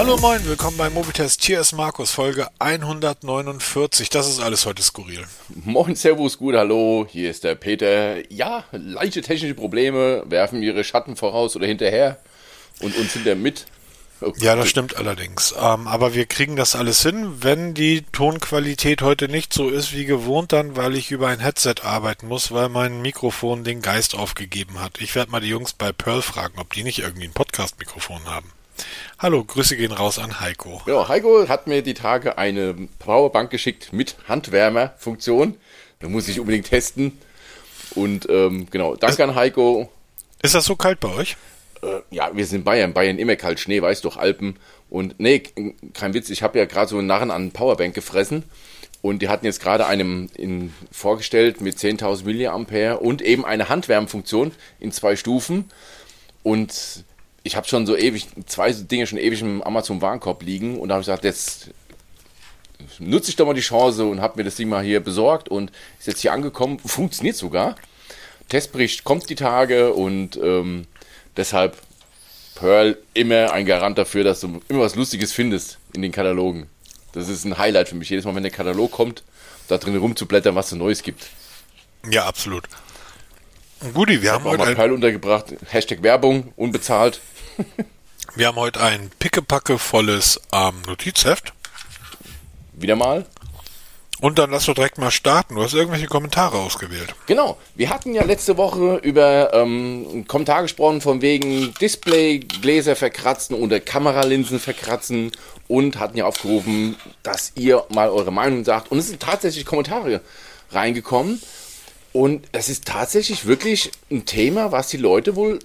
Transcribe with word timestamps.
Hallo 0.00 0.16
moin, 0.16 0.42
willkommen 0.46 0.78
bei 0.78 0.88
Mobitest. 0.88 1.44
Hier 1.44 1.60
ist 1.60 1.72
Markus, 1.72 2.10
Folge 2.10 2.48
149. 2.58 4.08
Das 4.08 4.26
ist 4.26 4.40
alles 4.40 4.64
heute 4.64 4.82
skurril. 4.82 5.26
Moin, 5.62 5.94
Servus, 5.94 6.38
gut, 6.38 6.54
hallo, 6.54 7.06
hier 7.06 7.28
ist 7.28 7.44
der 7.44 7.54
Peter. 7.54 8.32
Ja, 8.32 8.64
leichte 8.72 9.20
technische 9.20 9.52
Probleme 9.52 10.22
werfen 10.24 10.62
ihre 10.62 10.84
Schatten 10.84 11.16
voraus 11.16 11.54
oder 11.54 11.66
hinterher 11.66 12.16
und 12.80 12.96
uns 12.96 13.12
hinter 13.12 13.34
mit. 13.34 13.66
Oh, 14.22 14.32
ja, 14.38 14.56
das 14.56 14.70
stimmt 14.70 14.96
allerdings. 14.96 15.54
Ähm, 15.60 15.86
aber 15.86 16.14
wir 16.14 16.24
kriegen 16.24 16.56
das 16.56 16.74
alles 16.74 17.02
hin. 17.02 17.42
Wenn 17.42 17.74
die 17.74 18.00
Tonqualität 18.10 19.02
heute 19.02 19.28
nicht 19.28 19.52
so 19.52 19.68
ist 19.68 19.92
wie 19.92 20.06
gewohnt, 20.06 20.52
dann 20.52 20.76
weil 20.76 20.96
ich 20.96 21.10
über 21.10 21.28
ein 21.28 21.40
Headset 21.40 21.82
arbeiten 21.82 22.26
muss, 22.26 22.52
weil 22.52 22.70
mein 22.70 23.02
Mikrofon 23.02 23.64
den 23.64 23.82
Geist 23.82 24.14
aufgegeben 24.14 24.80
hat. 24.80 24.98
Ich 24.98 25.14
werde 25.14 25.30
mal 25.30 25.40
die 25.42 25.48
Jungs 25.48 25.74
bei 25.74 25.92
Pearl 25.92 26.22
fragen, 26.22 26.58
ob 26.58 26.72
die 26.72 26.84
nicht 26.84 27.00
irgendwie 27.00 27.24
ein 27.24 27.34
Podcast-Mikrofon 27.34 28.24
haben. 28.24 28.50
Hallo, 29.18 29.44
Grüße 29.44 29.76
gehen 29.76 29.92
raus 29.92 30.18
an 30.18 30.40
Heiko. 30.40 30.82
Ja, 30.86 31.08
Heiko 31.08 31.48
hat 31.48 31.66
mir 31.66 31.82
die 31.82 31.94
Tage 31.94 32.38
eine 32.38 32.74
Powerbank 32.98 33.50
geschickt 33.50 33.92
mit 33.92 34.16
Handwärmerfunktion. 34.28 35.56
Da 35.98 36.08
muss 36.08 36.28
ich 36.28 36.40
unbedingt 36.40 36.66
testen. 36.66 37.18
Und 37.94 38.28
ähm, 38.30 38.66
genau, 38.70 38.96
danke 38.96 39.24
an 39.24 39.34
Heiko. 39.34 39.90
Ist 40.42 40.54
das 40.54 40.64
so 40.64 40.76
kalt 40.76 41.00
bei 41.00 41.08
euch? 41.08 41.36
Äh, 41.82 42.00
ja, 42.10 42.30
wir 42.34 42.46
sind 42.46 42.64
Bayern. 42.64 42.92
Bayern 42.92 43.18
immer 43.18 43.36
kalt, 43.36 43.60
Schnee, 43.60 43.82
weiß 43.82 44.00
doch, 44.02 44.16
Alpen. 44.16 44.56
Und 44.88 45.20
nee, 45.20 45.42
kein 45.94 46.14
Witz, 46.14 46.30
ich 46.30 46.42
habe 46.42 46.58
ja 46.58 46.64
gerade 46.64 46.88
so 46.88 46.98
einen 46.98 47.06
Narren 47.06 47.30
an 47.30 47.52
Powerbank 47.52 47.94
gefressen. 47.94 48.44
Und 49.02 49.22
die 49.22 49.28
hatten 49.28 49.46
jetzt 49.46 49.60
gerade 49.60 49.86
einem 49.86 50.28
in, 50.34 50.74
vorgestellt 50.92 51.60
mit 51.60 51.76
10.000 51.76 52.24
Milliampere 52.24 52.98
und 52.98 53.22
eben 53.22 53.44
eine 53.44 53.68
Handwärmfunktion 53.68 54.52
in 54.78 54.92
zwei 54.92 55.16
Stufen. 55.16 55.70
Und 56.42 57.04
ich 57.42 57.56
habe 57.56 57.66
schon 57.66 57.86
so 57.86 57.96
ewig, 57.96 58.28
zwei 58.46 58.72
Dinge 58.72 59.06
schon 59.06 59.18
ewig 59.18 59.40
im 59.40 59.62
Amazon 59.62 60.00
Warenkorb 60.02 60.42
liegen 60.42 60.78
und 60.78 60.88
da 60.88 60.94
habe 60.94 61.02
ich 61.02 61.06
gesagt, 61.06 61.24
jetzt 61.24 61.70
nutze 62.98 63.30
ich 63.30 63.36
doch 63.36 63.46
mal 63.46 63.54
die 63.54 63.60
Chance 63.60 64.04
und 64.04 64.20
habe 64.20 64.38
mir 64.38 64.44
das 64.44 64.56
Ding 64.56 64.68
mal 64.68 64.82
hier 64.82 65.00
besorgt 65.00 65.48
und 65.48 65.70
ist 65.98 66.06
jetzt 66.06 66.20
hier 66.20 66.32
angekommen, 66.32 66.78
funktioniert 66.78 67.36
sogar. 67.36 67.76
Testbericht 68.48 69.04
kommt 69.04 69.30
die 69.30 69.34
Tage 69.36 69.92
und 69.94 70.36
ähm, 70.42 70.86
deshalb 71.36 71.76
Pearl 72.56 72.98
immer 73.14 73.52
ein 73.52 73.64
Garant 73.64 73.96
dafür, 73.96 74.24
dass 74.24 74.40
du 74.40 74.60
immer 74.68 74.80
was 74.80 74.96
Lustiges 74.96 75.32
findest 75.32 75.78
in 75.94 76.02
den 76.02 76.12
Katalogen. 76.12 76.68
Das 77.12 77.28
ist 77.28 77.44
ein 77.44 77.58
Highlight 77.58 77.88
für 77.88 77.94
mich. 77.94 78.10
Jedes 78.10 78.24
Mal, 78.24 78.34
wenn 78.34 78.42
der 78.42 78.52
Katalog 78.52 78.92
kommt, 78.92 79.22
da 79.68 79.78
drin 79.78 79.96
rumzublättern, 79.96 80.54
was 80.54 80.72
es 80.72 80.78
Neues 80.78 81.02
gibt. 81.02 81.26
Ja, 82.10 82.26
absolut. 82.26 82.64
Guti, 83.94 84.20
wir 84.20 84.32
haben 84.32 84.44
heute 84.44 84.58
mal 84.58 84.74
Pearl 84.74 84.92
untergebracht. 84.92 85.54
Hashtag 85.70 86.02
Werbung, 86.02 86.52
unbezahlt. 86.56 87.20
wir 88.34 88.46
haben 88.46 88.56
heute 88.56 88.80
ein 88.80 89.10
pickepacke 89.18 89.78
volles 89.78 90.38
ähm, 90.52 90.74
Notizheft. 90.86 91.54
Wieder 92.74 92.94
mal. 92.94 93.24
Und 94.20 94.38
dann 94.38 94.50
lass 94.50 94.66
doch 94.66 94.74
direkt 94.74 94.98
mal 94.98 95.10
starten. 95.10 95.54
Du 95.54 95.62
hast 95.62 95.72
irgendwelche 95.72 96.08
Kommentare 96.08 96.58
ausgewählt. 96.58 97.14
Genau. 97.26 97.56
Wir 97.74 97.88
hatten 97.88 98.12
ja 98.14 98.22
letzte 98.22 98.58
Woche 98.58 98.96
über 98.96 99.54
ähm, 99.54 100.26
Kommentare 100.28 100.62
gesprochen, 100.62 101.00
von 101.00 101.22
wegen 101.22 101.72
Displaygläser 101.80 102.96
verkratzen 102.96 103.56
oder 103.56 103.80
Kameralinsen 103.80 104.58
verkratzen 104.58 105.32
und 105.68 105.98
hatten 105.98 106.18
ja 106.18 106.26
aufgerufen, 106.26 106.96
dass 107.22 107.52
ihr 107.54 107.82
mal 107.88 108.10
eure 108.10 108.30
Meinung 108.30 108.62
sagt. 108.62 108.92
Und 108.92 108.98
es 108.98 109.08
sind 109.08 109.22
tatsächlich 109.22 109.64
Kommentare 109.64 110.20
reingekommen. 110.70 111.40
Und 112.12 112.48
es 112.52 112.68
ist 112.68 112.86
tatsächlich 112.86 113.46
wirklich 113.46 113.90
ein 114.10 114.26
Thema, 114.26 114.72
was 114.72 114.88
die 114.88 114.96
Leute 114.96 115.36
wohl 115.36 115.60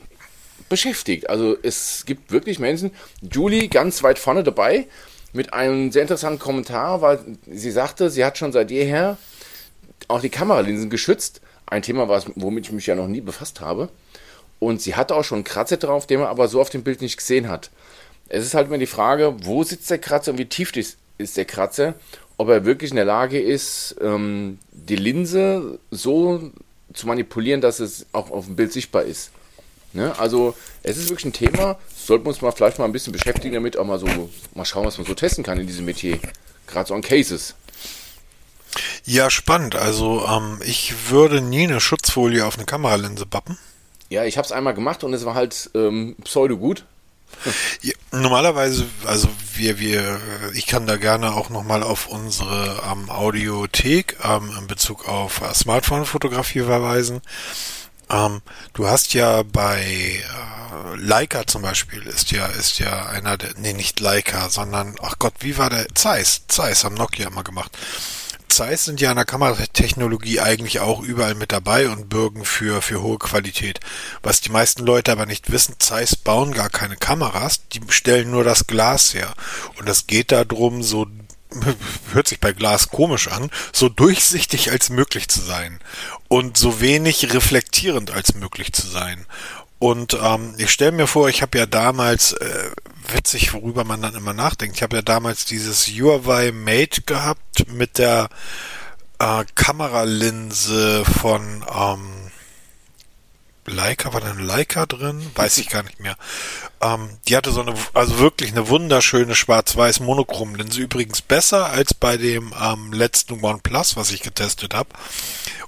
beschäftigt. 0.70 1.30
Also 1.30 1.58
es 1.62 2.04
gibt 2.06 2.32
wirklich 2.32 2.60
Menschen, 2.60 2.92
Julie 3.22 3.68
ganz 3.68 4.04
weit 4.04 4.20
vorne 4.20 4.44
dabei, 4.44 4.88
mit 5.34 5.54
einem 5.54 5.92
sehr 5.92 6.04
interessanten 6.04 6.40
Kommentar, 6.40 7.02
weil 7.02 7.20
sie 7.48 7.72
sagte, 7.72 8.10
sie 8.10 8.24
hat 8.24 8.38
schon 8.38 8.52
seit 8.52 8.72
jeher 8.72 9.18
auch 10.08 10.22
die 10.22 10.30
Kameralinsen 10.30 10.90
geschützt. 10.90 11.42
Ein 11.66 11.82
Thema, 11.82 12.08
was, 12.08 12.26
womit 12.36 12.68
ich 12.68 12.72
mich 12.72 12.86
ja 12.86 12.96
noch 12.96 13.08
nie 13.08 13.22
befasst 13.22 13.60
habe. 13.60 13.90
Und 14.60 14.82
sie 14.82 14.96
hatte 14.96 15.16
auch 15.16 15.24
schon 15.24 15.38
einen 15.38 15.44
Kratzer 15.44 15.78
drauf, 15.78 16.08
den 16.08 16.20
man 16.20 16.30
aber 16.30 16.48
so 16.48 16.62
auf 16.62 16.70
dem 16.70 16.84
Bild 16.84 17.02
nicht 17.02 17.18
gesehen 17.18 17.50
hat. 17.50 17.72
Es 18.30 18.46
ist 18.46 18.54
halt 18.54 18.68
immer 18.68 18.78
die 18.78 18.86
Frage, 18.86 19.36
wo 19.44 19.64
sitzt 19.64 19.90
der 19.90 19.98
Kratzer 19.98 20.32
und 20.32 20.38
wie 20.38 20.46
tief 20.46 20.72
ist 20.76 21.38
der 21.38 21.46
Kratzer 21.46 21.96
ob 22.38 22.50
er 22.50 22.66
wirklich 22.66 22.92
in 22.92 22.98
der 22.98 23.06
Lage 23.06 23.40
ist, 23.40 23.96
ähm, 24.02 24.60
die 24.72 24.96
Linse 24.96 25.80
so 25.92 26.52
zu 26.94 27.08
manipulieren, 27.08 27.62
dass 27.62 27.80
es 27.80 28.06
auch 28.12 28.32
auf 28.32 28.46
dem 28.46 28.56
Bild 28.56 28.72
sichtbar 28.72 29.04
ist. 29.04 29.32
Ne? 29.94 30.18
Also 30.20 30.56
es 30.84 30.98
ist 30.98 31.10
wirklich 31.10 31.26
ein 31.26 31.34
Thema, 31.34 31.78
sollten 31.96 32.26
wir 32.26 32.30
uns 32.30 32.42
mal 32.42 32.52
vielleicht 32.52 32.80
mal 32.80 32.86
ein 32.86 32.92
bisschen 32.92 33.14
beschäftigen 33.14 33.54
damit, 33.54 33.78
auch 33.78 33.86
mal 33.86 34.00
so 34.00 34.30
mal 34.54 34.66
schauen, 34.66 34.86
was 34.86 34.98
man 34.98 35.08
so 35.08 35.14
testen 35.14 35.44
kann 35.44 35.60
in 35.60 35.68
diesem 35.68 35.86
Metier. 35.86 36.20
Gerade 36.68 36.88
so 36.88 36.94
an 36.94 37.02
Cases. 37.02 37.56
Ja, 39.06 39.30
spannend. 39.30 39.76
Also 39.76 40.26
ähm, 40.28 40.60
ich 40.66 41.10
würde 41.10 41.42
nie 41.42 41.64
eine 41.64 41.80
Schutzfolie 41.80 42.46
auf 42.46 42.58
eine 42.58 42.66
Kameralinse 42.66 43.26
bappen. 43.26 43.58
Ja, 44.10 44.26
ich 44.26 44.38
habe 44.38 44.46
es 44.46 44.52
einmal 44.52 44.74
gemacht 44.74 45.04
und 45.04 45.14
es 45.14 45.26
war 45.26 45.36
halt 45.36 45.70
ähm, 45.74 46.16
pseudo 46.24 46.58
gut. 46.58 46.86
Ja, 47.82 47.94
normalerweise, 48.12 48.86
also 49.06 49.28
wir, 49.54 49.80
wir, 49.80 50.20
ich 50.54 50.66
kann 50.66 50.88
da 50.88 50.98
gerne 50.98 51.34
auch 51.34 51.50
nochmal 51.50 51.84
auf 51.84 52.08
unsere 52.08 52.82
ähm, 52.92 53.10
Audiothek 53.10 54.18
ähm, 54.24 54.52
in 54.60 54.68
Bezug 54.68 55.08
auf 55.08 55.42
äh, 55.42 55.54
Smartphone-Fotografie 55.54 56.62
verweisen. 56.62 57.22
Ähm, 58.10 58.42
du 58.74 58.88
hast 58.88 59.14
ja 59.14 59.44
bei 59.44 59.82
äh, 59.84 60.96
Leica 60.98 61.48
zum 61.48 61.62
Beispiel 61.62 62.04
ist 62.04 62.32
ja 62.32 62.46
ist 62.46 62.80
ja 62.80 63.08
einer 63.08 63.38
der 63.38 63.54
nee 63.58 63.74
nicht 63.74 64.00
Leica 64.00 64.50
sondern 64.50 64.96
ach 65.02 65.16
Gott 65.18 65.34
wie 65.40 65.58
war 65.58 65.72
der 65.72 65.88
Zeiss 65.96 66.44
Zeiss 66.48 66.84
haben 66.84 66.96
Nokia 66.96 67.28
immer 67.28 67.44
gemacht 67.44 67.72
Zeiss 68.56 68.86
sind 68.86 69.02
ja 69.02 69.10
in 69.10 69.18
der 69.18 69.26
Kameratechnologie 69.26 70.40
eigentlich 70.40 70.80
auch 70.80 71.02
überall 71.02 71.36
mit 71.36 71.52
dabei 71.52 71.90
und 71.90 72.08
bürgen 72.08 72.46
für, 72.46 72.82
für 72.82 73.02
hohe 73.02 73.20
Qualität. 73.20 73.82
Was 74.24 74.40
die 74.40 74.50
meisten 74.50 74.86
Leute 74.86 75.12
aber 75.12 75.26
nicht 75.26 75.52
wissen, 75.52 75.76
Zeiss 75.80 76.16
bauen 76.16 76.54
gar 76.54 76.70
keine 76.70 76.96
Kameras, 76.96 77.68
die 77.74 77.82
stellen 77.90 78.32
nur 78.32 78.46
das 78.46 78.66
Glas 78.66 79.14
her. 79.14 79.34
Und 79.78 79.90
es 79.90 80.08
geht 80.08 80.32
darum, 80.32 80.84
so 80.84 81.06
hört 82.14 82.30
sich 82.30 82.40
bei 82.40 82.54
Glas 82.54 82.88
komisch 82.88 83.28
an, 83.28 83.52
so 83.74 83.90
durchsichtig 83.90 84.72
als 84.72 84.90
möglich 84.90 85.28
zu 85.28 85.42
sein 85.42 85.80
und 86.30 86.56
so 86.56 86.80
wenig 86.80 87.34
reflektierend 87.34 88.12
als 88.12 88.36
möglich 88.36 88.72
zu 88.72 88.88
sein. 88.88 89.26
Und 89.86 90.18
ähm, 90.20 90.56
ich 90.58 90.72
stelle 90.72 90.94
mir 90.94 91.06
vor, 91.06 91.30
ich 91.30 91.44
habe 91.44 91.60
ja 91.60 91.68
damals, 91.68 92.34
äh, 92.34 92.72
witzig, 93.14 93.54
worüber 93.54 93.84
man 93.84 94.02
dann 94.02 94.16
immer 94.16 94.34
nachdenkt, 94.34 94.78
ich 94.78 94.82
habe 94.82 94.96
ja 94.96 95.04
damals 95.04 95.46
dieses 95.46 95.86
Huawei 95.86 96.52
Mate 96.52 97.04
gehabt 97.04 97.72
mit 97.72 98.00
der 98.00 98.30
äh, 99.20 99.46
Kameralinse 99.54 101.06
von 101.06 101.64
ähm, 101.72 102.15
Leica, 103.66 104.14
war 104.14 104.22
da 104.22 104.32
eine 104.32 104.44
Leica 104.44 104.86
drin? 104.86 105.26
Weiß 105.36 105.58
ich 105.58 105.70
gar 105.70 105.84
nicht 105.84 106.00
mehr. 106.00 106.16
Ähm, 106.82 107.10
die 107.28 107.36
hatte 107.36 107.52
so 107.52 107.62
eine, 107.62 107.74
also 107.94 108.20
wirklich 108.20 108.52
eine 108.52 108.70
wunderschöne 108.70 109.36
schwarz-weiß 109.36 110.00
Monochromlinse, 110.02 110.82
übrigens 110.82 111.22
besser 111.22 111.68
als 111.68 111.94
bei 111.94 112.18
dem 112.18 112.54
ähm, 112.62 112.94
letzten 112.94 113.44
OnePlus, 113.44 113.96
was 113.96 114.12
ich 114.12 114.22
getestet 114.22 114.74
habe. 114.74 114.90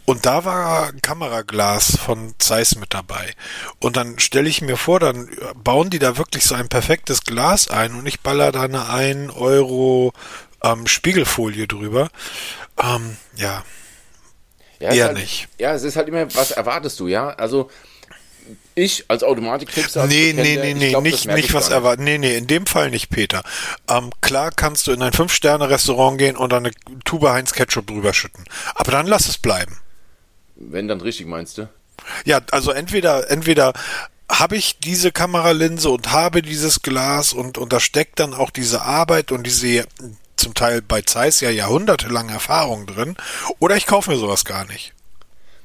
Und 0.06 0.26
da 0.26 0.46
war 0.46 0.88
ein 0.88 1.02
Kameraglas 1.02 1.98
von 1.98 2.34
Zeiss 2.38 2.78
mit 2.78 2.94
dabei. 2.94 3.34
Und 3.80 3.98
dann 3.98 4.20
stelle 4.20 4.48
ich 4.48 4.62
mir 4.62 4.78
vor, 4.78 5.00
dann 5.00 5.30
bauen 5.56 5.90
die 5.90 6.00
da 6.00 6.18
wirklich 6.18 6.46
so 6.46 6.56
ein 6.56 6.70
perfektes 6.70 7.24
Glas 7.24 7.68
ein 7.68 7.94
und 7.94 8.06
ich 8.06 8.22
baller 8.22 8.52
da 8.52 8.62
eine 8.62 8.90
1 8.90 9.34
Euro 9.36 10.14
ähm, 10.64 10.88
Spiegelfolie 10.88 11.68
drüber. 11.68 12.10
Ähm, 12.82 13.18
ja. 13.36 13.64
Ja 14.80 14.92
Eher 14.92 15.06
halt, 15.08 15.18
nicht. 15.18 15.48
Ja, 15.58 15.74
es 15.74 15.84
ist 15.84 15.96
halt 15.96 16.08
immer, 16.08 16.34
was 16.36 16.52
erwartest 16.52 17.00
du, 17.00 17.08
ja? 17.08 17.30
Also 17.30 17.70
ich 18.76 19.06
als 19.08 19.24
Automatik-Tipser. 19.24 20.06
Nee, 20.08 20.34
nee, 20.34 20.56
nee, 20.56 20.74
nee, 20.74 20.90
glaub, 20.90 21.04
nicht, 21.04 21.26
nicht 21.28 21.54
was 21.54 21.70
erwarten. 21.70 22.04
Nee, 22.04 22.18
nee, 22.18 22.38
in 22.38 22.48
dem 22.48 22.66
Fall 22.66 22.90
nicht, 22.92 23.10
Peter. 23.10 23.44
Ähm, 23.90 24.12
klar 24.22 24.52
kannst 24.56 24.88
du 24.88 24.92
in 24.92 25.02
ein 25.02 25.14
Fünf-Sterne-Restaurant 25.14 26.18
gehen 26.18 26.38
und 26.38 26.54
eine 26.54 26.72
Tube 27.04 27.30
Heinz 27.30 27.54
Ketchup 27.54 27.88
drüber 27.88 28.14
schütten. 28.14 28.46
Aber 28.76 28.92
dann 28.92 29.08
lass 29.08 29.28
es 29.28 29.38
bleiben. 29.38 29.80
Wenn 30.56 30.88
dann 30.88 31.02
richtig, 31.02 31.26
meinst 31.28 31.58
du? 31.58 31.70
Ja, 32.26 32.42
also 32.52 32.72
entweder, 32.72 33.30
entweder 33.30 33.74
habe 34.30 34.58
ich 34.58 34.80
diese 34.80 35.12
Kameralinse 35.12 35.90
und 35.90 36.12
habe 36.12 36.42
dieses 36.42 36.82
Glas 36.82 37.34
und, 37.34 37.58
und 37.58 37.74
da 37.74 37.80
steckt 37.80 38.20
dann 38.20 38.34
auch 38.34 38.52
diese 38.52 38.82
Arbeit 38.82 39.32
und 39.32 39.44
diese 39.44 39.86
zum 40.48 40.54
Teil 40.54 40.82
bei 40.82 41.02
Zeiss 41.02 41.42
ja 41.42 41.50
jahrhundertelange 41.50 42.32
Erfahrung 42.32 42.86
drin, 42.86 43.18
oder 43.60 43.76
ich 43.76 43.86
kaufe 43.86 44.10
mir 44.10 44.18
sowas 44.18 44.46
gar 44.46 44.66
nicht. 44.66 44.94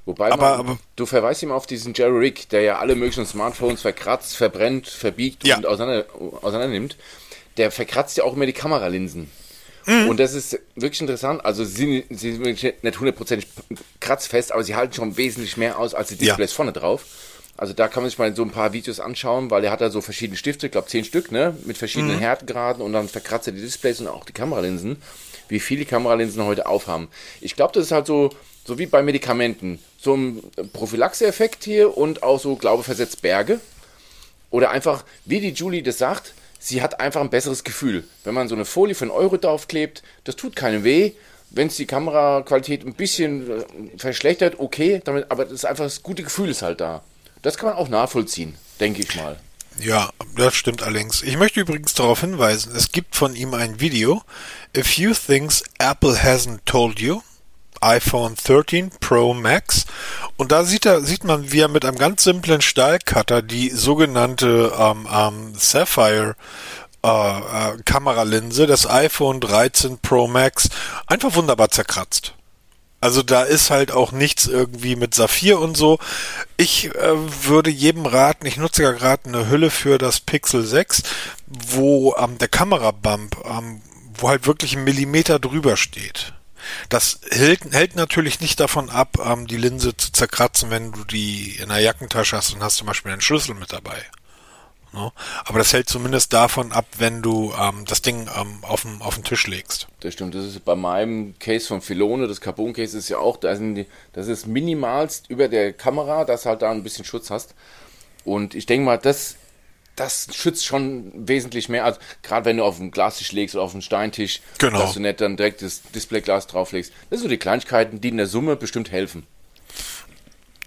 Wobei 0.06 0.32
aber, 0.32 0.50
man, 0.50 0.58
aber, 0.58 0.79
du 0.96 1.06
verweist 1.06 1.44
immer 1.44 1.55
auf 1.55 1.67
diesen 1.67 1.94
Jerry 1.94 2.19
Rick, 2.19 2.49
der 2.49 2.62
ja 2.62 2.79
alle 2.81 2.96
möglichen 2.96 3.25
Smartphones 3.25 3.82
verkratzt, 3.82 4.37
verbrennt, 4.37 4.88
verbiegt 4.88 5.46
ja. 5.46 5.56
und 5.56 5.67
auseinander, 5.67 6.06
auseinander 6.43 6.73
nimmt. 6.73 6.96
Der 7.58 7.70
verkratzt 7.70 8.17
ja 8.17 8.25
auch 8.25 8.34
immer 8.34 8.46
die 8.46 8.52
Kameralinsen. 8.52 9.31
Mhm. 9.87 10.08
Und 10.08 10.19
das 10.19 10.34
ist 10.34 10.58
wirklich 10.75 11.00
interessant. 11.00 11.44
Also 11.44 11.64
sie, 11.64 12.05
sie 12.11 12.32
sind 12.32 12.82
nicht 12.82 12.99
hundertprozentig 12.99 13.49
kratzfest, 14.00 14.50
aber 14.50 14.64
sie 14.64 14.75
halten 14.75 14.94
schon 14.94 15.17
wesentlich 15.17 15.56
mehr 15.56 15.79
aus 15.79 15.94
als 15.94 16.08
die 16.08 16.17
Displays 16.17 16.50
ja. 16.50 16.56
vorne 16.56 16.73
drauf. 16.73 17.05
Also 17.56 17.75
da 17.75 17.88
kann 17.88 18.02
man 18.02 18.10
sich 18.10 18.19
mal 18.19 18.34
so 18.34 18.43
ein 18.43 18.50
paar 18.50 18.72
Videos 18.72 18.99
anschauen, 18.99 19.50
weil 19.50 19.62
er 19.64 19.70
hat 19.70 19.81
da 19.81 19.90
so 19.90 20.00
verschiedene 20.00 20.37
Stifte, 20.37 20.66
ich 20.66 20.72
glaube 20.72 20.88
zehn 20.88 21.04
Stück, 21.04 21.31
ne, 21.31 21.54
mit 21.64 21.76
verschiedenen 21.76 22.16
mhm. 22.16 22.20
Härtegraden 22.20 22.82
und 22.82 22.93
dann 22.93 23.08
verkratzt 23.08 23.46
er 23.46 23.52
die 23.52 23.60
Displays 23.60 24.00
und 24.00 24.08
auch 24.08 24.25
die 24.25 24.32
Kameralinsen, 24.32 24.96
wie 25.49 25.60
viele 25.60 25.84
Kameralinsen 25.84 26.44
heute 26.44 26.66
aufhaben. 26.66 27.08
Ich 27.40 27.54
glaube, 27.54 27.75
das 27.75 27.84
ist 27.84 27.93
halt 27.93 28.06
so, 28.06 28.31
so 28.64 28.78
wie 28.78 28.87
bei 28.87 29.02
Medikamenten, 29.02 29.78
so 30.00 30.14
ein 30.14 30.43
Prophylaxe-Effekt 30.72 31.64
hier 31.64 31.96
und 31.96 32.22
auch 32.22 32.40
so, 32.40 32.56
glaube 32.56 32.82
versetzt 32.82 33.22
Berge. 33.22 33.60
Oder 34.50 34.70
einfach, 34.70 35.05
wie 35.25 35.40
die 35.40 35.50
Julie 35.50 35.82
das 35.82 35.98
sagt, 35.98 36.34
sie 36.58 36.82
hat 36.82 37.00
einfach 37.00 37.20
ein 37.20 37.31
besseres 37.31 37.64
Gefühl. 37.64 38.05
Wenn 38.25 38.34
man 38.34 38.48
so 38.48 38.55
eine 38.55 38.64
Folie 38.64 38.94
von 38.94 39.10
Euro 39.10 39.37
draufklebt, 39.37 40.02
das 40.25 40.37
tut 40.37 40.56
keinem 40.56 40.84
weh. 40.84 41.12
Wenn 41.50 41.69
es 41.69 41.76
die 41.76 41.87
Kameraqualität 41.87 42.87
ein 42.87 42.94
bisschen 42.94 43.50
äh, 43.50 43.64
verschlechtert, 43.98 44.58
okay, 44.58 45.02
damit, 45.05 45.31
aber 45.31 45.44
das 45.44 45.52
ist 45.52 45.64
einfach 45.66 45.84
das 45.84 46.02
gute 46.02 46.22
Gefühl 46.22 46.48
ist 46.48 46.62
halt 46.62 46.81
da. 46.81 47.02
Das 47.43 47.56
kann 47.56 47.71
man 47.71 47.79
auch 47.79 47.89
nachvollziehen, 47.89 48.56
denke 48.81 49.03
ich 49.03 49.17
mal. 49.17 49.39
Ja, 49.79 50.11
das 50.37 50.55
stimmt 50.55 50.83
allerdings. 50.83 51.23
Ich 51.23 51.37
möchte 51.37 51.61
übrigens 51.61 51.94
darauf 51.94 52.21
hinweisen, 52.21 52.73
es 52.77 52.93
gibt 52.93 53.17
von 53.17 53.35
ihm 53.35 53.55
ein 53.55 53.81
Video, 53.81 54.23
A 54.77 54.83
Few 54.83 55.12
Things 55.15 55.65
Apple 55.79 56.15
Hasn't 56.15 56.61
Told 56.67 57.00
You, 57.00 57.23
iPhone 57.81 58.35
13 58.37 58.91
Pro 59.00 59.35
Max. 59.35 59.87
Und 60.37 60.53
da 60.53 60.65
sieht, 60.65 60.87
er, 60.87 61.00
sieht 61.03 61.25
man, 61.25 61.53
wie 61.53 61.61
er 61.61 61.69
mit 61.69 61.85
einem 61.85 61.99
ganz 61.99 62.23
simplen 62.23 62.61
Stahlcutter 62.61 63.43
die 63.43 63.71
sogenannte 63.71 64.73
ähm, 64.79 65.09
ähm, 65.12 65.55
Sapphire 65.56 66.37
äh, 67.05 67.09
äh, 67.09 67.83
Kameralinse 67.85 68.67
des 68.67 68.89
iPhone 68.89 69.41
13 69.41 69.99
Pro 69.99 70.29
Max 70.29 70.69
einfach 71.06 71.35
wunderbar 71.35 71.71
zerkratzt. 71.71 72.35
Also 73.02 73.25
da 73.25 73.43
ist 73.43 73.70
halt 73.70 73.90
auch 73.90 74.12
nichts 74.12 74.46
irgendwie 74.46 74.94
mit 74.94 75.12
Saphir 75.12 75.58
und 75.58 75.76
so. 75.76 75.99
Ich 76.56 76.94
äh, 76.94 77.44
würde 77.44 77.69
jedem 77.69 78.06
raten, 78.06 78.46
ich 78.46 78.58
nutze 78.58 78.84
ja 78.84 78.93
gerade 78.93 79.25
eine 79.25 79.50
Hülle 79.50 79.70
für 79.70 79.99
das 79.99 80.20
Pixel 80.20 80.64
6, 80.64 81.02
wo 81.49 82.14
ähm, 82.16 82.38
der 82.38 82.46
Kamerabump, 82.46 83.38
ähm, 83.44 83.82
wo 84.14 84.28
halt 84.28 84.46
wirklich 84.46 84.76
ein 84.76 84.84
Millimeter 84.84 85.40
drüber 85.40 85.76
steht. 85.76 86.32
Das 86.90 87.19
hält, 87.32 87.72
hält 87.72 87.96
natürlich 87.96 88.38
nicht 88.38 88.60
davon 88.60 88.88
ab, 88.88 89.19
ähm, 89.26 89.48
die 89.48 89.56
Linse 89.56 89.96
zu 89.96 90.12
zerkratzen, 90.12 90.70
wenn 90.70 90.93
du 90.93 91.02
die 91.02 91.56
in 91.56 91.70
der 91.70 91.81
Jackentasche 91.81 92.37
hast 92.37 92.55
und 92.55 92.62
hast 92.62 92.76
zum 92.76 92.87
Beispiel 92.87 93.10
einen 93.10 93.20
Schlüssel 93.20 93.56
mit 93.56 93.72
dabei. 93.72 94.00
Ne? 94.93 95.11
Aber 95.44 95.59
das 95.59 95.73
hält 95.73 95.89
zumindest 95.89 96.33
davon 96.33 96.73
ab, 96.73 96.87
wenn 96.99 97.23
du 97.23 97.53
ähm, 97.59 97.85
das 97.87 98.03
Ding 98.03 98.29
ähm, 98.37 98.59
auf, 98.62 98.83
den, 98.83 99.25
Tisch 99.25 99.47
legst. 99.47 99.89
Das 100.00 100.12
stimmt. 100.12 100.35
Das 100.35 100.44
ist 100.44 100.65
bei 100.65 100.75
meinem 100.75 101.39
Case 101.39 101.67
von 101.67 101.81
Filone, 101.81 102.29
das 102.29 102.41
Carbon-Case 102.41 102.99
ist 102.99 103.09
ja 103.09 103.19
auch, 103.19 103.37
da 103.39 103.56
sind 103.56 103.75
die, 103.77 103.87
das 104.12 104.29
ist 104.29 104.47
minimalst 104.47 105.31
über 105.31 105.49
der 105.49 105.73
Kamera, 105.73 106.25
dass 106.25 106.44
halt 106.44 106.62
da 106.62 106.71
ein 106.71 106.83
bisschen 106.83 107.05
Schutz 107.05 107.31
hast. 107.31 107.55
Und 108.25 108.55
ich 108.55 108.67
denke 108.67 108.85
mal, 108.85 108.99
das, 108.99 109.37
das 109.97 110.29
schützt 110.33 110.67
schon 110.67 111.11
wesentlich 111.15 111.69
mehr, 111.69 111.85
als 111.85 111.99
gerade 112.23 112.44
wenn 112.44 112.59
du 112.59 112.65
auf 112.65 112.79
einen 112.79 112.91
Glastisch 112.91 113.33
legst 113.33 113.55
oder 113.55 113.65
auf 113.65 113.73
einen 113.73 113.83
Steintisch, 113.83 114.41
genau. 114.59 114.81
dass 114.81 114.93
du 114.93 115.00
nicht 115.00 115.21
dann 115.21 115.37
direkt 115.37 115.62
das 115.62 115.83
Displayglas 115.94 116.47
drauflegst. 116.49 116.93
Das 117.09 117.21
sind 117.21 117.23
so 117.23 117.29
die 117.29 117.39
Kleinigkeiten, 117.39 118.00
die 118.00 118.09
in 118.09 118.19
der 118.19 118.27
Summe 118.27 118.56
bestimmt 118.56 118.91
helfen. 118.91 119.27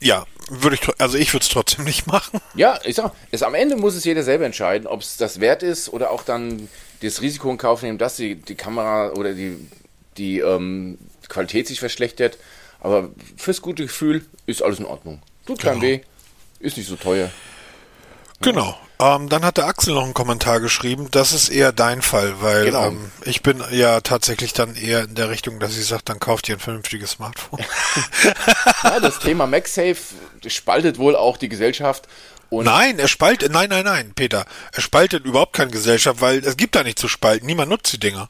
Ja, 0.05 0.27
würde 0.51 0.75
ich, 0.75 1.01
also 1.01 1.17
ich 1.17 1.33
würde 1.33 1.41
es 1.41 1.49
trotzdem 1.49 1.83
nicht 1.83 2.05
machen. 2.05 2.39
Ja, 2.53 2.79
ich 2.83 2.95
sag, 2.95 3.13
es, 3.31 3.41
am 3.41 3.55
Ende 3.55 3.75
muss 3.75 3.95
es 3.95 4.03
jeder 4.03 4.21
selber 4.21 4.45
entscheiden, 4.45 4.85
ob 4.85 5.01
es 5.01 5.17
das 5.17 5.39
wert 5.39 5.63
ist 5.63 5.89
oder 5.89 6.11
auch 6.11 6.21
dann 6.21 6.69
das 7.01 7.21
Risiko 7.21 7.49
in 7.49 7.57
Kauf 7.57 7.81
nehmen, 7.81 7.97
dass 7.97 8.15
die, 8.15 8.35
die 8.35 8.53
Kamera 8.53 9.13
oder 9.13 9.33
die, 9.33 9.57
die 10.17 10.41
ähm, 10.41 10.99
Qualität 11.27 11.65
sich 11.65 11.79
verschlechtert. 11.79 12.37
Aber 12.81 13.09
fürs 13.35 13.63
gute 13.63 13.81
Gefühl 13.81 14.23
ist 14.45 14.61
alles 14.61 14.77
in 14.77 14.85
Ordnung. 14.85 15.23
Tut 15.47 15.59
kein 15.59 15.79
genau. 15.79 15.93
weh, 15.93 16.01
ist 16.59 16.77
nicht 16.77 16.87
so 16.87 16.97
teuer. 16.97 17.31
Genau. 18.45 18.77
Ähm, 18.97 19.27
dann 19.27 19.43
hat 19.43 19.57
der 19.57 19.65
Axel 19.65 19.93
noch 19.93 20.03
einen 20.03 20.13
Kommentar 20.13 20.61
geschrieben. 20.61 21.09
Das 21.11 21.33
ist 21.33 21.49
eher 21.49 21.73
dein 21.73 22.01
Fall, 22.01 22.41
weil 22.41 22.65
genau. 22.65 22.87
ähm, 22.87 23.11
ich 23.25 23.41
bin 23.41 23.61
ja 23.71 23.99
tatsächlich 24.01 24.53
dann 24.53 24.75
eher 24.75 25.03
in 25.03 25.15
der 25.15 25.29
Richtung, 25.29 25.59
dass 25.59 25.77
ich 25.77 25.85
sage, 25.85 26.03
dann 26.05 26.19
kauft 26.19 26.47
ihr 26.47 26.55
ein 26.55 26.59
vernünftiges 26.59 27.11
Smartphone. 27.11 27.59
ja, 28.83 28.99
das 29.01 29.19
Thema 29.19 29.47
MagSafe 29.47 29.97
spaltet 30.47 30.97
wohl 30.97 31.15
auch 31.15 31.37
die 31.37 31.49
Gesellschaft. 31.49 32.07
nein, 32.51 32.99
er 32.99 33.09
spaltet, 33.09 33.51
nein, 33.51 33.69
nein, 33.69 33.83
nein, 33.83 34.13
Peter, 34.15 34.45
er 34.71 34.81
spaltet 34.81 35.25
überhaupt 35.25 35.53
keine 35.53 35.71
Gesellschaft, 35.71 36.21
weil 36.21 36.37
es 36.37 36.55
gibt 36.55 36.75
da 36.75 36.83
nicht 36.83 36.99
zu 36.99 37.09
spalten. 37.09 37.47
Niemand 37.47 37.69
nutzt 37.69 37.91
die 37.91 37.99
Dinger. 37.99 38.29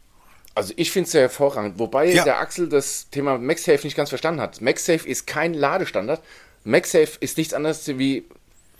Also 0.55 0.73
ich 0.77 0.91
finde 0.91 1.05
es 1.05 1.11
sehr 1.11 1.21
hervorragend, 1.21 1.77
wobei 1.77 2.05
ja. 2.05 2.23
der 2.23 2.39
Axel 2.39 2.69
das 2.69 3.09
Thema 3.11 3.37
MagSafe 3.37 3.85
nicht 3.85 3.97
ganz 3.97 4.09
verstanden 4.09 4.39
hat. 4.41 4.61
MagSafe 4.61 5.07
ist 5.07 5.27
kein 5.27 5.53
Ladestandard. 5.53 6.23
MagSafe 6.63 7.17
ist 7.19 7.37
nichts 7.37 7.53
anderes 7.53 7.85
wie 7.85 8.25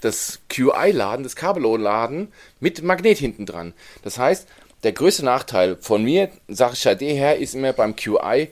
das 0.06 0.40
QI-Laden, 0.50 1.24
das 1.24 1.36
Kabelload-Laden 1.36 2.31
mit 2.60 2.81
Magnet 2.84 3.18
hinten 3.18 3.46
dran. 3.46 3.74
Das 4.04 4.18
heißt, 4.18 4.48
der 4.84 4.92
größte 4.92 5.25
Nachteil 5.25 5.78
von 5.81 6.04
mir, 6.04 6.30
sage 6.48 6.74
ich 6.74 6.84
HD 6.84 7.02
her, 7.02 7.38
ist 7.38 7.56
immer 7.56 7.74
beim 7.74 7.96
QI, 7.96 8.50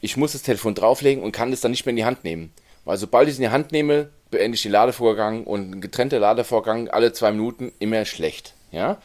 ich 0.00 0.16
muss 0.16 0.32
das 0.32 0.42
Telefon 0.42 0.74
drauflegen 0.74 1.22
und 1.22 1.32
kann 1.32 1.50
das 1.50 1.60
dann 1.60 1.70
nicht 1.70 1.86
mehr 1.86 1.90
in 1.90 1.96
die 1.96 2.04
Hand 2.04 2.24
nehmen. 2.24 2.52
Weil 2.84 2.98
sobald 2.98 3.28
ich 3.28 3.34
es 3.34 3.38
in 3.38 3.44
die 3.44 3.50
Hand 3.50 3.72
nehme, 3.72 4.08
beende 4.30 4.56
ich 4.56 4.62
den 4.62 4.72
Ladevorgang 4.72 5.44
und 5.44 5.70
ein 5.70 5.80
getrennter 5.80 6.18
Ladevorgang 6.18 6.88
alle 6.88 7.12
zwei 7.12 7.30
Minuten 7.30 7.72
immer 7.78 8.04
schlecht. 8.04 8.54
Ja? 8.72 8.98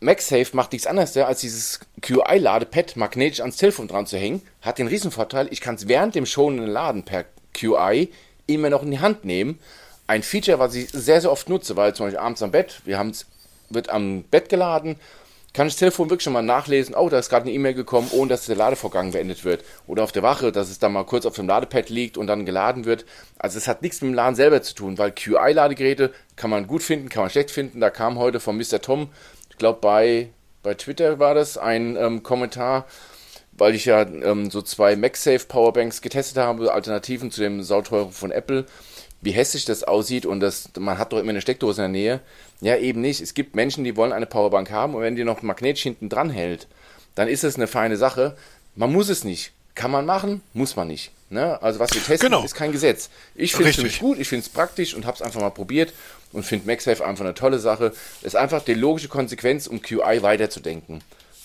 MagSafe 0.00 0.56
macht 0.56 0.72
nichts 0.72 0.86
anderes, 0.86 1.16
als 1.16 1.40
dieses 1.40 1.80
QI-Ladepad 2.00 2.96
magnetisch 2.96 3.40
ans 3.40 3.56
Telefon 3.56 3.86
dran 3.88 4.06
zu 4.06 4.18
hängen. 4.18 4.42
Hat 4.60 4.78
den 4.78 4.88
Riesenvorteil, 4.88 5.48
ich 5.50 5.60
kann 5.60 5.76
es 5.76 5.86
während 5.86 6.14
dem 6.14 6.26
schonenden 6.26 6.68
Laden 6.68 7.04
per 7.04 7.24
QI 7.54 8.08
immer 8.46 8.70
noch 8.70 8.82
in 8.82 8.90
die 8.90 9.00
Hand 9.00 9.24
nehmen 9.24 9.58
ein 10.06 10.22
Feature, 10.22 10.58
was 10.58 10.74
ich 10.74 10.90
sehr, 10.90 11.20
sehr 11.20 11.32
oft 11.32 11.48
nutze, 11.48 11.76
weil 11.76 11.94
zum 11.94 12.06
Beispiel 12.06 12.20
abends 12.20 12.42
am 12.42 12.50
Bett, 12.50 12.80
wir 12.84 12.98
haben 12.98 13.12
wird 13.70 13.88
am 13.88 14.24
Bett 14.24 14.48
geladen, 14.48 14.96
kann 15.52 15.66
ich 15.66 15.74
das 15.74 15.80
Telefon 15.80 16.08
wirklich 16.08 16.24
schon 16.24 16.32
mal 16.32 16.42
nachlesen, 16.42 16.94
oh, 16.94 17.10
da 17.10 17.18
ist 17.18 17.28
gerade 17.28 17.42
eine 17.42 17.52
E-Mail 17.52 17.74
gekommen, 17.74 18.08
ohne 18.12 18.30
dass 18.30 18.46
der 18.46 18.56
Ladevorgang 18.56 19.12
beendet 19.12 19.44
wird. 19.44 19.64
Oder 19.86 20.02
auf 20.02 20.12
der 20.12 20.22
Wache, 20.22 20.50
dass 20.50 20.70
es 20.70 20.78
dann 20.78 20.92
mal 20.92 21.04
kurz 21.04 21.26
auf 21.26 21.34
dem 21.34 21.46
Ladepad 21.46 21.90
liegt 21.90 22.16
und 22.16 22.26
dann 22.26 22.46
geladen 22.46 22.86
wird. 22.86 23.04
Also 23.38 23.58
es 23.58 23.68
hat 23.68 23.82
nichts 23.82 24.00
mit 24.00 24.10
dem 24.10 24.14
Laden 24.14 24.34
selber 24.34 24.62
zu 24.62 24.74
tun, 24.74 24.96
weil 24.96 25.10
QI-Ladegeräte 25.10 26.12
kann 26.36 26.48
man 26.48 26.66
gut 26.66 26.82
finden, 26.82 27.10
kann 27.10 27.24
man 27.24 27.30
schlecht 27.30 27.50
finden. 27.50 27.80
Da 27.80 27.90
kam 27.90 28.18
heute 28.18 28.40
von 28.40 28.56
Mr. 28.56 28.80
Tom, 28.80 29.10
ich 29.50 29.58
glaube 29.58 29.80
bei, 29.82 30.30
bei 30.62 30.72
Twitter 30.72 31.18
war 31.18 31.34
das, 31.34 31.58
ein 31.58 31.96
ähm, 31.96 32.22
Kommentar, 32.22 32.86
weil 33.52 33.74
ich 33.74 33.84
ja 33.84 34.00
ähm, 34.00 34.50
so 34.50 34.62
zwei 34.62 34.96
MagSafe 34.96 35.46
Powerbanks 35.46 36.00
getestet 36.00 36.38
habe, 36.38 36.72
Alternativen 36.72 37.30
zu 37.30 37.42
dem 37.42 37.62
sauteuren 37.62 38.10
von 38.10 38.30
Apple 38.30 38.64
wie 39.22 39.30
hässlich 39.30 39.64
das 39.64 39.84
aussieht 39.84 40.26
und 40.26 40.40
das, 40.40 40.68
man 40.78 40.98
hat 40.98 41.12
doch 41.12 41.18
immer 41.18 41.30
eine 41.30 41.40
Steckdose 41.40 41.84
in 41.84 41.92
der 41.92 42.00
Nähe. 42.00 42.20
Ja, 42.60 42.76
eben 42.76 43.00
nicht. 43.00 43.20
Es 43.20 43.34
gibt 43.34 43.54
Menschen, 43.54 43.84
die 43.84 43.96
wollen 43.96 44.12
eine 44.12 44.26
Powerbank 44.26 44.70
haben 44.70 44.94
und 44.94 45.02
wenn 45.02 45.16
die 45.16 45.24
noch 45.24 45.42
magnetisch 45.42 45.84
hinten 45.84 46.08
dran 46.08 46.28
hält, 46.28 46.66
dann 47.14 47.28
ist 47.28 47.44
es 47.44 47.54
eine 47.56 47.68
feine 47.68 47.96
Sache. 47.96 48.36
Man 48.74 48.92
muss 48.92 49.08
es 49.08 49.24
nicht. 49.24 49.52
Kann 49.74 49.90
man 49.90 50.04
machen, 50.04 50.42
muss 50.52 50.76
man 50.76 50.88
nicht. 50.88 51.12
Ne? 51.30 51.60
Also 51.62 51.78
was 51.78 51.94
wir 51.94 52.02
testen, 52.02 52.28
genau. 52.28 52.44
ist 52.44 52.54
kein 52.54 52.72
Gesetz. 52.72 53.08
Ich 53.34 53.54
finde 53.54 53.70
es 53.70 53.76
ziemlich 53.76 54.00
gut, 54.00 54.18
ich 54.18 54.28
finde 54.28 54.42
es 54.42 54.50
praktisch 54.50 54.94
und 54.94 55.06
habe 55.06 55.14
es 55.14 55.22
einfach 55.22 55.40
mal 55.40 55.50
probiert 55.50 55.94
und 56.32 56.44
finde 56.44 56.66
MagSafe 56.66 57.04
einfach 57.06 57.24
eine 57.24 57.34
tolle 57.34 57.58
Sache. 57.58 57.92
Ist 58.20 58.36
einfach 58.36 58.62
die 58.62 58.74
logische 58.74 59.08
Konsequenz, 59.08 59.66
um 59.66 59.80
QI 59.80 60.22
weiterzudenken. 60.22 61.02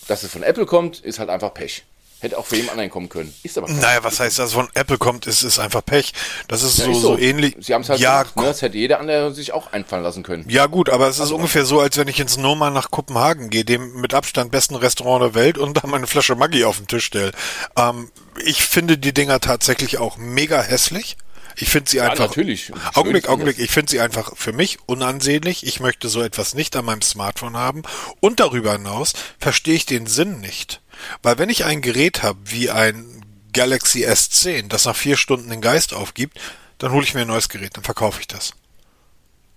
Dass 0.08 0.24
es 0.24 0.30
von 0.30 0.42
Apple 0.42 0.66
kommt, 0.66 1.00
ist 1.00 1.18
halt 1.18 1.30
einfach 1.30 1.54
Pech. 1.54 1.84
Hätte 2.20 2.36
auch 2.36 2.46
für 2.46 2.56
jeden 2.56 2.68
anderen 2.68 2.90
kommen 2.90 3.08
können. 3.08 3.32
Ist 3.44 3.56
aber 3.56 3.68
Naja, 3.68 4.02
was 4.02 4.18
heißt 4.18 4.40
das? 4.40 4.52
Von 4.52 4.68
Apple 4.74 4.98
kommt, 4.98 5.26
ist, 5.28 5.44
ist 5.44 5.60
einfach 5.60 5.84
Pech. 5.84 6.12
Das 6.48 6.62
ist 6.62 6.78
ja, 6.78 6.86
so, 6.86 6.94
so. 6.94 7.00
so 7.00 7.18
ähnlich. 7.18 7.56
Sie 7.60 7.74
haben 7.74 7.82
es 7.82 7.88
halt 7.88 8.00
ja, 8.00 8.22
gemacht, 8.22 8.36
ne? 8.36 8.42
Das 8.44 8.62
hätte 8.62 8.76
jeder 8.76 8.98
andere 8.98 9.32
sich 9.32 9.52
auch 9.52 9.72
einfallen 9.72 10.02
lassen 10.02 10.24
können. 10.24 10.44
Ja, 10.48 10.66
gut, 10.66 10.90
aber 10.90 11.06
es 11.06 11.20
also, 11.20 11.34
ist 11.34 11.36
ungefähr 11.36 11.64
so, 11.64 11.78
als 11.78 11.96
wenn 11.96 12.08
ich 12.08 12.18
ins 12.18 12.36
Noma 12.36 12.70
nach 12.70 12.90
Kopenhagen 12.90 13.50
gehe, 13.50 13.64
dem 13.64 14.00
mit 14.00 14.14
Abstand 14.14 14.50
besten 14.50 14.74
Restaurant 14.74 15.22
der 15.22 15.34
Welt 15.34 15.58
und 15.58 15.76
da 15.76 15.86
meine 15.86 16.08
Flasche 16.08 16.34
Maggi 16.34 16.64
auf 16.64 16.78
den 16.78 16.88
Tisch 16.88 17.04
stelle. 17.04 17.30
Ähm, 17.76 18.10
ich 18.44 18.64
finde 18.64 18.98
die 18.98 19.14
Dinger 19.14 19.38
tatsächlich 19.38 19.98
auch 19.98 20.16
mega 20.16 20.60
hässlich. 20.60 21.16
Ich 21.60 21.68
finde 21.68 21.90
sie 21.90 22.00
einfach. 22.00 22.18
Ja, 22.18 22.26
natürlich. 22.26 22.72
Augenblick, 22.94 23.28
Augenblick. 23.28 23.58
Ich 23.58 23.70
finde 23.70 23.90
sie 23.90 24.00
einfach 24.00 24.36
für 24.36 24.52
mich 24.52 24.78
unansehnlich. 24.86 25.66
Ich 25.66 25.80
möchte 25.80 26.08
so 26.08 26.22
etwas 26.22 26.54
nicht 26.54 26.74
an 26.76 26.84
meinem 26.84 27.02
Smartphone 27.02 27.56
haben. 27.56 27.82
Und 28.20 28.40
darüber 28.40 28.72
hinaus 28.72 29.12
verstehe 29.38 29.74
ich 29.74 29.86
den 29.86 30.06
Sinn 30.06 30.40
nicht. 30.40 30.80
Weil 31.22 31.38
wenn 31.38 31.50
ich 31.50 31.64
ein 31.64 31.82
Gerät 31.82 32.22
habe 32.22 32.38
wie 32.44 32.70
ein 32.70 33.24
Galaxy 33.52 34.06
S10, 34.06 34.68
das 34.68 34.84
nach 34.84 34.96
vier 34.96 35.16
Stunden 35.16 35.50
den 35.50 35.60
Geist 35.60 35.92
aufgibt, 35.94 36.38
dann 36.78 36.92
hole 36.92 37.04
ich 37.04 37.14
mir 37.14 37.22
ein 37.22 37.28
neues 37.28 37.48
Gerät, 37.48 37.76
dann 37.76 37.84
verkaufe 37.84 38.20
ich 38.20 38.28
das. 38.28 38.52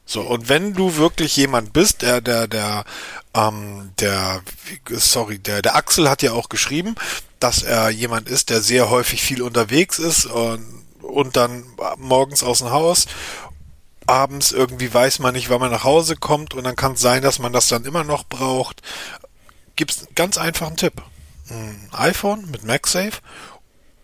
So, 0.05 0.21
und 0.21 0.49
wenn 0.49 0.73
du 0.73 0.97
wirklich 0.97 1.37
jemand 1.37 1.71
bist, 1.73 2.01
der, 2.01 2.19
der, 2.19 2.47
der, 2.47 2.83
ähm, 3.33 3.91
der, 3.99 4.41
sorry, 4.89 5.39
der, 5.39 5.61
der 5.61 5.75
Axel 5.75 6.09
hat 6.09 6.21
ja 6.21 6.33
auch 6.33 6.49
geschrieben, 6.49 6.95
dass 7.39 7.63
er 7.63 7.89
jemand 7.89 8.27
ist, 8.27 8.49
der 8.49 8.61
sehr 8.61 8.89
häufig 8.89 9.21
viel 9.21 9.41
unterwegs 9.41 9.99
ist 9.99 10.25
und, 10.25 10.83
und 11.01 11.37
dann 11.37 11.63
morgens 11.97 12.43
aus 12.43 12.59
dem 12.59 12.71
Haus 12.71 13.07
abends 14.07 14.51
irgendwie 14.51 14.93
weiß 14.93 15.19
man 15.19 15.33
nicht, 15.33 15.49
wann 15.49 15.61
man 15.61 15.71
nach 15.71 15.83
Hause 15.85 16.15
kommt 16.15 16.53
und 16.53 16.63
dann 16.63 16.75
kann 16.75 16.93
es 16.93 17.01
sein, 17.01 17.21
dass 17.21 17.39
man 17.39 17.53
das 17.53 17.67
dann 17.67 17.85
immer 17.85 18.03
noch 18.03 18.25
braucht. 18.25 18.81
Gibt's 19.75 20.07
ganz 20.15 20.37
einfachen 20.37 20.75
Tipp 20.75 21.01
ein 21.51 21.89
iPhone 21.91 22.49
mit 22.49 22.63
MagSafe 22.63 23.19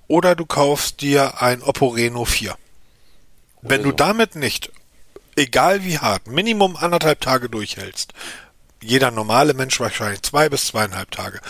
oder 0.07 0.35
du 0.35 0.45
kaufst 0.45 1.01
dir 1.01 1.41
ein 1.41 1.61
Oppo 1.61 1.87
Reno 1.87 2.25
4. 2.25 2.55
Wenn 3.61 3.83
du 3.83 3.91
damit 3.91 4.35
nicht 4.35 4.71
egal 5.35 5.83
wie 5.83 5.99
hart, 5.99 6.27
Minimum 6.27 6.75
anderthalb 6.75 7.21
Tage 7.21 7.49
durchhältst, 7.49 8.13
jeder 8.81 9.11
normale 9.11 9.53
Mensch 9.53 9.79
wahrscheinlich 9.79 10.23
zwei 10.23 10.49
bis 10.49 10.67
zweieinhalb 10.67 11.11
Tage, 11.11 11.41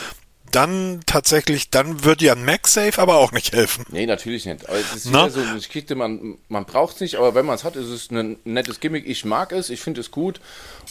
dann 0.52 1.02
tatsächlich, 1.06 1.70
dann 1.70 2.04
wird 2.04 2.22
dir 2.22 2.34
ein 2.34 2.46
MagSafe 2.46 3.02
aber 3.02 3.18
auch 3.18 3.32
nicht 3.32 3.54
helfen. 3.54 3.86
Nee, 3.90 4.06
natürlich 4.06 4.46
nicht. 4.46 4.68
Aber 4.68 4.78
es 4.78 4.96
ist 4.96 5.10
wieder 5.10 5.30
so 5.30 5.42
eine 5.42 5.56
Geschichte, 5.56 5.96
man, 5.96 6.38
man 6.50 6.66
braucht 6.66 6.96
es 6.96 7.02
nicht, 7.02 7.16
aber 7.16 7.36
wenn 7.36 7.46
man 7.46 7.56
es 7.56 7.64
hat, 7.64 7.76
ist 7.76 7.88
es 7.88 8.12
ein 8.12 8.38
nettes 8.44 8.80
Gimmick. 8.80 9.08
Ich 9.08 9.26
mag 9.26 9.52
es, 9.52 9.70
ich 9.70 9.82
finde 9.82 10.02
es 10.02 10.12
gut. 10.12 10.40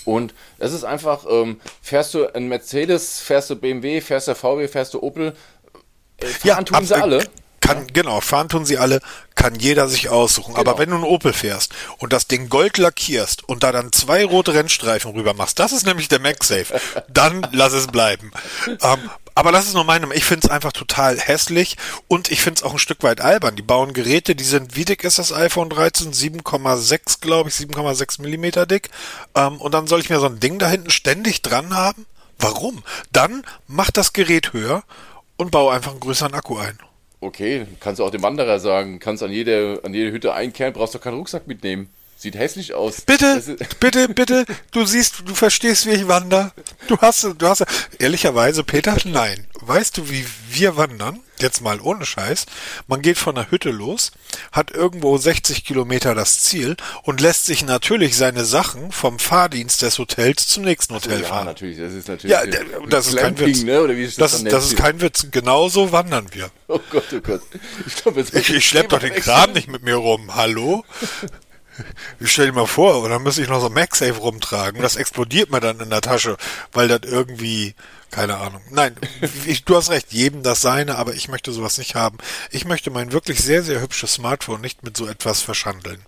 Und 0.05 0.35
es 0.59 0.73
ist 0.73 0.85
einfach, 0.85 1.25
ähm, 1.29 1.61
fährst 1.83 2.15
du 2.15 2.27
ein 2.35 2.49
Mercedes, 2.49 3.21
fährst 3.21 3.51
du 3.51 3.57
BMW, 3.57 4.01
fährst 4.01 4.29
du 4.29 4.35
VW, 4.35 4.69
fährst 4.69 4.95
du 4.95 5.03
Opel, 5.03 5.35
äh, 6.19 6.27
fahren 6.27 6.41
ja, 6.45 6.63
tun 6.63 6.87
sie 6.87 6.95
alle. 6.95 7.27
Kann, 7.61 7.87
genau, 7.89 8.21
fahren 8.21 8.49
tun 8.49 8.65
sie 8.65 8.79
alle, 8.79 9.01
kann 9.35 9.57
jeder 9.57 9.89
sich 9.89 10.09
aussuchen. 10.09 10.55
Genau. 10.55 10.71
Aber 10.71 10.79
wenn 10.79 10.91
du 10.91 10.97
einen 10.97 11.05
Opel 11.05 11.33
fährst 11.33 11.73
und 11.99 12.13
das 12.13 12.29
Ding 12.29 12.49
gold 12.49 12.79
lackierst 12.79 13.49
und 13.49 13.65
da 13.65 13.73
dann 13.73 13.91
zwei 13.91 14.25
rote 14.25 14.55
Rennstreifen 14.55 15.11
rüber 15.13 15.35
machst, 15.35 15.59
das 15.59 15.73
ist 15.73 15.85
nämlich 15.85 16.09
der 16.09 16.21
MagSafe, 16.21 16.81
dann 17.09 17.47
lass 17.53 17.73
es 17.73 17.89
bleiben. 17.89 18.31
Ähm, 18.83 19.11
aber 19.37 19.53
das 19.53 19.67
ist 19.67 19.75
nur 19.75 19.85
meine, 19.85 20.13
ich 20.15 20.25
finde 20.25 20.47
es 20.47 20.51
einfach 20.51 20.73
total 20.73 21.19
hässlich 21.21 21.77
und 22.09 22.33
ich 22.33 22.41
finde 22.41 22.57
es 22.57 22.63
auch 22.63 22.73
ein 22.73 22.79
Stück 22.79 23.03
weit 23.03 23.21
albern. 23.21 23.55
Die 23.55 23.61
bauen 23.63 23.93
Geräte, 23.93 24.35
die 24.35 24.45
sind, 24.45 24.77
wie 24.77 24.87
dick 24.87 25.05
ist 25.05 25.19
das 25.19 25.31
iPhone 25.31 25.69
13? 25.69 26.13
7,6, 26.13 27.21
glaube 27.21 27.51
ich, 27.51 27.55
7,6 27.55 28.23
Millimeter 28.23 28.65
dick. 28.65 28.89
Ähm, 29.35 29.61
und 29.61 29.75
dann 29.75 29.87
soll 29.87 30.01
ich 30.01 30.09
mir 30.09 30.21
so 30.21 30.27
ein 30.27 30.41
Ding 30.41 30.59
da 30.59 30.71
hinten 30.71 30.89
ständig 30.89 31.43
dran 31.43 31.75
haben? 31.75 32.07
Warum? 32.39 32.83
Dann 33.13 33.45
mach 33.67 33.91
das 33.91 34.15
Gerät 34.15 34.55
höher 34.55 34.85
und 35.37 35.51
baue 35.51 35.75
einfach 35.75 35.91
einen 35.91 36.01
größeren 36.01 36.33
Akku 36.33 36.57
ein. 36.57 36.79
Okay, 37.21 37.67
kannst 37.79 37.99
du 37.99 38.05
auch 38.05 38.11
dem 38.11 38.23
Wanderer 38.23 38.59
sagen, 38.59 39.01
kannst 39.01 39.23
an 39.23 39.33
jede, 39.33 39.81
an 39.85 39.93
jede 39.93 40.13
Hütte 40.13 40.33
einkehren, 40.33 40.73
brauchst 40.73 40.95
doch 40.95 41.01
keinen 41.03 41.19
Rucksack 41.19 41.47
mitnehmen. 41.47 41.91
Sieht 42.19 42.35
hässlich 42.35 42.73
aus. 42.73 43.03
Bitte, 43.03 43.43
bitte, 43.81 44.09
bitte, 44.09 44.47
du 44.71 44.87
siehst, 44.87 45.23
du 45.27 45.35
verstehst, 45.35 45.85
wie 45.85 45.91
ich 45.91 46.09
wandere. 46.09 46.51
Du 46.89 46.97
hast, 46.99 47.25
du 47.25 47.47
hast, 47.47 47.67
ehrlicherweise, 47.99 48.65
Peter, 48.65 48.97
nein. 49.05 49.47
Weißt 49.61 49.99
du, 49.99 50.09
wie 50.09 50.25
wir 50.49 50.77
wandern? 50.77 51.21
Jetzt 51.39 51.61
mal 51.61 51.81
ohne 51.81 52.07
Scheiß. 52.07 52.47
Man 52.87 53.03
geht 53.03 53.19
von 53.19 53.35
der 53.35 53.51
Hütte 53.51 53.71
los, 53.71 54.13
hat 54.53 54.71
irgendwo 54.71 55.19
60 55.19 55.65
Kilometer 55.65 56.15
das 56.15 56.41
Ziel 56.41 56.77
und 57.03 57.21
lässt 57.21 57.45
sich 57.45 57.65
natürlich 57.67 58.17
seine 58.17 58.47
Sachen 58.47 58.93
vom 58.93 59.19
Fahrdienst 59.19 59.83
des 59.83 59.99
Hotels 59.99 60.47
zum 60.47 60.65
nächsten 60.65 60.95
Hotel 60.95 61.21
ja, 61.21 61.27
fahren. 61.27 61.47
natürlich, 61.47 61.77
das 61.77 61.93
ist 61.93 62.09
natürlich. 62.09 62.33
Ja, 62.33 62.47
das 62.89 63.09
ist 63.09 63.17
kein 63.19 63.39
Witz. 63.39 63.63
Ne? 63.63 63.83
Oder 63.83 63.97
wie 63.97 64.05
ist 64.05 64.19
das, 64.19 64.33
das, 64.33 64.45
das 64.45 64.67
ist 64.67 64.77
kein 64.77 65.03
Witz. 65.03 65.27
Genauso 65.31 65.93
wandern 65.93 66.29
wir. 66.33 66.51
Oh 66.69 66.81
Gott, 66.91 67.05
oh 67.13 67.21
Gott. 67.21 67.43
Ich, 67.87 67.97
glaub, 67.97 68.17
ich, 68.17 68.33
ich 68.33 68.67
schlepp 68.67 68.89
doch 68.89 69.01
den 69.01 69.13
Kram 69.15 69.53
nicht 69.53 69.69
mit 69.69 69.83
mir 69.83 69.97
rum. 69.97 70.35
Hallo? 70.35 70.85
Ich 72.21 72.33
stell 72.33 72.47
dir 72.47 72.53
mal 72.53 72.67
vor, 72.67 73.03
und 73.03 73.11
dann 73.11 73.23
müsste 73.23 73.43
ich 73.43 73.49
noch 73.49 73.61
so 73.61 73.69
MagSafe 73.69 74.19
rumtragen. 74.19 74.81
Das 74.83 74.97
explodiert 74.97 75.51
mir 75.51 75.61
dann 75.61 75.81
in 75.81 75.91
der 75.91 76.01
Tasche, 76.01 76.37
weil 76.73 76.89
das 76.89 77.01
irgendwie, 77.05 77.75
keine 78.11 78.37
Ahnung. 78.37 78.63
Nein, 78.71 78.97
ich, 79.47 79.65
du 79.65 79.77
hast 79.77 79.91
recht, 79.91 80.13
jedem 80.13 80.43
das 80.43 80.61
seine, 80.61 80.97
aber 80.97 81.15
ich 81.15 81.29
möchte 81.29 81.53
sowas 81.53 81.79
nicht 81.79 81.95
haben. 81.95 82.19
Ich 82.51 82.65
möchte 82.65 82.91
mein 82.91 83.13
wirklich 83.13 83.41
sehr, 83.43 83.63
sehr 83.63 83.81
hübsches 83.81 84.15
Smartphone 84.15 84.61
nicht 84.61 84.83
mit 84.83 84.97
so 84.97 85.07
etwas 85.07 85.43
verschandeln. 85.43 86.01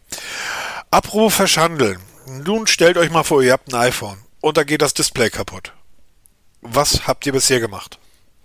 Apropos 0.90 1.34
verschandeln. 1.34 2.00
Nun 2.26 2.66
stellt 2.66 2.96
euch 2.96 3.10
mal 3.10 3.24
vor, 3.24 3.42
ihr 3.42 3.52
habt 3.52 3.72
ein 3.72 3.80
iPhone 3.80 4.18
und 4.40 4.56
da 4.56 4.64
geht 4.64 4.82
das 4.82 4.94
Display 4.94 5.30
kaputt. 5.30 5.72
Was 6.60 7.06
habt 7.06 7.24
ihr 7.26 7.32
bisher 7.32 7.60
gemacht? 7.60 7.98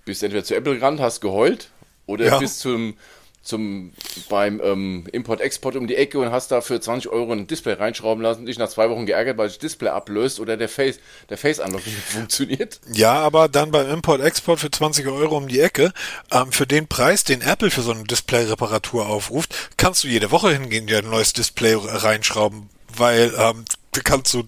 Bist 0.06 0.24
entweder 0.24 0.44
zu 0.44 0.56
Apple 0.56 0.76
gerannt, 0.76 1.00
hast 1.00 1.22
geheult 1.22 1.70
oder 2.06 2.26
ja. 2.26 2.40
bis 2.40 2.60
zum 2.60 2.98
zum, 3.44 3.92
beim 4.30 4.62
ähm, 4.64 5.06
Import-Export 5.12 5.76
um 5.76 5.86
die 5.86 5.96
Ecke 5.96 6.18
und 6.18 6.32
hast 6.32 6.52
da 6.52 6.62
für 6.62 6.80
20 6.80 7.12
Euro 7.12 7.34
ein 7.34 7.46
Display 7.46 7.74
reinschrauben 7.74 8.24
lassen, 8.24 8.46
dich 8.46 8.58
nach 8.58 8.70
zwei 8.70 8.90
Wochen 8.90 9.06
geärgert, 9.06 9.38
weil 9.38 9.50
das 9.50 9.60
Display 9.60 9.90
ablöst 9.90 10.40
oder 10.40 10.56
der 10.56 10.70
Face, 10.70 11.00
der 11.30 11.38
Face-Unlock 11.38 11.86
nicht 11.86 11.98
funktioniert. 11.98 12.80
Ja, 12.94 13.16
aber 13.16 13.50
dann 13.50 13.72
beim 13.72 13.90
Import-Export 13.90 14.62
für 14.62 14.72
20 14.72 15.08
Euro 15.08 15.36
um 15.36 15.50
die 15.50 15.60
Ecke, 15.60 15.92
ähm, 16.32 16.54
für 16.54 16.66
den 16.66 16.88
Preis, 16.88 17.26
den 17.26 17.42
Apple 17.42 17.70
für 17.70 17.82
so 17.82 17.92
eine 17.92 18.06
Display-Reparatur 18.06 19.08
aufruft, 19.08 19.54
kannst 19.76 20.06
du 20.06 20.08
jede 20.08 20.32
Woche 20.32 20.52
hingehen, 20.52 20.88
dir 20.88 21.00
ein 21.00 21.10
neues 21.10 21.34
Display 21.34 21.76
reinschrauben, 21.78 22.70
weil 22.96 23.34
ähm, 23.38 23.66
du 23.92 24.02
kannst 24.04 24.34
du 24.34 24.44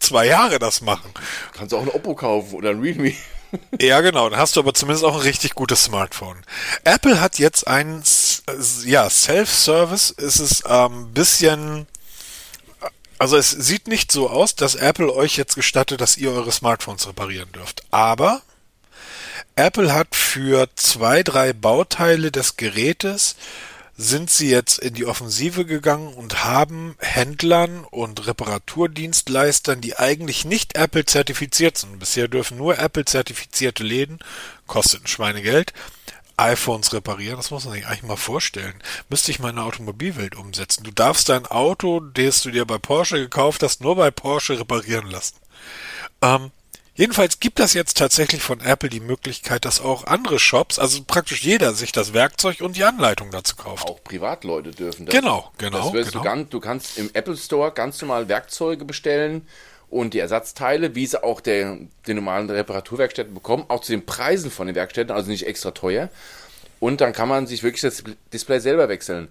zwei 0.00 0.26
Jahre 0.26 0.58
das 0.58 0.80
machen. 0.80 1.12
Kannst 1.52 1.72
du 1.72 1.76
auch 1.76 1.82
ein 1.82 1.88
Oppo 1.88 2.16
kaufen 2.16 2.56
oder 2.56 2.70
ein 2.70 2.80
Realme. 2.80 3.14
Ja, 3.80 4.00
genau. 4.00 4.28
Dann 4.28 4.38
hast 4.38 4.56
du 4.56 4.60
aber 4.60 4.74
zumindest 4.74 5.04
auch 5.04 5.14
ein 5.14 5.22
richtig 5.22 5.54
gutes 5.54 5.84
Smartphone. 5.84 6.38
Apple 6.84 7.20
hat 7.20 7.38
jetzt 7.38 7.66
ein, 7.66 8.02
ja, 8.84 9.08
Self-Service. 9.08 10.14
Es 10.16 10.40
ist 10.40 10.66
ein 10.66 10.92
ähm, 10.92 11.12
bisschen, 11.12 11.86
also 13.18 13.36
es 13.36 13.50
sieht 13.50 13.88
nicht 13.88 14.12
so 14.12 14.30
aus, 14.30 14.54
dass 14.54 14.74
Apple 14.74 15.12
euch 15.12 15.36
jetzt 15.36 15.54
gestattet, 15.54 16.00
dass 16.00 16.16
ihr 16.16 16.30
eure 16.30 16.52
Smartphones 16.52 17.06
reparieren 17.06 17.52
dürft. 17.52 17.82
Aber 17.90 18.42
Apple 19.56 19.92
hat 19.92 20.14
für 20.14 20.68
zwei, 20.76 21.22
drei 21.22 21.52
Bauteile 21.52 22.30
des 22.30 22.56
Gerätes 22.56 23.36
sind 24.00 24.30
sie 24.30 24.48
jetzt 24.48 24.78
in 24.78 24.94
die 24.94 25.04
Offensive 25.04 25.66
gegangen 25.66 26.14
und 26.14 26.42
haben 26.42 26.96
Händlern 27.00 27.84
und 27.84 28.26
Reparaturdienstleistern, 28.26 29.82
die 29.82 29.98
eigentlich 29.98 30.46
nicht 30.46 30.74
Apple 30.74 31.04
zertifiziert 31.04 31.76
sind, 31.76 31.98
bisher 31.98 32.26
dürfen 32.26 32.56
nur 32.56 32.78
Apple 32.78 33.04
zertifizierte 33.04 33.82
Läden, 33.82 34.18
kostet 34.66 35.04
ein 35.04 35.06
Schweinegeld, 35.06 35.74
iPhones 36.40 36.92
reparieren, 36.92 37.36
das 37.36 37.50
muss 37.50 37.64
man 37.64 37.74
sich 37.74 37.86
eigentlich 37.86 38.02
mal 38.02 38.16
vorstellen. 38.16 38.74
Müsste 39.08 39.30
ich 39.30 39.38
mal 39.38 39.50
in 39.50 39.56
der 39.56 39.64
Automobilwelt 39.66 40.36
umsetzen. 40.36 40.84
Du 40.84 40.90
darfst 40.90 41.28
dein 41.28 41.46
Auto, 41.46 42.00
das 42.00 42.42
du 42.42 42.50
dir 42.50 42.64
bei 42.64 42.78
Porsche 42.78 43.18
gekauft 43.18 43.62
hast, 43.62 43.80
nur 43.80 43.96
bei 43.96 44.10
Porsche 44.10 44.58
reparieren 44.58 45.10
lassen. 45.10 45.36
Ähm, 46.22 46.50
Jedenfalls 47.00 47.40
gibt 47.40 47.60
das 47.60 47.72
jetzt 47.72 47.96
tatsächlich 47.96 48.42
von 48.42 48.60
Apple 48.60 48.90
die 48.90 49.00
Möglichkeit, 49.00 49.64
dass 49.64 49.80
auch 49.80 50.04
andere 50.04 50.38
Shops, 50.38 50.78
also 50.78 51.02
praktisch 51.02 51.42
jeder, 51.42 51.72
sich 51.72 51.92
das 51.92 52.12
Werkzeug 52.12 52.60
und 52.60 52.76
die 52.76 52.84
Anleitung 52.84 53.30
dazu 53.30 53.56
kauft. 53.56 53.88
Auch 53.88 54.04
Privatleute 54.04 54.72
dürfen 54.72 55.06
das. 55.06 55.14
Genau, 55.14 55.50
genau. 55.56 55.90
Das 55.92 56.08
genau. 56.08 56.10
Du, 56.10 56.20
ganz, 56.20 56.50
du 56.50 56.60
kannst 56.60 56.98
im 56.98 57.08
Apple 57.14 57.38
Store 57.38 57.72
ganz 57.72 58.02
normal 58.02 58.28
Werkzeuge 58.28 58.84
bestellen 58.84 59.48
und 59.90 60.14
die 60.14 60.20
Ersatzteile, 60.20 60.94
wie 60.94 61.06
sie 61.06 61.22
auch 61.22 61.40
der, 61.40 61.78
den 62.06 62.16
normalen 62.16 62.48
Reparaturwerkstätten 62.48 63.34
bekommen, 63.34 63.64
auch 63.68 63.80
zu 63.80 63.92
den 63.92 64.06
Preisen 64.06 64.50
von 64.50 64.66
den 64.66 64.76
Werkstätten, 64.76 65.14
also 65.14 65.30
nicht 65.30 65.46
extra 65.46 65.72
teuer. 65.72 66.08
Und 66.78 67.00
dann 67.00 67.12
kann 67.12 67.28
man 67.28 67.46
sich 67.46 67.62
wirklich 67.62 67.82
das 67.82 68.02
Display 68.32 68.60
selber 68.60 68.88
wechseln. 68.88 69.28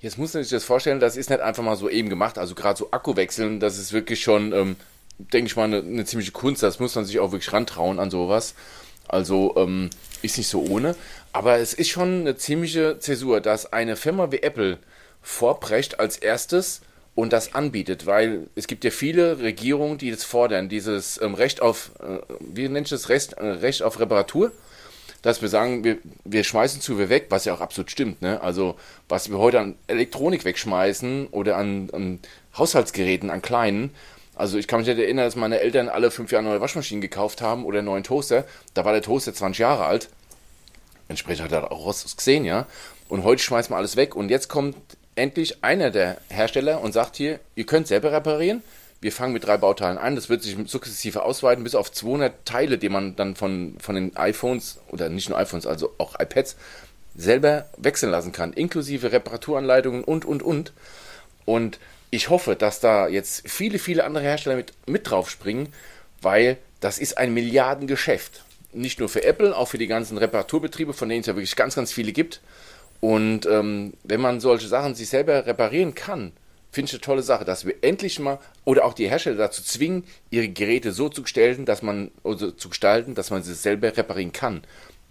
Jetzt 0.00 0.16
muss 0.16 0.32
man 0.32 0.42
sich 0.42 0.50
das 0.50 0.64
vorstellen, 0.64 1.00
das 1.00 1.16
ist 1.16 1.28
nicht 1.30 1.40
einfach 1.40 1.62
mal 1.62 1.76
so 1.76 1.90
eben 1.90 2.08
gemacht. 2.08 2.38
Also 2.38 2.54
gerade 2.54 2.78
so 2.78 2.90
Akku 2.92 3.16
wechseln, 3.16 3.60
das 3.60 3.78
ist 3.78 3.92
wirklich 3.92 4.22
schon 4.22 4.52
ähm, 4.52 4.76
denke 5.18 5.48
ich 5.48 5.56
mal, 5.56 5.64
eine, 5.64 5.78
eine, 5.78 6.04
ziemliche 6.04 6.32
Kunst. 6.32 6.62
Das 6.62 6.78
muss 6.78 6.94
man 6.94 7.04
sich 7.04 7.18
auch 7.18 7.32
wirklich 7.32 7.52
rantrauen 7.52 7.98
an 7.98 8.10
sowas. 8.10 8.54
Also 9.08 9.54
ähm, 9.56 9.90
ist 10.22 10.38
nicht 10.38 10.48
so 10.48 10.62
ohne. 10.62 10.94
Aber 11.32 11.58
es 11.58 11.74
ist 11.74 11.88
schon 11.88 12.20
eine 12.20 12.36
ziemliche 12.36 12.98
Zäsur, 12.98 13.40
dass 13.40 13.72
eine 13.72 13.96
Firma 13.96 14.32
wie 14.32 14.42
Apple 14.42 14.78
vorbrecht 15.22 16.00
als 16.00 16.16
erstes 16.16 16.80
und 17.16 17.32
das 17.32 17.54
anbietet, 17.54 18.06
weil 18.06 18.46
es 18.54 18.68
gibt 18.68 18.84
ja 18.84 18.92
viele 18.92 19.40
Regierungen, 19.40 19.98
die 19.98 20.10
das 20.12 20.22
fordern, 20.22 20.68
dieses 20.68 21.20
ähm, 21.20 21.34
Recht 21.34 21.62
auf, 21.62 21.90
äh, 21.98 22.18
wie 22.38 22.68
nennt 22.68 22.92
das, 22.92 23.08
Recht, 23.08 23.32
äh, 23.32 23.44
Recht 23.44 23.82
auf 23.82 23.98
Reparatur, 23.98 24.52
dass 25.22 25.40
wir 25.40 25.48
sagen, 25.48 25.82
wir, 25.82 25.96
wir 26.24 26.44
schmeißen 26.44 26.80
zu 26.82 26.96
viel 26.96 27.08
weg, 27.08 27.26
was 27.30 27.46
ja 27.46 27.54
auch 27.54 27.62
absolut 27.62 27.90
stimmt. 27.90 28.20
Ne? 28.20 28.40
Also 28.42 28.76
was 29.08 29.30
wir 29.30 29.38
heute 29.38 29.58
an 29.60 29.76
Elektronik 29.86 30.44
wegschmeißen 30.44 31.28
oder 31.28 31.56
an, 31.56 31.88
an 31.92 32.20
Haushaltsgeräten, 32.56 33.30
an 33.30 33.40
kleinen, 33.40 33.90
also 34.34 34.58
ich 34.58 34.68
kann 34.68 34.80
mich 34.80 34.86
nicht 34.86 34.98
erinnern, 34.98 35.24
dass 35.24 35.36
meine 35.36 35.60
Eltern 35.60 35.88
alle 35.88 36.10
fünf 36.10 36.30
Jahre 36.30 36.44
neue 36.44 36.60
Waschmaschinen 36.60 37.00
gekauft 37.00 37.40
haben 37.40 37.64
oder 37.64 37.78
einen 37.78 37.86
neuen 37.86 38.04
Toaster. 38.04 38.44
Da 38.74 38.84
war 38.84 38.92
der 38.92 39.00
Toaster 39.00 39.32
20 39.32 39.60
Jahre 39.60 39.86
alt. 39.86 40.10
Entsprechend 41.08 41.44
hat 41.44 41.52
er 41.52 41.72
auch 41.72 41.86
was 41.86 42.14
gesehen, 42.14 42.44
ja. 42.44 42.66
Und 43.08 43.24
heute 43.24 43.42
schmeißt 43.42 43.70
man 43.70 43.78
alles 43.78 43.96
weg. 43.96 44.14
Und 44.14 44.28
jetzt 44.28 44.48
kommt 44.48 44.76
endlich 45.16 45.64
einer 45.64 45.90
der 45.90 46.18
Hersteller 46.28 46.80
und 46.80 46.92
sagt 46.92 47.16
hier, 47.16 47.40
ihr 47.54 47.66
könnt 47.66 47.88
selber 47.88 48.12
reparieren. 48.12 48.62
Wir 49.00 49.12
fangen 49.12 49.32
mit 49.32 49.44
drei 49.44 49.56
Bauteilen 49.56 49.98
an. 49.98 50.14
Das 50.14 50.28
wird 50.28 50.42
sich 50.42 50.56
sukzessive 50.66 51.22
ausweiten 51.22 51.64
bis 51.64 51.74
auf 51.74 51.92
200 51.92 52.44
Teile, 52.44 52.78
die 52.78 52.88
man 52.88 53.16
dann 53.16 53.34
von, 53.34 53.76
von 53.80 53.94
den 53.94 54.16
iPhones 54.16 54.78
oder 54.88 55.08
nicht 55.08 55.28
nur 55.28 55.38
iPhones, 55.38 55.66
also 55.66 55.92
auch 55.98 56.18
iPads 56.18 56.56
selber 57.14 57.66
wechseln 57.76 58.10
lassen 58.10 58.32
kann. 58.32 58.52
Inklusive 58.52 59.12
Reparaturanleitungen 59.12 60.04
und, 60.04 60.24
und, 60.24 60.42
und. 60.42 60.72
Und 61.44 61.78
ich 62.10 62.30
hoffe, 62.30 62.56
dass 62.56 62.80
da 62.80 63.08
jetzt 63.08 63.48
viele, 63.48 63.78
viele 63.78 64.04
andere 64.04 64.24
Hersteller 64.24 64.56
mit, 64.56 64.72
mit 64.86 65.10
drauf 65.10 65.30
springen, 65.30 65.72
weil 66.22 66.58
das 66.80 66.98
ist 66.98 67.18
ein 67.18 67.32
Milliardengeschäft. 67.34 68.44
Nicht 68.72 69.00
nur 69.00 69.08
für 69.08 69.24
Apple, 69.24 69.56
auch 69.56 69.68
für 69.68 69.78
die 69.78 69.86
ganzen 69.86 70.18
Reparaturbetriebe, 70.18 70.92
von 70.92 71.08
denen 71.08 71.20
es 71.20 71.26
ja 71.26 71.34
wirklich 71.34 71.56
ganz, 71.56 71.74
ganz 71.74 71.92
viele 71.92 72.12
gibt. 72.12 72.40
Und 73.00 73.46
ähm, 73.46 73.94
wenn 74.04 74.20
man 74.20 74.40
solche 74.40 74.68
Sachen 74.68 74.94
sich 74.94 75.08
selber 75.08 75.46
reparieren 75.46 75.94
kann, 75.94 76.32
finde 76.70 76.88
ich 76.88 76.94
eine 76.94 77.00
tolle 77.00 77.22
Sache, 77.22 77.44
dass 77.44 77.64
wir 77.64 77.74
endlich 77.82 78.18
mal 78.18 78.38
oder 78.64 78.84
auch 78.84 78.92
die 78.92 79.08
Hersteller 79.08 79.36
dazu 79.36 79.62
zwingen, 79.62 80.04
ihre 80.30 80.48
Geräte 80.48 80.92
so 80.92 81.08
zu 81.08 81.22
gestalten, 81.22 81.64
dass 81.64 81.82
man 81.82 82.10
oder 82.22 82.56
zu 82.56 82.68
gestalten, 82.68 83.14
dass 83.14 83.30
man 83.30 83.42
sie 83.42 83.54
selber 83.54 83.96
reparieren 83.96 84.32
kann, 84.32 84.62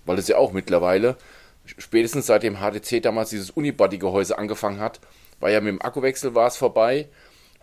weil 0.05 0.19
es 0.19 0.27
ja 0.27 0.37
auch 0.37 0.51
mittlerweile 0.51 1.17
spätestens 1.65 2.27
seit 2.27 2.43
dem 2.43 2.57
HTC 2.59 3.01
damals 3.01 3.31
dieses 3.31 3.49
Unibody-Gehäuse 3.49 4.37
angefangen 4.37 4.79
hat, 4.79 4.99
war 5.39 5.49
ja 5.49 5.59
mit 5.61 5.69
dem 5.69 5.81
Akkuwechsel 5.81 6.35
war 6.35 6.47
es 6.47 6.57
vorbei. 6.57 7.07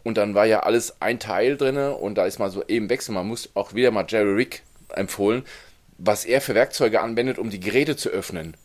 und 0.05 0.17
dann 0.17 0.35
war 0.35 0.47
ja 0.47 0.61
alles 0.61 1.01
ein 1.01 1.21
Teil 1.21 1.57
drin 1.57 1.77
und 1.77 2.17
da 2.17 2.27
ist 2.27 2.41
mal 2.41 2.51
so 2.51 2.65
eben 2.67 2.91
Wechsel. 2.91 3.15
Man 3.15 3.29
muss 3.29 3.51
auch 3.55 3.73
wieder 3.75 3.93
mal 3.93 4.05
Jerry 4.09 4.33
Rick 4.35 4.63
empfohlen, 4.89 5.45
was 5.99 6.25
er 6.25 6.41
für 6.41 6.57
Werkzeuge 6.57 7.01
anwendet, 7.01 7.39
um 7.39 7.51
die 7.51 7.61
Geräte 7.61 7.95
zu 7.95 8.09
öffnen. 8.09 8.57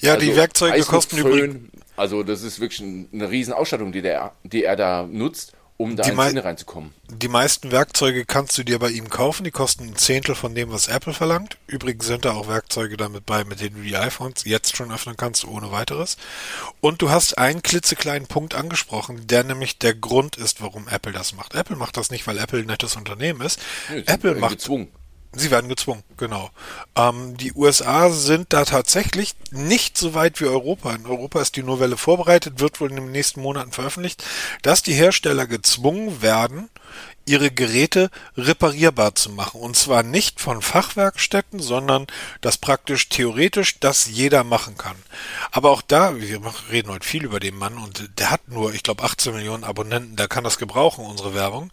Ja, 0.00 0.14
also 0.14 0.26
die 0.26 0.36
Werkzeuge 0.36 0.80
kosten 0.82 1.18
übrigens. 1.18 1.70
Also 1.96 2.22
das 2.22 2.42
ist 2.42 2.60
wirklich 2.60 2.80
eine 2.80 3.30
riesen 3.30 3.52
Ausstattung, 3.52 3.90
die, 3.90 4.02
der, 4.02 4.32
die 4.44 4.64
er 4.64 4.76
da 4.76 5.02
nutzt 5.04 5.54
um 5.78 5.94
da 5.94 6.02
die 6.02 6.10
ins 6.10 6.24
Sinne 6.26 6.44
reinzukommen. 6.44 6.92
Die 7.08 7.28
meisten 7.28 7.70
Werkzeuge 7.70 8.26
kannst 8.26 8.58
du 8.58 8.64
dir 8.64 8.80
bei 8.80 8.90
ihm 8.90 9.08
kaufen, 9.08 9.44
die 9.44 9.52
kosten 9.52 9.84
ein 9.84 9.96
Zehntel 9.96 10.34
von 10.34 10.54
dem, 10.54 10.72
was 10.72 10.88
Apple 10.88 11.14
verlangt. 11.14 11.56
Übrigens 11.68 12.04
sind 12.06 12.24
da 12.24 12.32
auch 12.32 12.48
Werkzeuge 12.48 12.96
damit 12.96 13.24
bei, 13.24 13.44
mit 13.44 13.60
denen 13.60 13.76
du 13.76 13.82
die 13.82 13.96
iPhones 13.96 14.44
jetzt 14.44 14.76
schon 14.76 14.92
öffnen 14.92 15.16
kannst, 15.16 15.46
ohne 15.46 15.70
weiteres. 15.70 16.16
Und 16.80 17.00
du 17.00 17.10
hast 17.10 17.38
einen 17.38 17.62
klitzekleinen 17.62 18.26
Punkt 18.26 18.56
angesprochen, 18.56 19.28
der 19.28 19.44
nämlich 19.44 19.78
der 19.78 19.94
Grund 19.94 20.36
ist, 20.36 20.60
warum 20.60 20.88
Apple 20.88 21.12
das 21.12 21.32
macht. 21.32 21.54
Apple 21.54 21.76
macht 21.76 21.96
das 21.96 22.10
nicht, 22.10 22.26
weil 22.26 22.38
Apple 22.38 22.58
ein 22.58 22.66
nettes 22.66 22.96
Unternehmen 22.96 23.40
ist. 23.40 23.60
Nee, 23.88 24.02
Apple 24.06 24.34
macht 24.34 24.54
gezwungen. 24.54 24.88
Sie 25.32 25.50
werden 25.50 25.68
gezwungen, 25.68 26.02
genau. 26.16 26.50
Ähm, 26.96 27.36
die 27.36 27.52
USA 27.52 28.10
sind 28.10 28.52
da 28.54 28.64
tatsächlich 28.64 29.34
nicht 29.50 29.98
so 29.98 30.14
weit 30.14 30.40
wie 30.40 30.46
Europa. 30.46 30.90
In 30.94 31.06
Europa 31.06 31.42
ist 31.42 31.56
die 31.56 31.62
Novelle 31.62 31.98
vorbereitet, 31.98 32.60
wird 32.60 32.80
wohl 32.80 32.88
in 32.88 32.96
den 32.96 33.12
nächsten 33.12 33.42
Monaten 33.42 33.72
veröffentlicht, 33.72 34.24
dass 34.62 34.82
die 34.82 34.94
Hersteller 34.94 35.46
gezwungen 35.46 36.22
werden, 36.22 36.70
ihre 37.28 37.50
Geräte 37.50 38.10
reparierbar 38.36 39.14
zu 39.14 39.30
machen. 39.30 39.60
Und 39.60 39.76
zwar 39.76 40.02
nicht 40.02 40.40
von 40.40 40.62
Fachwerkstätten, 40.62 41.60
sondern 41.60 42.06
das 42.40 42.58
praktisch 42.58 43.08
theoretisch 43.08 43.78
das 43.80 44.06
jeder 44.06 44.44
machen 44.44 44.76
kann. 44.76 44.96
Aber 45.50 45.70
auch 45.70 45.82
da, 45.82 46.18
wir 46.18 46.40
reden 46.70 46.90
heute 46.90 47.06
viel 47.06 47.24
über 47.24 47.40
den 47.40 47.56
Mann 47.56 47.78
und 47.78 48.18
der 48.18 48.30
hat 48.30 48.48
nur, 48.48 48.72
ich 48.74 48.82
glaube, 48.82 49.02
18 49.02 49.34
Millionen 49.34 49.64
Abonnenten, 49.64 50.16
der 50.16 50.28
kann 50.28 50.44
das 50.44 50.58
gebrauchen, 50.58 51.04
unsere 51.04 51.34
Werbung. 51.34 51.70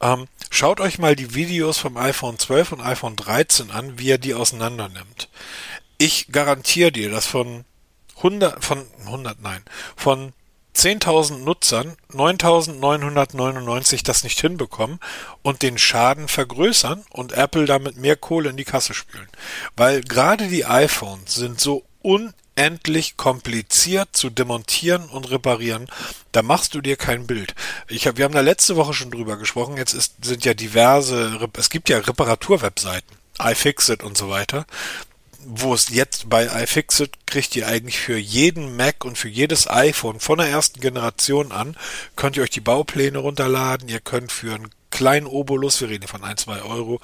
Ähm, 0.00 0.26
schaut 0.50 0.80
euch 0.80 0.98
mal 0.98 1.16
die 1.16 1.34
Videos 1.34 1.78
vom 1.78 1.96
iPhone 1.96 2.38
12 2.38 2.72
und 2.72 2.80
iPhone 2.80 3.16
13 3.16 3.70
an, 3.70 3.98
wie 3.98 4.10
er 4.10 4.18
die 4.18 4.34
auseinander 4.34 4.88
nimmt. 4.88 5.28
Ich 5.98 6.28
garantiere 6.32 6.92
dir, 6.92 7.10
dass 7.10 7.26
von 7.26 7.64
100, 8.18 8.64
von 8.64 8.86
100, 9.04 9.40
nein, 9.40 9.62
von 9.96 10.32
10.000 10.76 11.38
Nutzern 11.38 11.96
9.999 12.12 14.04
das 14.04 14.24
nicht 14.24 14.40
hinbekommen 14.40 15.00
und 15.42 15.62
den 15.62 15.78
Schaden 15.78 16.28
vergrößern 16.28 17.04
und 17.10 17.32
Apple 17.32 17.66
damit 17.66 17.96
mehr 17.96 18.16
Kohle 18.16 18.50
in 18.50 18.56
die 18.56 18.64
Kasse 18.64 18.94
spülen. 18.94 19.28
Weil 19.76 20.00
gerade 20.00 20.48
die 20.48 20.64
iPhones 20.64 21.34
sind 21.34 21.60
so 21.60 21.84
unendlich 22.00 23.16
kompliziert 23.16 24.16
zu 24.16 24.30
demontieren 24.30 25.04
und 25.10 25.30
reparieren, 25.30 25.88
da 26.32 26.42
machst 26.42 26.74
du 26.74 26.80
dir 26.80 26.96
kein 26.96 27.26
Bild. 27.26 27.54
Ich 27.88 28.06
hab, 28.06 28.16
wir 28.16 28.24
haben 28.24 28.34
da 28.34 28.40
letzte 28.40 28.76
Woche 28.76 28.94
schon 28.94 29.10
drüber 29.10 29.36
gesprochen, 29.36 29.76
jetzt 29.76 29.92
ist, 29.92 30.24
sind 30.24 30.44
ja 30.44 30.54
diverse, 30.54 31.48
es 31.58 31.70
gibt 31.70 31.90
ja 31.90 31.98
Reparaturwebseiten 31.98 33.16
iFixit 33.38 34.02
und 34.02 34.16
so 34.16 34.28
weiter 34.28 34.66
wo 35.46 35.74
es 35.74 35.88
jetzt 35.88 36.28
bei 36.28 36.44
iFixit 36.62 37.26
kriegt 37.26 37.56
ihr 37.56 37.66
eigentlich 37.66 37.98
für 37.98 38.16
jeden 38.16 38.76
Mac 38.76 39.04
und 39.04 39.18
für 39.18 39.28
jedes 39.28 39.68
iPhone 39.68 40.20
von 40.20 40.38
der 40.38 40.48
ersten 40.48 40.80
Generation 40.80 41.52
an, 41.52 41.76
könnt 42.16 42.36
ihr 42.36 42.42
euch 42.42 42.50
die 42.50 42.60
Baupläne 42.60 43.18
runterladen, 43.18 43.88
ihr 43.88 44.00
könnt 44.00 44.32
für 44.32 44.54
einen 44.54 44.70
kleinen 44.90 45.26
Obolus, 45.26 45.80
wir 45.80 45.88
reden 45.88 46.02
hier 46.02 46.08
von 46.08 46.22
ein, 46.22 46.36
zwei 46.36 46.62
Euro, 46.62 47.00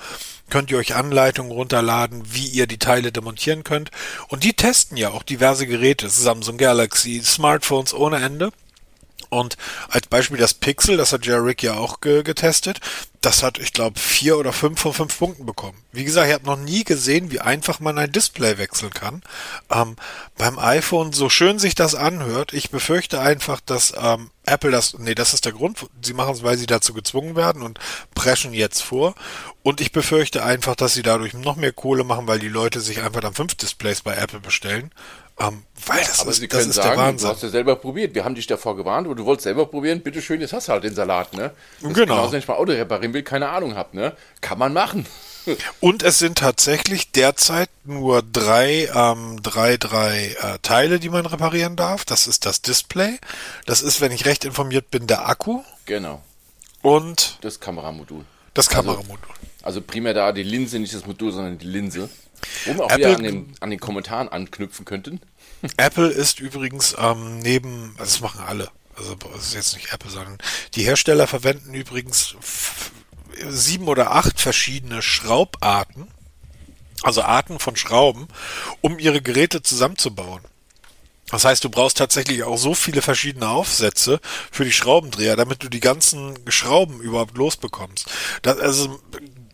könnt 0.50 0.71
ihr 0.71 0.78
euch 0.78 0.95
Anleitungen 0.95 1.50
runterladen, 1.50 2.23
wie 2.33 2.47
ihr 2.47 2.68
die 2.68 2.78
Teile 2.78 3.11
demontieren 3.11 3.64
könnt. 3.64 3.90
Und 4.28 4.45
die 4.45 4.52
testen 4.52 4.97
ja 4.97 5.11
auch 5.11 5.25
diverse 5.25 5.66
Geräte, 5.66 6.09
Samsung 6.09 6.59
Galaxy, 6.59 7.21
Smartphones 7.25 7.95
ohne 7.95 8.18
Ende. 8.18 8.52
Und 9.31 9.57
als 9.91 10.07
Beispiel 10.07 10.39
das 10.39 10.55
Pixel, 10.55 10.97
das 10.97 11.13
hat 11.13 11.27
Jarek 11.27 11.63
ja 11.63 11.75
auch 11.75 12.01
ge 12.01 12.23
getestet, 12.23 12.81
das 13.21 13.43
hat, 13.43 13.59
ich 13.59 13.73
glaube, 13.73 13.99
vier 13.99 14.39
oder 14.39 14.53
fünf 14.53 14.81
von 14.81 14.93
fünf 14.95 15.19
Punkten 15.19 15.45
bekommen. 15.45 15.77
Wie 15.92 16.05
gesagt, 16.05 16.29
ich 16.29 16.35
habe 16.35 16.47
noch 16.47 16.57
nie 16.57 16.85
gesehen, 16.85 17.31
wie 17.31 17.40
einfach 17.40 17.81
man 17.81 17.99
ein 17.99 18.12
Display 18.12 18.59
wechseln 18.59 18.90
kann. 18.90 19.23
Ähm, 19.71 19.97
beim 20.37 20.59
iPhone, 20.59 21.12
so 21.12 21.29
schön 21.29 21.59
sich 21.59 21.75
das 21.75 21.95
anhört, 21.95 22.53
ich 22.53 22.71
befürchte 22.71 23.21
einfach, 23.21 23.61
dass 23.61 23.92
ähm, 24.01 24.31
Apple 24.47 24.71
das, 24.71 24.97
nee, 24.99 25.14
das 25.14 25.35
ist 25.35 25.45
der 25.45 25.53
Grund, 25.53 25.85
sie 26.01 26.14
machen 26.14 26.35
es, 26.35 26.42
weil 26.42 26.57
sie 26.57 26.66
dazu 26.66 26.95
gezwungen 26.95 27.35
werden 27.35 27.62
und 27.62 27.81
preschen 28.14 28.55
jetzt 28.55 28.83
vor. 28.83 29.14
Und 29.62 29.81
ich 29.81 29.92
befürchte 29.92 30.45
einfach, 30.45 30.77
dass 30.77 30.95
sie 30.95 31.03
dadurch 31.03 31.35
noch 31.35 31.57
mehr 31.57 31.73
Kohle 31.73 32.05
machen, 32.05 32.29
weil 32.29 32.38
die 32.38 32.49
Leute 32.49 32.81
sich 32.81 33.03
einfach 33.03 33.21
dann 33.21 33.35
fünf 33.35 33.57
Displays 33.57 34.01
bei 34.01 34.14
Apple 34.14 34.40
bestellen 34.40 34.92
um, 35.40 35.62
weil 35.87 36.01
das 36.01 36.20
aber 36.20 36.31
ist, 36.31 36.40
Sie 36.40 36.48
können 36.48 36.72
sagen, 36.72 37.16
du 37.16 37.29
hast 37.29 37.42
ja 37.44 37.48
selber 37.48 37.77
probiert. 37.77 38.14
Wir 38.14 38.24
haben 38.24 38.35
dich 38.35 38.48
davor 38.48 38.77
gewarnt, 38.77 39.07
aber 39.07 39.14
du 39.14 39.24
wolltest 39.24 39.44
selber 39.44 39.66
probieren. 39.66 40.01
Bitte 40.01 40.20
schön, 40.20 40.40
jetzt 40.40 40.53
hast 40.53 40.66
du 40.66 40.72
halt 40.72 40.83
den 40.83 40.94
Salat, 40.96 41.33
ne? 41.33 41.53
Das 41.81 41.92
genau. 41.92 42.14
Genauso, 42.14 42.33
wenn 42.33 42.40
ich 42.40 42.48
mal 42.48 42.55
Auto 42.55 42.72
reparieren 42.72 43.14
will, 43.14 43.22
keine 43.22 43.48
Ahnung 43.48 43.77
hab, 43.77 43.94
ne? 43.94 44.16
Kann 44.40 44.59
man 44.59 44.72
machen. 44.72 45.07
Und 45.81 46.03
es 46.03 46.18
sind 46.18 46.38
tatsächlich 46.38 47.12
derzeit 47.12 47.70
nur 47.85 48.22
drei, 48.22 48.90
ähm, 48.92 49.40
drei, 49.42 49.77
drei 49.77 50.37
äh, 50.40 50.59
Teile, 50.62 50.98
die 50.98 51.09
man 51.09 51.24
reparieren 51.24 51.77
darf. 51.77 52.05
Das 52.05 52.27
ist 52.27 52.44
das 52.44 52.61
Display. 52.61 53.18
Das 53.64 53.81
ist, 53.81 54.01
wenn 54.01 54.11
ich 54.11 54.27
recht 54.27 54.44
informiert 54.44 54.90
bin, 54.90 55.07
der 55.07 55.29
Akku. 55.29 55.62
Genau. 55.87 56.20
Und 56.83 57.38
das 57.42 57.61
Kameramodul. 57.61 58.24
Das 58.55 58.68
also, 58.68 58.77
Kameramodul. 58.77 59.18
Also, 59.29 59.62
also 59.62 59.83
primär 59.83 60.14
da 60.14 60.33
die 60.33 60.42
Linse, 60.42 60.81
nicht 60.81 60.94
das 60.94 61.07
Modul, 61.07 61.33
sondern 61.33 61.59
die 61.59 61.66
Linse. 61.66 62.09
Wir 62.64 62.85
auch 62.85 62.90
Apple, 62.90 62.98
wieder 62.98 63.16
an 63.16 63.22
den, 63.22 63.55
an 63.61 63.70
den 63.70 63.81
Kommentaren 63.81 64.29
anknüpfen 64.29 64.85
könnten. 64.85 65.20
Apple 65.77 66.09
ist 66.09 66.40
übrigens 66.40 66.96
ähm, 66.98 67.38
neben, 67.38 67.94
also 67.98 68.12
das 68.12 68.20
machen 68.20 68.40
alle, 68.46 68.70
also 68.96 69.16
es 69.37 69.48
ist 69.48 69.55
jetzt 69.55 69.74
nicht 69.74 69.92
Apple, 69.92 70.11
sondern 70.11 70.38
die 70.74 70.83
Hersteller 70.83 71.27
verwenden 71.27 71.74
übrigens 71.74 72.37
sieben 73.48 73.88
oder 73.88 74.12
acht 74.12 74.40
verschiedene 74.40 75.03
Schraubarten, 75.03 76.09
also 77.03 77.22
Arten 77.22 77.59
von 77.59 77.77
Schrauben, 77.77 78.29
um 78.81 78.98
ihre 78.98 79.22
Geräte 79.22 79.62
zusammenzubauen. 79.62 80.42
Das 81.31 81.44
heißt, 81.44 81.62
du 81.62 81.68
brauchst 81.68 81.98
tatsächlich 81.98 82.42
auch 82.42 82.57
so 82.57 82.74
viele 82.74 83.03
verschiedene 83.03 83.48
Aufsätze 83.48 84.18
für 84.51 84.64
die 84.64 84.72
Schraubendreher, 84.72 85.37
damit 85.37 85.62
du 85.62 85.68
die 85.68 85.81
ganzen 85.81 86.38
Schrauben 86.48 87.01
überhaupt 87.01 87.37
losbekommst. 87.37 88.07
Das, 88.42 88.59
also 88.59 88.98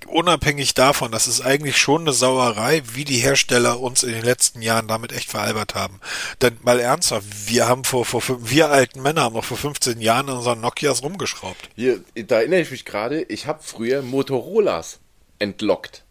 unabhängig 0.06 0.74
davon, 0.74 1.12
das 1.12 1.26
ist 1.26 1.40
eigentlich 1.40 1.76
schon 1.76 2.02
eine 2.02 2.12
Sauerei, 2.12 2.82
wie 2.92 3.04
die 3.04 3.18
Hersteller 3.18 3.80
uns 3.80 4.02
in 4.02 4.12
den 4.12 4.24
letzten 4.24 4.62
Jahren 4.62 4.88
damit 4.88 5.12
echt 5.12 5.30
veralbert 5.30 5.74
haben. 5.74 6.00
Denn 6.42 6.56
mal 6.62 6.80
ernsthaft, 6.80 7.26
wir 7.46 7.68
haben 7.68 7.84
vor, 7.84 8.04
vor 8.04 8.22
wir 8.50 8.70
alten 8.70 9.02
Männer 9.02 9.22
haben 9.22 9.34
noch 9.34 9.44
vor 9.44 9.56
15 9.56 10.00
Jahren 10.00 10.28
in 10.28 10.34
unseren 10.34 10.60
Nokias 10.60 11.02
rumgeschraubt. 11.02 11.70
Hier, 11.74 12.00
da 12.14 12.36
erinnere 12.36 12.60
ich 12.60 12.70
mich 12.70 12.84
gerade, 12.84 13.22
ich 13.22 13.46
habe 13.46 13.60
früher 13.62 14.02
Motorolas 14.02 15.00
entlockt. 15.38 16.04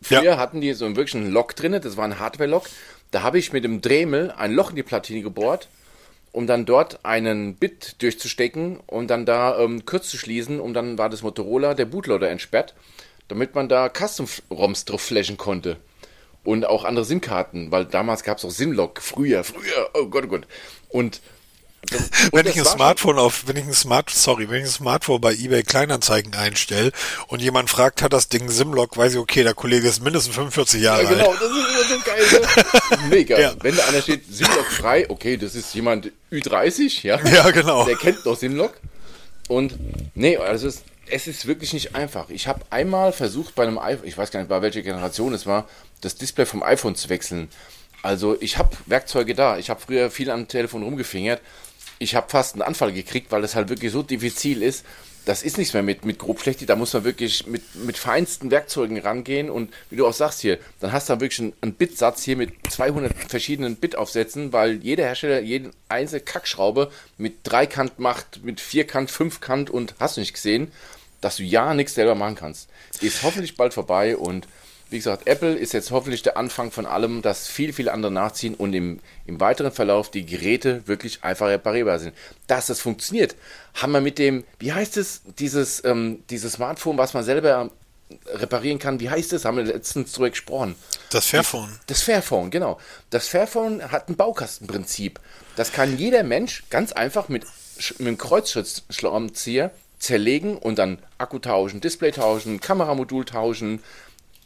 Früher 0.00 0.22
ja. 0.22 0.38
hatten 0.38 0.60
die 0.60 0.72
so 0.72 0.84
einen 0.84 0.96
wirklichen 0.96 1.30
Lock 1.30 1.56
drinne, 1.56 1.80
das 1.80 1.96
war 1.96 2.04
ein 2.04 2.18
Hardware-Lock. 2.18 2.68
Da 3.10 3.22
habe 3.22 3.38
ich 3.38 3.52
mit 3.52 3.64
dem 3.64 3.80
Dremel 3.80 4.30
ein 4.32 4.52
Loch 4.52 4.70
in 4.70 4.76
die 4.76 4.82
Platine 4.82 5.22
gebohrt 5.22 5.68
um 6.34 6.48
dann 6.48 6.66
dort 6.66 7.04
einen 7.04 7.54
Bit 7.54 8.02
durchzustecken 8.02 8.80
und 8.86 9.08
dann 9.08 9.24
da 9.24 9.56
ähm, 9.60 9.86
kurz 9.86 10.10
zu 10.10 10.18
schließen 10.18 10.58
und 10.58 10.74
dann 10.74 10.98
war 10.98 11.08
das 11.08 11.22
Motorola, 11.22 11.74
der 11.74 11.84
Bootloader 11.84 12.28
entsperrt 12.28 12.74
damit 13.28 13.54
man 13.54 13.68
da 13.68 13.88
Custom-ROMs 13.88 14.84
drauf 14.84 15.02
flashen 15.02 15.36
konnte. 15.36 15.76
Und 16.42 16.66
auch 16.66 16.84
andere 16.84 17.04
SIM-Karten, 17.04 17.70
weil 17.70 17.86
damals 17.86 18.22
gab 18.22 18.38
es 18.38 18.44
auch 18.44 18.50
SIM-Log, 18.50 19.00
früher, 19.00 19.44
früher, 19.44 19.90
oh 19.94 20.06
Gott, 20.06 20.24
oh 20.24 20.28
Gott. 20.28 20.46
Und 20.90 21.20
wenn 22.32 22.46
ich 22.46 22.58
ein 22.58 22.64
Smartphone 22.64 23.18
auf, 23.18 23.46
wenn 23.46 23.56
ich 23.56 23.64
ein 23.64 23.72
Smart, 23.72 24.10
sorry, 24.10 24.48
wenn 24.48 24.58
ich 24.58 24.64
ein 24.64 24.70
Smartphone 24.70 25.20
bei 25.20 25.32
eBay 25.32 25.62
Kleinanzeigen 25.62 26.34
einstelle 26.34 26.92
und 27.28 27.42
jemand 27.42 27.70
fragt, 27.70 28.02
hat 28.02 28.12
das 28.12 28.28
Ding 28.28 28.48
SIM-Log, 28.48 28.96
weiß 28.96 29.14
ich, 29.14 29.18
okay, 29.18 29.42
der 29.42 29.54
Kollege 29.54 29.88
ist 29.88 30.02
mindestens 30.02 30.34
45 30.34 30.82
Jahre 30.82 31.06
alt. 31.06 31.10
Ja, 31.10 31.14
genau, 31.16 31.30
alt. 31.30 31.40
das 31.40 31.50
ist 31.50 31.56
immer 31.56 31.84
so 31.84 32.04
geil. 32.04 32.98
Ne? 33.00 33.08
Mega. 33.08 33.38
Ja. 33.38 33.54
Wenn 33.60 33.76
da 33.76 33.86
einer 33.86 34.02
steht, 34.02 34.24
SIM-Log 34.30 34.66
frei, 34.66 35.06
okay, 35.08 35.36
das 35.36 35.54
ist 35.54 35.74
jemand 35.74 36.10
Ü30, 36.32 37.06
ja. 37.06 37.20
Ja, 37.24 37.50
genau. 37.50 37.84
Der 37.84 37.96
kennt 37.96 38.24
doch 38.24 38.38
SIM-Log. 38.38 38.72
Und, 39.48 39.74
nee, 40.14 40.36
also 40.36 40.68
es 40.68 40.76
ist, 40.76 40.84
es 41.10 41.26
ist 41.26 41.46
wirklich 41.46 41.72
nicht 41.72 41.94
einfach. 41.94 42.30
Ich 42.30 42.46
habe 42.46 42.64
einmal 42.70 43.12
versucht, 43.12 43.54
bei 43.54 43.64
einem 43.64 43.78
iPhone, 43.78 44.06
ich 44.06 44.16
weiß 44.16 44.30
gar 44.30 44.40
nicht, 44.40 44.48
bei 44.48 44.62
welcher 44.62 44.82
Generation 44.82 45.34
es 45.34 45.46
war, 45.46 45.68
das 46.00 46.16
Display 46.16 46.46
vom 46.46 46.62
iPhone 46.62 46.94
zu 46.94 47.08
wechseln. 47.08 47.48
Also 48.02 48.36
ich 48.40 48.58
habe 48.58 48.76
Werkzeuge 48.86 49.34
da. 49.34 49.58
Ich 49.58 49.70
habe 49.70 49.80
früher 49.80 50.10
viel 50.10 50.30
am 50.30 50.46
Telefon 50.48 50.82
rumgefingert. 50.82 51.40
Ich 51.98 52.14
habe 52.14 52.28
fast 52.28 52.54
einen 52.54 52.62
Anfall 52.62 52.92
gekriegt, 52.92 53.32
weil 53.32 53.44
es 53.44 53.54
halt 53.54 53.68
wirklich 53.68 53.92
so 53.92 54.02
diffizil 54.02 54.62
ist. 54.62 54.84
Das 55.24 55.42
ist 55.42 55.56
nichts 55.56 55.72
mehr 55.72 55.82
mit, 55.82 56.04
mit 56.04 56.18
grob 56.18 56.40
schlecht. 56.40 56.68
Da 56.68 56.76
muss 56.76 56.92
man 56.92 57.04
wirklich 57.04 57.46
mit, 57.46 57.62
mit 57.74 57.96
feinsten 57.96 58.50
Werkzeugen 58.50 58.98
rangehen. 58.98 59.48
Und 59.48 59.72
wie 59.90 59.96
du 59.96 60.06
auch 60.06 60.12
sagst 60.12 60.40
hier, 60.40 60.58
dann 60.80 60.92
hast 60.92 61.08
du 61.08 61.14
da 61.14 61.20
wirklich 61.20 61.40
einen, 61.40 61.52
einen 61.62 61.74
Bitsatz 61.74 62.22
hier 62.22 62.36
mit 62.36 62.52
200 62.70 63.12
verschiedenen 63.28 63.76
Bitaufsätzen, 63.76 64.52
weil 64.52 64.82
jeder 64.82 65.04
Hersteller 65.04 65.40
jeden 65.40 65.70
einzelne 65.88 66.20
Kackschraube 66.20 66.90
mit 67.16 67.38
Dreikant 67.44 67.98
macht, 67.98 68.44
mit 68.44 68.60
Vierkant, 68.60 69.10
Fünfkant 69.10 69.70
und 69.70 69.94
hast 69.98 70.16
du 70.16 70.20
nicht 70.20 70.34
gesehen 70.34 70.70
dass 71.24 71.36
du 71.36 71.42
ja 71.42 71.72
nichts 71.72 71.94
selber 71.94 72.14
machen 72.14 72.34
kannst. 72.34 72.68
Ist 73.00 73.22
hoffentlich 73.22 73.56
bald 73.56 73.72
vorbei 73.72 74.16
und 74.16 74.46
Wie 74.94 74.98
gesagt, 74.98 75.26
Apple 75.26 75.56
ist 75.56 75.72
jetzt 75.72 75.90
hoffentlich 75.90 76.22
der 76.22 76.36
Anfang 76.36 76.70
von 76.70 76.86
allem, 76.86 77.20
dass 77.20 77.48
viel, 77.48 77.72
viele 77.72 77.92
andere 77.92 78.12
nachziehen 78.12 78.54
und 78.54 78.72
im, 78.74 79.00
im 79.26 79.40
weiteren 79.40 79.72
Verlauf 79.72 80.08
die 80.08 80.24
Geräte 80.24 80.86
wirklich 80.86 81.24
einfach 81.24 81.48
reparierbar 81.48 81.98
sind. 81.98 82.14
Dass 82.46 82.68
das 82.68 82.78
funktioniert, 82.78 83.34
haben 83.74 83.90
wir 83.90 84.00
mit 84.00 84.20
dem, 84.20 84.44
wie 84.60 84.72
heißt 84.72 84.96
es, 84.96 85.22
dieses, 85.40 85.84
ähm, 85.84 86.22
dieses 86.30 86.52
Smartphone, 86.52 86.96
was 86.96 87.12
man 87.12 87.24
selber 87.24 87.72
reparieren 88.28 88.78
kann, 88.78 89.00
wie 89.00 89.10
heißt 89.10 89.32
es, 89.32 89.44
haben 89.44 89.56
wir 89.56 89.64
letztens 89.64 90.12
drüber 90.12 90.30
gesprochen. 90.30 90.76
Das 91.10 91.26
Fairphone. 91.26 91.76
Das 91.88 92.02
Fairphone, 92.02 92.52
genau. 92.52 92.78
Das 93.10 93.26
Fairphone 93.26 93.90
hat 93.90 94.08
ein 94.08 94.14
Baukastenprinzip. 94.14 95.18
Das 95.56 95.72
kann 95.72 95.98
jeder 95.98 96.22
Mensch 96.22 96.62
ganz 96.70 96.92
einfach 96.92 97.28
mit, 97.28 97.46
mit 97.98 97.98
einem 97.98 98.16
Kreuzschlitzschraubenzieher 98.16 99.72
zerlegen 99.98 100.56
und 100.56 100.78
dann 100.78 100.98
Akku 101.18 101.38
tauschen, 101.38 101.80
Display 101.80 102.12
tauschen, 102.12 102.60
Kameramodul 102.60 103.24
tauschen, 103.24 103.82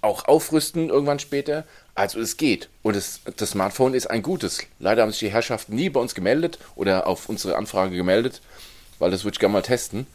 auch 0.01 0.27
aufrüsten 0.27 0.89
irgendwann 0.89 1.19
später. 1.19 1.65
Also 1.95 2.21
es 2.21 2.37
geht. 2.37 2.69
Und 2.83 2.95
es, 2.95 3.21
das 3.37 3.51
Smartphone 3.51 3.95
ist 3.95 4.09
ein 4.09 4.23
gutes. 4.23 4.61
Leider 4.79 5.03
haben 5.03 5.11
sich 5.11 5.21
die 5.21 5.33
Herrschaften 5.33 5.75
nie 5.75 5.91
bei 5.91 6.01
uns 6.01 6.15
gemeldet 6.15 6.59
oder 6.77 7.07
auf 7.07 7.29
unsere 7.29 7.57
Anfrage 7.57 7.97
gemeldet, 7.97 8.41
weil 8.99 9.11
das 9.11 9.25
würde 9.25 9.35
ich 9.35 9.41
gerne 9.41 9.55
mal 9.55 9.63
testen. 9.63 10.07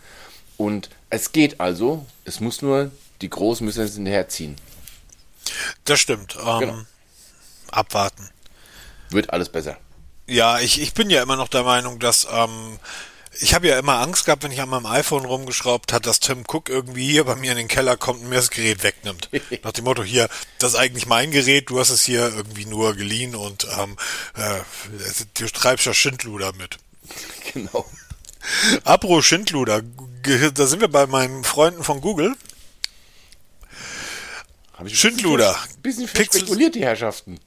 Und 0.58 0.90
es 1.10 1.32
geht 1.32 1.60
also. 1.60 2.06
Es 2.26 2.40
muss 2.40 2.62
nur, 2.62 2.92
die 3.22 3.30
Großen 3.30 3.66
müssen 3.66 3.84
es 3.84 3.96
hinterherziehen. 3.96 4.56
Das 5.86 6.00
stimmt. 6.00 6.38
Ähm, 6.46 6.60
genau. 6.60 6.78
Abwarten. 7.72 8.30
Wird 9.10 9.32
alles 9.32 9.50
besser. 9.50 9.78
Ja, 10.28 10.60
ich, 10.60 10.82
ich 10.82 10.94
bin 10.94 11.10
ja 11.10 11.22
immer 11.22 11.36
noch 11.36 11.50
der 11.50 11.64
Meinung, 11.64 12.00
dass 12.00 12.26
ähm, 12.32 12.80
ich 13.40 13.54
habe 13.54 13.68
ja 13.68 13.80
immer 13.80 14.00
Angst 14.00 14.26
gehabt, 14.26 14.44
wenn 14.44 14.52
ich 14.52 14.62
an 14.62 14.70
meinem 14.70 14.86
iPhone 14.86 15.26
rumgeschraubt 15.26 15.94
hat, 15.94 16.06
dass 16.06 16.20
Tim 16.20 16.44
Cook 16.48 16.70
irgendwie 16.70 17.10
hier 17.10 17.24
bei 17.24 17.36
mir 17.36 17.52
in 17.52 17.58
den 17.58 17.68
Keller 17.68 17.98
kommt 17.98 18.22
und 18.22 18.30
mir 18.30 18.36
das 18.36 18.50
Gerät 18.50 18.84
wegnimmt. 18.84 19.30
Nach 19.64 19.72
dem 19.72 19.86
Motto, 19.86 20.04
hier, 20.04 20.30
das 20.60 20.74
ist 20.74 20.80
eigentlich 20.80 21.06
mein 21.06 21.32
Gerät, 21.32 21.70
du 21.70 21.80
hast 21.80 21.90
es 21.90 22.04
hier 22.04 22.34
irgendwie 22.36 22.66
nur 22.66 22.96
geliehen 22.96 23.36
und 23.36 23.68
ähm, 23.80 23.98
äh, 24.36 24.62
du 25.38 25.48
treibst 25.48 25.86
ja 25.86 25.94
Schindluder 25.94 26.54
mit. 26.54 26.78
Genau. 27.54 27.86
Apro 28.84 29.22
Schindluder, 29.22 29.84
da 29.84 30.66
sind 30.66 30.82
wir 30.82 30.88
bei 30.88 31.06
meinen 31.06 31.44
Freunden 31.44 31.84
von 31.84 32.02
Google. 32.02 32.36
Schindluder. 34.88 35.56
Bisschen, 35.82 36.08
bisschen 36.08 36.42
spekuliert, 36.42 36.76
die 36.76 36.82
Herrschaften. 36.82 37.40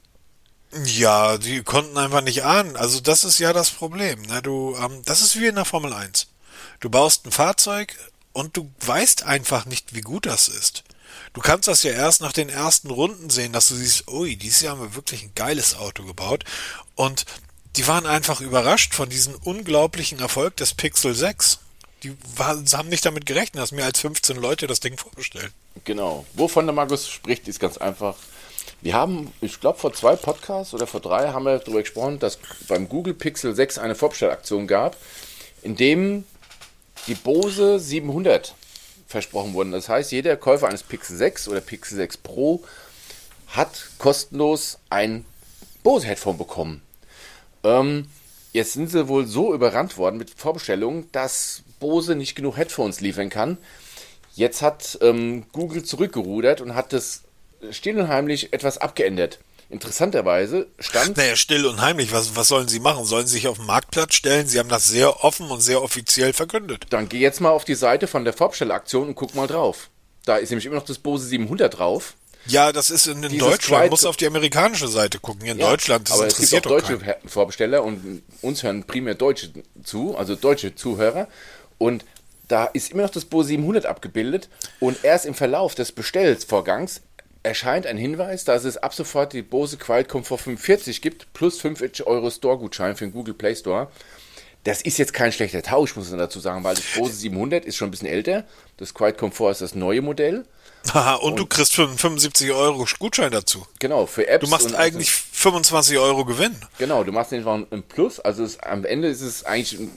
Ja, 0.85 1.37
die 1.37 1.63
konnten 1.63 1.97
einfach 1.97 2.21
nicht 2.21 2.43
ahnen. 2.43 2.75
Also 2.75 2.99
das 2.99 3.23
ist 3.23 3.39
ja 3.39 3.53
das 3.53 3.69
Problem. 3.69 4.21
Ne? 4.23 4.41
Du, 4.41 4.75
ähm, 4.75 5.01
das 5.05 5.21
ist 5.21 5.39
wie 5.39 5.47
in 5.47 5.55
der 5.55 5.65
Formel 5.65 5.93
1. 5.93 6.27
Du 6.79 6.89
baust 6.89 7.25
ein 7.25 7.31
Fahrzeug 7.31 7.95
und 8.33 8.55
du 8.55 8.69
weißt 8.81 9.23
einfach 9.23 9.65
nicht, 9.65 9.95
wie 9.95 10.01
gut 10.01 10.25
das 10.25 10.47
ist. 10.47 10.83
Du 11.33 11.41
kannst 11.41 11.67
das 11.67 11.83
ja 11.83 11.91
erst 11.91 12.21
nach 12.21 12.33
den 12.33 12.49
ersten 12.49 12.89
Runden 12.89 13.29
sehen, 13.29 13.53
dass 13.53 13.69
du 13.69 13.75
siehst, 13.75 14.07
ui, 14.07 14.35
dieses 14.35 14.61
Jahr 14.61 14.73
haben 14.73 14.81
wir 14.81 14.95
wirklich 14.95 15.23
ein 15.23 15.31
geiles 15.35 15.75
Auto 15.75 16.03
gebaut. 16.03 16.43
Und 16.95 17.25
die 17.75 17.87
waren 17.87 18.05
einfach 18.05 18.41
überrascht 18.41 18.93
von 18.93 19.09
diesem 19.09 19.35
unglaublichen 19.35 20.19
Erfolg 20.19 20.57
des 20.57 20.73
Pixel 20.73 21.13
6. 21.13 21.59
Die 22.03 22.15
war, 22.35 22.57
haben 22.73 22.89
nicht 22.89 23.05
damit 23.05 23.25
gerechnet, 23.25 23.61
dass 23.61 23.71
mehr 23.71 23.85
als 23.85 23.99
15 23.99 24.37
Leute 24.37 24.67
das 24.67 24.79
Ding 24.79 24.97
vorbestellen. 24.97 25.51
Genau. 25.83 26.25
Wovon 26.33 26.65
der 26.65 26.73
Markus 26.73 27.09
spricht, 27.09 27.47
ist 27.47 27.59
ganz 27.59 27.77
einfach 27.77 28.15
wir 28.87 28.93
haben, 28.93 29.33
ich 29.41 29.59
glaube, 29.59 29.77
vor 29.77 29.91
zwei 29.91 30.15
Podcasts 30.15 30.73
oder 30.73 30.87
vor 30.87 31.01
drei 31.01 31.33
haben 31.33 31.43
wir 31.43 31.59
darüber 31.59 31.81
gesprochen, 31.81 32.19
dass 32.19 32.39
beim 32.69 32.87
Google 32.87 33.13
Pixel 33.13 33.53
6 33.53 33.79
eine 33.79 33.95
Vorbestellaktion 33.95 34.65
gab, 34.65 34.95
in 35.61 35.75
dem 35.75 36.23
die 37.05 37.15
Bose 37.15 37.81
700 37.81 38.55
versprochen 39.05 39.53
wurden. 39.53 39.73
Das 39.73 39.89
heißt, 39.89 40.13
jeder 40.13 40.37
Käufer 40.37 40.69
eines 40.69 40.83
Pixel 40.83 41.17
6 41.17 41.49
oder 41.49 41.59
Pixel 41.59 41.97
6 41.97 42.15
Pro 42.15 42.63
hat 43.47 43.89
kostenlos 43.97 44.79
ein 44.89 45.25
Bose-Headphone 45.83 46.37
bekommen. 46.37 46.81
Ähm, 47.65 48.07
jetzt 48.53 48.71
sind 48.71 48.89
sie 48.89 49.09
wohl 49.09 49.27
so 49.27 49.53
überrannt 49.53 49.97
worden 49.97 50.15
mit 50.15 50.29
Vorbestellungen, 50.29 51.09
dass 51.11 51.61
Bose 51.81 52.15
nicht 52.15 52.35
genug 52.35 52.55
Headphones 52.55 53.01
liefern 53.01 53.29
kann. 53.29 53.57
Jetzt 54.33 54.61
hat 54.61 54.97
ähm, 55.01 55.45
Google 55.51 55.83
zurückgerudert 55.83 56.61
und 56.61 56.73
hat 56.73 56.93
das 56.93 57.23
still 57.71 57.99
und 57.99 58.07
heimlich 58.07 58.53
etwas 58.53 58.77
abgeändert. 58.77 59.39
Interessanterweise 59.69 60.67
stand. 60.79 61.17
Naja, 61.17 61.35
still 61.35 61.65
und 61.65 61.81
heimlich, 61.81 62.13
was, 62.13 62.37
was 62.37 62.47
sollen 62.47 62.69
sie 62.69 62.79
machen? 62.79 63.03
Sollen 63.03 63.27
sie 63.27 63.33
sich 63.33 63.47
auf 63.49 63.57
den 63.57 63.65
Marktplatz 63.65 64.13
stellen? 64.13 64.47
Sie 64.47 64.59
haben 64.59 64.69
das 64.69 64.87
sehr 64.87 65.25
offen 65.25 65.49
und 65.49 65.59
sehr 65.59 65.83
offiziell 65.83 66.31
verkündet. 66.31 66.85
Dann 66.89 67.09
geh 67.09 67.19
jetzt 67.19 67.41
mal 67.41 67.49
auf 67.49 67.65
die 67.65 67.75
Seite 67.75 68.07
von 68.07 68.23
der 68.23 68.33
Vorbestellaktion 68.33 69.09
und 69.09 69.15
guck 69.15 69.35
mal 69.35 69.47
drauf. 69.47 69.89
Da 70.23 70.37
ist 70.37 70.51
nämlich 70.51 70.65
immer 70.65 70.75
noch 70.75 70.85
das 70.85 70.99
Bose 70.99 71.25
700 71.25 71.77
drauf. 71.77 72.15
Ja, 72.45 72.71
das 72.71 72.89
ist 72.89 73.07
in, 73.07 73.21
in 73.23 73.37
Deutschland. 73.37 73.83
Man 73.83 73.89
muss 73.89 74.05
auf 74.05 74.15
die 74.15 74.27
amerikanische 74.27 74.87
Seite 74.87 75.19
gucken. 75.19 75.45
In 75.47 75.59
ja, 75.59 75.69
Deutschland. 75.69 76.09
Das 76.09 76.17
aber 76.17 76.27
es 76.27 76.37
gibt 76.37 76.65
auch 76.65 76.71
deutsche 76.71 76.97
keinen. 76.97 77.27
Vorbesteller 77.27 77.83
und 77.83 78.23
uns 78.41 78.63
hören 78.63 78.85
primär 78.85 79.15
Deutsche 79.15 79.51
zu, 79.83 80.17
also 80.17 80.35
deutsche 80.35 80.75
Zuhörer. 80.75 81.27
Und 81.77 82.05
da 82.47 82.65
ist 82.65 82.91
immer 82.91 83.03
noch 83.03 83.09
das 83.09 83.25
Bose 83.25 83.49
700 83.49 83.85
abgebildet 83.85 84.47
und 84.79 85.03
erst 85.03 85.25
im 85.25 85.33
Verlauf 85.33 85.75
des 85.75 85.91
Bestellvorgangs 85.91 87.01
erscheint 87.47 87.85
ein 87.85 87.97
Hinweis, 87.97 88.43
dass 88.43 88.63
es 88.63 88.77
ab 88.77 88.93
sofort 88.93 89.33
die 89.33 89.41
Bose 89.41 89.77
Quiet 89.77 90.09
Comfort 90.09 90.37
45 90.37 91.01
gibt, 91.01 91.31
plus 91.33 91.59
5 91.59 91.81
Euro 92.05 92.29
Store-Gutschein 92.29 92.95
für 92.95 93.05
den 93.05 93.13
Google 93.13 93.33
Play 93.33 93.55
Store. 93.55 93.89
Das 94.63 94.81
ist 94.81 94.97
jetzt 94.97 95.13
kein 95.13 95.31
schlechter 95.31 95.63
Tausch, 95.63 95.95
muss 95.95 96.09
man 96.09 96.19
dazu 96.19 96.39
sagen, 96.39 96.63
weil 96.63 96.75
das 96.75 96.83
Bose 96.95 97.13
700 97.13 97.63
ist 97.65 97.77
schon 97.77 97.87
ein 97.87 97.91
bisschen 97.91 98.07
älter. 98.07 98.43
Das 98.75 98.93
Quiet 98.93 99.17
Comfort 99.17 99.51
ist 99.51 99.61
das 99.61 99.75
neue 99.75 100.01
Modell. 100.01 100.45
Haha, 100.93 101.15
und, 101.15 101.31
und, 101.31 101.39
du 101.39 101.45
kriegst 101.45 101.73
für 101.73 101.87
75 101.87 102.51
Euro 102.51 102.85
Gutschein 102.99 103.31
dazu. 103.31 103.65
Genau, 103.79 104.05
für 104.05 104.27
Apps. 104.27 104.43
Du 104.43 104.51
machst 104.51 104.75
eigentlich 104.75 105.09
also, 105.09 105.21
25 105.31 105.97
Euro 105.97 106.25
Gewinn. 106.25 106.55
Genau, 106.77 107.03
du 107.03 107.11
machst 107.11 107.33
einfach 107.33 107.59
ein 107.71 107.83
Plus. 107.83 108.19
Also 108.19 108.43
es, 108.43 108.59
am 108.59 108.85
Ende 108.85 109.07
ist 109.07 109.21
es 109.21 109.45
eigentlich 109.45 109.89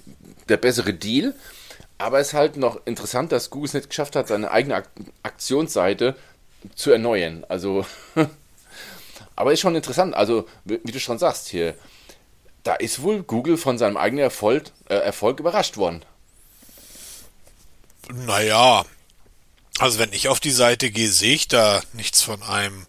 der 0.48 0.56
bessere 0.56 0.94
Deal. 0.94 1.34
Aber 1.98 2.18
es 2.18 2.28
ist 2.28 2.34
halt 2.34 2.56
noch 2.56 2.80
interessant, 2.86 3.30
dass 3.30 3.50
Google 3.50 3.66
es 3.66 3.74
nicht 3.74 3.90
geschafft 3.90 4.16
hat, 4.16 4.28
seine 4.28 4.50
eigene 4.50 4.82
Aktionsseite 5.22 6.16
zu 6.74 6.90
erneuern. 6.90 7.44
Also, 7.48 7.86
aber 9.36 9.52
ist 9.52 9.60
schon 9.60 9.76
interessant. 9.76 10.14
Also, 10.14 10.46
wie 10.64 10.92
du 10.92 11.00
schon 11.00 11.18
sagst 11.18 11.48
hier, 11.48 11.74
da 12.62 12.74
ist 12.74 13.02
wohl 13.02 13.22
Google 13.22 13.56
von 13.56 13.78
seinem 13.78 13.96
eigenen 13.96 14.24
Erfolg, 14.24 14.64
äh, 14.88 14.94
Erfolg 14.94 15.40
überrascht 15.40 15.76
worden. 15.76 16.04
Naja, 18.12 18.84
also 19.78 19.98
wenn 19.98 20.12
ich 20.12 20.28
auf 20.28 20.40
die 20.40 20.50
Seite 20.50 20.90
gehe, 20.90 21.08
sehe 21.08 21.34
ich 21.34 21.48
da 21.48 21.80
nichts 21.92 22.22
von 22.22 22.42
einem 22.42 22.86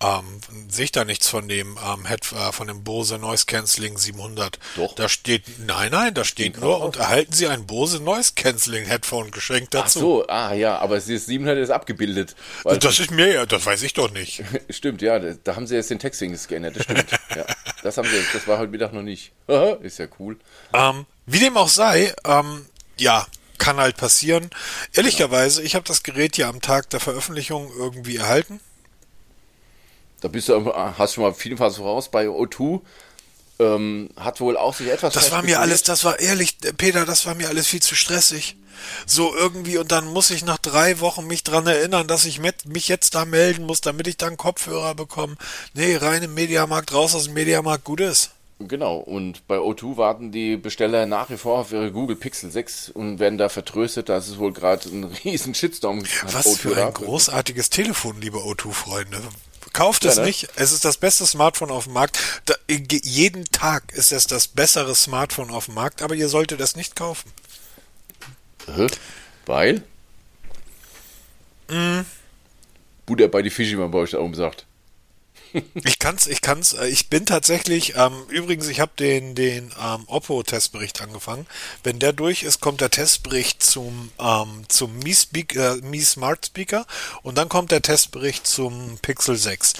ähm, 0.00 0.40
sehe 0.68 0.84
ich 0.84 0.92
da 0.92 1.04
nichts 1.04 1.28
von 1.28 1.48
dem 1.48 1.78
ähm, 1.82 2.06
Head, 2.06 2.32
äh, 2.32 2.52
von 2.52 2.66
dem 2.66 2.84
Bose 2.84 3.18
Noise 3.18 3.46
Cancelling 3.46 3.96
700. 3.96 4.58
Doch. 4.76 4.94
Da 4.94 5.08
steht, 5.08 5.44
nein, 5.58 5.92
nein, 5.92 6.12
da 6.12 6.24
steht 6.24 6.60
nur, 6.60 6.82
und 6.82 6.96
erhalten 6.96 7.32
Sie 7.32 7.46
ein 7.46 7.66
Bose 7.66 8.02
Noise 8.02 8.32
Cancelling 8.36 8.84
Headphone 8.84 9.30
geschenkt 9.30 9.72
dazu. 9.72 9.98
Ach 9.98 10.02
so, 10.02 10.26
ah 10.28 10.52
ja, 10.52 10.78
aber 10.78 10.96
das 10.96 11.06
700 11.06 11.58
ist 11.58 11.70
abgebildet. 11.70 12.36
Das 12.64 12.98
ist 12.98 13.10
mir 13.10 13.32
ja, 13.32 13.46
das 13.46 13.64
weiß 13.64 13.82
ich 13.82 13.94
doch 13.94 14.10
nicht. 14.10 14.44
stimmt, 14.70 15.00
ja, 15.00 15.18
da 15.18 15.56
haben 15.56 15.66
Sie 15.66 15.74
jetzt 15.74 15.90
den 15.90 15.98
Texting 15.98 16.36
geändert, 16.48 16.76
das 16.76 16.84
stimmt. 16.84 17.10
ja, 17.34 17.46
das 17.82 17.96
haben 17.96 18.08
Sie, 18.08 18.22
das 18.32 18.46
war 18.46 18.58
heute 18.58 18.70
Mittag 18.70 18.92
noch 18.92 19.02
nicht. 19.02 19.32
ist 19.80 19.98
ja 19.98 20.06
cool. 20.18 20.36
Ähm, 20.74 21.06
wie 21.24 21.38
dem 21.38 21.56
auch 21.56 21.68
sei, 21.68 22.14
ähm, 22.24 22.66
ja, 22.98 23.26
kann 23.58 23.78
halt 23.78 23.96
passieren. 23.96 24.50
Ehrlicherweise, 24.92 25.62
ich 25.62 25.74
habe 25.74 25.86
das 25.86 26.02
Gerät 26.02 26.36
ja 26.36 26.48
am 26.48 26.60
Tag 26.60 26.90
der 26.90 27.00
Veröffentlichung 27.00 27.70
irgendwie 27.76 28.16
erhalten. 28.16 28.60
Da 30.20 30.28
bist 30.28 30.48
du, 30.48 30.72
hast 30.74 31.14
schon 31.14 31.24
mal 31.24 31.34
vielfach 31.34 31.74
voraus 31.74 32.10
bei 32.10 32.26
O2. 32.26 32.80
Ähm, 33.58 34.10
hat 34.16 34.40
wohl 34.40 34.56
auch 34.56 34.74
sich 34.74 34.88
etwas. 34.88 35.14
Das 35.14 35.30
war 35.30 35.42
mir 35.42 35.60
alles, 35.60 35.82
das 35.82 36.04
war 36.04 36.20
ehrlich, 36.20 36.58
Peter, 36.76 37.06
das 37.06 37.24
war 37.24 37.34
mir 37.34 37.48
alles 37.48 37.66
viel 37.66 37.80
zu 37.80 37.94
stressig. 37.94 38.56
So 39.06 39.34
irgendwie 39.34 39.78
und 39.78 39.92
dann 39.92 40.06
muss 40.06 40.30
ich 40.30 40.44
nach 40.44 40.58
drei 40.58 41.00
Wochen 41.00 41.26
mich 41.26 41.42
dran 41.42 41.66
erinnern, 41.66 42.06
dass 42.06 42.26
ich 42.26 42.38
mit, 42.38 42.66
mich 42.66 42.88
jetzt 42.88 43.14
da 43.14 43.24
melden 43.24 43.64
muss, 43.64 43.80
damit 43.80 44.06
ich 44.06 44.18
dann 44.18 44.36
Kopfhörer 44.36 44.94
bekomme. 44.94 45.36
Nee, 45.72 45.96
rein 45.96 46.22
im 46.22 46.34
Mediamarkt, 46.34 46.92
raus 46.92 47.14
aus 47.14 47.24
dem 47.24 47.34
Mediamarkt, 47.34 47.84
gut 47.84 48.00
ist. 48.00 48.32
Genau, 48.58 48.96
und 48.96 49.46
bei 49.48 49.58
O2 49.58 49.98
warten 49.98 50.32
die 50.32 50.56
Besteller 50.56 51.04
nach 51.04 51.28
wie 51.28 51.36
vor 51.36 51.58
auf 51.58 51.72
ihre 51.72 51.92
Google 51.92 52.16
Pixel 52.16 52.50
6 52.50 52.88
und 52.90 53.18
werden 53.18 53.36
da 53.36 53.50
vertröstet, 53.50 54.08
dass 54.08 54.28
es 54.28 54.38
wohl 54.38 54.52
gerade 54.52 54.88
einen 54.88 55.04
riesen 55.24 55.54
Shitstorm 55.54 56.02
Was 56.24 56.46
O2 56.46 56.56
für 56.56 56.86
ein 56.86 56.94
großartiges 56.94 57.68
Telefon, 57.68 58.20
liebe 58.20 58.38
O2-Freunde. 58.38 59.22
Kauft 59.76 60.04
ja, 60.04 60.10
es 60.10 60.16
ne? 60.16 60.24
nicht. 60.24 60.48
Es 60.56 60.72
ist 60.72 60.86
das 60.86 60.96
beste 60.96 61.26
Smartphone 61.26 61.70
auf 61.70 61.84
dem 61.84 61.92
Markt. 61.92 62.18
Da, 62.46 62.54
jeden 62.66 63.44
Tag 63.44 63.92
ist 63.92 64.10
es 64.10 64.26
das 64.26 64.48
bessere 64.48 64.94
Smartphone 64.94 65.50
auf 65.50 65.66
dem 65.66 65.74
Markt, 65.74 66.00
aber 66.00 66.14
ihr 66.14 66.30
solltet 66.30 66.62
es 66.62 66.76
nicht 66.76 66.96
kaufen. 66.96 67.30
Weil? 69.44 69.82
Mm. 71.68 72.06
Buddha 73.04 73.26
bei 73.26 73.42
die 73.42 73.50
Fische, 73.50 73.76
man 73.76 73.90
bei 73.90 73.98
euch 73.98 74.12
da 74.12 74.18
oben 74.18 74.34
sagt. 74.34 74.64
Ich 75.74 75.98
kann's, 75.98 76.26
ich 76.26 76.40
kann's, 76.40 76.72
äh, 76.72 76.86
ich 76.86 77.08
bin 77.08 77.26
tatsächlich, 77.26 77.94
ähm, 77.96 78.24
übrigens, 78.28 78.68
ich 78.68 78.80
habe 78.80 78.92
den, 78.98 79.34
den 79.34 79.72
ähm, 79.82 80.04
Oppo-Testbericht 80.06 81.00
angefangen. 81.00 81.46
Wenn 81.82 81.98
der 81.98 82.12
durch 82.12 82.42
ist, 82.42 82.60
kommt 82.60 82.80
der 82.80 82.90
Testbericht 82.90 83.62
zum, 83.62 84.10
ähm, 84.18 84.64
zum 84.68 84.98
Mi, 84.98 85.14
Speaker, 85.14 85.76
Mi 85.82 86.00
Smart 86.00 86.46
Speaker 86.46 86.86
und 87.22 87.36
dann 87.38 87.48
kommt 87.48 87.70
der 87.70 87.82
Testbericht 87.82 88.46
zum 88.46 88.98
Pixel 89.02 89.36
6. 89.36 89.74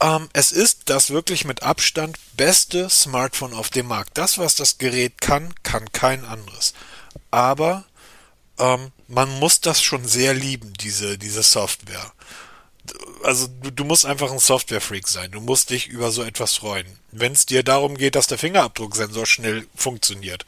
Ähm, 0.00 0.28
es 0.32 0.52
ist 0.52 0.82
das 0.86 1.10
wirklich 1.10 1.44
mit 1.44 1.62
Abstand 1.62 2.18
beste 2.36 2.90
Smartphone 2.90 3.54
auf 3.54 3.70
dem 3.70 3.86
Markt. 3.86 4.18
Das, 4.18 4.38
was 4.38 4.54
das 4.54 4.78
Gerät 4.78 5.20
kann, 5.20 5.54
kann 5.62 5.90
kein 5.92 6.24
anderes. 6.24 6.74
Aber 7.30 7.84
ähm, 8.58 8.90
man 9.08 9.28
muss 9.38 9.60
das 9.60 9.82
schon 9.82 10.06
sehr 10.06 10.34
lieben, 10.34 10.72
diese, 10.80 11.18
diese 11.18 11.42
Software 11.42 12.12
also 13.22 13.46
du, 13.46 13.70
du 13.70 13.84
musst 13.84 14.06
einfach 14.06 14.30
ein 14.30 14.38
Software-Freak 14.38 15.08
sein. 15.08 15.30
Du 15.30 15.40
musst 15.40 15.70
dich 15.70 15.88
über 15.88 16.10
so 16.10 16.22
etwas 16.22 16.54
freuen. 16.54 16.86
Wenn 17.10 17.32
es 17.32 17.46
dir 17.46 17.62
darum 17.62 17.96
geht, 17.96 18.14
dass 18.14 18.26
der 18.26 18.38
Fingerabdrucksensor 18.38 19.26
schnell 19.26 19.66
funktioniert. 19.74 20.44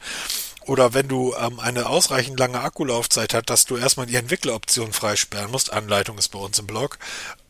Oder 0.65 0.93
wenn 0.95 1.07
du 1.07 1.35
ähm, 1.35 1.59
eine 1.59 1.87
ausreichend 1.87 2.39
lange 2.39 2.59
Akkulaufzeit 2.59 3.33
hast, 3.33 3.49
dass 3.49 3.65
du 3.65 3.77
erstmal 3.77 4.07
die 4.07 4.15
Entwickleroption 4.15 4.93
freisperren 4.93 5.51
musst. 5.51 5.71
Anleitung 5.71 6.17
ist 6.17 6.29
bei 6.29 6.39
uns 6.39 6.57
im 6.57 6.65
Blog. 6.65 6.97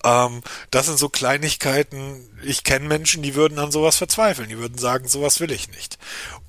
Ähm, 0.04 0.42
das 0.70 0.88
sind 0.88 1.00
so 1.00 1.08
Kleinigkeiten. 1.08 2.28
Ich 2.44 2.64
kenne 2.64 2.88
Menschen, 2.88 3.24
die 3.24 3.36
würden 3.36 3.58
an 3.58 3.72
sowas 3.72 3.96
verzweifeln. 3.96 4.50
Die 4.50 4.58
würden 4.58 4.78
sagen, 4.78 5.08
sowas 5.08 5.40
will 5.40 5.52
ich 5.52 5.70
nicht. 5.70 5.98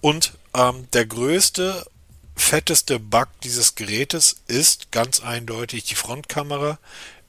Und 0.00 0.32
ähm, 0.54 0.88
der 0.92 1.06
größte, 1.06 1.86
fetteste 2.34 2.98
Bug 2.98 3.28
dieses 3.44 3.76
Gerätes 3.76 4.36
ist 4.48 4.90
ganz 4.90 5.20
eindeutig 5.20 5.84
die 5.84 5.94
Frontkamera 5.94 6.78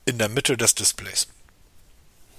in 0.08 0.18
der 0.18 0.30
Mitte 0.30 0.58
des 0.58 0.74
Displays. 0.74 1.28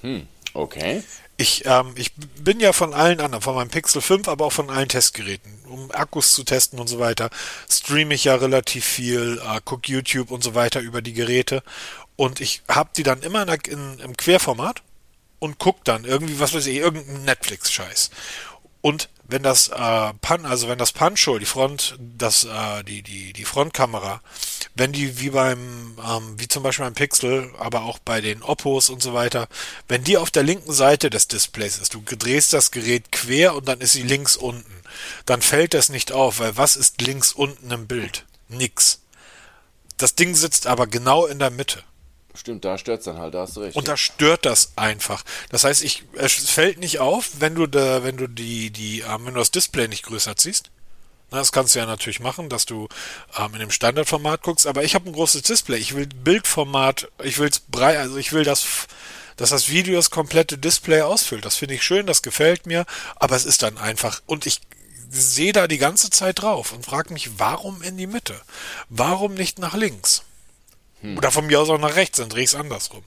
Hm, 0.03 0.27
okay. 0.55 1.03
Ich, 1.37 1.65
ähm, 1.67 1.93
ich 1.95 2.13
bin 2.15 2.59
ja 2.59 2.73
von 2.73 2.95
allen 2.95 3.21
anderen, 3.21 3.43
von 3.43 3.55
meinem 3.55 3.71
Pixel 3.71 4.03
5, 4.03 4.27
aber 4.27 4.47
auch 4.47 4.53
von 4.53 4.71
allen 4.71 4.89
Testgeräten, 4.89 5.53
um 5.69 5.91
Akkus 5.93 6.33
zu 6.33 6.43
testen 6.43 6.81
und 6.81 6.89
so 6.89 6.99
weiter, 6.99 7.31
streame 7.71 8.15
ich 8.15 8.25
ja 8.25 8.35
relativ 8.35 8.85
viel, 8.85 9.41
äh, 9.45 9.61
guck 9.65 9.89
YouTube 9.89 10.33
und 10.33 10.43
so 10.43 10.55
weiter 10.57 10.81
über 10.81 11.01
die 11.01 11.13
Geräte 11.13 11.63
und 12.17 12.41
ich 12.41 12.63
habe 12.69 12.91
die 12.97 13.05
dann 13.05 13.23
immer 13.23 13.43
in, 13.47 13.61
in, 13.71 13.99
im 14.01 14.17
Querformat 14.17 14.83
und 15.39 15.59
guck 15.59 15.85
dann 15.85 16.05
irgendwie, 16.05 16.41
was 16.41 16.53
weiß 16.55 16.67
ich, 16.67 16.77
irgendeinen 16.77 17.25
Netflix-Scheiß. 17.25 18.11
Und 18.81 19.09
wenn 19.31 19.43
das 19.43 19.69
äh, 19.69 20.15
Pan, 20.23 20.47
also 20.47 20.69
wenn 20.69 20.79
das 20.79 20.93
Pancho, 20.93 21.39
die 21.39 21.45
Front, 21.45 21.99
das, 22.01 22.45
äh, 22.45 22.83
die, 22.85 23.03
die, 23.03 23.35
die 23.35 23.45
Frontkamera, 23.45 24.23
wenn 24.75 24.93
die 24.93 25.21
wie 25.21 25.31
beim, 25.31 25.99
ähm, 26.09 26.35
wie 26.39 26.49
zum 26.49 26.63
Beispiel 26.63 26.87
beim 26.87 26.95
Pixel, 26.95 27.53
aber 27.59 27.83
auch 27.83 27.99
bei 27.99 28.23
den 28.23 28.43
Oppos 28.43 28.89
und 28.89 29.03
so 29.03 29.13
weiter, 29.13 29.49
wenn 29.87 30.03
die 30.03 30.17
auf 30.17 30.31
der 30.31 30.45
linken 30.45 30.73
Seite 30.73 31.11
des 31.11 31.29
Displays 31.29 31.79
ist, 31.79 31.93
du 31.93 32.03
drehst 32.03 32.55
das 32.55 32.71
Gerät 32.71 33.13
quer 33.13 33.55
und 33.55 33.69
dann 33.69 33.81
ist 33.83 33.93
sie 33.93 34.03
links 34.03 34.37
unten, 34.37 34.73
dann 35.27 35.43
fällt 35.43 35.75
das 35.75 35.91
nicht 35.91 36.13
auf, 36.13 36.39
weil 36.39 36.57
was 36.57 36.77
ist 36.77 37.03
links 37.03 37.33
unten 37.33 37.71
im 37.71 37.87
Bild? 37.87 38.25
Nix. 38.49 39.03
Das 39.99 40.15
Ding 40.15 40.35
sitzt 40.35 40.67
aber 40.67 40.87
genau 40.87 41.27
in 41.27 41.39
der 41.39 41.51
Mitte. 41.51 41.83
Stimmt, 42.35 42.65
da 42.65 42.79
stört 42.79 43.01
es 43.01 43.05
dann 43.07 43.19
halt, 43.19 43.35
da 43.35 43.41
hast 43.41 43.57
du 43.57 43.61
recht. 43.61 43.77
Und 43.77 43.89
da 43.89 43.97
stört 43.97 44.45
das 44.45 44.73
einfach. 44.77 45.25
Das 45.51 45.65
heißt, 45.65 45.83
ich, 45.83 46.05
es 46.15 46.51
fällt 46.51 46.79
nicht 46.79 47.01
auf, 47.01 47.31
wenn 47.41 47.55
du 47.55 47.67
da, 47.67 48.05
wenn 48.05 48.17
du 48.17 48.29
die, 48.29 48.71
die, 48.71 49.01
ähm, 49.01 49.27
wenn 49.27 49.35
du 49.35 49.41
das 49.41 49.51
Display 49.51 49.89
nicht 49.89 50.05
größer 50.05 50.37
ziehst. 50.37 50.71
Na, 51.31 51.39
das 51.39 51.53
kannst 51.53 51.75
du 51.75 51.79
ja 51.79 51.87
natürlich 51.87 52.21
machen, 52.21 52.49
dass 52.49 52.65
du 52.65 52.89
ähm, 53.37 53.53
in 53.55 53.61
dem 53.61 53.71
Standardformat 53.71 54.43
guckst, 54.43 54.67
aber 54.67 54.85
ich 54.85 54.95
habe 54.95 55.09
ein 55.09 55.13
großes 55.13 55.43
Display. 55.43 55.79
Ich 55.79 55.95
will 55.95 56.07
Bildformat, 56.07 57.09
ich 57.23 57.39
will's 57.39 57.61
breit, 57.61 57.99
also 57.99 58.17
ich 58.17 58.33
will 58.33 58.45
das, 58.45 58.87
dass 59.37 59.51
das 59.51 59.69
Video 59.69 59.97
das 59.97 60.11
komplette 60.11 60.57
Display 60.57 61.03
ausfüllt. 61.03 61.45
Das 61.45 61.57
finde 61.57 61.75
ich 61.75 61.83
schön, 61.83 62.07
das 62.07 62.23
gefällt 62.23 62.67
mir, 62.67 62.87
aber 63.17 63.37
es 63.37 63.45
ist 63.45 63.63
dann 63.63 63.79
einfach, 63.79 64.23
und 64.27 64.47
ich 64.47 64.61
sehe 65.11 65.53
da 65.53 65.67
die 65.67 65.79
ganze 65.79 66.11
Zeit 66.11 66.43
drauf 66.43 66.73
und 66.73 66.85
frage 66.85 67.13
mich, 67.13 67.39
warum 67.39 67.83
in 67.83 67.97
die 67.97 68.07
Mitte? 68.07 68.41
Warum 68.89 69.35
nicht 69.35 69.59
nach 69.59 69.75
links? 69.75 70.23
Hm. 71.01 71.17
Oder 71.17 71.31
von 71.31 71.47
mir 71.47 71.61
aus 71.61 71.71
auch 71.71 71.79
nach 71.79 71.97
rechts, 71.97 72.19
dann 72.19 72.29
drehe 72.29 72.45
ich 72.45 72.51
es 72.51 72.55
andersrum. 72.55 73.05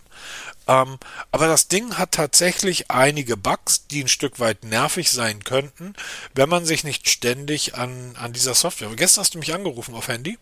Ähm, 0.67 0.97
aber 1.31 1.47
das 1.47 1.67
Ding 1.67 1.97
hat 1.97 2.11
tatsächlich 2.11 2.91
einige 2.91 3.35
Bugs, 3.35 3.87
die 3.87 4.03
ein 4.03 4.07
Stück 4.07 4.39
weit 4.39 4.63
nervig 4.63 5.11
sein 5.11 5.43
könnten, 5.43 5.93
wenn 6.33 6.49
man 6.49 6.65
sich 6.65 6.83
nicht 6.83 7.09
ständig 7.09 7.75
an, 7.75 8.15
an 8.17 8.33
dieser 8.33 8.53
Software. 8.53 8.89
Gestern 8.95 9.21
hast 9.21 9.33
du 9.35 9.39
mich 9.39 9.53
angerufen 9.53 9.95
auf 9.95 10.07
Handy. 10.07 10.37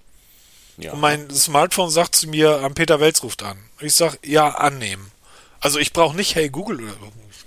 Ja. 0.77 0.93
Und 0.93 1.01
mein 1.01 1.29
Smartphone 1.29 1.89
sagt 1.89 2.15
zu 2.15 2.27
mir, 2.27 2.61
ähm, 2.63 2.73
Peter 2.73 2.99
Welz 2.99 3.23
ruft 3.23 3.43
an. 3.43 3.57
Ich 3.79 3.95
sag, 3.95 4.17
ja, 4.25 4.49
annehmen. 4.49 5.11
Also 5.59 5.79
ich 5.79 5.91
brauche 5.91 6.15
nicht 6.15 6.35
Hey 6.35 6.49
Google 6.49 6.81
oder 6.81 6.95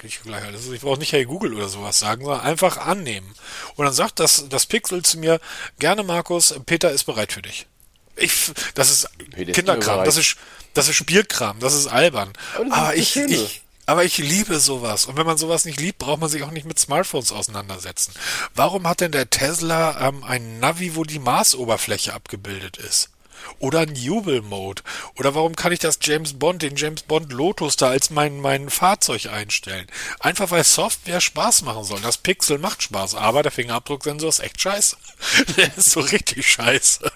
ich 0.04 0.20
gleich 0.20 0.42
also 0.44 0.72
ich 0.72 0.80
brauche 0.80 0.98
nicht 0.98 1.12
Hey 1.12 1.24
Google 1.24 1.54
oder 1.54 1.68
sowas 1.68 1.98
sagen, 1.98 2.24
sondern 2.24 2.44
einfach 2.44 2.76
annehmen. 2.76 3.34
Und 3.76 3.84
dann 3.84 3.94
sagt 3.94 4.18
das, 4.18 4.48
das 4.48 4.66
Pixel 4.66 5.02
zu 5.02 5.18
mir, 5.18 5.40
gerne 5.78 6.02
Markus, 6.02 6.54
Peter 6.66 6.90
ist 6.90 7.04
bereit 7.04 7.32
für 7.32 7.42
dich. 7.42 7.66
Ich, 8.16 8.52
das 8.74 8.90
ist 8.90 9.08
Kinderkram, 9.52 10.04
das 10.04 10.16
ist, 10.16 10.36
das 10.74 10.88
ist 10.88 10.96
Spielkram, 10.96 11.58
das 11.60 11.74
ist 11.74 11.86
albern. 11.86 12.32
Aber, 12.56 12.74
aber 12.74 12.94
ich, 12.94 13.16
ich, 13.16 13.62
aber 13.86 14.04
ich 14.04 14.18
liebe 14.18 14.60
sowas. 14.60 15.06
Und 15.06 15.16
wenn 15.16 15.26
man 15.26 15.38
sowas 15.38 15.64
nicht 15.64 15.80
liebt, 15.80 15.98
braucht 15.98 16.20
man 16.20 16.30
sich 16.30 16.42
auch 16.42 16.50
nicht 16.50 16.66
mit 16.66 16.78
Smartphones 16.78 17.32
auseinandersetzen. 17.32 18.12
Warum 18.54 18.86
hat 18.88 19.00
denn 19.00 19.12
der 19.12 19.28
Tesla 19.28 20.08
ähm, 20.08 20.24
ein 20.24 20.60
Navi, 20.60 20.94
wo 20.96 21.04
die 21.04 21.18
Marsoberfläche 21.18 22.14
abgebildet 22.14 22.76
ist? 22.76 23.10
Oder 23.58 23.80
ein 23.80 23.94
Jubel-Mode. 23.94 24.82
Oder 25.18 25.34
warum 25.34 25.56
kann 25.56 25.72
ich 25.72 25.80
das 25.80 25.98
James 26.00 26.38
Bond, 26.38 26.62
den 26.62 26.76
James 26.76 27.02
Bond 27.02 27.32
Lotus 27.32 27.76
da 27.76 27.88
als 27.88 28.10
mein, 28.10 28.40
mein 28.40 28.70
Fahrzeug 28.70 29.26
einstellen? 29.26 29.86
Einfach 30.20 30.50
weil 30.50 30.64
Software 30.64 31.20
Spaß 31.20 31.62
machen 31.62 31.84
soll. 31.84 32.00
Das 32.00 32.18
Pixel 32.18 32.58
macht 32.58 32.82
Spaß, 32.82 33.14
aber 33.14 33.42
der 33.42 33.52
Fingerabdrucksensor 33.52 34.28
ist 34.28 34.40
echt 34.40 34.60
scheiße. 34.60 34.96
der 35.56 35.76
ist 35.76 35.90
so 35.90 36.00
richtig 36.00 36.50
scheiße. 36.50 37.11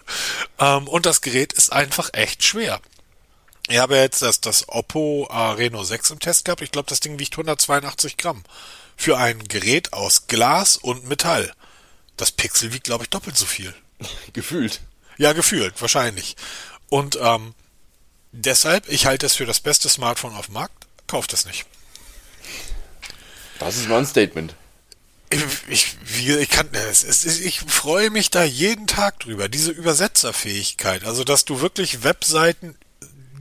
Ähm, 0.59 0.89
und 0.89 1.07
das 1.07 1.21
Gerät 1.21 1.53
ist 1.53 1.73
einfach 1.73 2.11
echt 2.13 2.45
schwer. 2.45 2.81
Ich 3.69 3.79
habe 3.79 3.97
jetzt 3.97 4.23
das, 4.23 4.41
das 4.41 4.69
Oppo 4.69 5.29
äh, 5.31 5.37
Reno 5.37 5.83
6 5.83 6.11
im 6.11 6.21
Test 6.21 6.45
gehabt. 6.45 6.63
Ich 6.63 6.71
glaube, 6.71 6.89
das 6.89 7.01
Ding 7.01 7.19
wiegt 7.19 7.35
182 7.35 8.17
Gramm. 8.17 8.45
Für 8.97 9.19
ein 9.19 9.43
Gerät 9.49 9.93
aus 9.93 10.29
Glas 10.29 10.77
und 10.77 11.09
Metall. 11.09 11.53
Das 12.17 12.33
Pixel 12.33 12.73
wiegt, 12.73 12.85
glaube 12.85 13.05
ich, 13.05 13.11
doppelt 13.11 13.37
so 13.37 13.47
viel. 13.47 13.75
Gefühlt. 14.33 14.81
Ja, 15.19 15.33
gefühlt, 15.33 15.81
wahrscheinlich. 15.81 16.37
Und 16.91 17.19
ähm, 17.21 17.55
deshalb, 18.33 18.89
ich 18.89 19.07
halte 19.07 19.27
es 19.27 19.35
für 19.35 19.47
das 19.47 19.61
beste 19.61 19.89
Smartphone 19.89 20.35
auf 20.35 20.47
dem 20.47 20.55
Markt, 20.55 20.87
kauft 21.07 21.33
es 21.33 21.47
nicht. 21.47 21.65
Das 23.59 23.77
ist 23.77 23.89
mal 23.89 23.99
ein 23.99 24.07
Statement. 24.07 24.55
Ich, 25.29 25.43
ich, 25.69 26.29
ich, 26.29 26.49
kann, 26.51 26.69
es, 26.73 27.03
es, 27.03 27.41
ich 27.41 27.61
freue 27.61 28.11
mich 28.11 28.31
da 28.31 28.45
jeden 28.45 28.87
Tag 28.87 29.21
drüber, 29.21 29.49
diese 29.49 29.73
Übersetzerfähigkeit. 29.73 31.05
Also, 31.05 31.25
dass 31.25 31.45
du 31.45 31.61
wirklich 31.61 32.05
Webseiten 32.05 32.77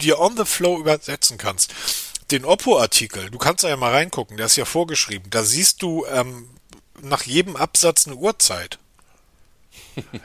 dir 0.01 0.19
on 0.19 0.35
the 0.35 0.45
flow 0.45 0.79
übersetzen 0.79 1.37
kannst. 1.37 1.73
Den 2.31 2.43
Oppo-Artikel, 2.43 3.29
du 3.29 3.37
kannst 3.37 3.63
da 3.63 3.69
ja 3.69 3.77
mal 3.77 3.91
reingucken, 3.91 4.37
der 4.37 4.47
ist 4.47 4.55
ja 4.55 4.65
vorgeschrieben. 4.65 5.29
Da 5.29 5.43
siehst 5.43 5.83
du 5.83 6.05
ähm, 6.07 6.49
nach 7.01 7.23
jedem 7.23 7.55
Absatz 7.55 8.07
eine 8.07 8.15
Uhrzeit. 8.15 8.79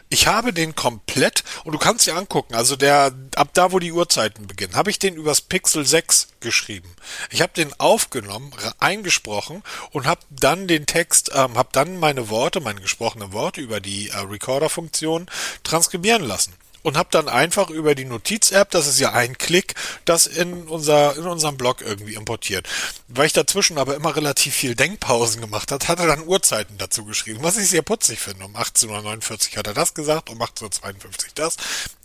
Ich 0.09 0.27
habe 0.27 0.53
den 0.53 0.75
komplett, 0.75 1.45
und 1.65 1.73
du 1.73 1.79
kannst 1.79 2.07
dir 2.07 2.17
angucken, 2.17 2.55
also 2.55 2.77
der, 2.77 3.15
ab 3.37 3.51
da, 3.55 3.73
wo 3.73 3.79
die 3.79 3.93
Uhrzeiten 3.93 4.47
beginnen, 4.47 4.75
habe 4.75 4.91
ich 4.91 4.99
den 4.99 5.15
übers 5.15 5.41
Pixel 5.41 5.87
6 5.87 6.29
geschrieben. 6.41 6.91
Ich 7.31 7.43
habe 7.43 7.53
den 7.55 7.73
aufgenommen, 7.79 8.53
eingesprochen 8.79 9.63
und 9.93 10.07
habe 10.07 10.21
dann 10.31 10.67
den 10.67 10.87
Text, 10.87 11.31
ähm, 11.35 11.57
habe 11.57 11.71
dann 11.73 11.99
meine 11.99 12.29
Worte, 12.29 12.61
meine 12.61 12.81
gesprochenen 12.81 13.33
Worte 13.33 13.61
über 13.61 13.81
die 13.81 14.09
äh, 14.09 14.17
Recorder-Funktion 14.19 15.27
transkribieren 15.63 16.23
lassen 16.23 16.55
und 16.83 16.97
habe 16.97 17.09
dann 17.11 17.29
einfach 17.29 17.71
über 17.71 17.95
die 17.95 18.05
Notiz-App, 18.05 18.71
das 18.71 18.87
ist 18.87 19.01
ja 19.01 19.13
ein 19.13 19.39
Klick, 19.39 19.75
das 20.05 20.27
in 20.27 20.69
unser 20.69 21.17
in 21.17 21.25
unserem 21.25 21.57
Blog 21.57 21.81
irgendwie 21.81 22.15
importiert. 22.15 22.69
Weil 23.09 23.27
ich 23.27 23.33
dazwischen 23.33 23.79
aber 23.79 23.95
immer 23.97 24.17
relativ 24.17 24.55
viel 24.55 24.75
Denkpausen 24.75 25.41
gemacht 25.41 25.73
hat, 25.73 25.89
hat 25.89 26.01
er 26.01 26.07
dann 26.07 26.27
Uhrzeiten 26.27 26.79
dazu 26.79 27.05
geschrieben, 27.05 27.41
was 27.43 27.57
ich 27.57 27.69
sehr 27.69 27.83
putzig 27.83 28.21
finde. 28.21 28.45
Um 28.45 28.57
18.49 28.57 29.53
Uhr 29.53 29.57
hat 29.57 29.67
er 29.67 29.75
das 29.75 29.95
gesagt, 29.95 30.31
um 30.31 30.41
18.52 30.41 31.05
Uhr 31.05 31.11
das. 31.35 31.57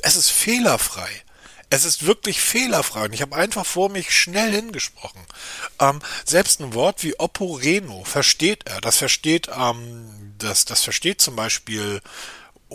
Es 0.01 0.15
ist 0.15 0.29
fehlerfrei. 0.29 1.09
Es 1.69 1.83
ist 1.83 2.05
wirklich 2.05 2.41
fehlerfrei 2.41 3.05
und 3.05 3.13
ich 3.13 3.21
habe 3.21 3.35
einfach 3.35 3.65
vor 3.65 3.89
mich 3.89 4.15
schnell 4.15 4.51
hingesprochen. 4.51 5.21
Ähm, 5.79 5.99
selbst 6.23 6.59
ein 6.59 6.73
Wort 6.73 7.03
wie 7.03 7.19
Oppo 7.19 7.53
Reno 7.53 8.03
versteht 8.03 8.67
er. 8.67 8.81
Das 8.81 8.97
versteht, 8.97 9.49
ähm, 9.57 10.35
das, 10.37 10.65
das 10.65 10.83
versteht 10.83 11.21
zum 11.21 11.35
Beispiel 11.35 12.01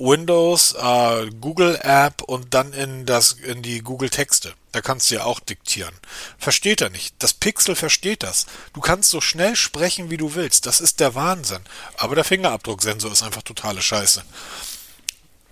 Windows, 0.00 0.74
äh, 0.74 1.30
Google 1.40 1.78
App 1.82 2.22
und 2.22 2.54
dann 2.54 2.72
in 2.72 3.06
das 3.06 3.32
in 3.32 3.62
die 3.62 3.80
Google 3.82 4.10
Texte. 4.10 4.54
Da 4.72 4.80
kannst 4.80 5.10
du 5.10 5.16
ja 5.16 5.24
auch 5.24 5.40
diktieren. 5.40 5.94
Versteht 6.38 6.80
er 6.80 6.90
nicht. 6.90 7.14
Das 7.18 7.34
Pixel 7.34 7.74
versteht 7.74 8.22
das. 8.22 8.46
Du 8.72 8.80
kannst 8.80 9.10
so 9.10 9.20
schnell 9.20 9.56
sprechen, 9.56 10.10
wie 10.10 10.16
du 10.16 10.34
willst. 10.34 10.66
Das 10.66 10.80
ist 10.80 11.00
der 11.00 11.14
Wahnsinn. 11.14 11.62
Aber 11.96 12.14
der 12.14 12.24
Fingerabdrucksensor 12.24 13.12
ist 13.12 13.22
einfach 13.22 13.42
totale 13.42 13.82
Scheiße. 13.82 14.22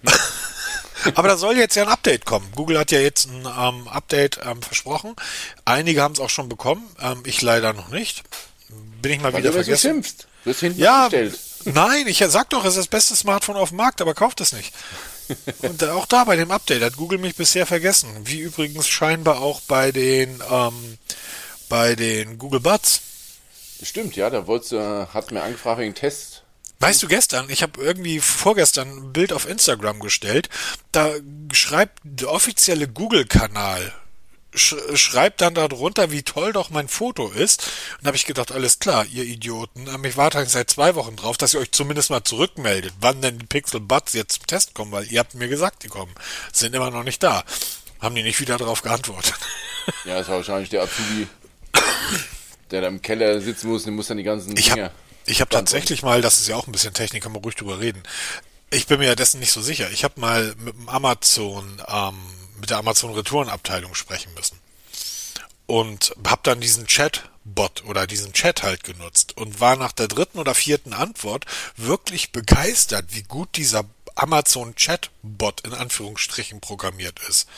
Aber 1.15 1.29
da 1.29 1.37
soll 1.37 1.57
jetzt 1.57 1.77
ja 1.77 1.85
ein 1.85 1.89
Update 1.89 2.25
kommen. 2.25 2.51
Google 2.55 2.79
hat 2.79 2.91
ja 2.91 3.01
jetzt 3.01 3.27
ein 3.27 3.47
ähm, 3.47 3.89
Update 3.89 4.41
ähm, 4.45 4.63
versprochen. 4.63 5.15
Einige 5.65 6.03
haben 6.03 6.15
es 6.15 6.21
auch 6.21 6.31
schon 6.31 6.49
bekommen. 6.49 6.89
Ähm, 7.01 7.23
ich 7.25 7.43
leider 7.43 7.73
noch 7.73 7.89
nicht. 7.89 8.23
bin 9.03 9.13
ich 9.13 9.21
mal 9.21 9.33
Weil 9.33 9.41
wieder 9.41 9.51
du 9.51 9.63
vergessen. 9.63 10.05
Du 10.45 10.51
Ja, 10.77 11.05
bestellt. 11.09 11.39
Nein, 11.73 12.07
ich 12.07 12.19
sag 12.19 12.51
doch, 12.51 12.65
es 12.65 12.71
ist 12.71 12.79
das 12.79 12.87
beste 12.89 13.17
Smartphone 13.17 13.57
auf 13.57 13.71
dem 13.71 13.79
Markt, 13.79 14.01
aber 14.01 14.15
kauft 14.15 14.41
es 14.41 14.53
nicht. 14.53 14.73
Und 15.59 15.85
auch 15.85 16.07
da 16.07 16.25
bei 16.25 16.37
dem 16.37 16.51
Update 16.51 16.83
hat 16.83 16.97
Google 16.97 17.19
mich 17.19 17.37
bisher 17.37 17.67
vergessen. 17.67 18.09
Wie 18.25 18.41
übrigens 18.41 18.89
scheinbar 18.89 19.41
auch 19.41 19.61
bei 19.63 19.93
den, 19.93 20.43
ähm, 20.51 20.99
bei 21.69 21.95
den 21.95 22.39
Google 22.39 22.61
Buds. 22.61 23.03
Stimmt, 23.83 24.17
ja, 24.17 24.31
da 24.31 24.47
wolltest, 24.47 24.73
äh, 24.73 25.07
hat 25.07 25.31
mir 25.31 25.43
angefragt 25.43 25.81
wegen 25.81 25.95
Test. 25.95 26.43
Weißt 26.81 27.03
du, 27.03 27.09
gestern, 27.09 27.51
ich 27.51 27.63
habe 27.63 27.81
irgendwie 27.83 28.21
vorgestern 28.21 28.89
ein 28.89 29.13
Bild 29.13 29.33
auf 29.33 29.49
Instagram 29.49 29.99
gestellt, 29.99 30.49
da 30.93 31.13
schreibt 31.53 31.99
der 32.05 32.31
offizielle 32.31 32.87
Google-Kanal, 32.87 33.93
schreibt 34.55 35.41
dann 35.41 35.55
darunter, 35.55 36.11
wie 36.11 36.23
toll 36.23 36.53
doch 36.53 36.71
mein 36.71 36.89
Foto 36.89 37.29
ist. 37.29 37.63
Und 37.99 38.05
da 38.05 38.07
habe 38.09 38.17
ich 38.17 38.25
gedacht, 38.25 38.51
alles 38.53 38.79
klar, 38.79 39.05
ihr 39.07 39.25
Idioten, 39.25 39.87
ich 40.05 40.17
warte 40.17 40.39
eigentlich 40.39 40.51
seit 40.53 40.71
zwei 40.71 40.95
Wochen 40.95 41.17
drauf, 41.17 41.37
dass 41.37 41.55
ihr 41.55 41.61
euch 41.61 41.71
zumindest 41.73 42.11
mal 42.11 42.25
zurückmeldet, 42.25 42.95
wann 43.01 43.21
denn 43.21 43.39
die 43.39 43.47
Pixel 43.47 43.81
Buds 43.81 44.15
jetzt 44.15 44.35
zum 44.35 44.47
Test 44.47 44.75
kommen, 44.75 44.91
weil 44.93 45.07
ihr 45.13 45.21
habt 45.21 45.35
mir 45.35 45.49
gesagt, 45.49 45.83
die 45.83 45.89
kommen. 45.89 46.15
Sind 46.53 46.75
immer 46.75 46.91
noch 46.91 47.05
nicht 47.05 47.23
da. 47.23 47.45
Haben 48.01 48.15
die 48.15 48.23
nicht 48.23 48.41
wieder 48.41 48.57
darauf 48.59 48.83
geantwortet. 48.83 49.35
Ja, 50.05 50.19
das 50.19 50.29
war 50.29 50.37
wahrscheinlich 50.37 50.69
der 50.69 50.83
Azubi, 50.83 51.27
der 52.71 52.83
da 52.83 52.89
im 52.89 53.01
Keller 53.01 53.41
sitzen 53.41 53.69
muss, 53.69 53.85
der 53.85 53.93
muss 53.93 54.09
dann 54.09 54.19
die 54.19 54.23
ganzen 54.23 54.55
Ich 54.55 54.67
Dinger. 54.69 54.85
habe 54.85 54.95
ich 55.25 55.41
hab 55.41 55.49
tatsächlich 55.49 56.03
mal, 56.03 56.21
das 56.21 56.39
ist 56.41 56.49
ja 56.49 56.57
auch 56.57 56.67
ein 56.67 56.73
bisschen 56.73 56.93
Technik, 56.93 57.23
kann 57.23 57.33
man 57.33 57.43
ruhig 57.43 57.55
drüber 57.55 57.81
reden. 57.81 58.03
Ich 58.71 58.87
bin 58.87 58.99
mir 58.99 59.07
ja 59.07 59.15
dessen 59.15 59.41
nicht 59.41 59.53
so 59.53 59.63
sicher. 59.63 59.91
Ich 59.91 60.05
habe 60.05 60.21
mal 60.21 60.55
mit 60.59 60.75
dem 60.75 60.89
Amazon, 60.91 61.81
ähm, 61.89 62.17
mit 62.59 62.71
der 62.71 62.79
Amazon 62.79 63.15
Retourenabteilung 63.15 63.95
sprechen 63.95 64.33
müssen. 64.35 64.59
Und 65.67 66.15
habe 66.27 66.41
dann 66.45 66.61
diesen 66.61 66.87
Chat-Bot 66.87 67.85
oder 67.85 68.07
diesen 68.07 68.33
Chat 68.33 68.63
halt 68.63 68.85
genutzt 68.85 69.37
und 69.37 69.61
war 69.61 69.77
nach 69.77 69.93
der 69.93 70.09
dritten 70.09 70.39
oder 70.39 70.55
vierten 70.55 70.95
Antwort 70.95 71.45
wirklich 71.77 72.33
begeistert, 72.33 73.07
wie 73.11 73.23
gut 73.23 73.57
dieser 73.57 73.85
Amazon 74.19 74.75
Chatbot 74.75 75.61
in 75.61 75.73
Anführungsstrichen 75.73 76.61
programmiert 76.61 77.21
ist. 77.29 77.49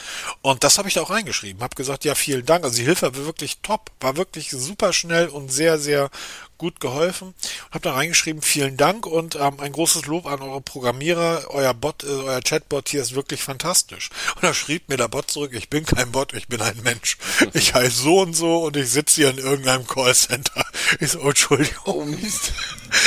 Und 0.42 0.62
das 0.62 0.76
habe 0.76 0.88
ich 0.88 0.94
da 0.94 1.02
auch 1.02 1.10
reingeschrieben. 1.10 1.62
Habe 1.62 1.74
gesagt, 1.74 2.04
ja, 2.04 2.14
vielen 2.14 2.44
Dank. 2.44 2.64
Also 2.64 2.76
die 2.76 2.84
Hilfe 2.84 3.14
war 3.16 3.24
wirklich 3.24 3.58
top, 3.62 3.90
war 4.00 4.16
wirklich 4.16 4.50
super 4.50 4.92
schnell 4.92 5.28
und 5.28 5.50
sehr, 5.50 5.78
sehr 5.78 6.10
gut 6.60 6.78
geholfen. 6.78 7.34
Habe 7.70 7.80
da 7.80 7.94
reingeschrieben, 7.94 8.42
vielen 8.42 8.76
Dank 8.76 9.06
und 9.06 9.34
ähm, 9.34 9.58
ein 9.60 9.72
großes 9.72 10.04
Lob 10.04 10.26
an 10.26 10.42
eure 10.42 10.60
Programmierer. 10.60 11.46
Euer 11.48 11.72
Bot, 11.72 12.04
äh, 12.04 12.06
euer 12.06 12.42
Chatbot 12.42 12.90
hier 12.90 13.00
ist 13.00 13.14
wirklich 13.14 13.42
fantastisch. 13.42 14.10
Und 14.34 14.44
da 14.44 14.52
schrieb 14.52 14.90
mir 14.90 14.98
der 14.98 15.08
Bot 15.08 15.30
zurück, 15.30 15.52
ich 15.54 15.70
bin 15.70 15.86
kein 15.86 16.12
Bot, 16.12 16.34
ich 16.34 16.48
bin 16.48 16.60
ein 16.60 16.78
Mensch. 16.82 17.16
Ich 17.54 17.72
heiße 17.74 18.02
so 18.02 18.20
und 18.20 18.34
so 18.34 18.58
und 18.64 18.76
ich 18.76 18.90
sitze 18.90 19.22
hier 19.22 19.30
in 19.30 19.38
irgendeinem 19.38 19.86
Callcenter. 19.86 20.64
Ich 20.98 21.12
so, 21.12 21.20
oh, 21.20 21.28
Entschuldigung. 21.28 21.84
Oh 21.84 22.04
Mist. 22.04 22.52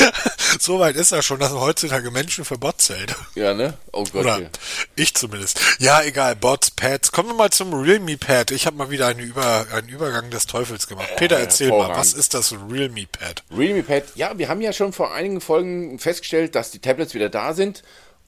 so 0.60 0.80
weit 0.80 0.96
ist 0.96 1.12
er 1.12 1.22
schon, 1.22 1.40
dass 1.40 1.52
man 1.52 1.62
heutzutage 1.62 2.12
Menschen 2.12 2.46
für 2.46 2.58
Bots 2.58 2.90
hält. 2.90 3.14
Ja, 3.36 3.54
ne? 3.54 3.78
Oh 3.92 4.04
Gott. 4.04 4.16
Oder 4.16 4.40
ja. 4.40 4.50
ich 4.96 5.14
zumindest. 5.16 5.60
Ja, 5.80 6.02
egal, 6.02 6.36
Bots, 6.36 6.72
Pads. 6.72 7.12
Kommen 7.12 7.30
wir 7.30 7.36
mal 7.36 7.50
zum 7.50 7.74
Realme 7.74 8.18
Pad. 8.18 8.52
Ich 8.52 8.66
habe 8.66 8.78
mal 8.78 8.90
wieder 8.90 9.08
eine 9.08 9.22
Über, 9.22 9.66
einen 9.74 9.90
Übergang 9.90 10.30
des 10.30 10.46
Teufels 10.46 10.88
gemacht. 10.88 11.10
Peter, 11.18 11.38
erzähl 11.38 11.70
mal, 11.70 11.90
was 11.90 12.14
ist 12.14 12.34
das 12.34 12.54
Realme 12.70 13.06
Pad? 13.06 13.43
Realme 13.52 13.84
Pad, 13.84 14.04
ja, 14.16 14.38
wir 14.38 14.50
haben 14.50 14.62
ja 14.62 14.74
schon 14.74 14.94
vor 14.94 15.14
einigen 15.14 15.42
Folgen 15.42 16.00
festgestellt, 16.00 16.56
dass 16.56 16.72
die 16.72 16.80
Tablets 16.80 17.14
wieder 17.14 17.30
da 17.30 17.54
sind 17.54 17.84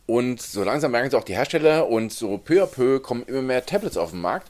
und 0.05 0.41
so 0.41 0.63
langsam 0.63 0.91
merken 0.91 1.07
es 1.07 1.13
auch 1.13 1.23
die 1.23 1.35
Hersteller 1.35 1.87
und 1.87 2.13
so 2.13 2.37
peu 2.37 2.63
à 2.63 2.67
peu 2.67 2.99
kommen 2.99 3.23
immer 3.23 3.41
mehr 3.41 3.65
Tablets 3.65 3.97
auf 3.97 4.11
den 4.11 4.21
Markt. 4.21 4.49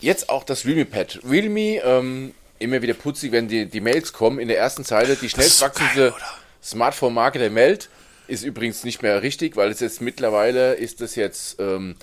Jetzt 0.00 0.30
auch 0.30 0.44
das 0.44 0.64
Realme 0.64 0.86
Pad. 0.86 1.20
Realme, 1.28 1.82
ähm, 1.84 2.34
immer 2.58 2.80
wieder 2.80 2.94
putzig, 2.94 3.32
wenn 3.32 3.48
die, 3.48 3.66
die 3.66 3.80
Mails 3.80 4.12
kommen. 4.12 4.38
In 4.38 4.48
der 4.48 4.58
ersten 4.58 4.84
Zeile 4.84 5.16
die 5.16 5.28
schnellst 5.28 5.60
wachsende? 5.60 6.14
Smartphone-Marke 6.62 7.38
der 7.38 7.54
Welt. 7.54 7.90
Ist 8.26 8.44
übrigens 8.44 8.84
nicht 8.84 9.02
mehr 9.02 9.22
richtig, 9.22 9.56
weil 9.56 9.70
es 9.70 9.80
jetzt 9.80 10.00
mittlerweile 10.00 10.74
ist 10.74 11.00
das 11.00 11.16
jetzt, 11.16 11.58
ähm, 11.58 11.96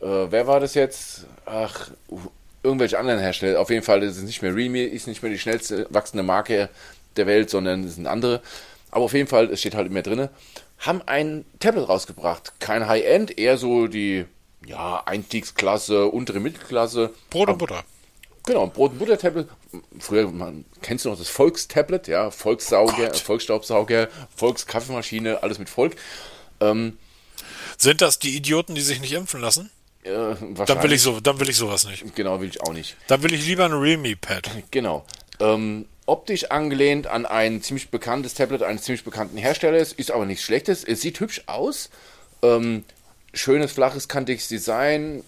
äh, 0.00 0.06
wer 0.06 0.46
war 0.46 0.60
das 0.60 0.74
jetzt? 0.74 1.26
Ach, 1.46 1.90
irgendwelche 2.62 2.98
anderen 2.98 3.18
Hersteller. 3.18 3.58
Auf 3.58 3.70
jeden 3.70 3.82
Fall 3.82 4.02
ist 4.02 4.18
es 4.18 4.22
nicht 4.22 4.42
mehr 4.42 4.54
Realme, 4.54 4.84
ist 4.84 5.06
nicht 5.06 5.22
mehr 5.22 5.32
die 5.32 5.38
schnellste 5.38 5.86
wachsende 5.90 6.22
Marke 6.22 6.68
der 7.16 7.26
Welt, 7.26 7.50
sondern 7.50 7.84
es 7.84 7.94
sind 7.96 8.06
andere. 8.06 8.42
Aber 8.90 9.04
auf 9.04 9.12
jeden 9.12 9.28
Fall, 9.28 9.50
es 9.50 9.60
steht 9.60 9.74
halt 9.74 9.86
immer 9.86 10.02
drin, 10.02 10.28
haben 10.78 11.02
ein 11.06 11.44
Tablet 11.58 11.88
rausgebracht. 11.88 12.54
Kein 12.58 12.86
High-End, 12.86 13.38
eher 13.38 13.58
so 13.58 13.86
die 13.86 14.24
ja, 14.66 15.02
Einstiegsklasse, 15.06 16.06
untere 16.06 16.40
Mittelklasse. 16.40 17.10
Brot 17.30 17.48
und 17.48 17.58
Butter. 17.58 17.84
Genau, 18.46 18.64
ein 18.64 18.72
Brot- 18.72 18.92
und 18.92 18.98
Butter-Tablet. 18.98 19.48
Früher, 19.98 20.30
man, 20.30 20.64
kennst 20.82 21.04
du 21.04 21.10
noch 21.10 21.18
das 21.18 21.28
Volkstablet? 21.28 22.08
Ja, 22.08 22.30
Volkssauger, 22.30 23.06
Gott. 23.08 23.16
Volksstaubsauger, 23.18 24.08
Volkskaffeemaschine, 24.34 25.42
alles 25.42 25.58
mit 25.58 25.68
Volk. 25.68 25.96
Ähm, 26.60 26.98
Sind 27.76 28.00
das 28.00 28.18
die 28.18 28.34
Idioten, 28.36 28.74
die 28.74 28.80
sich 28.80 29.00
nicht 29.00 29.12
impfen 29.12 29.40
lassen? 29.40 29.70
äh, 30.02 30.34
Dann 30.66 30.82
will 30.82 30.92
ich 30.92 31.02
so, 31.02 31.20
dann 31.20 31.38
will 31.40 31.48
ich 31.50 31.56
sowas 31.56 31.86
nicht. 31.86 32.14
Genau, 32.14 32.40
will 32.40 32.48
ich 32.48 32.62
auch 32.62 32.72
nicht. 32.72 32.96
Dann 33.06 33.22
will 33.22 33.32
ich 33.34 33.46
lieber 33.46 33.66
ein 33.66 33.72
Realme 33.72 34.16
Pad. 34.16 34.50
Genau. 34.70 35.04
Ähm, 35.38 35.86
optisch 36.10 36.50
angelehnt 36.50 37.06
an 37.06 37.24
ein 37.24 37.62
ziemlich 37.62 37.90
bekanntes 37.90 38.34
Tablet 38.34 38.62
eines 38.64 38.82
ziemlich 38.82 39.04
bekannten 39.04 39.36
Herstellers, 39.36 39.92
ist 39.92 40.10
aber 40.10 40.26
nichts 40.26 40.44
Schlechtes. 40.44 40.82
Es 40.82 41.00
sieht 41.00 41.20
hübsch 41.20 41.42
aus. 41.46 41.88
Ähm, 42.42 42.84
schönes, 43.32 43.70
flaches, 43.70 44.08
kantiges 44.08 44.48
Design, 44.48 45.22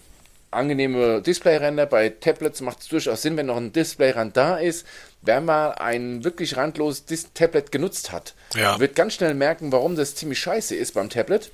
angenehme 0.51 1.21
Displayränder. 1.21 1.85
Bei 1.85 2.09
Tablets 2.09 2.59
macht 2.59 2.81
es 2.81 2.89
durchaus 2.89 3.21
Sinn, 3.21 3.37
wenn 3.37 3.45
noch 3.45 3.55
ein 3.55 3.71
Displayrand 3.71 4.35
da 4.35 4.57
ist. 4.57 4.85
Wer 5.21 5.39
mal 5.39 5.69
ein 5.71 6.25
wirklich 6.25 6.57
randloses 6.57 7.05
Dis 7.05 7.27
Tablet 7.33 7.71
genutzt 7.71 8.11
hat, 8.11 8.33
Ja. 8.53 8.77
wird 8.79 8.95
ganz 8.95 9.13
schnell 9.13 9.35
merken, 9.35 9.71
warum 9.71 9.95
das 9.95 10.15
ziemlich 10.15 10.39
scheiße 10.39 10.75
ist 10.75 10.95
beim 10.95 11.09
Tablet. 11.09 11.49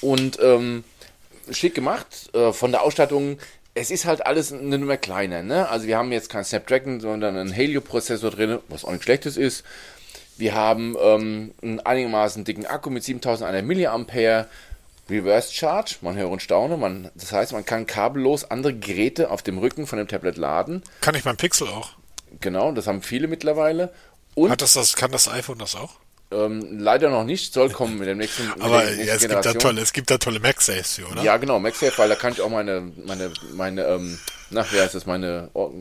Und 0.00 0.38
ähm, 0.40 0.84
schick 1.50 1.74
gemacht. 1.74 2.30
Äh, 2.32 2.52
von 2.52 2.70
der 2.70 2.82
Ausstattung, 2.82 3.38
es 3.74 3.90
ist 3.90 4.04
halt 4.04 4.24
alles 4.24 4.52
eine 4.52 4.78
Nummer 4.78 4.96
kleiner. 4.96 5.42
Ne? 5.42 5.68
Also 5.68 5.86
wir 5.86 5.98
haben 5.98 6.12
jetzt 6.12 6.30
kein 6.30 6.44
Snapdragon, 6.44 7.00
sondern 7.00 7.36
einen 7.36 7.52
Helio-Prozessor 7.52 8.30
drin, 8.30 8.58
was 8.68 8.84
auch 8.84 8.92
nicht 8.92 9.02
schlechtes 9.02 9.36
ist. 9.36 9.64
Wir 10.36 10.54
haben 10.54 10.96
ähm, 11.00 11.52
einen 11.62 11.80
einigermaßen 11.80 12.44
dicken 12.44 12.66
Akku 12.66 12.90
mit 12.90 13.04
7100 13.04 13.64
mAh. 13.64 14.46
Reverse 15.10 15.52
Charge, 15.52 15.96
man 16.00 16.16
höre 16.16 16.30
und 16.30 16.40
staune. 16.40 16.78
Man, 16.78 17.10
das 17.14 17.30
heißt, 17.30 17.52
man 17.52 17.66
kann 17.66 17.86
kabellos 17.86 18.50
andere 18.50 18.74
Geräte 18.74 19.30
auf 19.30 19.42
dem 19.42 19.58
Rücken 19.58 19.86
von 19.86 19.98
dem 19.98 20.08
Tablet 20.08 20.38
laden. 20.38 20.82
Kann 21.02 21.14
ich 21.14 21.26
mein 21.26 21.36
Pixel 21.36 21.68
auch? 21.68 21.90
Genau, 22.40 22.72
das 22.72 22.86
haben 22.86 23.02
viele 23.02 23.28
mittlerweile. 23.28 23.92
Und 24.34 24.50
Hat 24.50 24.62
das, 24.62 24.72
das, 24.72 24.96
kann 24.96 25.12
das 25.12 25.28
iPhone 25.28 25.58
das 25.58 25.74
auch? 25.76 25.96
Ähm, 26.34 26.78
leider 26.80 27.10
noch 27.10 27.24
nicht, 27.24 27.52
soll 27.54 27.70
kommen 27.70 27.98
mit 27.98 28.08
dem 28.08 28.18
nächsten. 28.18 28.50
Aber 28.60 28.84
ja, 28.90 29.14
es, 29.14 29.20
gibt 29.22 29.32
da 29.34 29.52
tolle, 29.54 29.80
es 29.80 29.92
gibt 29.92 30.10
da 30.10 30.18
tolle 30.18 30.40
MagSafes 30.40 31.00
oder? 31.10 31.22
Ja, 31.22 31.36
genau, 31.36 31.58
MagSafe, 31.60 31.96
weil 31.98 32.08
da 32.08 32.14
kann 32.16 32.32
ich 32.32 32.40
auch 32.40 32.50
meine, 32.50 32.92
meine, 33.04 33.30
meine, 33.54 33.84
ähm, 33.84 34.18
na, 34.50 34.64
wie 34.70 34.80
heißt 34.80 34.94
das, 34.94 35.06
meine, 35.06 35.50
oh, 35.54 35.72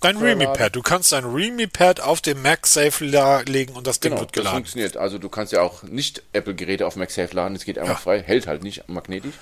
Dein 0.00 0.16
Realme 0.16 0.44
Laden. 0.44 0.58
Pad. 0.58 0.74
Du 0.74 0.82
kannst 0.82 1.12
dein 1.12 1.24
Realme 1.24 1.68
Pad 1.68 2.00
auf 2.00 2.20
dem 2.20 2.42
MagSafe 2.42 3.04
legen 3.46 3.74
und 3.74 3.86
das 3.86 4.00
Ding 4.00 4.10
Genau, 4.10 4.22
wird 4.22 4.30
das 4.30 4.34
geladen. 4.40 4.56
funktioniert. 4.56 4.96
Also 4.96 5.18
du 5.18 5.28
kannst 5.28 5.52
ja 5.52 5.60
auch 5.62 5.84
nicht 5.84 6.22
Apple-Geräte 6.32 6.86
auf 6.86 6.96
MagSafe 6.96 7.34
laden, 7.36 7.54
es 7.54 7.64
geht 7.64 7.78
einfach 7.78 7.94
Ja. 7.94 8.00
frei, 8.00 8.20
hält 8.22 8.46
halt 8.48 8.62
nicht 8.64 8.88
magnetisch. 8.88 9.34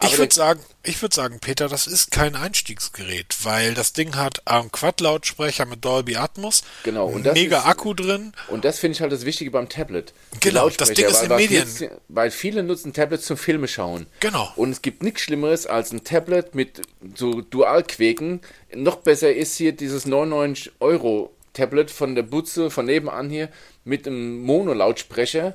Ich 0.00 0.08
Aber 0.08 0.12
würde 0.18 0.26
der- 0.28 0.34
sagen, 0.34 0.60
ich 0.82 1.00
würde 1.02 1.14
sagen, 1.14 1.38
Peter, 1.40 1.68
das 1.68 1.86
ist 1.86 2.10
kein 2.10 2.34
Einstiegsgerät, 2.36 3.36
weil 3.42 3.74
das 3.74 3.92
Ding 3.92 4.16
hat 4.16 4.46
einen 4.46 4.70
Quad-Lautsprecher 4.72 5.66
mit 5.66 5.84
Dolby 5.84 6.16
Atmos, 6.16 6.62
Genau, 6.84 7.06
und 7.06 7.24
das 7.26 7.34
mega 7.34 7.58
ist- 7.58 7.66
Akku 7.66 7.94
drin. 7.94 8.32
Und 8.48 8.64
das 8.64 8.78
finde 8.78 8.94
ich 8.96 9.00
halt 9.00 9.12
das 9.12 9.24
Wichtige 9.24 9.50
beim 9.50 9.68
Tablet. 9.68 10.12
Genau, 10.40 10.68
das 10.70 10.92
Ding 10.92 11.06
ist 11.06 11.22
in 11.22 11.28
Medien. 11.28 11.66
Viele, 11.66 12.00
weil 12.08 12.30
viele 12.30 12.62
nutzen 12.62 12.92
Tablets 12.92 13.26
zum 13.26 13.36
Filme 13.36 13.68
schauen. 13.68 14.06
Genau. 14.20 14.50
Und 14.56 14.70
es 14.70 14.82
gibt 14.82 15.02
nichts 15.02 15.22
Schlimmeres 15.22 15.66
als 15.66 15.92
ein 15.92 16.04
Tablet 16.04 16.54
mit 16.54 16.82
so 17.14 17.40
Dualquäken. 17.40 18.40
Noch 18.74 18.96
besser 18.96 19.32
ist 19.34 19.56
hier 19.56 19.72
dieses 19.72 20.06
99 20.06 20.72
Euro 20.80 21.34
Tablet 21.52 21.90
von 21.90 22.14
der 22.14 22.22
Butze 22.22 22.70
von 22.70 22.86
nebenan 22.86 23.28
hier 23.28 23.48
mit 23.84 24.06
einem 24.06 24.40
Mono-Lautsprecher. 24.42 25.54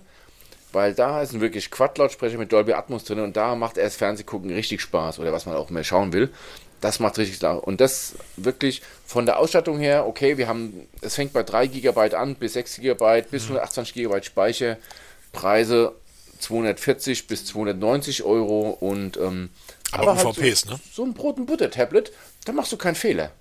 Weil 0.75 0.93
da 0.93 1.21
ist 1.21 1.31
ein 1.31 1.39
wirklich 1.39 1.71
Quad-Lautsprecher 1.71 2.38
mit 2.38 2.51
Dolby 2.51 2.73
Atmos 2.73 3.05
drin 3.05 3.21
und 3.21 3.38
da 3.38 3.55
macht 3.55 3.77
erst 3.77 3.95
Fernsehgucken 3.95 4.51
richtig 4.51 4.81
Spaß 4.81 5.19
oder 5.19 5.31
was 5.31 5.45
man 5.45 5.55
auch 5.55 5.69
mehr 5.69 5.85
schauen 5.85 6.11
will. 6.11 6.29
Das 6.81 6.99
macht 6.99 7.17
richtig 7.17 7.38
Spaß. 7.38 7.61
Und 7.61 7.79
das 7.79 8.15
wirklich 8.35 8.81
von 9.05 9.25
der 9.25 9.39
Ausstattung 9.39 9.79
her, 9.79 10.05
okay, 10.05 10.38
wir 10.38 10.49
haben, 10.49 10.85
es 10.99 11.15
fängt 11.15 11.31
bei 11.31 11.43
3 11.43 11.67
GB 11.67 12.13
an 12.13 12.35
bis 12.35 12.53
6 12.53 12.81
GB 12.81 13.21
bis 13.31 13.43
128 13.43 13.93
GB 13.93 14.21
Speicher. 14.23 14.76
Preise 15.32 15.93
240 16.39 17.28
bis 17.28 17.45
290 17.45 18.23
Euro 18.23 18.71
und 18.71 19.15
ähm, 19.15 19.51
Aber 19.93 20.17
halt 20.17 20.26
UVPs, 20.26 20.61
so, 20.61 20.71
ne? 20.71 20.80
So 20.91 21.05
ein 21.05 21.13
Brot- 21.13 21.38
und 21.38 21.45
Butter-Tablet, 21.45 22.11
da 22.43 22.51
machst 22.51 22.73
du 22.73 22.78
keinen 22.78 22.95
Fehler. 22.95 23.32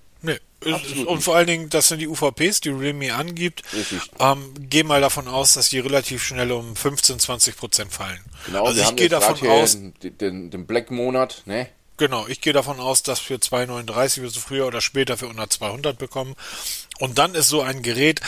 Absolut 0.63 1.07
und 1.07 1.21
vor 1.21 1.35
allen 1.35 1.47
Dingen, 1.47 1.69
das 1.69 1.89
sind 1.89 1.99
die 1.99 2.07
UVPs, 2.07 2.61
die 2.61 2.69
Realme 2.69 3.13
angibt. 3.13 3.61
Ähm, 4.19 4.53
geh 4.57 4.83
mal 4.83 5.01
davon 5.01 5.27
aus, 5.27 5.53
dass 5.53 5.69
die 5.69 5.79
relativ 5.79 6.23
schnell 6.23 6.51
um 6.51 6.75
15, 6.75 7.19
20 7.19 7.57
Prozent 7.57 7.93
fallen. 7.93 8.19
Genau, 8.45 8.65
also 8.65 8.77
wir 8.77 8.89
ich 8.89 8.95
gehe 8.95 9.09
davon 9.09 9.47
aus, 9.47 9.77
den, 10.01 10.49
den, 10.49 10.65
Black-Monat, 10.65 11.43
ne? 11.45 11.67
Genau, 11.97 12.27
ich 12.27 12.41
gehe 12.41 12.51
davon 12.51 12.81
aus, 12.81 13.03
dass 13.03 13.19
für 13.19 13.35
2,39 13.35 14.21
wirst 14.21 14.35
du 14.35 14.41
früher 14.41 14.67
oder 14.67 14.81
später 14.81 15.17
für 15.17 15.27
unter 15.27 15.49
200 15.49 15.97
bekommen. 15.97 16.35
Und 16.99 17.17
dann 17.19 17.35
ist 17.35 17.47
so 17.47 17.61
ein 17.61 17.83
Gerät, 17.83 18.19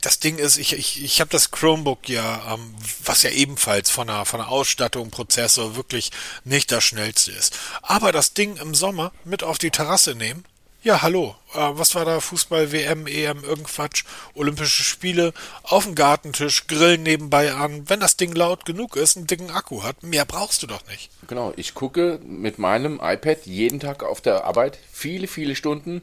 das 0.00 0.20
Ding 0.20 0.38
ist, 0.38 0.58
ich, 0.58 0.74
ich, 0.74 1.02
ich 1.02 1.20
habe 1.20 1.30
das 1.30 1.50
Chromebook 1.50 2.08
ja, 2.08 2.54
ähm, 2.54 2.74
was 3.04 3.24
ja 3.24 3.30
ebenfalls 3.30 3.90
von 3.90 4.06
der, 4.06 4.24
von 4.26 4.38
der 4.38 4.48
Ausstattung, 4.48 5.10
Prozessor 5.10 5.74
wirklich 5.74 6.12
nicht 6.44 6.70
das 6.70 6.84
schnellste 6.84 7.32
ist. 7.32 7.58
Aber 7.82 8.12
das 8.12 8.34
Ding 8.34 8.56
im 8.58 8.74
Sommer 8.74 9.12
mit 9.24 9.42
auf 9.42 9.58
die 9.58 9.70
Terrasse 9.70 10.14
nehmen, 10.14 10.44
ja, 10.82 11.02
hallo. 11.02 11.34
Äh, 11.54 11.58
was 11.58 11.94
war 11.94 12.04
da? 12.04 12.20
Fußball, 12.20 12.72
WM, 12.72 13.06
EM, 13.06 13.44
irgendquatsch, 13.44 14.04
Olympische 14.34 14.82
Spiele, 14.82 15.32
auf 15.62 15.84
dem 15.84 15.94
Gartentisch, 15.94 16.66
Grillen 16.66 17.02
nebenbei 17.02 17.52
an. 17.52 17.88
Wenn 17.88 18.00
das 18.00 18.16
Ding 18.16 18.32
laut 18.34 18.64
genug 18.64 18.96
ist, 18.96 19.16
einen 19.16 19.26
dicken 19.26 19.50
Akku 19.50 19.82
hat, 19.82 20.02
mehr 20.02 20.24
brauchst 20.24 20.62
du 20.62 20.66
doch 20.66 20.86
nicht. 20.88 21.10
Genau, 21.28 21.52
ich 21.56 21.74
gucke 21.74 22.20
mit 22.24 22.58
meinem 22.58 23.00
iPad 23.02 23.46
jeden 23.46 23.80
Tag 23.80 24.02
auf 24.02 24.20
der 24.20 24.44
Arbeit 24.44 24.78
viele, 24.92 25.26
viele 25.26 25.54
Stunden 25.54 26.02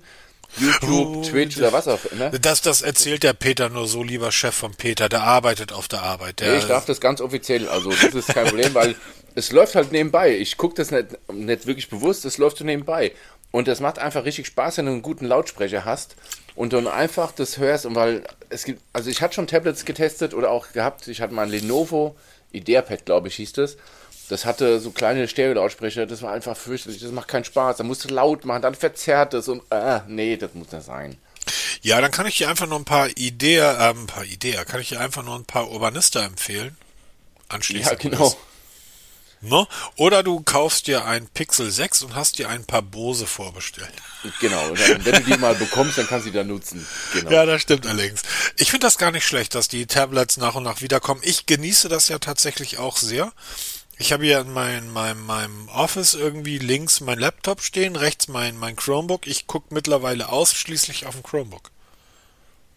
YouTube, 0.55 1.17
oh, 1.17 1.21
Twitch 1.23 1.57
oder 1.57 1.73
was 1.73 1.87
auch 1.87 2.03
immer. 2.05 2.29
Das, 2.29 2.61
das 2.61 2.81
erzählt 2.81 3.23
der 3.23 3.33
Peter 3.33 3.69
nur 3.69 3.87
so, 3.87 4.01
lieber 4.01 4.31
Chef 4.31 4.55
von 4.55 4.73
Peter, 4.73 5.09
der 5.09 5.23
arbeitet 5.23 5.73
auf 5.73 5.87
der 5.87 6.03
Arbeit. 6.03 6.39
Der 6.39 6.51
nee, 6.53 6.57
ich 6.59 6.65
darf 6.65 6.85
das 6.85 7.01
ganz 7.01 7.21
offiziell, 7.21 7.67
also 7.67 7.89
das 7.89 8.13
ist 8.13 8.27
kein 8.27 8.47
Problem, 8.47 8.73
weil 8.73 8.95
es 9.35 9.51
läuft 9.51 9.75
halt 9.75 9.91
nebenbei. 9.91 10.35
Ich 10.35 10.57
gucke 10.57 10.75
das 10.75 10.89
nicht, 10.89 11.09
nicht 11.31 11.67
wirklich 11.67 11.89
bewusst, 11.89 12.25
es 12.25 12.37
läuft 12.37 12.57
so 12.57 12.63
nebenbei. 12.63 13.11
Und 13.51 13.67
das 13.67 13.79
macht 13.79 13.99
einfach 13.99 14.25
richtig 14.25 14.47
Spaß, 14.47 14.77
wenn 14.77 14.85
du 14.85 14.91
einen 14.91 15.01
guten 15.01 15.25
Lautsprecher 15.25 15.85
hast 15.85 16.15
und 16.55 16.73
dann 16.73 16.87
einfach 16.87 17.31
das 17.31 17.57
hörst. 17.57 17.85
Und 17.85 17.95
weil 17.95 18.23
es 18.49 18.65
gibt, 18.65 18.81
also 18.93 19.09
ich 19.09 19.21
hatte 19.21 19.35
schon 19.35 19.47
Tablets 19.47 19.85
getestet 19.85 20.33
oder 20.33 20.51
auch 20.51 20.73
gehabt. 20.73 21.07
Ich 21.07 21.21
hatte 21.21 21.33
mal 21.33 21.43
ein 21.43 21.49
Lenovo 21.49 22.15
IdeaPad, 22.51 23.05
glaube 23.05 23.27
ich, 23.29 23.35
hieß 23.35 23.53
das. 23.53 23.77
Das 24.29 24.45
hatte 24.45 24.79
so 24.81 24.91
kleine 24.91 25.27
Stereo-Lautsprecher, 25.27 26.05
das 26.05 26.21
war 26.21 26.33
einfach 26.33 26.57
fürchterlich, 26.57 26.99
das 26.99 27.11
macht 27.11 27.29
keinen 27.29 27.45
Spaß. 27.45 27.77
Da 27.77 27.83
musst 27.83 28.03
du 28.03 28.13
laut 28.13 28.43
machen, 28.43 28.61
dann 28.61 28.75
verzerrt 28.75 29.33
es 29.33 29.47
und 29.47 29.61
äh, 29.69 30.01
nee, 30.07 30.35
das 30.35 30.53
muss 30.53 30.71
nicht 30.71 30.85
sein. 30.85 31.17
Ja, 31.81 32.01
dann 32.01 32.11
kann 32.11 32.25
ich 32.25 32.37
dir 32.37 32.49
einfach 32.49 32.67
nur 32.67 32.77
ein 32.77 32.85
paar 32.85 33.07
Ideen, 33.15 33.63
äh, 33.63 33.89
ein 33.89 34.07
paar 34.07 34.25
Ideen, 34.25 34.65
kann 34.65 34.81
ich 34.81 34.89
dir 34.89 34.99
einfach 34.99 35.23
nur 35.23 35.35
ein 35.35 35.45
paar 35.45 35.71
Urbanista 35.71 36.25
empfehlen. 36.25 36.75
Anschließend. 37.47 38.03
Ja, 38.03 38.09
genau. 38.09 38.35
Ne? 39.41 39.67
Oder 39.97 40.23
du 40.23 40.41
kaufst 40.41 40.87
dir 40.87 41.05
ein 41.05 41.27
Pixel 41.27 41.69
6 41.69 42.01
und 42.03 42.15
hast 42.15 42.39
dir 42.39 42.49
ein 42.49 42.65
paar 42.65 42.81
Bose 42.81 43.27
vorbestellt. 43.27 43.93
Genau, 44.39 44.73
dann, 44.73 45.05
wenn 45.05 45.23
du 45.23 45.31
die 45.31 45.37
mal 45.37 45.53
bekommst, 45.53 45.97
dann 45.97 46.07
kannst 46.07 46.25
du 46.25 46.31
die 46.31 46.37
da 46.37 46.43
nutzen. 46.43 46.85
Genau. 47.13 47.31
Ja, 47.31 47.45
das 47.45 47.61
stimmt 47.61 47.85
allerdings. 47.85 48.23
Ich 48.57 48.71
finde 48.71 48.87
das 48.87 48.97
gar 48.97 49.11
nicht 49.11 49.27
schlecht, 49.27 49.53
dass 49.53 49.67
die 49.67 49.85
Tablets 49.85 50.37
nach 50.37 50.55
und 50.55 50.63
nach 50.63 50.81
wiederkommen. 50.81 51.21
Ich 51.23 51.45
genieße 51.45 51.87
das 51.87 52.07
ja 52.07 52.17
tatsächlich 52.17 52.79
auch 52.79 52.97
sehr. 52.97 53.31
Ich 53.99 54.11
habe 54.11 54.25
hier 54.25 54.39
in 54.39 54.51
mein, 54.51 54.89
meinem, 54.91 55.23
meinem 55.25 55.69
Office 55.69 56.15
irgendwie 56.15 56.57
links 56.57 56.99
mein 57.01 57.19
Laptop 57.19 57.61
stehen, 57.61 57.95
rechts 57.95 58.27
mein, 58.27 58.57
mein 58.57 58.75
Chromebook. 58.75 59.27
Ich 59.27 59.47
gucke 59.47 59.73
mittlerweile 59.73 60.29
ausschließlich 60.29 61.05
auf 61.05 61.15
dem 61.15 61.23
Chromebook. 61.23 61.71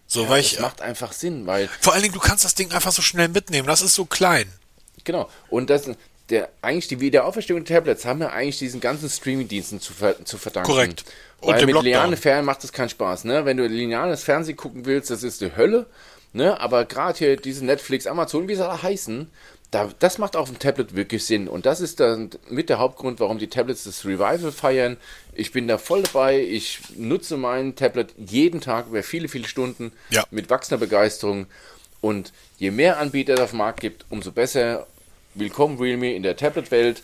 So, 0.07 0.23
ja, 0.23 0.29
weil 0.29 0.41
ich. 0.41 0.53
Das 0.53 0.61
macht 0.61 0.81
einfach 0.81 1.13
Sinn, 1.13 1.47
weil. 1.47 1.69
Vor 1.79 1.93
allen 1.93 2.03
Dingen, 2.03 2.13
du 2.13 2.19
kannst 2.19 2.45
das 2.45 2.55
Ding 2.55 2.71
einfach 2.71 2.91
so 2.91 3.01
schnell 3.01 3.29
mitnehmen. 3.29 3.67
Das 3.67 3.81
ist 3.81 3.95
so 3.95 4.05
klein. 4.05 4.51
Genau. 5.03 5.29
Und 5.49 5.69
das, 5.69 5.89
der, 6.31 6.49
eigentlich 6.61 6.87
die 6.87 6.99
Wiederaufstellung 6.99 7.63
der 7.63 7.77
Tablets 7.77 8.05
haben 8.05 8.19
wir 8.19 8.31
eigentlich 8.31 8.57
diesen 8.57 8.79
ganzen 8.79 9.09
Streaming-Diensten 9.09 9.79
zu, 9.81 9.93
ver, 9.93 10.23
zu 10.25 10.37
verdanken. 10.37 10.71
Korrekt. 10.71 11.05
Und 11.41 11.53
Weil 11.53 11.65
mit 11.65 11.75
linearen 11.75 12.15
Fernsehen 12.15 12.45
macht 12.45 12.63
das 12.63 12.71
keinen 12.71 12.89
Spaß, 12.89 13.25
ne? 13.25 13.45
Wenn 13.45 13.57
du 13.57 13.65
lineares 13.67 14.23
Fernsehen 14.23 14.55
gucken 14.55 14.85
willst, 14.85 15.09
das 15.09 15.23
ist 15.23 15.41
die 15.41 15.55
Hölle, 15.55 15.87
ne? 16.33 16.59
Aber 16.59 16.85
gerade 16.85 17.17
hier 17.17 17.35
diese 17.35 17.65
Netflix, 17.65 18.07
Amazon, 18.07 18.47
wie 18.47 18.55
sie 18.55 18.67
alle 18.67 18.81
heißen, 18.81 19.27
da, 19.71 19.89
das 19.99 20.17
macht 20.17 20.35
auf 20.35 20.49
dem 20.49 20.59
Tablet 20.59 20.95
wirklich 20.95 21.25
Sinn. 21.25 21.47
Und 21.47 21.65
das 21.65 21.81
ist 21.81 21.99
dann 21.99 22.29
mit 22.49 22.69
der 22.69 22.77
Hauptgrund, 22.77 23.19
warum 23.19 23.39
die 23.39 23.47
Tablets 23.47 23.85
das 23.85 24.05
Revival 24.05 24.51
feiern. 24.51 24.97
Ich 25.33 25.51
bin 25.51 25.67
da 25.67 25.77
voll 25.77 26.03
dabei. 26.03 26.41
Ich 26.41 26.79
nutze 26.95 27.37
mein 27.37 27.75
Tablet 27.75 28.13
jeden 28.17 28.59
Tag 28.59 28.87
über 28.87 29.01
viele, 29.01 29.29
viele 29.29 29.47
Stunden 29.47 29.93
ja. 30.09 30.25
mit 30.29 30.49
wachsender 30.49 30.85
Begeisterung. 30.85 31.47
Und 32.01 32.33
je 32.57 32.71
mehr 32.71 32.99
Anbieter 32.99 33.35
es 33.35 33.39
auf 33.39 33.51
dem 33.51 33.59
Markt 33.59 33.79
gibt, 33.79 34.05
umso 34.09 34.31
besser 34.31 34.87
willkommen 35.33 35.79
Realme 35.79 36.13
in 36.13 36.23
der 36.23 36.35
Tablet-Welt. 36.35 37.03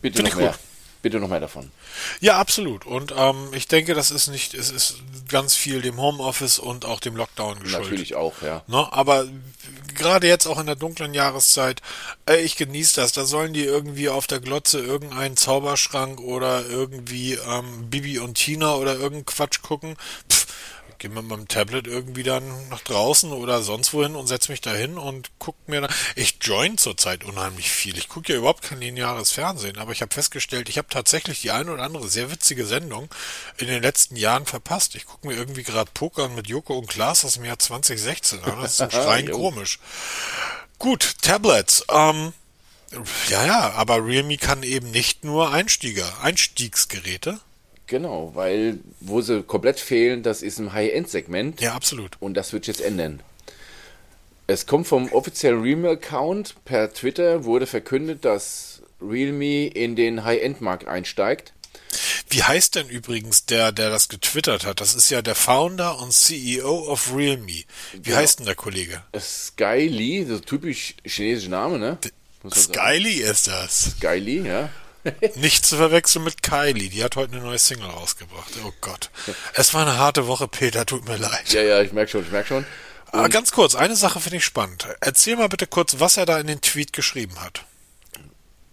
Bitte 0.00 0.18
Find 0.18 0.30
noch 0.30 0.36
mehr. 0.36 0.50
Gut. 0.50 0.58
Bitte 1.02 1.20
noch 1.20 1.28
mehr 1.28 1.40
davon. 1.40 1.70
Ja, 2.20 2.38
absolut. 2.38 2.84
Und 2.86 3.14
ähm, 3.16 3.48
ich 3.52 3.68
denke, 3.68 3.94
das 3.94 4.10
ist 4.10 4.28
nicht, 4.28 4.54
es 4.54 4.70
ist 4.70 4.96
ganz 5.28 5.54
viel 5.54 5.80
dem 5.80 6.00
Homeoffice 6.00 6.58
und 6.58 6.84
auch 6.84 7.00
dem 7.00 7.14
Lockdown 7.14 7.60
geschuldet. 7.60 7.90
Natürlich 7.90 8.14
auch, 8.14 8.42
ja. 8.42 8.62
Ne? 8.66 8.88
Aber 8.92 9.26
gerade 9.94 10.26
jetzt 10.26 10.46
auch 10.46 10.58
in 10.58 10.66
der 10.66 10.74
dunklen 10.74 11.14
Jahreszeit, 11.14 11.80
äh, 12.28 12.40
ich 12.40 12.56
genieße 12.56 13.00
das. 13.00 13.12
Da 13.12 13.24
sollen 13.24 13.52
die 13.52 13.64
irgendwie 13.64 14.08
auf 14.08 14.26
der 14.26 14.40
Glotze 14.40 14.80
irgendeinen 14.80 15.36
Zauberschrank 15.36 16.20
oder 16.20 16.66
irgendwie 16.66 17.34
ähm, 17.34 17.88
Bibi 17.88 18.18
und 18.18 18.34
Tina 18.34 18.74
oder 18.74 18.94
irgendeinen 18.94 19.26
Quatsch 19.26 19.62
gucken. 19.62 19.96
Pff, 20.30 20.45
gehe 20.98 21.10
mit 21.10 21.24
meinem 21.24 21.48
Tablet 21.48 21.86
irgendwie 21.86 22.22
dann 22.22 22.68
nach 22.68 22.80
draußen 22.80 23.32
oder 23.32 23.62
sonst 23.62 23.92
wohin 23.92 24.16
und 24.16 24.26
setze 24.26 24.50
mich 24.50 24.60
da 24.60 24.72
hin 24.72 24.98
und 24.98 25.30
gucke 25.38 25.58
mir 25.66 25.82
da. 25.82 25.88
Ich 26.14 26.38
join 26.40 26.78
zurzeit 26.78 27.24
unheimlich 27.24 27.70
viel. 27.70 27.96
Ich 27.98 28.08
gucke 28.08 28.32
ja 28.32 28.38
überhaupt 28.38 28.62
kein 28.62 28.80
lineares 28.80 29.32
Fernsehen, 29.32 29.78
aber 29.78 29.92
ich 29.92 30.02
habe 30.02 30.14
festgestellt, 30.14 30.68
ich 30.68 30.78
habe 30.78 30.88
tatsächlich 30.88 31.40
die 31.40 31.50
eine 31.50 31.72
oder 31.72 31.82
andere 31.82 32.08
sehr 32.08 32.30
witzige 32.30 32.66
Sendung 32.66 33.08
in 33.58 33.66
den 33.66 33.82
letzten 33.82 34.16
Jahren 34.16 34.46
verpasst. 34.46 34.94
Ich 34.94 35.06
gucke 35.06 35.26
mir 35.26 35.34
irgendwie 35.34 35.62
gerade 35.62 35.90
Pokern 35.92 36.34
mit 36.34 36.48
Joko 36.48 36.78
und 36.78 36.88
Klaas 36.88 37.24
aus 37.24 37.34
dem 37.34 37.44
Jahr 37.44 37.58
2016 37.58 38.42
an. 38.44 38.60
Das 38.60 38.72
ist 38.72 38.76
zum 38.78 38.90
Schreien 38.90 39.30
komisch. 39.30 39.78
Gut, 40.78 41.16
Tablets. 41.22 41.84
Ähm, 41.90 42.32
ja, 43.28 43.44
ja, 43.44 43.70
aber 43.72 44.04
Realme 44.04 44.36
kann 44.36 44.62
eben 44.62 44.90
nicht 44.90 45.24
nur 45.24 45.52
Einstieger, 45.52 46.20
Einstiegsgeräte, 46.22 47.40
Genau, 47.86 48.32
weil 48.34 48.80
wo 49.00 49.20
sie 49.20 49.42
komplett 49.42 49.78
fehlen, 49.78 50.22
das 50.22 50.42
ist 50.42 50.58
im 50.58 50.72
High-End-Segment. 50.72 51.60
Ja, 51.60 51.74
absolut. 51.74 52.16
Und 52.20 52.34
das 52.34 52.52
wird 52.52 52.66
jetzt 52.66 52.80
ändern. 52.80 53.20
Es 54.48 54.66
kommt 54.66 54.86
vom 54.86 55.12
offiziellen 55.12 55.62
Realme-Account 55.62 56.64
per 56.64 56.92
Twitter, 56.92 57.44
wurde 57.44 57.66
verkündet, 57.66 58.24
dass 58.24 58.82
Realme 59.00 59.66
in 59.68 59.96
den 59.96 60.24
High-End-Markt 60.24 60.86
einsteigt. 60.86 61.52
Wie 62.28 62.42
heißt 62.42 62.74
denn 62.74 62.88
übrigens 62.88 63.46
der, 63.46 63.72
der 63.72 63.90
das 63.90 64.08
getwittert 64.08 64.66
hat? 64.66 64.80
Das 64.80 64.94
ist 64.94 65.10
ja 65.10 65.22
der 65.22 65.34
Founder 65.34 65.98
und 66.00 66.12
CEO 66.12 66.88
of 66.88 67.14
Realme. 67.14 67.46
Wie 67.46 67.64
genau. 68.02 68.16
heißt 68.16 68.40
denn 68.40 68.46
der 68.46 68.56
Kollege? 68.56 69.02
Sky 69.18 69.86
Lee, 69.88 70.24
so 70.24 70.38
typisch 70.38 70.94
chinesischer 71.04 71.50
Name, 71.50 71.78
ne? 71.78 71.98
Sky 72.52 72.98
Lee 72.98 73.20
ist 73.20 73.48
das. 73.48 73.96
Sky 73.98 74.18
Lee, 74.18 74.42
ja. 74.42 74.70
Nicht 75.36 75.64
zu 75.66 75.76
verwechseln 75.76 76.24
mit 76.24 76.42
Kylie, 76.42 76.88
die 76.88 77.02
hat 77.04 77.16
heute 77.16 77.34
eine 77.34 77.44
neue 77.44 77.58
Single 77.58 77.88
rausgebracht. 77.88 78.52
Oh 78.64 78.72
Gott. 78.80 79.10
Es 79.54 79.74
war 79.74 79.82
eine 79.82 79.98
harte 79.98 80.26
Woche, 80.26 80.48
Peter, 80.48 80.86
tut 80.86 81.06
mir 81.06 81.16
leid. 81.16 81.52
Ja, 81.52 81.62
ja, 81.62 81.82
ich 81.82 81.92
merke 81.92 82.10
schon, 82.10 82.22
ich 82.22 82.30
merke 82.30 82.48
schon. 82.48 82.66
Aber 83.12 83.24
ah, 83.24 83.28
ganz 83.28 83.52
kurz, 83.52 83.74
eine 83.74 83.96
Sache 83.96 84.20
finde 84.20 84.38
ich 84.38 84.44
spannend. 84.44 84.86
Erzähl 85.00 85.36
mal 85.36 85.48
bitte 85.48 85.66
kurz, 85.66 86.00
was 86.00 86.16
er 86.16 86.26
da 86.26 86.38
in 86.38 86.48
den 86.48 86.60
Tweet 86.60 86.92
geschrieben 86.92 87.40
hat. 87.40 87.64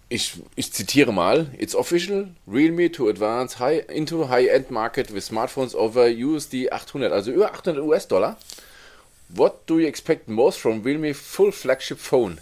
Ich, 0.09 0.33
ich 0.55 0.73
zitiere 0.73 1.13
mal: 1.13 1.47
It's 1.57 1.75
official, 1.75 2.29
Realme 2.47 2.91
to 2.91 3.09
advance 3.09 3.59
high, 3.59 3.87
into 3.89 4.29
high-end 4.29 4.69
market 4.69 5.13
with 5.13 5.25
smartphones 5.25 5.75
over 5.75 6.07
USD 6.07 6.71
800, 6.71 7.11
also 7.11 7.31
über 7.31 7.53
800 7.53 7.83
US-Dollar. 7.83 8.37
What 9.29 9.67
do 9.67 9.79
you 9.79 9.87
expect 9.87 10.27
most 10.27 10.59
from 10.59 10.83
Realme 10.83 11.13
full 11.13 11.51
flagship 11.51 11.99
phone? 11.99 12.39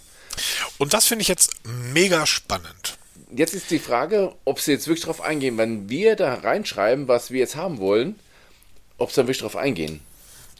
Und 0.78 0.94
das 0.94 1.06
finde 1.06 1.22
ich 1.22 1.28
jetzt 1.28 1.52
mega 1.64 2.26
spannend 2.26 2.98
jetzt 3.34 3.54
ist 3.54 3.70
die 3.70 3.78
Frage, 3.78 4.34
ob 4.44 4.60
sie 4.60 4.72
jetzt 4.72 4.86
wirklich 4.86 5.02
darauf 5.02 5.20
eingehen, 5.20 5.58
wenn 5.58 5.88
wir 5.88 6.16
da 6.16 6.34
reinschreiben, 6.34 7.08
was 7.08 7.30
wir 7.30 7.40
jetzt 7.40 7.56
haben 7.56 7.78
wollen, 7.78 8.18
ob 8.98 9.10
sie 9.10 9.16
dann 9.16 9.26
wirklich 9.26 9.38
darauf 9.38 9.56
eingehen. 9.56 10.00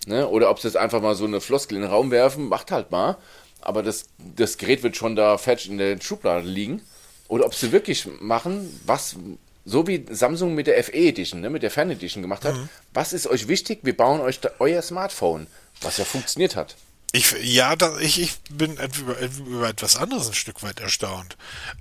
Ne? 0.07 0.29
Oder 0.29 0.51
ob 0.51 0.59
sie 0.59 0.69
jetzt 0.69 0.77
einfach 0.77 1.01
mal 1.01 1.15
so 1.15 1.25
eine 1.25 1.41
Floskel 1.41 1.77
in 1.77 1.83
den 1.83 1.91
Raum 1.91 2.11
werfen, 2.11 2.49
macht 2.49 2.71
halt 2.71 2.91
mal. 2.91 3.17
Aber 3.61 3.83
das, 3.83 4.07
das 4.37 4.59
Gerät 4.59 4.83
wird 4.83 4.97
schon 4.97 5.15
da 5.15 5.39
fertig 5.39 5.71
in 5.71 5.79
der 5.79 6.01
Schublade 6.01 6.47
liegen. 6.47 6.83
Oder 7.29 7.47
ob 7.47 7.55
sie 7.55 7.73
wirklich 7.73 8.09
machen, 8.21 8.81
was, 8.85 9.17
so 9.65 9.87
wie 9.87 10.05
Samsung 10.11 10.55
mit 10.55 10.67
der 10.67 10.83
FE 10.83 10.93
Edition, 10.93 11.41
ne, 11.41 11.51
mit 11.51 11.63
der 11.63 11.71
Fan 11.71 11.91
Edition 11.91 12.23
gemacht 12.23 12.45
hat. 12.45 12.57
Mhm. 12.57 12.69
Was 12.93 13.13
ist 13.13 13.29
euch 13.29 13.49
wichtig? 13.49 13.81
Wir 13.83 13.97
bauen 13.97 14.21
euch 14.21 14.41
euer 14.59 14.83
Smartphone, 14.83 15.47
was 15.81 15.99
ja 15.99 16.05
funktioniert 16.05 16.57
hat. 16.57 16.75
Ich, 17.15 17.33
ja, 17.43 17.77
da, 17.77 17.99
ich, 17.99 18.21
ich 18.21 18.41
bin 18.51 18.73
über, 18.73 19.19
über 19.21 19.69
etwas 19.69 19.97
anderes 19.97 20.29
ein 20.29 20.35
Stück 20.35 20.63
weit 20.63 20.81
erstaunt. 20.81 21.37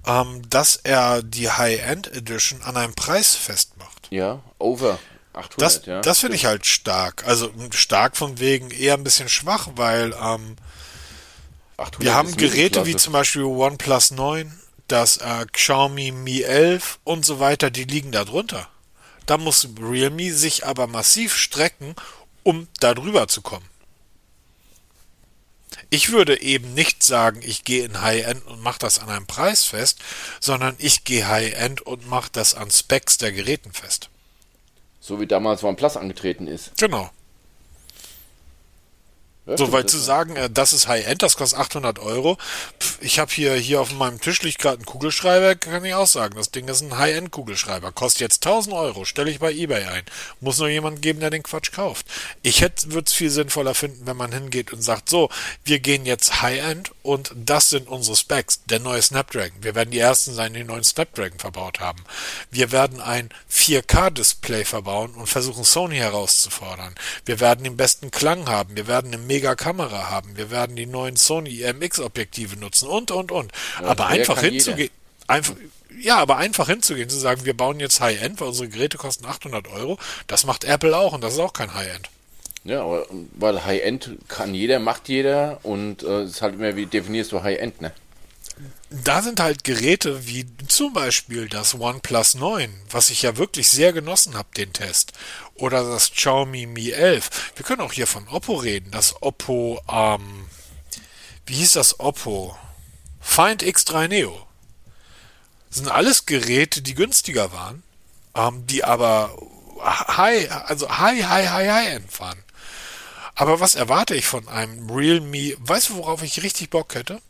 Ähm, 0.05 0.41
dass 0.49 0.75
er 0.75 1.23
die 1.23 1.49
High-End 1.49 2.07
Edition 2.13 2.61
an 2.63 2.75
einem 2.75 2.93
Preis 2.93 3.35
festmacht. 3.35 4.07
Ja, 4.09 4.41
over 4.59 4.99
800, 5.33 5.61
das, 5.61 5.85
ja. 5.85 6.01
Das 6.01 6.19
finde 6.19 6.35
ich 6.35 6.45
halt 6.45 6.65
stark. 6.65 7.25
Also 7.25 7.49
stark 7.71 8.17
von 8.17 8.39
wegen 8.39 8.71
eher 8.71 8.95
ein 8.95 9.05
bisschen 9.05 9.29
schwach, 9.29 9.69
weil 9.75 10.13
ähm, 10.21 10.57
wir 11.99 12.13
haben 12.13 12.35
Geräte 12.35 12.85
wie 12.85 12.97
zum 12.97 13.13
Beispiel 13.13 13.43
OnePlus 13.43 14.11
9, 14.11 14.53
das 14.87 15.17
äh, 15.17 15.45
Xiaomi 15.51 16.11
Mi 16.11 16.41
11 16.41 16.99
und 17.05 17.25
so 17.25 17.39
weiter, 17.39 17.71
die 17.71 17.85
liegen 17.85 18.11
da 18.11 18.25
drunter. 18.25 18.67
Da 19.25 19.37
muss 19.37 19.67
Realme 19.79 20.33
sich 20.33 20.65
aber 20.65 20.87
massiv 20.87 21.37
strecken, 21.37 21.95
um 22.43 22.67
da 22.81 22.93
drüber 22.93 23.29
zu 23.29 23.41
kommen. 23.41 23.65
Ich 25.93 26.13
würde 26.13 26.41
eben 26.41 26.73
nicht 26.73 27.03
sagen, 27.03 27.41
ich 27.43 27.65
gehe 27.65 27.83
in 27.83 28.01
High-End 28.01 28.47
und 28.47 28.63
mache 28.63 28.79
das 28.79 28.99
an 28.99 29.09
einem 29.09 29.27
Preis 29.27 29.65
fest, 29.65 29.99
sondern 30.39 30.73
ich 30.77 31.03
gehe 31.03 31.27
High-End 31.27 31.81
und 31.81 32.07
mache 32.07 32.29
das 32.31 32.55
an 32.55 32.71
Specs 32.71 33.17
der 33.17 33.33
Geräten 33.33 33.73
fest. 33.73 34.09
So 35.01 35.19
wie 35.19 35.27
damals 35.27 35.65
OnePlus 35.65 35.97
angetreten 35.97 36.47
ist. 36.47 36.77
Genau. 36.77 37.09
Ja, 39.47 39.57
So, 39.57 39.65
stimmt, 39.65 39.71
weil 39.73 39.83
das 39.83 39.91
zu 39.91 39.97
sagen, 39.97 40.35
äh, 40.35 40.49
das 40.51 40.71
ist 40.71 40.87
High-End, 40.87 41.23
das 41.23 41.35
kostet 41.35 41.59
800 41.59 41.97
Euro. 41.99 42.37
Pff, 42.79 42.99
Ich 43.01 43.17
habe 43.17 43.31
hier, 43.31 43.55
hier 43.55 43.81
auf 43.81 43.91
meinem 43.91 44.21
Tisch 44.21 44.41
liegt 44.43 44.59
gerade 44.59 44.81
ein 44.81 44.85
Kugelschreiber, 44.85 45.55
kann 45.55 45.83
ich 45.83 45.95
auch 45.95 46.05
sagen. 46.05 46.35
Das 46.35 46.51
Ding 46.51 46.67
ist 46.67 46.81
ein 46.81 46.97
High-End-Kugelschreiber. 46.97 47.91
Kostet 47.91 48.21
jetzt 48.21 48.45
1000 48.45 48.75
Euro, 48.75 49.03
stelle 49.05 49.31
ich 49.31 49.39
bei 49.39 49.51
Ebay 49.51 49.85
ein. 49.85 50.03
Muss 50.41 50.59
nur 50.59 50.69
jemand 50.69 51.01
geben, 51.01 51.19
der 51.19 51.31
den 51.31 51.41
Quatsch 51.41 51.71
kauft. 51.71 52.05
Ich 52.43 52.61
hätte, 52.61 52.91
würde 52.91 53.07
es 53.07 53.13
viel 53.13 53.31
sinnvoller 53.31 53.73
finden, 53.73 54.05
wenn 54.05 54.17
man 54.17 54.31
hingeht 54.31 54.73
und 54.73 54.83
sagt, 54.83 55.09
so, 55.09 55.29
wir 55.63 55.79
gehen 55.79 56.05
jetzt 56.05 56.43
High-End 56.43 56.91
und 57.01 57.31
das 57.35 57.69
sind 57.71 57.87
unsere 57.87 58.15
Specs. 58.15 58.61
Der 58.65 58.79
neue 58.79 59.01
Snapdragon. 59.01 59.57
Wir 59.63 59.73
werden 59.73 59.89
die 59.89 59.99
ersten 59.99 60.33
sein, 60.33 60.53
die 60.53 60.59
den 60.59 60.67
neuen 60.67 60.83
Snapdragon 60.83 61.39
verbaut 61.39 61.79
haben. 61.79 62.03
Wir 62.51 62.71
werden 62.71 63.01
ein 63.01 63.29
4K-Display 63.51 64.65
verbauen 64.65 65.15
und 65.15 65.27
versuchen, 65.27 65.63
Sony 65.63 65.97
herauszufordern. 65.97 66.93
Wir 67.25 67.39
werden 67.39 67.63
den 67.63 67.77
besten 67.77 68.11
Klang 68.11 68.47
haben. 68.47 68.75
Wir 68.75 68.87
werden 68.87 69.13
eine 69.13 69.30
Mega-Kamera 69.31 70.09
haben. 70.09 70.35
Wir 70.35 70.51
werden 70.51 70.75
die 70.75 70.85
neuen 70.85 71.15
Sony 71.15 71.61
IMX-Objektive 71.61 72.57
nutzen 72.57 72.89
und, 72.89 73.11
und, 73.11 73.31
und. 73.31 73.51
aber 73.77 74.09
mehr 74.09 74.19
einfach 74.19 74.41
jeder. 74.41 74.51
hinzugehen, 74.51 74.91
einfach, 75.27 75.55
ja, 76.01 76.17
aber 76.17 76.37
einfach 76.37 76.67
hinzugehen, 76.67 77.09
zu 77.09 77.17
sagen, 77.17 77.45
wir 77.45 77.55
bauen 77.55 77.79
jetzt 77.79 78.01
High-End, 78.01 78.41
weil 78.41 78.49
unsere 78.49 78.67
Geräte 78.67 78.97
kosten 78.97 79.25
800 79.25 79.69
Euro, 79.69 79.97
das 80.27 80.45
macht 80.45 80.65
Apple 80.65 80.97
auch 80.97 81.13
und 81.13 81.21
das 81.23 81.33
ist 81.33 81.39
auch 81.39 81.53
kein 81.53 81.73
High-End. 81.73 82.09
Ja, 82.65 82.83
aber 82.83 83.05
weil 83.35 83.63
High-End 83.63 84.17
kann 84.27 84.53
jeder, 84.53 84.79
macht 84.79 85.07
jeder 85.07 85.59
und 85.63 86.03
äh, 86.03 86.23
es 86.23 86.31
ist 86.31 86.41
halt 86.41 86.55
immer, 86.55 86.75
wie 86.75 86.85
definierst 86.85 87.31
du 87.31 87.41
High-End, 87.41 87.81
ne? 87.81 87.93
da 88.89 89.21
sind 89.21 89.39
halt 89.39 89.63
Geräte 89.63 90.27
wie 90.27 90.45
zum 90.67 90.93
Beispiel 90.93 91.47
das 91.47 91.79
OnePlus 91.79 92.35
9, 92.35 92.69
was 92.89 93.09
ich 93.09 93.21
ja 93.21 93.37
wirklich 93.37 93.69
sehr 93.69 93.93
genossen 93.93 94.35
habe, 94.35 94.49
den 94.55 94.73
Test. 94.73 95.13
Oder 95.61 95.83
das 95.83 96.11
Xiaomi 96.11 96.65
Mi 96.65 96.89
11. 96.89 97.53
Wir 97.55 97.63
können 97.63 97.81
auch 97.81 97.93
hier 97.93 98.07
von 98.07 98.27
Oppo 98.27 98.55
reden. 98.55 98.89
Das 98.89 99.21
Oppo, 99.21 99.79
ähm, 99.87 100.47
wie 101.45 101.53
hieß 101.53 101.73
das 101.73 101.99
Oppo? 101.99 102.57
Find 103.19 103.61
X3 103.61 104.07
Neo. 104.07 104.47
Das 105.69 105.77
sind 105.77 105.87
alles 105.87 106.25
Geräte, 106.25 106.81
die 106.81 106.95
günstiger 106.95 107.51
waren, 107.51 107.83
ähm, 108.33 108.65
die 108.65 108.83
aber 108.83 109.37
high, 109.79 110.51
also 110.51 110.89
high, 110.89 111.23
high, 111.23 111.47
high, 111.47 111.69
high 111.69 111.89
end 111.93 112.19
waren. 112.19 112.43
Aber 113.35 113.59
was 113.59 113.75
erwarte 113.75 114.15
ich 114.15 114.25
von 114.25 114.47
einem 114.47 114.89
Realme? 114.89 115.55
Weißt 115.59 115.89
du, 115.89 115.97
worauf 115.97 116.23
ich 116.23 116.41
richtig 116.41 116.71
Bock 116.71 116.95
hätte? 116.95 117.21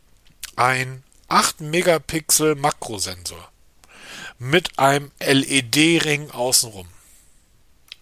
Ein 0.56 1.02
8 1.28 1.60
Megapixel 1.60 2.54
Makrosensor 2.54 3.50
mit 4.38 4.78
einem 4.78 5.10
LED-Ring 5.20 6.30
außenrum. 6.30 6.88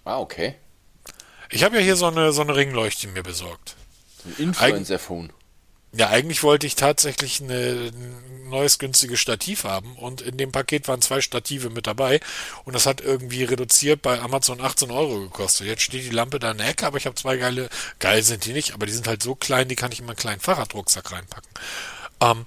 Ah, 0.05 0.19
okay. 0.19 0.55
Ich 1.51 1.65
habe 1.65 1.77
ja 1.77 1.83
hier 1.83 1.97
so 1.97 2.07
eine, 2.07 2.33
so 2.33 2.43
eine 2.43 2.55
Ringleuchte 2.55 3.09
mir 3.09 3.23
besorgt. 3.23 3.77
Ein 4.25 4.45
Influencer-Phone. 4.45 5.33
Ja, 5.93 6.09
eigentlich 6.09 6.45
wollte 6.45 6.69
ich 6.69 6.77
tatsächlich 6.77 7.41
eine, 7.43 7.91
ein 7.93 8.49
neues 8.49 8.79
günstiges 8.79 9.19
Stativ 9.19 9.65
haben 9.65 9.97
und 9.97 10.21
in 10.21 10.37
dem 10.37 10.53
Paket 10.53 10.87
waren 10.87 11.03
zwei 11.03 11.21
Stative 11.21 11.69
mit 11.69 11.89
dabei 11.89 12.21
und 12.65 12.75
das 12.75 12.87
hat 12.87 13.01
irgendwie 13.01 13.43
reduziert 13.43 14.01
bei 14.01 14.21
Amazon 14.21 14.61
18 14.61 14.93
Euro 14.93 15.21
gekostet. 15.21 15.67
Jetzt 15.67 15.83
steht 15.83 16.05
die 16.05 16.11
Lampe 16.11 16.39
da 16.39 16.53
in 16.53 16.59
der 16.59 16.69
Ecke, 16.69 16.87
aber 16.87 16.99
ich 16.99 17.07
habe 17.07 17.17
zwei 17.17 17.37
geile, 17.39 17.69
geil 17.99 18.23
sind 18.23 18.45
die 18.45 18.53
nicht, 18.53 18.73
aber 18.73 18.87
die 18.87 18.93
sind 18.93 19.09
halt 19.09 19.23
so 19.23 19.35
klein, 19.35 19.67
die 19.67 19.75
kann 19.75 19.91
ich 19.91 19.99
in 19.99 20.07
meinen 20.07 20.17
kleinen 20.17 20.41
Fahrradrucksack 20.41 21.11
reinpacken. 21.11 21.51
Ähm, 22.21 22.47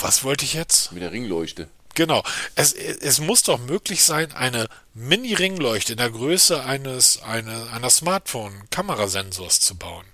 was 0.00 0.24
wollte 0.24 0.46
ich 0.46 0.54
jetzt? 0.54 0.92
Mit 0.92 1.02
der 1.02 1.12
Ringleuchte. 1.12 1.68
Genau. 1.96 2.22
Es, 2.54 2.74
es 2.74 3.20
muss 3.20 3.42
doch 3.42 3.58
möglich 3.58 4.04
sein, 4.04 4.30
eine 4.32 4.68
Mini-Ringleuchte 4.94 5.92
in 5.92 5.98
der 5.98 6.10
Größe 6.10 6.62
eines, 6.62 7.22
eine, 7.22 7.70
einer 7.72 7.90
Smartphone-Kamerasensors 7.90 9.60
zu 9.60 9.76
bauen. 9.76 10.04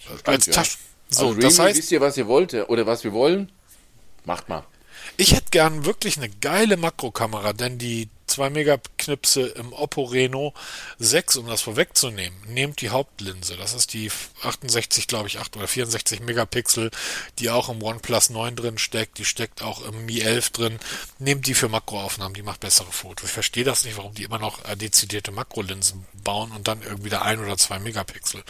Stimmt, 0.00 0.28
Als 0.28 0.46
ja. 0.46 0.52
Taschen. 0.54 0.78
So, 1.08 1.28
also, 1.28 1.40
das 1.40 1.54
Realme, 1.54 1.68
heißt, 1.68 1.78
wisst 1.78 1.92
ihr, 1.92 2.00
was 2.00 2.16
ihr 2.16 2.26
wollt 2.28 2.54
äh, 2.54 2.62
oder 2.62 2.86
was 2.86 3.04
wir 3.04 3.12
wollen? 3.12 3.52
Macht 4.24 4.48
mal. 4.48 4.64
ich 5.16 5.34
hätte 5.34 5.50
gern 5.50 5.84
wirklich 5.84 6.16
eine 6.16 6.28
geile 6.28 6.76
Makrokamera, 6.76 7.52
denn 7.52 7.78
die 7.78 8.08
2 8.36 8.50
Megaknipse 8.50 9.46
im 9.46 9.72
Oppo 9.72 10.04
Reno 10.04 10.52
6, 10.98 11.38
um 11.38 11.46
das 11.46 11.62
vorwegzunehmen, 11.62 12.38
nehmt 12.48 12.82
die 12.82 12.90
Hauptlinse. 12.90 13.56
Das 13.56 13.72
ist 13.72 13.94
die 13.94 14.10
68, 14.42 15.08
glaube 15.08 15.26
ich, 15.26 15.38
8 15.38 15.56
oder 15.56 15.66
64 15.66 16.20
Megapixel, 16.20 16.90
die 17.38 17.48
auch 17.48 17.70
im 17.70 17.82
OnePlus 17.82 18.28
9 18.28 18.54
drin 18.54 18.76
steckt. 18.76 19.16
Die 19.16 19.24
steckt 19.24 19.62
auch 19.62 19.80
im 19.80 20.04
Mi 20.04 20.20
11 20.20 20.50
drin. 20.50 20.78
Nehmt 21.18 21.46
die 21.46 21.54
für 21.54 21.70
Makroaufnahmen, 21.70 22.34
die 22.34 22.42
macht 22.42 22.60
bessere 22.60 22.92
Fotos. 22.92 23.30
Ich 23.30 23.32
verstehe 23.32 23.64
das 23.64 23.86
nicht, 23.86 23.96
warum 23.96 24.12
die 24.12 24.24
immer 24.24 24.38
noch 24.38 24.62
äh, 24.66 24.76
dezidierte 24.76 25.32
Makrolinsen 25.32 26.04
bauen 26.22 26.52
und 26.52 26.68
dann 26.68 26.82
irgendwie 26.82 27.08
da 27.08 27.22
ein 27.22 27.40
oder 27.40 27.56
zwei 27.56 27.78
Megapixel. 27.78 28.44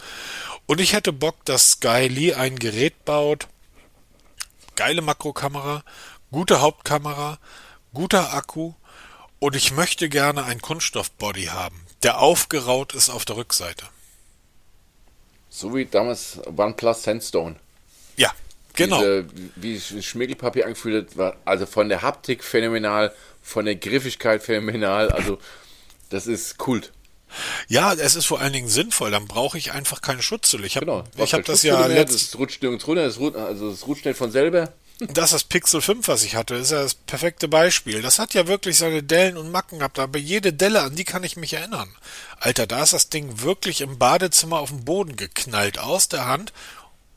Und 0.66 0.80
ich 0.80 0.94
hätte 0.94 1.12
Bock, 1.12 1.44
dass 1.44 1.72
Sky 1.72 2.08
Lee 2.08 2.34
ein 2.34 2.58
Gerät 2.58 3.04
baut, 3.04 3.46
geile 4.74 5.00
Makrokamera, 5.00 5.84
gute 6.32 6.60
Hauptkamera, 6.60 7.38
guter 7.94 8.34
Akku 8.34 8.74
und 9.46 9.54
ich 9.54 9.70
möchte 9.70 10.08
gerne 10.08 10.42
ein 10.44 10.60
Kunststoffbody 10.60 11.44
haben, 11.44 11.80
der 12.02 12.18
aufgeraut 12.18 12.94
ist 12.94 13.10
auf 13.10 13.24
der 13.24 13.36
Rückseite. 13.36 13.84
So 15.48 15.72
wie 15.72 15.84
damals 15.84 16.40
OnePlus 16.56 17.04
Sandstone. 17.04 17.54
Ja, 18.16 18.32
genau. 18.74 18.98
Diese, 18.98 19.26
wie 19.54 19.76
Sch- 19.76 20.02
Schmirgelpapier 20.02 20.64
angefühlt 20.64 21.10
hat, 21.10 21.16
war 21.16 21.36
also 21.44 21.64
von 21.64 21.88
der 21.88 22.02
Haptik 22.02 22.42
phänomenal, 22.42 23.14
von 23.40 23.66
der 23.66 23.76
Griffigkeit 23.76 24.42
phänomenal, 24.42 25.12
also 25.12 25.38
das 26.10 26.26
ist 26.26 26.58
Kult. 26.58 26.92
Ja, 27.68 27.92
es 27.92 28.16
ist 28.16 28.26
vor 28.26 28.40
allen 28.40 28.52
Dingen 28.52 28.68
sinnvoll, 28.68 29.12
dann 29.12 29.28
brauche 29.28 29.58
ich 29.58 29.70
einfach 29.70 30.00
keine 30.00 30.22
Schutzhülle. 30.22 30.66
Ich 30.66 30.74
habe 30.74 30.86
Genau. 30.86 31.04
ich 31.24 31.32
hab 31.34 31.44
das 31.44 31.62
ja 31.62 31.78
mehr, 31.78 31.88
letzt, 31.88 32.32
Das 32.32 32.38
rutscht 32.40 32.62
nirgends 32.62 32.84
runter, 32.88 33.04
das 33.04 33.20
rutscht, 33.20 33.36
also 33.38 33.70
das 33.70 33.86
rutscht 33.86 34.06
nicht 34.06 34.18
von 34.18 34.32
selber. 34.32 34.72
Das 34.98 35.26
ist 35.26 35.32
das 35.32 35.44
Pixel 35.44 35.82
5, 35.82 36.08
was 36.08 36.22
ich 36.22 36.36
hatte, 36.36 36.54
ist 36.54 36.70
ja 36.70 36.82
das 36.82 36.94
perfekte 36.94 37.48
Beispiel. 37.48 38.00
Das 38.00 38.18
hat 38.18 38.32
ja 38.34 38.46
wirklich 38.46 38.78
seine 38.78 39.02
Dellen 39.02 39.36
und 39.36 39.50
Macken 39.50 39.78
gehabt, 39.78 39.98
aber 39.98 40.18
jede 40.18 40.52
Delle, 40.52 40.82
an 40.82 40.96
die 40.96 41.04
kann 41.04 41.24
ich 41.24 41.36
mich 41.36 41.52
erinnern. 41.52 41.94
Alter, 42.40 42.66
da 42.66 42.82
ist 42.82 42.94
das 42.94 43.10
Ding 43.10 43.42
wirklich 43.42 43.82
im 43.82 43.98
Badezimmer 43.98 44.58
auf 44.58 44.70
den 44.70 44.84
Boden 44.84 45.16
geknallt, 45.16 45.78
aus 45.78 46.08
der 46.08 46.26
Hand. 46.26 46.52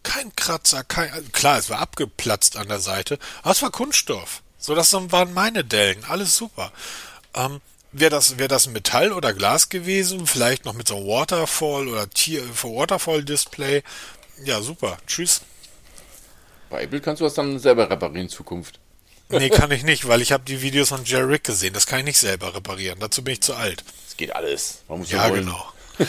Kein 0.04 0.36
Kratzer, 0.36 0.84
kein, 0.84 1.12
also 1.12 1.30
klar, 1.32 1.58
es 1.58 1.70
war 1.70 1.80
abgeplatzt 1.80 2.58
an 2.58 2.68
der 2.68 2.80
Seite, 2.80 3.18
aber 3.42 3.52
es 3.52 3.62
war 3.62 3.72
Kunststoff. 3.72 4.42
So, 4.58 4.76
das 4.76 4.92
waren 4.94 5.34
meine 5.34 5.64
Dellen, 5.64 6.04
alles 6.06 6.36
super. 6.36 6.74
Ähm, 7.34 7.62
Wäre 7.92 8.12
das, 8.12 8.38
wär 8.38 8.48
das 8.48 8.68
Metall 8.68 9.12
oder 9.12 9.34
Glas 9.34 9.70
gewesen, 9.70 10.28
vielleicht 10.28 10.64
noch 10.64 10.74
mit 10.74 10.88
so 10.88 11.08
Waterfall 11.08 11.88
oder 11.88 12.08
Tier, 12.08 12.44
Waterfall-Display. 12.62 13.82
Ja, 14.44 14.62
super. 14.62 15.00
Tschüss. 15.08 15.42
Bei 16.70 16.84
Apple 16.84 17.02
kannst 17.02 17.20
du 17.22 17.26
das 17.26 17.34
dann 17.34 17.60
selber 17.60 17.90
reparieren 17.90 18.24
in 18.24 18.30
Zukunft. 18.30 18.80
Nee, 19.30 19.50
kann 19.50 19.70
ich 19.72 19.84
nicht, 19.84 20.08
weil 20.08 20.22
ich 20.22 20.32
habe 20.32 20.44
die 20.44 20.62
Videos 20.64 20.90
von 20.90 21.06
Jerry 21.06 21.34
Rick 21.34 21.44
gesehen. 21.44 21.74
Das 21.74 21.86
kann 21.86 22.00
ich 22.00 22.06
nicht 22.06 22.18
selber 22.18 22.56
reparieren. 22.56 23.00
Dazu 23.00 23.24
bin 23.24 23.34
ich 23.34 23.42
zu 23.42 23.54
alt. 23.54 23.84
Es 24.08 24.18
geht 24.18 24.36
alles. 24.36 24.80
Man 24.88 25.00
muss 25.00 25.12
Ja, 25.12 25.30
wollen. 25.30 25.46
genau. 25.46 25.72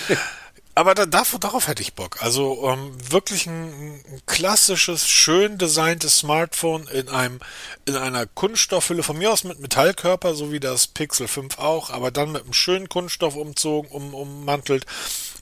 Aber 0.75 0.95
da, 0.95 1.05
darauf, 1.05 1.37
darauf 1.39 1.67
hätte 1.69 1.83
ich 1.83 1.95
Bock. 1.95 2.23
Also 2.23 2.67
ähm, 2.71 2.93
wirklich 3.11 3.47
ein, 3.47 4.01
ein 4.09 4.23
klassisches, 4.25 5.07
schön 5.09 5.59
designtes 5.59 6.19
Smartphone 6.19 6.87
in 6.87 7.09
einem 7.11 7.41
in 7.87 7.97
einer 7.97 8.25
Kunststoffhülle, 8.25 9.03
von 9.03 9.19
mir 9.19 9.31
aus 9.33 9.45
mit 9.45 9.59
Metallkörper, 9.59 10.35
so 10.35 10.53
wie 10.53 10.61
das 10.61 10.87
Pixel 10.87 11.29
5 11.29 11.59
auch, 11.59 11.91
aber 11.91 12.11
dann 12.11 12.33
mit 12.33 12.45
einem 12.45 12.53
schönen 12.55 12.89
Kunststoff 12.89 13.35
umzogen, 13.37 13.91
um, 13.91 14.15
ummantelt, 14.15 14.87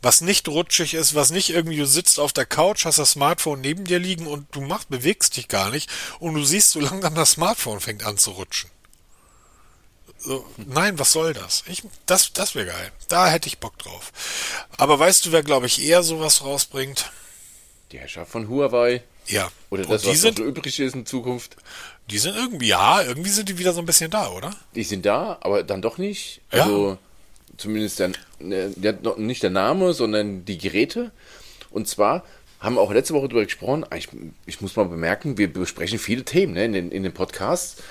was 0.02 0.20
nicht 0.20 0.48
rutschig 0.48 0.94
ist, 0.94 1.14
was 1.14 1.30
nicht 1.30 1.50
irgendwie, 1.50 1.76
du 1.76 1.86
sitzt 1.86 2.20
auf 2.20 2.32
der 2.32 2.46
Couch, 2.46 2.84
hast 2.84 2.98
das 2.98 3.12
Smartphone 3.12 3.60
neben 3.60 3.84
dir 3.84 3.98
liegen 3.98 4.26
und 4.26 4.46
du 4.52 4.60
machst, 4.60 4.88
bewegst 4.88 5.36
dich 5.36 5.48
gar 5.48 5.70
nicht 5.70 5.90
und 6.18 6.34
du 6.34 6.44
siehst, 6.44 6.70
so 6.70 6.80
langsam 6.80 7.14
das 7.14 7.32
Smartphone 7.32 7.80
fängt 7.80 8.04
an 8.04 8.18
zu 8.18 8.32
rutschen. 8.32 8.70
So, 10.20 10.44
nein, 10.56 10.98
was 10.98 11.12
soll 11.12 11.32
das? 11.32 11.62
Ich, 11.68 11.84
das 12.06 12.32
das 12.32 12.56
wäre 12.56 12.66
geil. 12.66 12.92
Da 13.06 13.28
hätte 13.28 13.46
ich 13.46 13.58
Bock 13.58 13.78
drauf. 13.78 14.12
Aber 14.76 14.98
weißt 14.98 15.24
du, 15.26 15.32
wer, 15.32 15.44
glaube 15.44 15.66
ich, 15.66 15.80
eher 15.80 16.02
sowas 16.02 16.42
rausbringt? 16.42 17.12
Die 17.92 17.98
Herrschaft 18.00 18.32
von 18.32 18.48
Huawei. 18.48 19.02
Ja. 19.26 19.50
Oder 19.70 19.84
das, 19.84 20.02
die 20.02 20.08
was 20.08 20.14
noch 20.14 20.20
sind, 20.20 20.38
so 20.38 20.44
übrig 20.44 20.80
ist 20.80 20.94
in 20.94 21.06
Zukunft. 21.06 21.56
die 22.10 22.18
sind 22.18 22.36
irgendwie, 22.36 22.68
ja, 22.68 23.00
irgendwie 23.02 23.30
sind 23.30 23.48
die 23.48 23.58
wieder 23.58 23.72
so 23.72 23.80
ein 23.80 23.86
bisschen 23.86 24.10
da, 24.10 24.30
oder? 24.30 24.50
Die 24.74 24.82
sind 24.82 25.06
da, 25.06 25.38
aber 25.40 25.62
dann 25.62 25.82
doch 25.82 25.98
nicht. 25.98 26.40
Ja. 26.52 26.98
Zumindest 27.58 27.98
der, 27.98 28.12
der, 28.40 29.16
nicht 29.16 29.42
der 29.42 29.50
Name, 29.50 29.92
sondern 29.92 30.44
die 30.44 30.58
Geräte. 30.58 31.10
Und 31.70 31.88
zwar 31.88 32.24
haben 32.60 32.76
wir 32.76 32.80
auch 32.80 32.92
letzte 32.92 33.14
Woche 33.14 33.28
darüber 33.28 33.44
gesprochen. 33.44 33.84
Ich, 33.94 34.08
ich 34.46 34.60
muss 34.60 34.76
mal 34.76 34.84
bemerken, 34.86 35.38
wir 35.38 35.52
besprechen 35.52 35.98
viele 35.98 36.24
Themen 36.24 36.54
ne, 36.54 36.64
in, 36.64 36.72
den, 36.72 36.90
in 36.90 37.02
den 37.02 37.12
Podcasts 37.12 37.82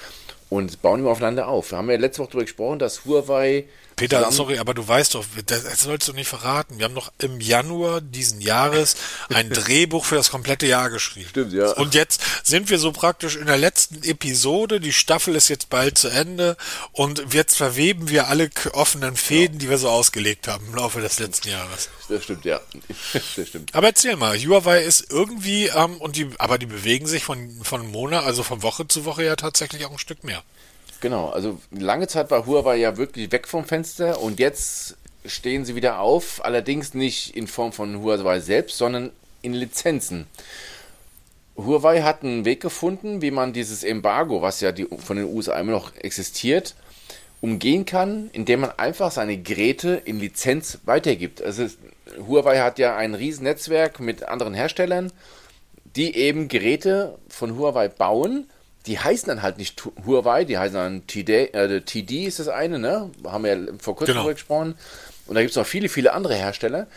und 0.49 0.81
bauen 0.81 1.01
immer 1.01 1.11
aufeinander 1.11 1.47
auf. 1.47 1.71
Wir 1.71 1.77
haben 1.77 1.89
ja 1.89 1.97
letzte 1.97 2.21
Woche 2.21 2.29
darüber 2.31 2.45
gesprochen, 2.45 2.79
dass 2.79 3.05
Huawei 3.05 3.65
Peter, 3.97 4.17
zusammen. 4.17 4.35
sorry, 4.35 4.59
aber 4.59 4.75
du 4.75 4.87
weißt 4.87 5.15
doch, 5.15 5.25
das, 5.47 5.63
das 5.63 5.81
sollst 5.81 6.07
du 6.07 6.13
nicht 6.13 6.27
verraten. 6.27 6.77
Wir 6.77 6.85
haben 6.85 6.93
noch 6.93 7.11
im 7.17 7.41
Januar 7.41 7.99
diesen 7.99 8.41
Jahres 8.41 8.95
ein 9.33 9.49
Drehbuch 9.53 10.05
für 10.05 10.15
das 10.15 10.29
komplette 10.29 10.67
Jahr 10.67 10.91
geschrieben. 10.91 11.27
Stimmt, 11.31 11.51
ja. 11.51 11.71
Und 11.71 11.95
jetzt 11.95 12.21
sind 12.43 12.69
wir 12.69 12.77
so 12.77 12.91
praktisch 12.91 13.35
in 13.35 13.47
der 13.47 13.57
letzten 13.57 14.03
Episode. 14.03 14.79
Die 14.79 14.93
Staffel 14.93 15.35
ist 15.35 15.47
jetzt 15.47 15.69
bald 15.69 15.97
zu 15.97 16.09
Ende 16.09 16.57
und 16.91 17.33
jetzt 17.33 17.57
verweben 17.57 18.07
wir 18.09 18.27
alle 18.27 18.51
offenen 18.73 19.15
Fäden, 19.15 19.55
ja. 19.55 19.59
die 19.61 19.69
wir 19.71 19.79
so 19.79 19.89
ausgelegt 19.89 20.47
haben 20.47 20.67
im 20.67 20.75
Laufe 20.75 21.01
des 21.01 21.17
letzten 21.17 21.49
Jahres. 21.49 21.89
Das 22.07 22.23
stimmt, 22.23 22.45
ja. 22.45 22.61
Das 23.13 23.47
stimmt. 23.47 23.73
Aber 23.73 23.87
erzähl 23.87 24.15
mal, 24.15 24.37
Huawei 24.37 24.83
ist 24.83 25.07
irgendwie, 25.09 25.67
ähm, 25.67 25.97
und 25.97 26.15
die, 26.15 26.29
aber 26.37 26.59
die 26.59 26.67
bewegen 26.67 27.07
sich 27.07 27.23
von, 27.23 27.61
von 27.63 27.89
Monat, 27.89 28.25
also 28.25 28.43
von 28.43 28.61
Woche 28.61 28.87
zu 28.87 29.05
Woche 29.05 29.23
ja 29.23 29.35
tatsächlich 29.35 29.85
auch 29.85 29.91
ein 29.91 29.97
Stück 29.97 30.23
mehr. 30.23 30.43
Genau, 30.99 31.29
also 31.29 31.59
lange 31.71 32.07
Zeit 32.07 32.31
war 32.31 32.45
Huawei 32.45 32.77
ja 32.77 32.97
wirklich 32.97 33.31
weg 33.31 33.47
vom 33.47 33.65
Fenster 33.65 34.19
und 34.21 34.39
jetzt 34.39 34.97
stehen 35.25 35.65
sie 35.65 35.75
wieder 35.75 35.99
auf, 35.99 36.43
allerdings 36.43 36.93
nicht 36.93 37.35
in 37.35 37.47
Form 37.47 37.71
von 37.71 38.01
Huawei 38.01 38.39
selbst, 38.39 38.77
sondern 38.77 39.11
in 39.41 39.53
Lizenzen. 39.53 40.25
Huawei 41.55 42.01
hat 42.01 42.23
einen 42.23 42.45
Weg 42.45 42.61
gefunden, 42.61 43.21
wie 43.21 43.31
man 43.31 43.53
dieses 43.53 43.83
Embargo, 43.83 44.41
was 44.41 44.61
ja 44.61 44.71
die, 44.71 44.85
von 44.85 45.17
den 45.17 45.25
USA 45.25 45.59
immer 45.59 45.71
noch 45.71 45.95
existiert, 45.95 46.75
umgehen 47.41 47.85
kann, 47.85 48.29
indem 48.33 48.61
man 48.61 48.71
einfach 48.77 49.11
seine 49.11 49.37
Geräte 49.37 50.01
in 50.05 50.19
Lizenz 50.19 50.79
weitergibt. 50.85 51.41
Also 51.41 51.67
Huawei 52.27 52.59
hat 52.59 52.79
ja 52.79 52.95
ein 52.95 53.13
riesen 53.13 53.43
Netzwerk 53.43 53.99
mit 53.99 54.23
anderen 54.23 54.53
Herstellern, 54.53 55.11
die 55.95 56.15
eben 56.15 56.47
Geräte 56.47 57.17
von 57.27 57.57
Huawei 57.57 57.87
bauen 57.87 58.47
die 58.87 58.97
heißen 58.97 59.27
dann 59.27 59.41
halt 59.41 59.57
nicht 59.57 59.83
Huawei, 60.05 60.45
die 60.45 60.57
heißen 60.57 60.75
dann 60.75 61.07
TD, 61.07 61.53
äh, 61.53 61.81
TD 61.81 62.25
ist 62.25 62.39
das 62.39 62.47
eine, 62.47 62.79
ne? 62.79 63.11
Haben 63.25 63.43
wir 63.43 63.55
ja 63.55 63.73
vor 63.79 63.95
kurzem 63.95 64.15
genau. 64.15 64.27
gesprochen. 64.27 64.75
Und 65.27 65.35
da 65.35 65.41
gibt 65.41 65.51
es 65.51 65.57
noch 65.57 65.65
viele, 65.65 65.89
viele 65.89 66.13
andere 66.13 66.35
Hersteller, 66.35 66.87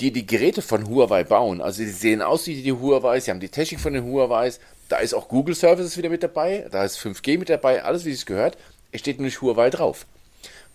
die 0.00 0.12
die 0.12 0.26
Geräte 0.26 0.60
von 0.60 0.86
Huawei 0.88 1.24
bauen. 1.24 1.62
Also 1.62 1.78
sie 1.78 1.90
sehen 1.90 2.20
aus 2.20 2.46
wie 2.46 2.62
die 2.62 2.72
Huawei, 2.72 3.18
sie 3.20 3.30
haben 3.30 3.40
die 3.40 3.48
Technik 3.48 3.80
von 3.80 3.94
den 3.94 4.04
Huawei. 4.04 4.52
Da 4.88 4.98
ist 4.98 5.14
auch 5.14 5.28
Google 5.28 5.54
Services 5.54 5.96
wieder 5.96 6.10
mit 6.10 6.22
dabei, 6.22 6.66
da 6.70 6.84
ist 6.84 6.98
5G 6.98 7.38
mit 7.38 7.48
dabei, 7.48 7.82
alles 7.82 8.04
wie 8.04 8.12
es 8.12 8.26
gehört. 8.26 8.56
Es 8.92 9.00
steht 9.00 9.18
nur 9.18 9.26
nicht 9.26 9.40
Huawei 9.40 9.70
drauf. 9.70 10.06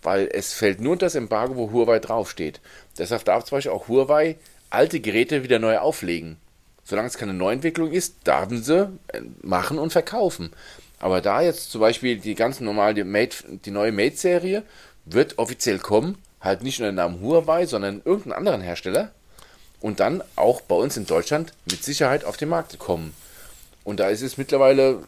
Weil 0.02 0.28
es 0.32 0.54
fällt 0.54 0.82
nur 0.82 0.98
das 0.98 1.16
Embargo, 1.16 1.56
wo 1.56 1.72
Huawei 1.72 2.00
draufsteht. 2.00 2.60
Deshalb 2.98 3.24
darf 3.26 3.46
zum 3.46 3.58
Beispiel 3.58 3.72
auch 3.72 3.88
Huawei 3.88 4.38
alte 4.70 5.00
Geräte 5.00 5.44
wieder 5.44 5.60
neu 5.60 5.78
auflegen 5.78 6.38
solange 6.84 7.08
es 7.08 7.18
keine 7.18 7.34
Neuentwicklung 7.34 7.92
ist, 7.92 8.28
dürfen 8.28 8.62
sie 8.62 8.90
äh, 9.08 9.22
machen 9.42 9.80
und 9.80 9.92
verkaufen. 9.92 10.52
Aber 11.00 11.22
da 11.22 11.42
jetzt 11.42 11.72
zum 11.72 11.82
Beispiel 11.82 12.18
die 12.18 12.36
ganz 12.36 12.60
normale 12.60 13.04
Mate, 13.04 13.44
die 13.66 13.72
neue 13.72 13.92
Mate-Serie 13.92 14.64
wird 15.06 15.38
offiziell 15.38 15.80
kommen, 15.80 16.18
halt 16.40 16.64
nicht 16.64 16.80
nur 16.80 16.90
den 16.90 16.96
Namen 16.96 17.22
Huawei, 17.22 17.66
sondern 17.66 18.02
irgendeinen 18.06 18.34
anderen 18.34 18.62
Hersteller 18.62 19.12
und 19.82 20.00
dann 20.00 20.24
auch 20.38 20.62
bei 20.62 20.76
uns 20.76 20.96
in 20.96 21.06
Deutschland 21.06 21.54
mit 21.66 21.84
Sicherheit 21.84 22.24
auf 22.24 22.38
den 22.38 22.50
Markt 22.50 22.80
kommen. 22.80 23.14
Und 23.84 24.00
da 24.00 24.08
ist 24.08 24.22
es 24.22 24.38
mittlerweile, 24.38 25.00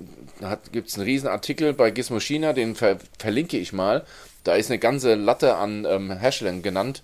gibt 0.73 0.89
es 0.89 0.95
einen 0.95 1.05
riesen 1.05 1.29
Artikel 1.29 1.71
bei 1.73 1.91
Gizmo 1.91 2.19
China, 2.19 2.51
den 2.51 2.75
ver, 2.75 2.97
verlinke 3.17 3.57
ich 3.57 3.71
mal. 3.71 4.05
Da 4.43 4.55
ist 4.55 4.69
eine 4.69 4.79
ganze 4.79 5.15
Latte 5.15 5.55
an 5.55 5.85
ähm, 5.85 6.11
Herstellern 6.11 6.61
genannt, 6.61 7.03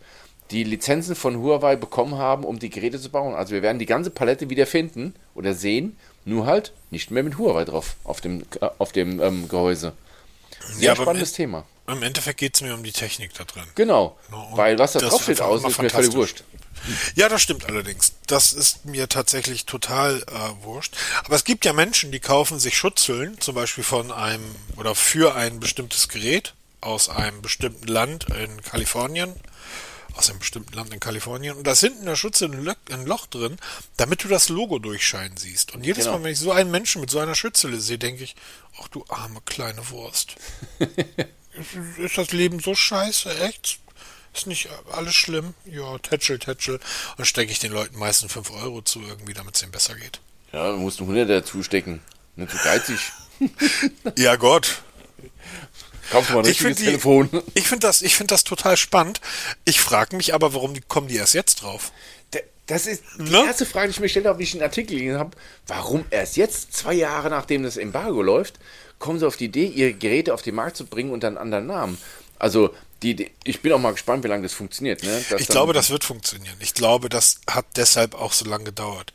die 0.51 0.63
Lizenzen 0.63 1.15
von 1.15 1.37
Huawei 1.37 1.75
bekommen 1.75 2.17
haben, 2.17 2.43
um 2.43 2.59
die 2.59 2.69
Geräte 2.69 2.99
zu 2.99 3.09
bauen. 3.09 3.33
Also 3.33 3.53
wir 3.53 3.61
werden 3.61 3.79
die 3.79 3.85
ganze 3.85 4.09
Palette 4.09 4.49
wieder 4.49 4.67
finden 4.67 5.15
oder 5.33 5.53
sehen, 5.53 5.97
nur 6.25 6.45
halt 6.45 6.73
nicht 6.91 7.09
mehr 7.09 7.23
mit 7.23 7.37
Huawei 7.37 7.65
drauf 7.65 7.95
auf 8.03 8.21
dem, 8.21 8.41
äh, 8.59 8.69
auf 8.77 8.91
dem 8.91 9.21
ähm, 9.21 9.47
Gehäuse. 9.47 9.93
Sehr 10.73 10.89
ja, 10.89 10.95
spannendes 10.95 11.33
Thema. 11.33 11.65
Im 11.87 12.03
Endeffekt 12.03 12.39
geht 12.39 12.55
es 12.55 12.61
mir 12.61 12.73
um 12.73 12.83
die 12.83 12.91
Technik 12.91 13.33
da 13.33 13.43
drin. 13.43 13.63
Genau, 13.75 14.17
no, 14.29 14.49
weil 14.53 14.77
was 14.77 14.93
da 14.93 14.99
drauf 14.99 15.23
steht 15.23 15.41
aus, 15.41 15.63
ist 15.63 15.81
mir 15.81 15.89
völlig 15.89 16.13
wurscht. 16.13 16.43
Ja, 17.15 17.29
das 17.29 17.41
stimmt 17.41 17.65
allerdings. 17.67 18.13
Das 18.27 18.53
ist 18.53 18.85
mir 18.85 19.07
tatsächlich 19.07 19.65
total 19.65 20.23
äh, 20.23 20.63
wurscht. 20.63 20.95
Aber 21.23 21.35
es 21.35 21.43
gibt 21.43 21.65
ja 21.65 21.73
Menschen, 21.73 22.11
die 22.11 22.19
kaufen 22.19 22.59
sich 22.59 22.75
Schutzhüllen, 22.77 23.39
zum 23.39 23.55
Beispiel 23.55 23.83
von 23.83 24.11
einem 24.11 24.43
oder 24.77 24.95
für 24.95 25.35
ein 25.35 25.59
bestimmtes 25.59 26.07
Gerät 26.09 26.53
aus 26.79 27.09
einem 27.09 27.41
bestimmten 27.41 27.87
Land 27.87 28.27
in 28.29 28.61
Kalifornien 28.63 29.35
aus 30.21 30.29
einem 30.29 30.39
bestimmten 30.39 30.73
Land 30.73 30.93
in 30.93 30.99
Kalifornien. 30.99 31.57
Und 31.57 31.65
da 31.65 31.71
ist 31.71 31.79
hinten 31.79 32.01
in 32.01 32.05
der 32.05 32.15
Schütze 32.15 32.45
ein, 32.45 33.05
Loch, 33.05 33.25
drin, 33.25 33.57
damit 33.97 34.23
du 34.23 34.27
das 34.27 34.49
Logo 34.49 34.77
durchscheinen 34.77 35.35
siehst. 35.35 35.73
Und 35.73 35.83
jedes 35.83 36.05
genau. 36.05 36.17
Mal, 36.17 36.25
wenn 36.25 36.33
ich 36.33 36.39
so 36.39 36.51
einen 36.51 36.69
Menschen 36.69 37.01
mit 37.01 37.09
so 37.09 37.17
einer 37.17 37.33
Schütze 37.33 37.81
sehe, 37.81 37.97
denke 37.97 38.23
ich, 38.23 38.35
ach 38.79 38.87
du 38.89 39.03
arme 39.09 39.41
kleine 39.45 39.89
Wurst. 39.89 40.35
ist, 40.79 41.97
ist 41.97 42.17
das 42.17 42.31
Leben 42.31 42.59
so 42.59 42.75
scheiße, 42.75 43.39
echt? 43.39 43.79
Ist 44.33 44.45
nicht 44.45 44.69
alles 44.91 45.15
schlimm? 45.15 45.55
Ja, 45.65 45.97
tätschel, 45.97 46.37
tätschel. 46.37 46.79
Und 47.17 47.25
stecke 47.25 47.51
ich 47.51 47.59
den 47.59 47.71
Leuten 47.71 47.97
meistens 47.97 48.31
5 48.31 48.51
Euro 48.51 48.83
zu, 48.83 49.01
irgendwie, 49.01 49.33
damit 49.33 49.55
es 49.55 49.63
ihnen 49.63 49.71
besser 49.71 49.95
geht. 49.95 50.21
Ja, 50.53 50.71
du 50.71 50.77
musst 50.77 50.99
einen 50.99 51.09
100 51.09 51.29
dazu 51.29 51.63
stecken. 51.63 51.99
Nicht 52.35 52.51
so 52.51 52.57
geizig. 52.63 52.99
ja, 54.17 54.35
Gott. 54.35 54.83
Kaufst 56.11 56.29
du 56.29 56.33
mal 56.33 56.39
ein 56.39 56.45
ich 56.45 56.63
richtiges 56.63 56.77
Telefon. 56.77 57.29
ich 57.53 57.67
finde 57.67 57.87
das, 57.87 58.01
ich 58.01 58.15
finde 58.15 58.33
das 58.33 58.43
total 58.43 58.77
spannend. 58.77 59.21
Ich 59.65 59.79
frage 59.79 60.15
mich 60.15 60.33
aber, 60.33 60.53
warum 60.53 60.73
die, 60.73 60.81
kommen 60.81 61.07
die 61.07 61.15
erst 61.15 61.33
jetzt 61.33 61.61
drauf? 61.61 61.91
Das 62.67 62.87
ist 62.87 63.03
die 63.17 63.31
ne? 63.31 63.45
erste 63.45 63.65
Frage, 63.65 63.87
die 63.87 63.91
ich 63.91 63.99
mir 63.99 64.07
stelle, 64.07 64.37
wie 64.37 64.43
ich 64.43 64.53
einen 64.53 64.63
Artikel 64.63 64.97
gelesen 64.97 65.19
habe. 65.19 65.31
Warum 65.67 66.05
erst 66.09 66.37
jetzt, 66.37 66.73
zwei 66.73 66.93
Jahre 66.93 67.29
nachdem 67.29 67.63
das 67.63 67.75
Embargo 67.75 68.21
läuft, 68.21 68.59
kommen 68.99 69.19
sie 69.19 69.27
auf 69.27 69.35
die 69.35 69.45
Idee, 69.45 69.65
ihre 69.65 69.93
Geräte 69.93 70.33
auf 70.33 70.41
den 70.41 70.55
Markt 70.55 70.77
zu 70.77 70.85
bringen 70.85 71.11
unter 71.11 71.27
einen 71.27 71.37
anderen 71.37 71.67
Namen? 71.67 71.97
Also, 72.39 72.73
die, 73.03 73.15
die, 73.15 73.31
ich 73.43 73.61
bin 73.61 73.73
auch 73.73 73.79
mal 73.79 73.91
gespannt, 73.91 74.23
wie 74.23 74.27
lange 74.27 74.43
das 74.43 74.53
funktioniert. 74.53 75.03
Ne? 75.03 75.23
ich 75.37 75.47
glaube, 75.47 75.73
das 75.73 75.89
wird 75.89 76.03
funktionieren. 76.03 76.55
Ich 76.59 76.73
glaube, 76.73 77.09
das 77.09 77.41
hat 77.49 77.65
deshalb 77.75 78.15
auch 78.15 78.31
so 78.31 78.45
lange 78.45 78.65
gedauert. 78.65 79.11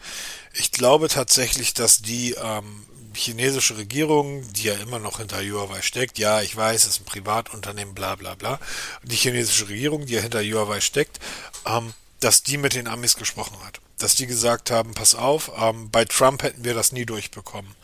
Ich 0.52 0.72
glaube 0.72 1.08
tatsächlich, 1.08 1.72
dass 1.72 2.02
die 2.02 2.34
ähm, 2.42 2.84
chinesische 3.16 3.76
Regierung, 3.76 4.44
die 4.52 4.64
ja 4.64 4.74
immer 4.74 4.98
noch 4.98 5.18
hinter 5.18 5.38
Huawei 5.38 5.82
steckt, 5.82 6.18
ja, 6.18 6.42
ich 6.42 6.56
weiß, 6.56 6.84
es 6.84 6.90
ist 6.90 7.00
ein 7.00 7.04
Privatunternehmen, 7.04 7.94
bla 7.94 8.14
bla 8.14 8.34
bla, 8.34 8.60
die 9.02 9.16
chinesische 9.16 9.68
Regierung, 9.68 10.06
die 10.06 10.14
ja 10.14 10.20
hinter 10.20 10.42
Huawei 10.42 10.80
steckt, 10.80 11.18
ähm, 11.66 11.94
dass 12.20 12.42
die 12.42 12.56
mit 12.56 12.74
den 12.74 12.88
Amis 12.88 13.16
gesprochen 13.16 13.58
hat. 13.64 13.80
Dass 13.98 14.14
die 14.14 14.26
gesagt 14.26 14.70
haben, 14.70 14.94
pass 14.94 15.14
auf, 15.14 15.52
ähm, 15.58 15.90
bei 15.90 16.04
Trump 16.04 16.42
hätten 16.42 16.64
wir 16.64 16.74
das 16.74 16.92
nie 16.92 17.06
durchbekommen. 17.06 17.74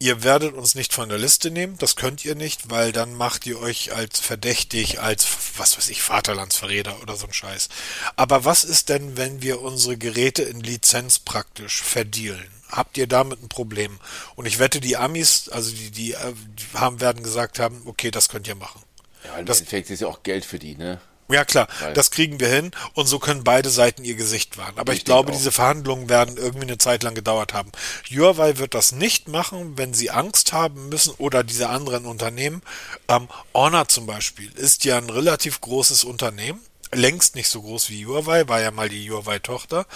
Ihr 0.00 0.22
werdet 0.22 0.54
uns 0.54 0.74
nicht 0.74 0.92
von 0.92 1.08
der 1.08 1.18
Liste 1.18 1.50
nehmen, 1.50 1.78
das 1.78 1.96
könnt 1.96 2.24
ihr 2.24 2.34
nicht, 2.34 2.68
weil 2.70 2.92
dann 2.92 3.14
macht 3.14 3.46
ihr 3.46 3.60
euch 3.60 3.94
als 3.94 4.18
verdächtig, 4.20 5.00
als, 5.00 5.26
was 5.56 5.78
weiß 5.78 5.88
ich, 5.88 6.02
Vaterlandsverräter 6.02 7.00
oder 7.00 7.16
so 7.16 7.26
ein 7.26 7.32
Scheiß. 7.32 7.68
Aber 8.16 8.44
was 8.44 8.64
ist 8.64 8.88
denn, 8.88 9.16
wenn 9.16 9.40
wir 9.40 9.62
unsere 9.62 9.96
Geräte 9.96 10.42
in 10.42 10.60
Lizenz 10.60 11.20
praktisch 11.20 11.80
verdielen? 11.80 12.53
Habt 12.74 12.96
ihr 12.98 13.06
damit 13.06 13.42
ein 13.42 13.48
Problem? 13.48 13.98
Und 14.36 14.46
ich 14.46 14.58
wette, 14.58 14.80
die 14.80 14.96
Amis, 14.96 15.48
also 15.48 15.70
die, 15.70 15.90
die, 15.90 15.90
die 15.90 16.12
äh, 16.12 16.34
haben, 16.74 17.00
werden 17.00 17.22
gesagt 17.22 17.58
haben, 17.58 17.82
okay, 17.86 18.10
das 18.10 18.28
könnt 18.28 18.48
ihr 18.48 18.54
machen. 18.54 18.82
Ja, 19.24 19.38
im 19.38 19.46
das, 19.46 19.60
Endeffekt 19.60 19.90
ist 19.90 20.00
ja 20.00 20.08
auch 20.08 20.22
Geld 20.22 20.44
für 20.44 20.58
die, 20.58 20.76
ne? 20.76 21.00
Ja 21.30 21.46
klar, 21.46 21.68
Weil 21.80 21.94
das 21.94 22.10
kriegen 22.10 22.38
wir 22.38 22.48
hin 22.48 22.72
und 22.92 23.06
so 23.06 23.18
können 23.18 23.44
beide 23.44 23.70
Seiten 23.70 24.04
ihr 24.04 24.14
Gesicht 24.14 24.58
wahren. 24.58 24.74
Aber 24.76 24.92
ich, 24.92 24.98
ich 25.00 25.04
glaube, 25.06 25.32
diese 25.32 25.52
Verhandlungen 25.52 26.10
werden 26.10 26.36
irgendwie 26.36 26.66
eine 26.66 26.76
Zeit 26.76 27.02
lang 27.02 27.14
gedauert 27.14 27.54
haben. 27.54 27.72
Huawei 28.10 28.58
wird 28.58 28.74
das 28.74 28.92
nicht 28.92 29.26
machen, 29.26 29.78
wenn 29.78 29.94
sie 29.94 30.10
Angst 30.10 30.52
haben 30.52 30.90
müssen 30.90 31.14
oder 31.16 31.42
diese 31.42 31.70
anderen 31.70 32.04
Unternehmen. 32.04 32.60
Ähm, 33.08 33.28
Honor 33.54 33.88
zum 33.88 34.04
Beispiel 34.04 34.52
ist 34.52 34.84
ja 34.84 34.98
ein 34.98 35.08
relativ 35.08 35.62
großes 35.62 36.04
Unternehmen, 36.04 36.60
längst 36.92 37.36
nicht 37.36 37.48
so 37.48 37.62
groß 37.62 37.88
wie 37.88 38.04
Huawei, 38.04 38.46
war 38.46 38.60
ja 38.60 38.70
mal 38.70 38.90
die 38.90 39.10
Huawei-Tochter, 39.10 39.86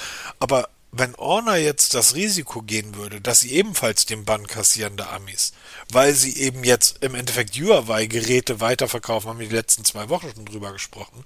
aber 0.40 0.70
wenn 0.90 1.14
Orner 1.16 1.56
jetzt 1.56 1.94
das 1.94 2.14
Risiko 2.14 2.62
gehen 2.62 2.94
würde, 2.94 3.20
dass 3.20 3.40
sie 3.40 3.52
ebenfalls 3.52 4.06
den 4.06 4.24
Bann 4.24 4.46
kassieren 4.46 4.96
der 4.96 5.12
Amis, 5.12 5.52
weil 5.92 6.14
sie 6.14 6.38
eben 6.38 6.64
jetzt 6.64 7.02
im 7.04 7.14
Endeffekt 7.14 7.56
Huawei-Geräte 7.56 8.60
weiterverkaufen, 8.60 9.28
haben 9.28 9.38
wir 9.38 9.48
die 9.48 9.54
letzten 9.54 9.84
zwei 9.84 10.08
Wochen 10.08 10.30
schon 10.34 10.46
drüber 10.46 10.72
gesprochen. 10.72 11.24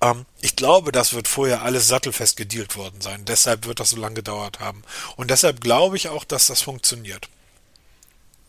Ähm, 0.00 0.24
ich 0.40 0.56
glaube, 0.56 0.90
das 0.90 1.12
wird 1.12 1.28
vorher 1.28 1.62
alles 1.62 1.86
sattelfest 1.86 2.36
gedealt 2.36 2.76
worden 2.76 3.00
sein. 3.00 3.24
Deshalb 3.26 3.66
wird 3.66 3.78
das 3.78 3.90
so 3.90 3.96
lange 3.98 4.14
gedauert 4.14 4.60
haben. 4.60 4.82
Und 5.16 5.30
deshalb 5.30 5.60
glaube 5.60 5.96
ich 5.96 6.08
auch, 6.08 6.24
dass 6.24 6.46
das 6.46 6.62
funktioniert. 6.62 7.28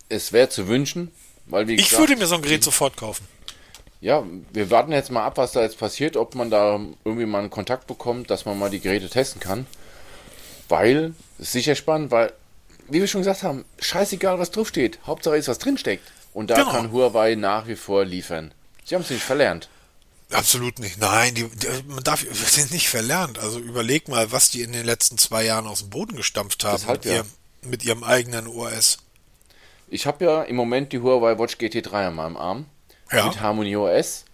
Es 0.08 0.32
wäre 0.32 0.50
zu 0.50 0.68
wünschen, 0.68 1.12
weil 1.48 1.68
wie 1.68 1.76
Ich 1.76 1.90
gesagt, 1.90 2.00
würde 2.00 2.16
mir 2.16 2.28
so 2.28 2.36
ein 2.36 2.42
Gerät 2.42 2.64
sofort 2.64 2.96
kaufen. 2.96 3.28
Ja, 4.00 4.24
wir 4.54 4.70
warten 4.70 4.92
jetzt 4.92 5.12
mal 5.12 5.26
ab, 5.26 5.38
was 5.38 5.54
da 5.54 5.64
jetzt 5.64 5.80
passiert, 5.80 6.16
ob 6.16 6.36
man 6.36 6.50
da 6.50 6.80
irgendwie 7.04 7.26
mal 7.26 7.40
einen 7.40 7.50
Kontakt 7.50 7.88
bekommt, 7.88 8.30
dass 8.30 8.46
man 8.46 8.58
mal 8.58 8.70
die 8.70 8.80
Geräte 8.80 9.10
testen 9.10 9.42
kann. 9.42 9.66
Weil, 10.70 11.14
ist 11.38 11.52
sicher 11.52 11.76
spannend, 11.76 12.12
weil, 12.12 12.34
wie 12.90 13.00
wir 13.00 13.08
schon 13.08 13.22
gesagt 13.22 13.44
haben, 13.44 13.66
scheißegal, 13.80 14.40
was 14.40 14.52
draufsteht. 14.52 15.00
Hauptsache 15.06 15.38
ist, 15.38 15.48
was 15.48 15.60
drinsteckt. 15.60 16.12
Und 16.34 16.50
da 16.50 16.56
genau. 16.56 16.72
kann 16.72 16.92
Huawei 16.92 17.36
nach 17.36 17.68
wie 17.68 17.76
vor 17.76 18.04
liefern. 18.06 18.54
Sie 18.84 18.96
haben 18.96 19.02
es 19.02 19.10
nicht 19.10 19.24
verlernt. 19.24 19.70
Absolut 20.32 20.80
nicht. 20.80 21.00
Nein, 21.00 21.36
die, 21.36 21.48
die, 21.48 21.68
man 21.88 22.04
darf 22.04 22.26
sind 22.32 22.72
nicht 22.72 22.90
verlernt. 22.90 23.40
Also 23.40 23.60
überleg 23.60 24.08
mal, 24.08 24.32
was 24.32 24.50
die 24.50 24.62
in 24.62 24.74
den 24.74 24.86
letzten 24.86 25.18
zwei 25.18 25.46
Jahren 25.46 25.68
aus 25.68 25.80
dem 25.80 25.90
Boden 25.92 26.16
gestampft 26.16 26.64
haben 26.64 26.84
mit, 26.88 27.06
ja. 27.06 27.16
ihrem, 27.16 27.28
mit 27.62 27.84
ihrem 27.84 28.04
eigenen 28.04 28.48
OS. 28.48 28.98
Ich 29.88 30.08
habe 30.08 30.26
ja 30.26 30.44
im 30.44 30.56
Moment 30.56 30.92
die 30.92 31.00
Huawei 31.00 31.38
Watch 31.38 31.56
GT3 31.56 32.08
an 32.08 32.16
meinem 32.16 32.38
Arm. 32.38 32.66
Ja. 33.12 33.28
Mit 33.28 33.40
Harmony 33.40 33.76
OS. 33.76 34.26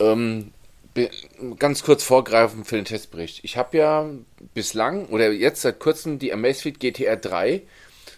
Ähm, 0.00 0.52
ganz 1.58 1.82
kurz 1.82 2.04
vorgreifen 2.04 2.64
für 2.64 2.76
den 2.76 2.84
Testbericht. 2.84 3.40
Ich 3.42 3.56
habe 3.56 3.76
ja 3.76 4.08
bislang 4.54 5.06
oder 5.06 5.32
jetzt 5.32 5.62
seit 5.62 5.80
kurzem 5.80 6.18
die 6.18 6.32
Amazfit 6.32 6.78
GTR 6.78 7.16
3 7.16 7.62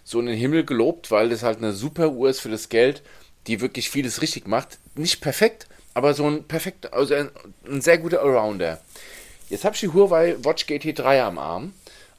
so 0.05 0.21
in 0.21 0.27
den 0.27 0.37
Himmel 0.37 0.65
gelobt, 0.65 1.11
weil 1.11 1.31
das 1.31 1.43
halt 1.43 1.59
eine 1.59 1.73
super 1.73 2.11
Uhr 2.11 2.29
ist 2.29 2.41
für 2.41 2.51
das 2.51 2.69
Geld, 2.69 3.03
die 3.47 3.61
wirklich 3.61 3.91
vieles 3.91 4.23
richtig 4.23 4.47
macht. 4.47 4.79
Nicht 4.95 5.21
perfekt, 5.21 5.67
aber 5.95 6.15
so 6.15 6.27
ein 6.29 6.45
perfekt, 6.45 6.93
also 6.93 7.15
ein, 7.15 7.31
ein 7.67 7.81
sehr 7.81 7.99
guter 7.99 8.23
Allrounder. 8.23 8.81
Jetzt 9.49 9.65
habe 9.65 9.75
ich 9.75 9.81
die 9.81 9.89
Huawei 9.89 10.37
Watch 10.43 10.67
GT3 10.67 11.23
am 11.23 11.39
Arm. 11.39 11.73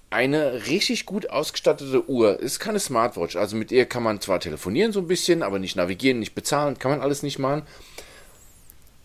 Eine 0.10 0.68
richtig 0.68 1.06
gut 1.06 1.30
ausgestattete 1.30 2.10
Uhr. 2.10 2.40
Ist 2.40 2.60
keine 2.60 2.80
Smartwatch. 2.80 3.36
Also 3.36 3.58
mit 3.58 3.74
ihr 3.74 3.86
kann 3.86 4.04
man 4.04 4.22
zwar 4.22 4.40
telefonieren 4.40 4.94
so 4.94 5.02
ein 5.02 5.08
bisschen, 5.08 5.44
aber 5.44 5.60
nicht 5.60 5.76
navigieren, 5.76 6.20
nicht 6.20 6.34
bezahlen, 6.34 6.80
kann 6.80 6.92
man 6.92 7.02
alles 7.02 7.24
nicht 7.24 7.40
machen. 7.40 7.64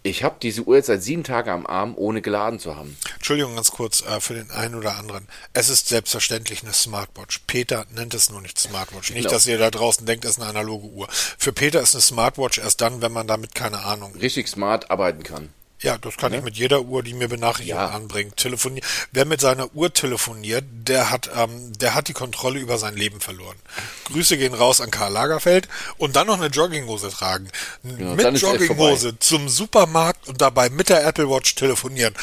Ich 0.05 0.25
habe 0.25 0.37
diese 0.43 0.63
Uhr 0.63 0.77
jetzt 0.77 0.87
seit 0.87 1.03
sieben 1.03 1.23
Tagen 1.23 1.51
am 1.51 1.67
Arm, 1.67 1.95
ohne 1.97 2.23
geladen 2.23 2.59
zu 2.59 2.75
haben. 2.75 2.97
Entschuldigung, 3.15 3.55
ganz 3.55 3.71
kurz 3.71 4.03
äh, 4.03 4.21
für 4.21 4.35
den 4.35 4.51
einen 4.51 4.75
oder 4.75 4.97
anderen. 4.97 5.29
Es 5.53 5.69
ist 5.69 5.89
selbstverständlich 5.89 6.65
eine 6.65 6.73
Smartwatch. 6.73 7.43
Peter 7.47 7.87
nennt 7.95 8.13
es 8.13 8.29
nur 8.29 8.41
nicht 8.41 8.59
Smartwatch. 8.59 9.11
Nicht, 9.11 9.23
genau. 9.23 9.31
dass 9.31 9.47
ihr 9.47 9.59
da 9.59 9.71
draußen 9.71 10.05
denkt, 10.05 10.25
es 10.25 10.33
ist 10.33 10.41
eine 10.41 10.51
analoge 10.51 10.89
Uhr. 10.89 11.07
Für 11.11 11.53
Peter 11.53 11.81
ist 11.81 11.95
eine 11.95 12.03
Smartwatch 12.03 12.59
erst 12.59 12.81
dann, 12.81 13.01
wenn 13.01 13.13
man 13.13 13.29
damit 13.29 13.55
keine 13.55 13.85
Ahnung. 13.85 14.13
Richtig 14.17 14.49
smart 14.49 14.91
arbeiten 14.91 15.23
kann. 15.23 15.51
Ja, 15.83 15.99
das 15.99 16.17
kann 16.17 16.31
ne? 16.31 16.39
ich 16.39 16.45
mit 16.45 16.57
jeder 16.57 16.83
Uhr, 16.83 17.03
die 17.03 17.13
mir 17.13 17.29
Benachrichtigungen 17.29 17.89
ja. 17.89 17.95
anbringt, 17.95 18.37
telefonieren. 18.37 18.89
Wer 19.11 19.25
mit 19.25 19.41
seiner 19.41 19.75
Uhr 19.75 19.93
telefoniert, 19.93 20.65
der 20.71 21.11
hat, 21.11 21.31
ähm, 21.37 21.73
der 21.79 21.95
hat 21.95 22.09
die 22.09 22.13
Kontrolle 22.13 22.61
über 22.61 22.79
sein 22.79 22.97
Leben 22.97 23.21
verloren. 23.21 23.57
Grüße 24.05 24.37
gehen 24.37 24.55
raus 24.55 24.81
an 24.81 24.91
Karl 24.91 25.13
Lagerfeld 25.13 25.69
und 25.99 26.15
dann 26.15 26.29
noch 26.29 26.39
eine 26.39 26.47
Jogginghose 26.47 27.11
tragen. 27.11 27.49
Ja, 27.83 28.15
mit 28.15 28.41
Jogginghose 28.41 29.19
zum 29.19 29.49
Supermarkt 29.49 30.29
und 30.29 30.41
dabei 30.41 30.71
mit 30.71 30.89
der 30.89 31.05
Apple 31.05 31.29
Watch 31.29 31.57
telefonieren. 31.57 32.15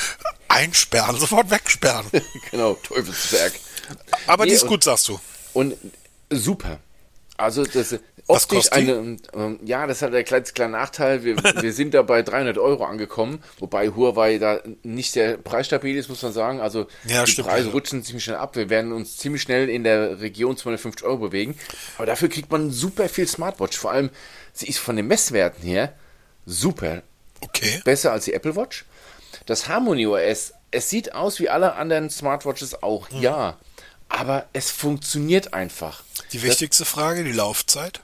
Einsperren, 0.47 1.15
sofort 1.19 1.49
wegsperren. 1.49 2.05
genau, 2.51 2.75
Teufelswerk. 2.75 3.53
Aber 4.27 4.45
nee, 4.45 4.51
die 4.51 4.55
ist 4.55 4.67
gut, 4.67 4.83
sagst 4.83 5.07
du. 5.09 5.19
Und 5.53 5.75
super. 6.29 6.79
Also 7.35 7.63
das, 7.63 7.95
oft 8.29 8.51
nicht 8.51 8.71
eine, 8.73 9.17
ähm, 9.33 9.59
ja, 9.65 9.87
das 9.87 10.01
hat 10.01 10.13
der 10.13 10.23
kleine, 10.23 10.45
kleine 10.45 10.71
Nachteil. 10.73 11.23
Wir, 11.23 11.37
wir 11.61 11.73
sind 11.73 11.93
da 11.93 12.01
bei 12.01 12.21
300 12.21 12.57
Euro 12.57 12.85
angekommen, 12.85 13.43
wobei 13.59 13.89
Huawei 13.89 14.37
da 14.37 14.61
nicht 14.83 15.11
sehr 15.11 15.37
preisstabil 15.37 15.97
ist, 15.97 16.09
muss 16.09 16.21
man 16.21 16.31
sagen. 16.31 16.61
Also 16.61 16.87
ja, 17.05 17.25
die 17.25 17.31
stimmt, 17.31 17.47
Preise 17.47 17.67
ja. 17.67 17.73
rutschen 17.73 18.03
ziemlich 18.03 18.23
schnell 18.23 18.37
ab. 18.37 18.55
Wir 18.55 18.69
werden 18.69 18.91
uns 18.91 19.17
ziemlich 19.17 19.41
schnell 19.41 19.69
in 19.69 19.83
der 19.83 20.21
Region 20.21 20.55
250 20.55 21.05
Euro 21.05 21.17
bewegen. 21.17 21.57
Aber 21.97 22.05
dafür 22.05 22.29
kriegt 22.29 22.51
man 22.51 22.71
super 22.71 23.09
viel 23.09 23.27
Smartwatch. 23.27 23.77
Vor 23.77 23.91
allem, 23.91 24.09
sie 24.53 24.67
ist 24.67 24.79
von 24.79 24.95
den 24.95 25.07
Messwerten 25.07 25.63
her 25.63 25.93
super. 26.45 27.01
Okay. 27.41 27.81
Besser 27.83 28.11
als 28.11 28.25
die 28.25 28.33
Apple 28.33 28.55
Watch. 28.55 28.85
Das 29.45 29.67
Harmony 29.67 30.05
OS, 30.05 30.53
es 30.71 30.89
sieht 30.89 31.13
aus 31.13 31.39
wie 31.39 31.49
alle 31.49 31.75
anderen 31.75 32.09
Smartwatches 32.09 32.83
auch, 32.83 33.09
mhm. 33.09 33.21
ja. 33.21 33.57
Aber 34.09 34.47
es 34.53 34.71
funktioniert 34.71 35.53
einfach. 35.53 36.03
Die 36.33 36.41
wichtigste 36.41 36.83
das, 36.83 36.91
Frage, 36.91 37.23
die 37.23 37.31
Laufzeit? 37.31 38.01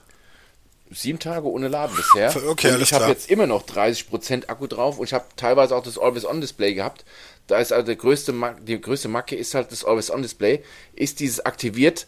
Sieben 0.92 1.20
Tage 1.20 1.50
ohne 1.50 1.68
Laden 1.68 1.96
bisher. 1.96 2.34
Okay, 2.48 2.74
und 2.74 2.82
ich 2.82 2.94
habe 2.94 3.08
jetzt 3.08 3.30
immer 3.30 3.48
noch 3.48 3.66
30% 3.66 4.48
Akku 4.48 4.68
drauf 4.68 5.00
und 5.00 5.06
ich 5.06 5.14
habe 5.14 5.26
teilweise 5.36 5.76
auch 5.76 5.84
das 5.84 5.98
Always-On-Display 5.98 6.74
gehabt. 6.74 7.06
Da 7.48 7.58
ist 7.58 7.74
also 7.74 7.86
der 7.86 7.96
größte, 7.96 8.34
die 8.62 8.80
größte 8.80 9.08
Macke 9.08 9.36
ist 9.36 9.54
halt 9.56 9.72
das 9.72 9.86
Always-On-Display. 9.86 10.64
Ist 10.96 11.20
dieses 11.20 11.46
aktiviert, 11.46 12.08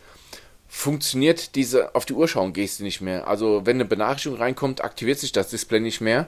funktioniert 0.68 1.56
diese 1.56 1.96
auf 1.96 2.06
die 2.06 2.14
Uhr 2.14 2.28
schauen 2.28 2.54
Geste 2.54 2.84
nicht 2.84 3.02
mehr. 3.02 3.28
Also 3.28 3.66
wenn 3.66 3.78
eine 3.78 3.86
Benachrichtigung 3.86 4.38
reinkommt, 4.38 4.84
aktiviert 4.84 5.20
sich 5.20 5.32
das 5.32 5.50
Display 5.50 5.80
nicht 5.80 6.02
mehr. 6.02 6.28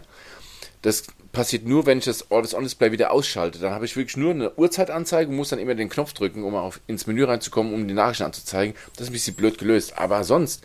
Das 0.82 1.04
passiert 1.32 1.66
nur, 1.66 1.86
wenn 1.86 2.00
ich 2.00 2.06
das 2.06 2.32
Always-On-Display 2.32 2.92
wieder 2.92 3.12
ausschalte. 3.12 3.60
Dann 3.60 3.74
habe 3.74 3.86
ich 3.86 3.96
wirklich 3.96 4.18
nur 4.18 4.32
eine 4.32 4.56
Uhrzeitanzeige 4.56 5.30
und 5.30 5.36
muss 5.36 5.50
dann 5.50 5.60
immer 5.60 5.76
den 5.76 5.90
Knopf 5.90 6.14
drücken, 6.14 6.44
um 6.44 6.56
auf, 6.56 6.80
ins 6.88 7.06
Menü 7.06 7.26
reinzukommen, 7.26 7.74
um 7.74 7.88
die 7.88 7.94
Nachrichten 7.94 8.24
anzuzeigen. 8.24 8.76
Das 8.94 9.04
ist 9.04 9.10
ein 9.10 9.14
bisschen 9.14 9.36
blöd 9.36 9.58
gelöst. 9.58 9.98
Aber 9.98 10.24
sonst 10.24 10.64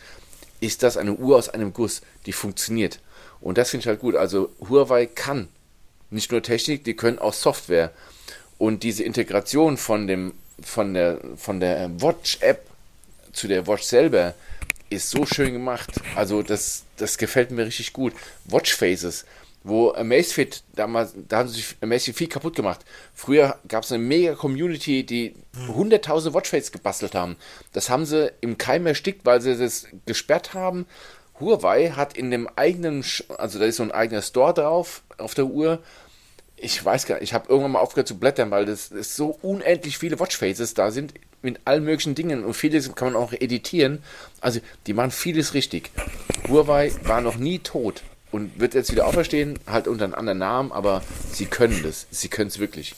ist 0.60 0.82
das 0.82 0.96
eine 0.96 1.14
Uhr 1.14 1.36
aus 1.36 1.48
einem 1.48 1.72
Guss, 1.72 2.02
die 2.26 2.32
funktioniert. 2.32 3.00
Und 3.40 3.58
das 3.58 3.70
finde 3.70 3.82
ich 3.82 3.88
halt 3.88 4.00
gut. 4.00 4.16
Also 4.16 4.50
Huawei 4.68 5.06
kann 5.06 5.48
nicht 6.10 6.32
nur 6.32 6.42
Technik, 6.42 6.84
die 6.84 6.94
können 6.94 7.18
auch 7.18 7.34
Software. 7.34 7.90
Und 8.58 8.82
diese 8.82 9.02
Integration 9.02 9.76
von 9.76 10.06
dem 10.06 10.32
von 10.62 10.94
der 10.94 11.18
von 11.36 11.60
der 11.60 11.90
Watch 12.00 12.38
App 12.40 12.66
zu 13.32 13.48
der 13.48 13.66
Watch 13.66 13.82
selber 13.82 14.34
ist 14.88 15.10
so 15.10 15.26
schön 15.26 15.52
gemacht. 15.52 15.90
Also 16.14 16.42
das 16.42 16.84
das 16.96 17.18
gefällt 17.18 17.50
mir 17.50 17.66
richtig 17.66 17.92
gut. 17.92 18.14
Watch 18.44 18.74
Faces 18.74 19.24
wo 19.64 19.92
Amazfit 19.92 20.62
damals, 20.74 21.14
da 21.26 21.38
haben 21.38 21.48
sich 21.48 21.76
Amazfit 21.80 22.14
viel 22.14 22.28
kaputt 22.28 22.54
gemacht. 22.54 22.84
Früher 23.14 23.58
gab 23.66 23.84
es 23.84 23.90
eine 23.90 24.02
mega 24.02 24.34
Community, 24.34 25.04
die 25.04 25.34
hunderttausende 25.68 26.34
Watchfaces 26.34 26.70
gebastelt 26.70 27.14
haben. 27.14 27.36
Das 27.72 27.88
haben 27.88 28.04
sie 28.04 28.30
im 28.42 28.58
Keim 28.58 28.86
erstickt, 28.86 29.24
weil 29.24 29.40
sie 29.40 29.56
das 29.56 29.86
gesperrt 30.04 30.52
haben. 30.52 30.86
Huawei 31.40 31.90
hat 31.90 32.16
in 32.16 32.30
dem 32.30 32.46
eigenen, 32.56 33.04
also 33.38 33.58
da 33.58 33.64
ist 33.64 33.76
so 33.76 33.82
ein 33.82 33.90
eigener 33.90 34.22
Store 34.22 34.52
drauf 34.52 35.02
auf 35.16 35.34
der 35.34 35.46
Uhr. 35.46 35.82
Ich 36.56 36.84
weiß 36.84 37.06
gar 37.06 37.16
nicht, 37.16 37.24
ich 37.24 37.34
habe 37.34 37.48
irgendwann 37.48 37.72
mal 37.72 37.80
aufgehört 37.80 38.06
zu 38.06 38.18
blättern, 38.18 38.50
weil 38.50 38.66
das, 38.66 38.90
das 38.90 39.16
so 39.16 39.38
unendlich 39.40 39.96
viele 39.96 40.20
Watchfaces 40.20 40.74
da 40.74 40.90
sind 40.90 41.14
mit 41.40 41.60
allen 41.64 41.84
möglichen 41.84 42.14
Dingen 42.14 42.44
und 42.44 42.54
vieles 42.54 42.94
kann 42.94 43.12
man 43.12 43.22
auch 43.22 43.32
editieren. 43.32 44.02
Also 44.40 44.60
die 44.86 44.92
machen 44.92 45.10
vieles 45.10 45.54
richtig. 45.54 45.90
Huawei 46.48 46.92
war 47.02 47.22
noch 47.22 47.36
nie 47.36 47.58
tot 47.58 48.02
und 48.34 48.58
wird 48.58 48.74
jetzt 48.74 48.90
wieder 48.90 49.06
auferstehen, 49.06 49.60
halt 49.64 49.86
unter 49.86 50.06
einem 50.06 50.14
anderen 50.14 50.38
Namen, 50.38 50.72
aber 50.72 51.02
sie 51.32 51.46
können 51.46 51.84
das. 51.84 52.08
Sie 52.10 52.26
können 52.26 52.48
es 52.48 52.58
wirklich. 52.58 52.96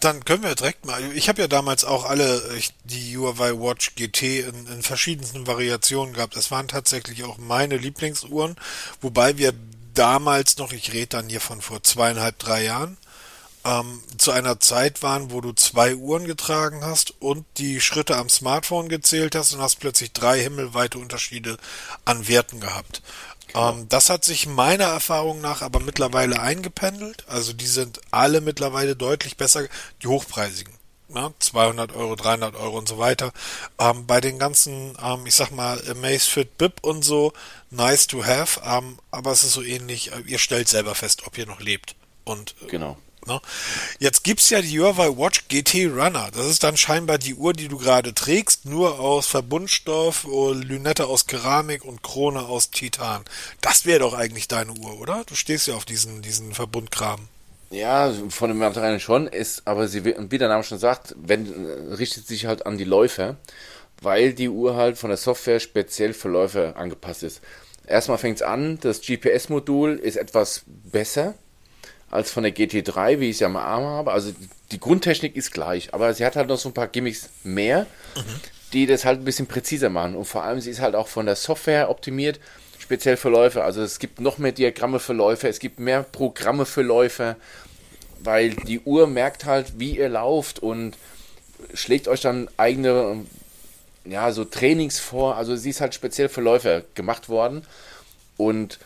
Dann 0.00 0.24
können 0.24 0.42
wir 0.44 0.54
direkt 0.54 0.86
mal. 0.86 1.02
Ich 1.12 1.28
habe 1.28 1.42
ja 1.42 1.46
damals 1.46 1.84
auch 1.84 2.06
alle 2.06 2.40
die 2.84 3.18
Huawei 3.18 3.52
Watch 3.52 3.96
GT 3.96 4.22
in, 4.22 4.66
in 4.72 4.82
verschiedensten 4.82 5.46
Variationen 5.46 6.14
gehabt. 6.14 6.36
Es 6.36 6.50
waren 6.50 6.68
tatsächlich 6.68 7.22
auch 7.24 7.36
meine 7.36 7.76
Lieblingsuhren, 7.76 8.56
wobei 9.02 9.36
wir 9.36 9.52
damals 9.92 10.56
noch, 10.56 10.72
ich 10.72 10.94
rede 10.94 11.08
dann 11.08 11.28
hier 11.28 11.42
von 11.42 11.60
vor 11.60 11.82
zweieinhalb, 11.82 12.38
drei 12.38 12.64
Jahren, 12.64 12.96
ähm, 13.66 14.00
zu 14.16 14.30
einer 14.30 14.58
Zeit 14.58 15.02
waren, 15.02 15.30
wo 15.30 15.42
du 15.42 15.52
zwei 15.52 15.96
Uhren 15.96 16.26
getragen 16.26 16.82
hast 16.82 17.12
und 17.20 17.44
die 17.58 17.82
Schritte 17.82 18.16
am 18.16 18.30
Smartphone 18.30 18.88
gezählt 18.88 19.34
hast 19.34 19.52
und 19.52 19.60
hast 19.60 19.80
plötzlich 19.80 20.12
drei 20.12 20.40
himmelweite 20.40 20.98
Unterschiede 20.98 21.58
an 22.06 22.26
Werten 22.26 22.60
gehabt. 22.60 23.02
Genau. 23.48 23.72
Ähm, 23.72 23.88
das 23.88 24.10
hat 24.10 24.24
sich 24.24 24.46
meiner 24.46 24.84
Erfahrung 24.84 25.40
nach 25.40 25.62
aber 25.62 25.80
mittlerweile 25.80 26.40
eingependelt. 26.40 27.24
Also 27.28 27.52
die 27.52 27.66
sind 27.66 28.00
alle 28.10 28.40
mittlerweile 28.40 28.96
deutlich 28.96 29.36
besser, 29.36 29.64
die 30.02 30.06
hochpreisigen. 30.06 30.74
Ja, 31.14 31.32
200 31.38 31.94
Euro, 31.94 32.16
300 32.16 32.54
Euro 32.54 32.76
und 32.76 32.86
so 32.86 32.98
weiter. 32.98 33.32
Ähm, 33.78 34.06
bei 34.06 34.20
den 34.20 34.38
ganzen, 34.38 34.96
ähm, 35.02 35.24
ich 35.24 35.34
sag 35.34 35.50
mal, 35.50 35.80
Amazfit 35.88 36.58
Bip 36.58 36.80
und 36.82 37.02
so, 37.02 37.32
nice 37.70 38.06
to 38.06 38.26
have, 38.26 38.60
ähm, 38.62 38.98
aber 39.10 39.32
es 39.32 39.42
ist 39.42 39.52
so 39.52 39.62
ähnlich, 39.62 40.12
äh, 40.12 40.20
ihr 40.26 40.38
stellt 40.38 40.68
selber 40.68 40.94
fest, 40.94 41.26
ob 41.26 41.38
ihr 41.38 41.46
noch 41.46 41.60
lebt. 41.60 41.96
Und 42.24 42.54
äh, 42.62 42.66
genau. 42.66 42.98
Ne? 43.28 43.40
Jetzt 44.00 44.24
gibt's 44.24 44.50
ja 44.50 44.60
die 44.60 44.80
Huawei 44.80 45.16
Watch 45.16 45.46
GT 45.48 45.86
Runner. 45.86 46.30
Das 46.34 46.46
ist 46.46 46.64
dann 46.64 46.76
scheinbar 46.76 47.18
die 47.18 47.34
Uhr, 47.34 47.52
die 47.52 47.68
du 47.68 47.78
gerade 47.78 48.14
trägst, 48.14 48.64
nur 48.64 48.98
aus 48.98 49.26
Verbundstoff, 49.28 50.24
Lünette 50.24 51.06
aus 51.06 51.26
Keramik 51.26 51.84
und 51.84 52.02
Krone 52.02 52.40
aus 52.40 52.70
Titan. 52.70 53.22
Das 53.60 53.86
wäre 53.86 54.00
doch 54.00 54.14
eigentlich 54.14 54.48
deine 54.48 54.72
Uhr, 54.72 54.98
oder? 54.98 55.22
Du 55.26 55.34
stehst 55.34 55.68
ja 55.68 55.74
auf 55.74 55.84
diesen, 55.84 56.22
diesen 56.22 56.54
Verbundkram. 56.54 57.28
Ja, 57.70 58.12
von 58.30 58.48
dem 58.48 58.58
Material 58.58 58.98
schon, 58.98 59.26
ist, 59.26 59.62
aber 59.66 59.88
sie, 59.88 60.04
wie 60.04 60.38
der 60.38 60.48
Name 60.48 60.64
schon 60.64 60.78
sagt, 60.78 61.14
wenn, 61.18 61.46
richtet 61.90 62.26
sich 62.26 62.46
halt 62.46 62.64
an 62.64 62.78
die 62.78 62.84
Läufer, 62.84 63.36
weil 64.00 64.32
die 64.32 64.48
Uhr 64.48 64.74
halt 64.74 64.96
von 64.96 65.10
der 65.10 65.18
Software 65.18 65.60
speziell 65.60 66.14
für 66.14 66.28
Läufer 66.28 66.76
angepasst 66.76 67.24
ist. 67.24 67.42
Erstmal 67.86 68.18
fängt's 68.18 68.42
an, 68.42 68.78
das 68.80 69.02
GPS-Modul 69.02 69.96
ist 69.96 70.16
etwas 70.16 70.62
besser, 70.66 71.34
als 72.10 72.30
von 72.30 72.42
der 72.42 72.54
GT3, 72.54 73.20
wie 73.20 73.30
ich 73.30 73.36
es 73.36 73.40
ja 73.40 73.48
am 73.48 73.56
Arm 73.56 73.84
habe. 73.84 74.12
Also 74.12 74.32
die 74.72 74.80
Grundtechnik 74.80 75.36
ist 75.36 75.52
gleich, 75.52 75.92
aber 75.92 76.12
sie 76.14 76.24
hat 76.24 76.36
halt 76.36 76.48
noch 76.48 76.58
so 76.58 76.68
ein 76.68 76.74
paar 76.74 76.88
Gimmicks 76.88 77.30
mehr, 77.44 77.86
mhm. 78.16 78.40
die 78.72 78.86
das 78.86 79.04
halt 79.04 79.20
ein 79.20 79.24
bisschen 79.24 79.46
präziser 79.46 79.90
machen. 79.90 80.14
Und 80.14 80.24
vor 80.24 80.44
allem, 80.44 80.60
sie 80.60 80.70
ist 80.70 80.80
halt 80.80 80.94
auch 80.94 81.08
von 81.08 81.26
der 81.26 81.36
Software 81.36 81.90
optimiert, 81.90 82.40
speziell 82.78 83.16
für 83.16 83.28
Läufer. 83.28 83.64
Also 83.64 83.82
es 83.82 83.98
gibt 83.98 84.20
noch 84.20 84.38
mehr 84.38 84.52
Diagramme 84.52 85.00
für 85.00 85.12
Läufer, 85.12 85.48
es 85.48 85.58
gibt 85.58 85.78
mehr 85.78 86.02
Programme 86.02 86.64
für 86.64 86.82
Läufer, 86.82 87.36
weil 88.20 88.50
die 88.50 88.80
Uhr 88.80 89.06
merkt 89.06 89.44
halt, 89.44 89.78
wie 89.78 89.98
ihr 89.98 90.08
lauft 90.08 90.58
und 90.58 90.96
schlägt 91.74 92.08
euch 92.08 92.20
dann 92.20 92.48
eigene 92.56 93.24
ja, 94.04 94.32
so 94.32 94.44
Trainings 94.44 94.98
vor. 94.98 95.36
Also 95.36 95.56
sie 95.56 95.70
ist 95.70 95.80
halt 95.80 95.94
speziell 95.94 96.28
für 96.28 96.40
Läufer 96.40 96.82
gemacht 96.94 97.28
worden. 97.28 97.64
Und 98.36 98.78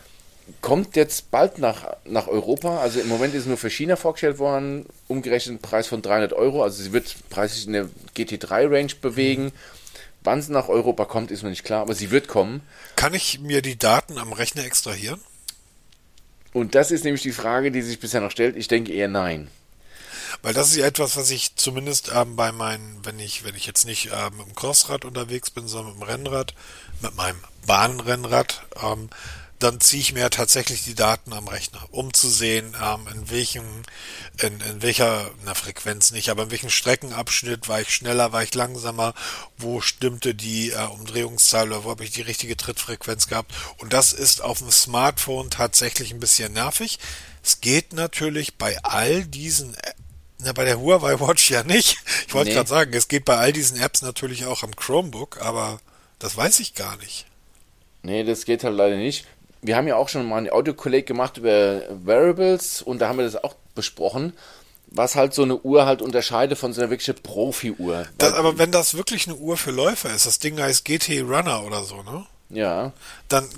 kommt 0.61 0.97
jetzt 0.97 1.30
bald 1.30 1.59
nach, 1.59 1.97
nach 2.05 2.28
Europa. 2.28 2.78
Also 2.78 3.01
im 3.01 3.09
Moment 3.09 3.34
ist 3.34 3.43
es 3.43 3.47
nur 3.47 3.57
für 3.57 3.70
China 3.70 3.97
vorgestellt 3.97 4.38
worden, 4.38 4.86
umgerechnet 5.09 5.62
Preis 5.62 5.86
von 5.86 6.03
300 6.03 6.32
Euro. 6.32 6.62
Also 6.62 6.82
sie 6.82 6.93
wird 6.93 7.14
preislich 7.30 7.66
in 7.66 7.72
der 7.72 7.88
GT3-Range 8.16 8.95
bewegen. 9.01 9.45
Mhm. 9.45 9.53
Wann 10.24 10.43
sie 10.43 10.53
nach 10.53 10.68
Europa 10.68 11.05
kommt, 11.05 11.30
ist 11.30 11.43
noch 11.43 11.51
nicht 11.51 11.64
klar, 11.64 11.82
aber 11.82 11.95
sie 11.95 12.11
wird 12.11 12.28
kommen. 12.28 12.61
Kann 12.95 13.14
ich 13.14 13.40
mir 13.40 13.61
die 13.61 13.76
Daten 13.76 14.18
am 14.18 14.32
Rechner 14.32 14.64
extrahieren? 14.64 15.20
Und 16.53 16.74
das 16.74 16.90
ist 16.90 17.05
nämlich 17.05 17.22
die 17.22 17.32
Frage, 17.32 17.72
die 17.72 17.82
sich 17.82 17.99
bisher 17.99 18.20
noch 18.20 18.30
stellt. 18.30 18.57
Ich 18.57 18.68
denke 18.68 18.93
eher 18.93 19.09
nein. 19.09 19.49
Weil 20.43 20.55
das 20.55 20.70
ist 20.70 20.76
ja 20.76 20.86
etwas, 20.86 21.16
was 21.16 21.30
ich 21.30 21.57
zumindest 21.57 22.11
ähm, 22.14 22.36
bei 22.36 22.53
meinen, 22.53 23.01
wenn 23.05 23.18
ich, 23.18 23.45
wenn 23.45 23.55
ich 23.55 23.66
jetzt 23.66 23.84
nicht 23.84 24.11
ähm, 24.12 24.36
mit 24.38 24.47
dem 24.47 24.55
Crossrad 24.55 25.05
unterwegs 25.05 25.51
bin, 25.51 25.68
sondern 25.68 25.95
mit 25.95 26.03
dem 26.03 26.09
Rennrad, 26.09 26.55
mit 27.01 27.14
meinem 27.16 27.38
Bahnrennrad, 27.66 28.64
ähm, 28.82 29.11
dann 29.63 29.81
ziehe 29.81 30.01
ich 30.01 30.13
mir 30.13 30.29
tatsächlich 30.31 30.83
die 30.83 30.95
Daten 30.95 31.33
am 31.33 31.47
Rechner, 31.47 31.81
um 31.91 32.13
zu 32.13 32.29
sehen, 32.29 32.75
ähm, 32.83 33.07
in 33.15 33.31
welchem, 33.31 33.65
in, 34.41 34.61
in 34.61 34.83
welcher, 34.83 35.31
na 35.45 35.55
Frequenz 35.55 36.11
nicht, 36.11 36.31
aber 36.31 36.45
in 36.45 36.51
welchem 36.51 36.71
Streckenabschnitt 36.71 37.69
war 37.69 37.81
ich 37.81 37.95
schneller, 37.95 38.33
war 38.33 38.43
ich 38.43 38.55
langsamer, 38.55 39.15
wo 39.57 39.81
stimmte 39.81 40.35
die 40.35 40.71
äh, 40.71 40.87
Umdrehungszahl 40.87 41.71
oder 41.71 41.85
wo 41.85 41.91
habe 41.91 42.05
ich 42.05 42.11
die 42.11 42.23
richtige 42.23 42.57
Trittfrequenz 42.57 43.29
gehabt. 43.29 43.53
Und 43.79 43.93
das 43.93 44.13
ist 44.13 44.43
auf 44.43 44.59
dem 44.59 44.71
Smartphone 44.71 45.51
tatsächlich 45.51 46.13
ein 46.13 46.21
bisschen 46.21 46.53
nervig. 46.53 46.99
Es 47.45 47.61
geht 47.61 47.93
natürlich 47.93 48.57
bei 48.57 48.83
all 48.83 49.25
diesen 49.25 49.77
na, 50.39 50.53
bei 50.53 50.65
der 50.65 50.81
Huawei 50.81 51.21
Watch 51.21 51.51
ja 51.51 51.63
nicht. 51.63 51.99
Ich 52.27 52.35
wollte 52.35 52.49
nee. 52.49 52.55
gerade 52.55 52.69
sagen, 52.69 52.95
es 52.95 53.09
geht 53.09 53.27
bei 53.27 53.37
all 53.37 53.53
diesen 53.53 53.79
Apps 53.79 54.01
natürlich 54.01 54.47
auch 54.47 54.63
am 54.63 54.75
Chromebook, 54.75 55.43
aber 55.43 55.81
das 56.19 56.35
weiß 56.35 56.61
ich 56.61 56.75
gar 56.75 56.97
nicht. 56.97 57.27
Nee, 58.03 58.25
das 58.25 58.47
geht 58.47 58.65
halt 58.65 58.75
leider 58.75 58.97
nicht 58.97 59.27
wir 59.63 59.77
haben 59.77 59.87
ja 59.87 59.97
auch 59.97 60.09
schon 60.09 60.29
mal 60.29 60.39
ein 60.39 60.51
Audiokolleg 60.51 61.07
gemacht 61.07 61.39
über 61.39 61.83
Variables 61.89 62.83
und 62.83 62.99
da 62.99 63.09
haben 63.09 63.19
wir 63.19 63.25
das 63.25 63.43
auch 63.43 63.55
besprochen, 63.75 64.33
was 64.89 65.15
halt 65.15 65.33
so 65.33 65.43
eine 65.43 65.57
Uhr 65.59 65.87
halt 65.87 66.03
unterscheidet 66.03 66.59
von 66.59 66.73
so 66.73 66.81
einer 66.81 66.91
wirklichen 66.91 67.15
Profi-Uhr. 67.23 68.07
Aber 68.21 68.59
wenn 68.59 68.73
das 68.73 68.95
wirklich 68.95 69.27
eine 69.27 69.37
Uhr 69.37 69.57
für 69.57 69.71
Läufer 69.71 70.13
ist, 70.15 70.27
das 70.27 70.39
Ding 70.39 70.61
heißt 70.61 70.85
GT 70.85 71.23
Runner 71.23 71.65
oder 71.65 71.85
so, 71.85 72.03
ne? 72.03 72.27
Ja. 72.51 72.93
Dann 73.29 73.49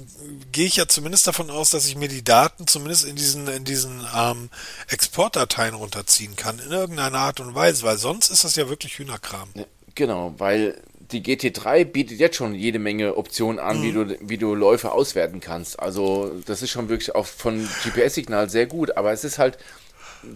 gehe 0.53 0.67
ich 0.67 0.77
ja 0.77 0.87
zumindest 0.87 1.27
davon 1.27 1.51
aus, 1.51 1.71
dass 1.71 1.87
ich 1.87 1.97
mir 1.97 2.09
die 2.09 2.23
Daten 2.23 2.69
zumindest 2.69 3.05
in 3.05 3.17
diesen, 3.17 3.49
in 3.49 3.65
diesen 3.65 4.07
ähm, 4.17 4.51
Exportdateien 4.89 5.75
runterziehen 5.75 6.37
kann, 6.37 6.61
in 6.61 6.71
irgendeiner 6.71 7.19
Art 7.19 7.41
und 7.41 7.57
Weise, 7.57 7.83
weil 7.83 7.99
sonst 7.99 8.31
ist 8.31 8.45
das 8.45 8.55
ja 8.55 8.69
wirklich 8.69 8.99
Hühnerkram. 8.99 9.49
Genau, 9.97 10.35
weil 10.39 10.81
die 11.15 11.23
GT3 11.23 11.85
bietet 11.85 12.19
jetzt 12.19 12.37
schon 12.37 12.55
jede 12.55 12.79
Menge 12.79 13.17
Optionen 13.17 13.59
an, 13.59 13.79
mhm. 13.79 13.83
wie, 13.83 13.93
du, 13.93 14.19
wie 14.21 14.39
du 14.39 14.55
Läufe 14.55 14.93
auswerten 14.93 15.41
kannst. 15.41 15.79
Also 15.79 16.33
das 16.47 16.63
ist 16.63 16.71
schon 16.71 16.89
wirklich 16.89 17.15
auch 17.15 17.27
von 17.27 17.67
GPS-Signal 17.85 18.51
sehr 18.51 18.67
gut, 18.67 18.97
aber 18.97 19.13
es 19.13 19.25
ist 19.25 19.39
halt 19.39 19.59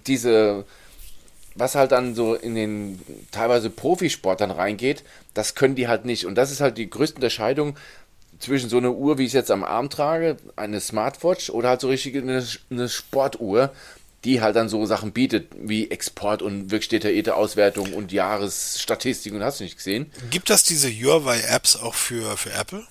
diese, 0.07 0.65
was 1.55 1.75
halt 1.75 1.93
dann 1.93 2.15
so 2.15 2.35
in 2.35 2.55
den 2.55 3.01
teilweise 3.31 3.71
Profisport 3.71 4.41
dann 4.41 4.51
reingeht, 4.51 5.05
das 5.35 5.55
können 5.55 5.75
die 5.75 5.89
halt 5.89 6.05
nicht. 6.05 6.25
Und 6.27 6.37
das 6.37 6.51
ist 6.51 6.61
halt 6.61 6.79
die 6.79 6.89
größte 6.89 7.17
Unterscheidung 7.17 7.77
zwischen 8.39 8.71
so 8.71 8.79
einer 8.79 8.93
Uhr, 8.93 9.19
wie 9.19 9.25
ich 9.25 9.31
es 9.31 9.35
jetzt 9.35 9.51
am 9.51 9.65
Arm 9.65 9.91
trage, 9.91 10.37
eine 10.57 10.81
Smartwatch 10.81 11.51
oder 11.51 11.71
halt 11.71 11.81
so 11.81 11.89
richtig 11.89 12.17
eine, 12.17 12.47
eine 12.71 12.89
Sportuhr, 12.89 13.73
die 14.25 14.41
halt 14.41 14.57
dann 14.57 14.69
so 14.69 14.85
Sachen 14.85 15.13
bietet, 15.13 15.53
wie 15.57 15.91
Export 15.91 16.43
und 16.43 16.71
wirklich 16.71 16.89
detaillierte 16.89 17.37
Auswertung 17.37 17.95
und 17.95 18.11
Jahresstatistik 18.11 19.33
und 19.33 19.43
hast 19.43 19.61
du 19.61 19.65
nicht 19.65 19.77
gesehen. 19.77 20.11
Gibt 20.31 20.51
das 20.51 20.65
diese 20.65 20.89
Huawei-Apps 20.91 21.77
auch 21.77 21.95
für, 21.95 22.37
für 22.37 22.53
Apple? 22.53 22.85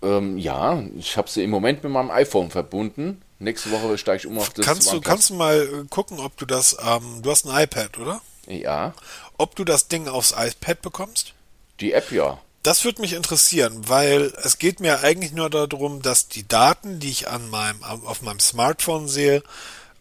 Ähm, 0.00 0.38
ja, 0.38 0.82
ich 0.96 1.16
habe 1.16 1.28
sie 1.28 1.42
im 1.42 1.50
Moment 1.50 1.82
mit 1.82 1.92
meinem 1.92 2.10
iPhone 2.10 2.50
verbunden. 2.50 3.20
Nächste 3.40 3.70
Woche 3.70 3.98
steige 3.98 4.18
ich 4.18 4.26
um 4.26 4.38
auf 4.38 4.50
das 4.50 4.66
kannst 4.66 4.92
du 4.92 5.00
Kannst 5.00 5.30
du 5.30 5.34
mal 5.34 5.60
äh, 5.60 5.86
gucken, 5.88 6.18
ob 6.18 6.36
du 6.36 6.46
das, 6.46 6.76
ähm, 6.84 7.20
du 7.22 7.30
hast 7.30 7.46
ein 7.46 7.62
iPad, 7.64 7.98
oder? 7.98 8.20
Ja. 8.46 8.94
Ob 9.36 9.54
du 9.54 9.64
das 9.64 9.88
Ding 9.88 10.08
aufs 10.08 10.34
iPad 10.36 10.80
bekommst? 10.82 11.34
Die 11.80 11.92
App 11.92 12.10
ja. 12.10 12.38
Das 12.62 12.84
würde 12.84 13.00
mich 13.00 13.12
interessieren, 13.12 13.88
weil 13.88 14.32
es 14.42 14.58
geht 14.58 14.80
mir 14.80 15.00
eigentlich 15.00 15.32
nur 15.32 15.48
darum, 15.50 16.02
dass 16.02 16.28
die 16.28 16.46
Daten, 16.46 16.98
die 16.98 17.10
ich 17.10 17.28
an 17.28 17.48
meinem, 17.50 17.82
auf 17.82 18.22
meinem 18.22 18.40
Smartphone 18.40 19.06
sehe, 19.08 19.42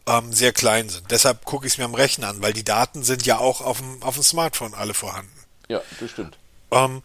ähm, 0.08 0.34
sehr 0.34 0.54
klein 0.54 0.90
sind. 0.90 1.12
Deshalb 1.12 1.46
gucke 1.46 1.68
ich 1.68 1.74
es 1.74 1.78
mir 1.78 1.86
am 1.86 1.94
Rechner 1.94 2.30
an, 2.30 2.42
weil 2.42 2.54
die 2.54 2.64
Daten 2.64 3.04
sind 3.04 3.26
ja 3.26 3.38
auch 3.38 3.62
auf 3.62 3.80
dem, 3.80 4.02
auf 4.02 4.16
dem 4.16 4.24
Smartphone 4.24 4.74
alle 4.74 4.94
vorhanden. 4.94 5.32
Ja, 5.68 5.82
das 6.00 6.12
stimmt. 6.12 6.38
Ähm, 6.72 7.04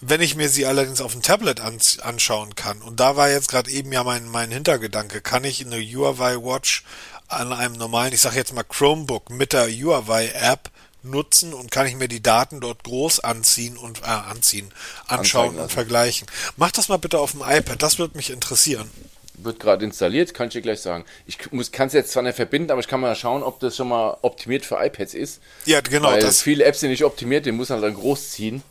wenn 0.00 0.20
ich 0.20 0.34
mir 0.34 0.48
sie 0.48 0.66
allerdings 0.66 1.00
auf 1.00 1.12
dem 1.12 1.22
Tablet 1.22 1.60
ans 1.60 1.98
anschauen 2.00 2.54
kann, 2.54 2.82
und 2.82 3.00
da 3.00 3.16
war 3.16 3.30
jetzt 3.30 3.48
gerade 3.48 3.70
eben 3.70 3.92
ja 3.92 4.04
mein, 4.04 4.28
mein 4.28 4.50
Hintergedanke, 4.50 5.20
kann 5.20 5.44
ich 5.44 5.64
eine 5.64 5.80
Huawei 5.80 6.36
Watch 6.36 6.84
an 7.28 7.52
einem 7.52 7.74
normalen, 7.74 8.12
ich 8.12 8.20
sage 8.20 8.36
jetzt 8.36 8.52
mal 8.52 8.64
Chromebook 8.64 9.30
mit 9.30 9.52
der 9.52 9.68
Huawei 9.68 10.28
App 10.28 10.70
nutzen 11.04 11.54
und 11.54 11.70
kann 11.70 11.86
ich 11.86 11.96
mir 11.96 12.08
die 12.08 12.22
Daten 12.22 12.60
dort 12.60 12.84
groß 12.84 13.20
anziehen 13.20 13.76
und 13.76 14.02
äh, 14.02 14.06
anziehen, 14.06 14.72
anschauen 15.06 15.58
und 15.58 15.72
vergleichen. 15.72 16.28
Mach 16.56 16.70
das 16.70 16.88
mal 16.88 16.98
bitte 16.98 17.18
auf 17.18 17.32
dem 17.32 17.42
iPad, 17.42 17.82
das 17.82 17.98
würde 17.98 18.16
mich 18.16 18.30
interessieren 18.30 18.90
wird 19.34 19.60
gerade 19.60 19.84
installiert, 19.84 20.34
kann 20.34 20.48
ich 20.48 20.52
dir 20.52 20.62
gleich 20.62 20.80
sagen. 20.80 21.04
Ich 21.26 21.38
kann 21.72 21.86
es 21.86 21.92
jetzt 21.92 22.12
zwar 22.12 22.22
nicht 22.22 22.36
verbinden, 22.36 22.70
aber 22.70 22.80
ich 22.80 22.88
kann 22.88 23.00
mal 23.00 23.14
schauen, 23.16 23.42
ob 23.42 23.60
das 23.60 23.76
schon 23.76 23.88
mal 23.88 24.16
optimiert 24.22 24.64
für 24.64 24.76
iPads 24.76 25.14
ist. 25.14 25.40
Ja, 25.64 25.80
genau. 25.80 26.10
Weil 26.10 26.20
das 26.20 26.42
viele 26.42 26.64
Apps 26.64 26.80
sind 26.80 26.90
nicht 26.90 27.04
optimiert, 27.04 27.46
den 27.46 27.56
muss 27.56 27.70
man 27.70 27.80
dann 27.80 27.94
groß 27.94 28.30
ziehen. 28.30 28.62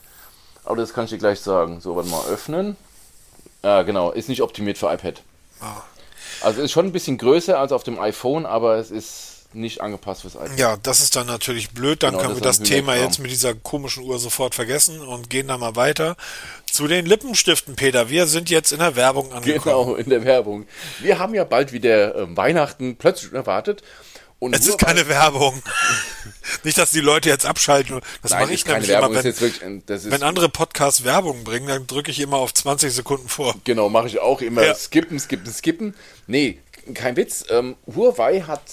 Aber 0.64 0.76
das 0.76 0.94
kann 0.94 1.06
ich 1.06 1.10
dir 1.10 1.18
gleich 1.18 1.40
sagen. 1.40 1.82
So, 1.82 1.96
warte 1.96 2.10
mal, 2.10 2.26
öffnen. 2.28 2.78
Ja, 3.64 3.82
genau, 3.84 4.12
ist 4.12 4.30
nicht 4.30 4.42
optimiert 4.42 4.78
für 4.78 4.92
iPad. 4.92 5.22
Ah. 5.60 5.82
Also 6.42 6.62
ist 6.62 6.72
schon 6.72 6.88
ein 6.88 6.92
bisschen 6.92 7.18
größer 7.18 7.60
als 7.60 7.72
auf 7.72 7.84
dem 7.84 8.00
iPhone, 8.00 8.46
aber 8.46 8.78
es 8.78 8.92
ist 8.92 9.31
nicht 9.54 9.82
angepasst 9.82 10.22
fürs 10.22 10.36
iPad. 10.36 10.58
Ja, 10.58 10.78
das 10.78 11.02
ist 11.02 11.16
dann 11.16 11.28
natürlich 11.28 11.72
blöd. 11.72 12.04
Dann 12.04 12.12
genau, 12.12 12.24
können 12.24 12.36
wir 12.36 12.42
das 12.42 12.60
Thema 12.60 12.96
jetzt 12.96 13.20
mit 13.20 13.32
dieser 13.32 13.54
komischen 13.54 14.04
Uhr 14.04 14.20
sofort 14.20 14.56
vergessen 14.56 15.02
und 15.02 15.30
gehen 15.30 15.48
da 15.48 15.58
mal 15.58 15.76
weiter. 15.76 16.16
Zu 16.72 16.88
den 16.88 17.06
Lippenstiften, 17.06 17.76
Peter. 17.76 18.10
Wir 18.10 18.28
sind 18.28 18.50
jetzt 18.50 18.72
in 18.72 18.80
der 18.80 18.96
Werbung 18.96 19.32
angekommen. 19.34 19.86
Genau, 19.86 19.96
in 19.96 20.10
der 20.10 20.24
Werbung. 20.24 20.68
Wir 21.00 21.20
haben 21.20 21.36
ja 21.36 21.44
bald 21.44 21.74
wieder 21.74 22.16
äh, 22.16 22.38
Weihnachten 22.38 22.96
plötzlich 22.96 23.34
erwartet. 23.34 23.84
Und 24.42 24.56
es 24.56 24.68
ist 24.68 24.80
keine 24.80 25.08
Werbung. 25.08 25.62
Nicht, 26.64 26.76
dass 26.80 26.90
die 26.90 27.00
Leute 27.00 27.30
jetzt 27.30 27.46
abschalten. 27.46 28.02
Das 28.24 28.32
mache 28.32 28.52
ich 28.52 28.66
nämlich 28.66 28.88
Werbung, 28.88 29.12
immer, 29.12 29.24
wenn, 29.24 29.40
wirklich, 29.40 29.62
wenn 29.62 30.24
andere 30.24 30.50
Podcasts 30.50 31.04
Werbung 31.04 31.44
bringen, 31.44 31.68
dann 31.68 31.86
drücke 31.86 32.10
ich 32.10 32.20
immer 32.20 32.38
auf 32.38 32.52
20 32.52 32.92
Sekunden 32.92 33.30
vor. 33.30 33.54
Genau, 33.66 33.88
mache 33.90 34.08
ich 34.08 34.20
auch 34.20 34.42
immer. 34.42 34.66
Ja. 34.66 34.74
Skippen, 34.74 35.20
skippen, 35.20 35.54
skippen. 35.54 35.96
Nee, 36.26 36.58
kein 36.96 37.18
Witz. 37.18 37.46
Ähm, 37.50 37.76
Huawei 37.86 38.42
hat 38.42 38.64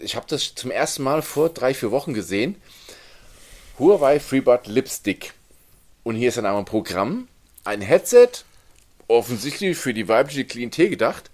ich 0.00 0.16
habe 0.16 0.26
das 0.28 0.54
zum 0.54 0.70
ersten 0.70 1.02
Mal 1.02 1.22
vor 1.22 1.50
drei, 1.50 1.74
vier 1.74 1.90
Wochen 1.90 2.14
gesehen. 2.14 2.56
Huawei 3.78 4.20
FreeBud 4.20 4.66
Lipstick. 4.66 5.32
Und 6.02 6.16
hier 6.16 6.28
ist 6.28 6.36
dann 6.36 6.46
einmal 6.46 6.62
ein 6.62 6.66
Programm, 6.66 7.28
ein 7.64 7.80
Headset, 7.80 8.30
offensichtlich 9.08 9.76
für 9.76 9.94
die 9.94 10.08
weibliche 10.08 10.44
Klientel 10.44 10.88
gedacht, 10.88 11.30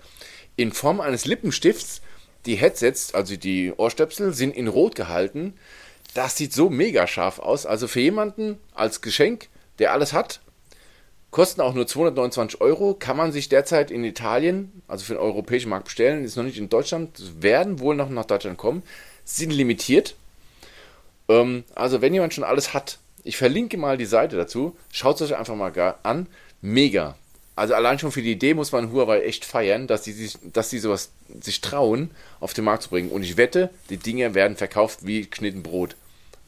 in 0.57 0.73
Form 0.73 1.01
eines 1.01 1.25
Lippenstifts. 1.25 2.03
Die 2.47 2.57
Headsets, 2.57 3.14
also 3.14 3.37
die 3.37 3.73
Ohrstöpsel, 3.77 4.33
sind 4.33 4.57
in 4.57 4.69
Rot 4.69 4.95
gehalten. 4.95 5.55
Das 6.14 6.37
sieht 6.37 6.53
so 6.53 6.71
mega 6.71 7.07
scharf 7.07 7.39
aus. 7.39 7.67
Also 7.67 7.89
für 7.89 8.01
jemanden 8.01 8.59
als 8.75 9.01
Geschenk, 9.01 9.49
der 9.79 9.93
alles 9.93 10.12
hat, 10.12 10.41
Kosten 11.37 11.61
auch 11.61 11.74
nur 11.74 11.87
229 11.87 12.62
Euro, 12.62 12.95
kann 12.95 13.14
man 13.14 13.30
sich 13.30 13.51
derzeit 13.51 13.91
in 13.91 14.05
Italien, 14.05 14.80
also 14.89 15.05
für 15.05 15.12
den 15.12 15.20
europäischen 15.22 15.68
Markt 15.68 15.84
bestellen, 15.84 16.24
ist 16.24 16.34
noch 16.34 16.45
nicht 16.45 16.57
in 16.57 16.70
Deutschland, 16.70 17.11
werden 17.43 17.78
wohl 17.78 17.95
noch 17.95 18.09
nach 18.09 18.24
Deutschland 18.24 18.57
kommen, 18.57 18.82
sind 19.26 19.51
limitiert. 19.51 20.14
Ähm, 21.28 21.64
also 21.74 22.01
wenn 22.01 22.14
jemand 22.14 22.32
schon 22.32 22.43
alles 22.43 22.72
hat, 22.72 22.97
ich 23.22 23.37
verlinke 23.37 23.76
mal 23.76 23.99
die 23.99 24.07
Seite 24.07 24.39
dazu, 24.39 24.78
schaut 24.91 25.20
es 25.20 25.30
euch 25.30 25.39
einfach 25.39 25.55
mal 25.57 25.97
an, 26.05 26.26
mega. 26.62 27.16
Also 27.55 27.74
allein 27.74 27.99
schon 27.99 28.12
für 28.12 28.22
die 28.22 28.32
Idee 28.32 28.55
muss 28.55 28.72
man 28.72 28.91
Huawei 28.91 29.20
echt 29.20 29.45
feiern, 29.45 29.87
dass 29.87 30.01
die 30.01 30.12
sich, 30.12 30.39
dass 30.55 30.70
die 30.70 30.78
sowas 30.78 31.11
sich 31.43 31.61
trauen, 31.61 32.12
auf 32.41 32.55
den 32.55 32.64
Markt 32.64 32.84
zu 32.84 32.89
bringen. 32.89 33.11
Und 33.11 33.22
ich 33.22 33.37
wette, 33.37 33.68
die 33.91 33.99
Dinge 33.99 34.32
werden 34.32 34.57
verkauft 34.57 35.01
wie 35.03 35.28
geschnitten 35.28 35.62
Brot. 35.62 35.97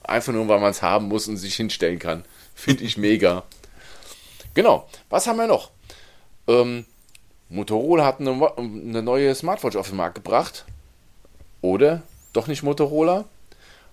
Einfach 0.03 0.33
nur, 0.33 0.49
weil 0.49 0.61
man 0.61 0.71
es 0.71 0.81
haben 0.81 1.09
muss 1.09 1.29
und 1.29 1.37
sich 1.37 1.57
hinstellen 1.57 1.99
kann. 1.99 2.25
Finde 2.55 2.85
ich 2.85 2.97
mega. 2.97 3.45
Genau. 4.59 4.89
Was 5.09 5.29
haben 5.29 5.37
wir 5.37 5.47
noch? 5.47 5.71
Ähm, 6.49 6.85
Motorola 7.49 8.05
hat 8.05 8.19
eine, 8.19 8.33
eine 8.57 9.03
neue 9.05 9.33
Smartwatch 9.33 9.77
auf 9.77 9.91
den 9.91 9.97
Markt 9.99 10.17
gebracht. 10.17 10.65
Oder 11.61 12.03
doch 12.33 12.49
nicht 12.49 12.65
Motorola? 12.65 13.25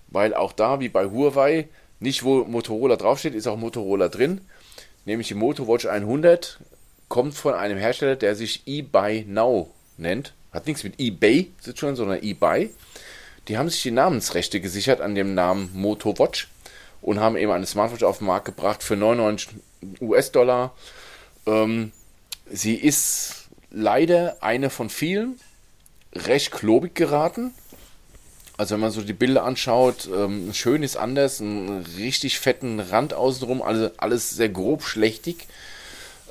Weil 0.07 0.33
auch 0.33 0.53
da, 0.53 0.79
wie 0.79 0.89
bei 0.89 1.05
Huawei, 1.05 1.67
nicht 1.99 2.23
wo 2.23 2.45
Motorola 2.45 2.95
draufsteht, 2.95 3.35
ist 3.35 3.45
auch 3.45 3.57
Motorola 3.57 4.07
drin. 4.07 4.41
Nämlich 5.05 5.27
die 5.27 5.35
Motowatch 5.35 5.85
100 5.85 6.59
kommt 7.09 7.35
von 7.35 7.53
einem 7.53 7.77
Hersteller, 7.77 8.15
der 8.15 8.33
sich 8.35 8.63
eBuy 8.65 9.23
Now 9.27 9.69
nennt. 9.97 10.33
Hat 10.51 10.65
nichts 10.65 10.83
mit 10.83 10.99
eBay 10.99 11.51
zu 11.59 11.75
tun, 11.75 11.95
sondern 11.95 12.23
eBuy. 12.23 12.71
Die 13.49 13.59
haben 13.59 13.69
sich 13.69 13.83
die 13.83 13.91
Namensrechte 13.91 14.59
gesichert 14.61 14.99
an 14.99 15.13
dem 15.13 15.35
Namen 15.35 15.69
Motowatch 15.75 16.47
und 17.05 17.19
haben 17.19 17.37
eben 17.37 17.51
eine 17.51 17.67
Smartwatch 17.67 18.01
auf 18.01 18.17
den 18.17 18.25
Markt 18.25 18.45
gebracht 18.45 18.81
für 18.81 18.95
99 18.95 19.49
US-Dollar. 20.01 20.73
Ähm, 21.45 21.91
sie 22.49 22.73
ist 22.73 23.45
leider 23.69 24.37
eine 24.41 24.71
von 24.71 24.89
vielen, 24.89 25.39
recht 26.15 26.51
klobig 26.51 26.95
geraten. 26.95 27.53
Also 28.57 28.73
wenn 28.73 28.81
man 28.81 28.89
so 28.89 29.03
die 29.03 29.13
Bilder 29.13 29.43
anschaut, 29.43 30.09
ähm, 30.11 30.51
schön 30.53 30.81
ist 30.81 30.97
anders, 30.97 31.41
einen 31.41 31.85
richtig 31.97 32.39
fetten 32.39 32.79
Rand 32.79 33.13
außenrum, 33.13 33.61
also 33.61 33.91
alles 33.97 34.31
sehr 34.31 34.49
grob 34.49 34.81
schlechtig. 34.81 35.45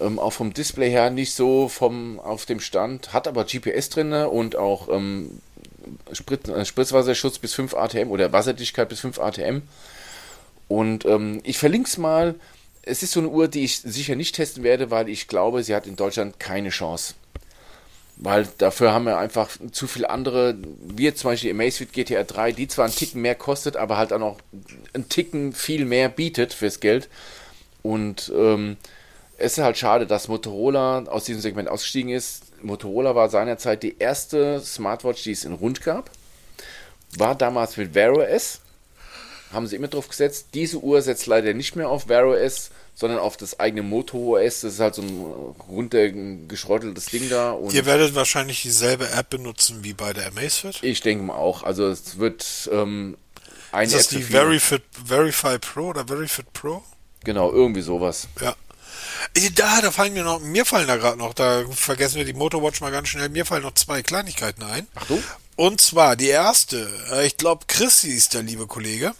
Ähm, 0.00 0.18
auch 0.18 0.32
vom 0.32 0.54
Display 0.54 0.90
her 0.90 1.10
nicht 1.10 1.36
so 1.36 1.68
vom 1.68 2.18
auf 2.18 2.46
dem 2.46 2.58
Stand, 2.58 3.12
hat 3.12 3.28
aber 3.28 3.44
GPS 3.44 3.90
drin 3.90 4.12
und 4.12 4.56
auch 4.56 4.88
ähm, 4.88 5.40
Sprit, 6.12 6.48
äh, 6.48 6.64
Spritzwasserschutz 6.64 7.38
bis 7.38 7.54
5 7.54 7.74
ATM 7.74 8.10
oder 8.10 8.32
Wasserdichtigkeit 8.32 8.88
bis 8.88 8.98
5 8.98 9.20
ATM. 9.20 9.62
Und 10.68 11.04
ähm, 11.04 11.40
ich 11.44 11.58
verlinke 11.58 11.88
es 11.88 11.98
mal. 11.98 12.34
Es 12.82 13.02
ist 13.02 13.12
so 13.12 13.20
eine 13.20 13.28
Uhr, 13.28 13.48
die 13.48 13.64
ich 13.64 13.80
sicher 13.80 14.14
nicht 14.14 14.34
testen 14.34 14.62
werde, 14.62 14.90
weil 14.90 15.08
ich 15.08 15.28
glaube, 15.28 15.62
sie 15.62 15.74
hat 15.74 15.86
in 15.86 15.96
Deutschland 15.96 16.38
keine 16.38 16.68
Chance. 16.68 17.14
Weil 18.16 18.46
dafür 18.58 18.92
haben 18.92 19.06
wir 19.06 19.18
einfach 19.18 19.50
zu 19.72 19.86
viele 19.86 20.08
andere, 20.08 20.56
wie 20.82 21.12
zum 21.14 21.30
Beispiel 21.30 21.50
Amazfit 21.50 21.92
GTR 21.92 22.24
3, 22.24 22.52
die 22.52 22.68
zwar 22.68 22.84
einen 22.84 22.94
Ticken 22.94 23.22
mehr 23.22 23.34
kostet, 23.34 23.76
aber 23.76 23.96
halt 23.96 24.12
auch 24.12 24.18
noch 24.18 24.38
einen 24.92 25.08
Ticken 25.08 25.52
viel 25.52 25.84
mehr 25.84 26.08
bietet 26.08 26.52
fürs 26.52 26.78
Geld. 26.78 27.08
Und 27.82 28.32
ähm, 28.34 28.76
es 29.36 29.58
ist 29.58 29.64
halt 29.64 29.76
schade, 29.76 30.06
dass 30.06 30.28
Motorola 30.28 31.04
aus 31.04 31.24
diesem 31.24 31.42
Segment 31.42 31.68
ausgestiegen 31.68 32.10
ist. 32.10 32.44
Motorola 32.62 33.14
war 33.16 33.28
seinerzeit 33.28 33.82
die 33.82 33.98
erste 33.98 34.60
Smartwatch, 34.60 35.24
die 35.24 35.32
es 35.32 35.44
in 35.44 35.52
rund 35.52 35.82
gab. 35.82 36.10
War 37.18 37.34
damals 37.34 37.76
mit 37.76 37.94
Wear 37.94 38.12
OS. 38.16 38.60
Haben 39.54 39.66
sie 39.66 39.76
immer 39.76 39.88
drauf 39.88 40.08
gesetzt. 40.08 40.48
Diese 40.54 40.78
Uhr 40.78 41.00
setzt 41.00 41.26
leider 41.26 41.54
nicht 41.54 41.76
mehr 41.76 41.88
auf 41.88 42.08
Wear 42.08 42.26
OS, 42.26 42.70
sondern 42.94 43.18
auf 43.18 43.36
das 43.36 43.60
eigene 43.60 43.82
Moto 43.82 44.36
OS. 44.36 44.60
Das 44.60 44.74
ist 44.74 44.80
halt 44.80 44.94
so 44.94 45.02
ein 45.02 45.54
runtergeschrotteltes 45.68 47.06
Ding 47.06 47.28
da. 47.30 47.58
Ihr 47.70 47.86
werdet 47.86 48.14
wahrscheinlich 48.14 48.62
dieselbe 48.62 49.10
App 49.10 49.30
benutzen 49.30 49.78
wie 49.82 49.94
bei 49.94 50.12
der 50.12 50.28
Amazfit? 50.28 50.82
Ich 50.82 51.00
denke 51.00 51.24
mal 51.24 51.36
auch. 51.36 51.62
Also 51.62 51.88
es 51.88 52.18
wird 52.18 52.68
ähm, 52.72 53.16
eine 53.72 53.86
Ist 53.86 53.94
das 53.94 54.12
App 54.12 54.18
die 54.18 54.24
Verifit, 54.24 54.82
Verify 55.04 55.58
Pro 55.58 55.88
oder 55.88 56.06
Verifit 56.06 56.52
Pro? 56.52 56.82
Genau, 57.24 57.50
irgendwie 57.50 57.82
sowas. 57.82 58.28
Ja. 58.40 58.54
Da, 59.54 59.80
da 59.80 59.90
fallen 59.90 60.12
mir 60.12 60.22
noch, 60.22 60.40
mir 60.40 60.64
fallen 60.64 60.86
da 60.86 60.96
gerade 60.96 61.18
noch, 61.18 61.34
da 61.34 61.64
vergessen 61.70 62.16
wir 62.16 62.24
die 62.24 62.34
Motorwatch 62.34 62.80
mal 62.80 62.92
ganz 62.92 63.08
schnell, 63.08 63.28
mir 63.30 63.44
fallen 63.44 63.62
noch 63.62 63.74
zwei 63.74 64.02
Kleinigkeiten 64.02 64.62
ein. 64.62 64.86
Ach 64.94 65.06
du? 65.06 65.22
Und 65.56 65.80
zwar 65.80 66.16
die 66.16 66.28
erste, 66.28 66.88
äh, 67.12 67.26
ich 67.26 67.36
glaube 67.36 67.64
Chris 67.66 68.04
ist 68.04 68.34
der 68.34 68.42
liebe 68.42 68.66
Kollege. 68.66 69.12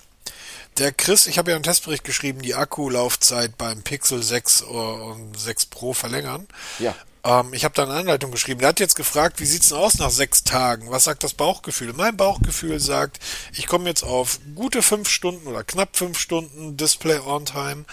Der 0.79 0.93
Chris, 0.93 1.27
ich 1.27 1.39
habe 1.39 1.51
ja 1.51 1.57
einen 1.57 1.63
Testbericht 1.63 2.05
geschrieben, 2.05 2.43
die 2.43 2.55
Akkulaufzeit 2.55 3.57
beim 3.57 3.83
Pixel 3.83 4.23
6 4.23 4.63
und 4.63 5.39
6 5.39 5.67
Pro 5.67 5.93
verlängern. 5.93 6.49
Ja. 6.81 6.95
Ähm, 7.25 7.55
ich 7.55 7.65
habe 7.65 7.75
da 7.75 7.85
eine 7.85 7.95
Anleitung 7.95 8.31
geschrieben. 8.31 8.61
Der 8.61 8.69
hat 8.69 8.81
jetzt 8.81 8.97
gefragt, 8.97 9.41
wie 9.41 9.47
sieht's 9.47 9.71
denn 9.71 9.79
aus 9.79 9.99
nach 9.99 10.11
sechs 10.11 10.45
Tagen? 10.45 10.91
Was 10.91 11.05
sagt 11.05 11.25
das 11.25 11.33
Bauchgefühl? 11.33 11.93
Mein 11.95 12.17
Bauchgefühl 12.17 12.79
sagt, 12.79 13.19
ich 13.53 13.67
komme 13.67 13.89
jetzt 13.89 14.03
auf 14.03 14.39
gute 14.55 14.83
fünf 14.83 15.09
Stunden 15.09 15.47
oder 15.47 15.65
knapp 15.65 15.97
fünf 15.97 16.19
Stunden 16.19 16.77
Display 16.77 17.19
on 17.19 17.47
Time. 17.47 17.85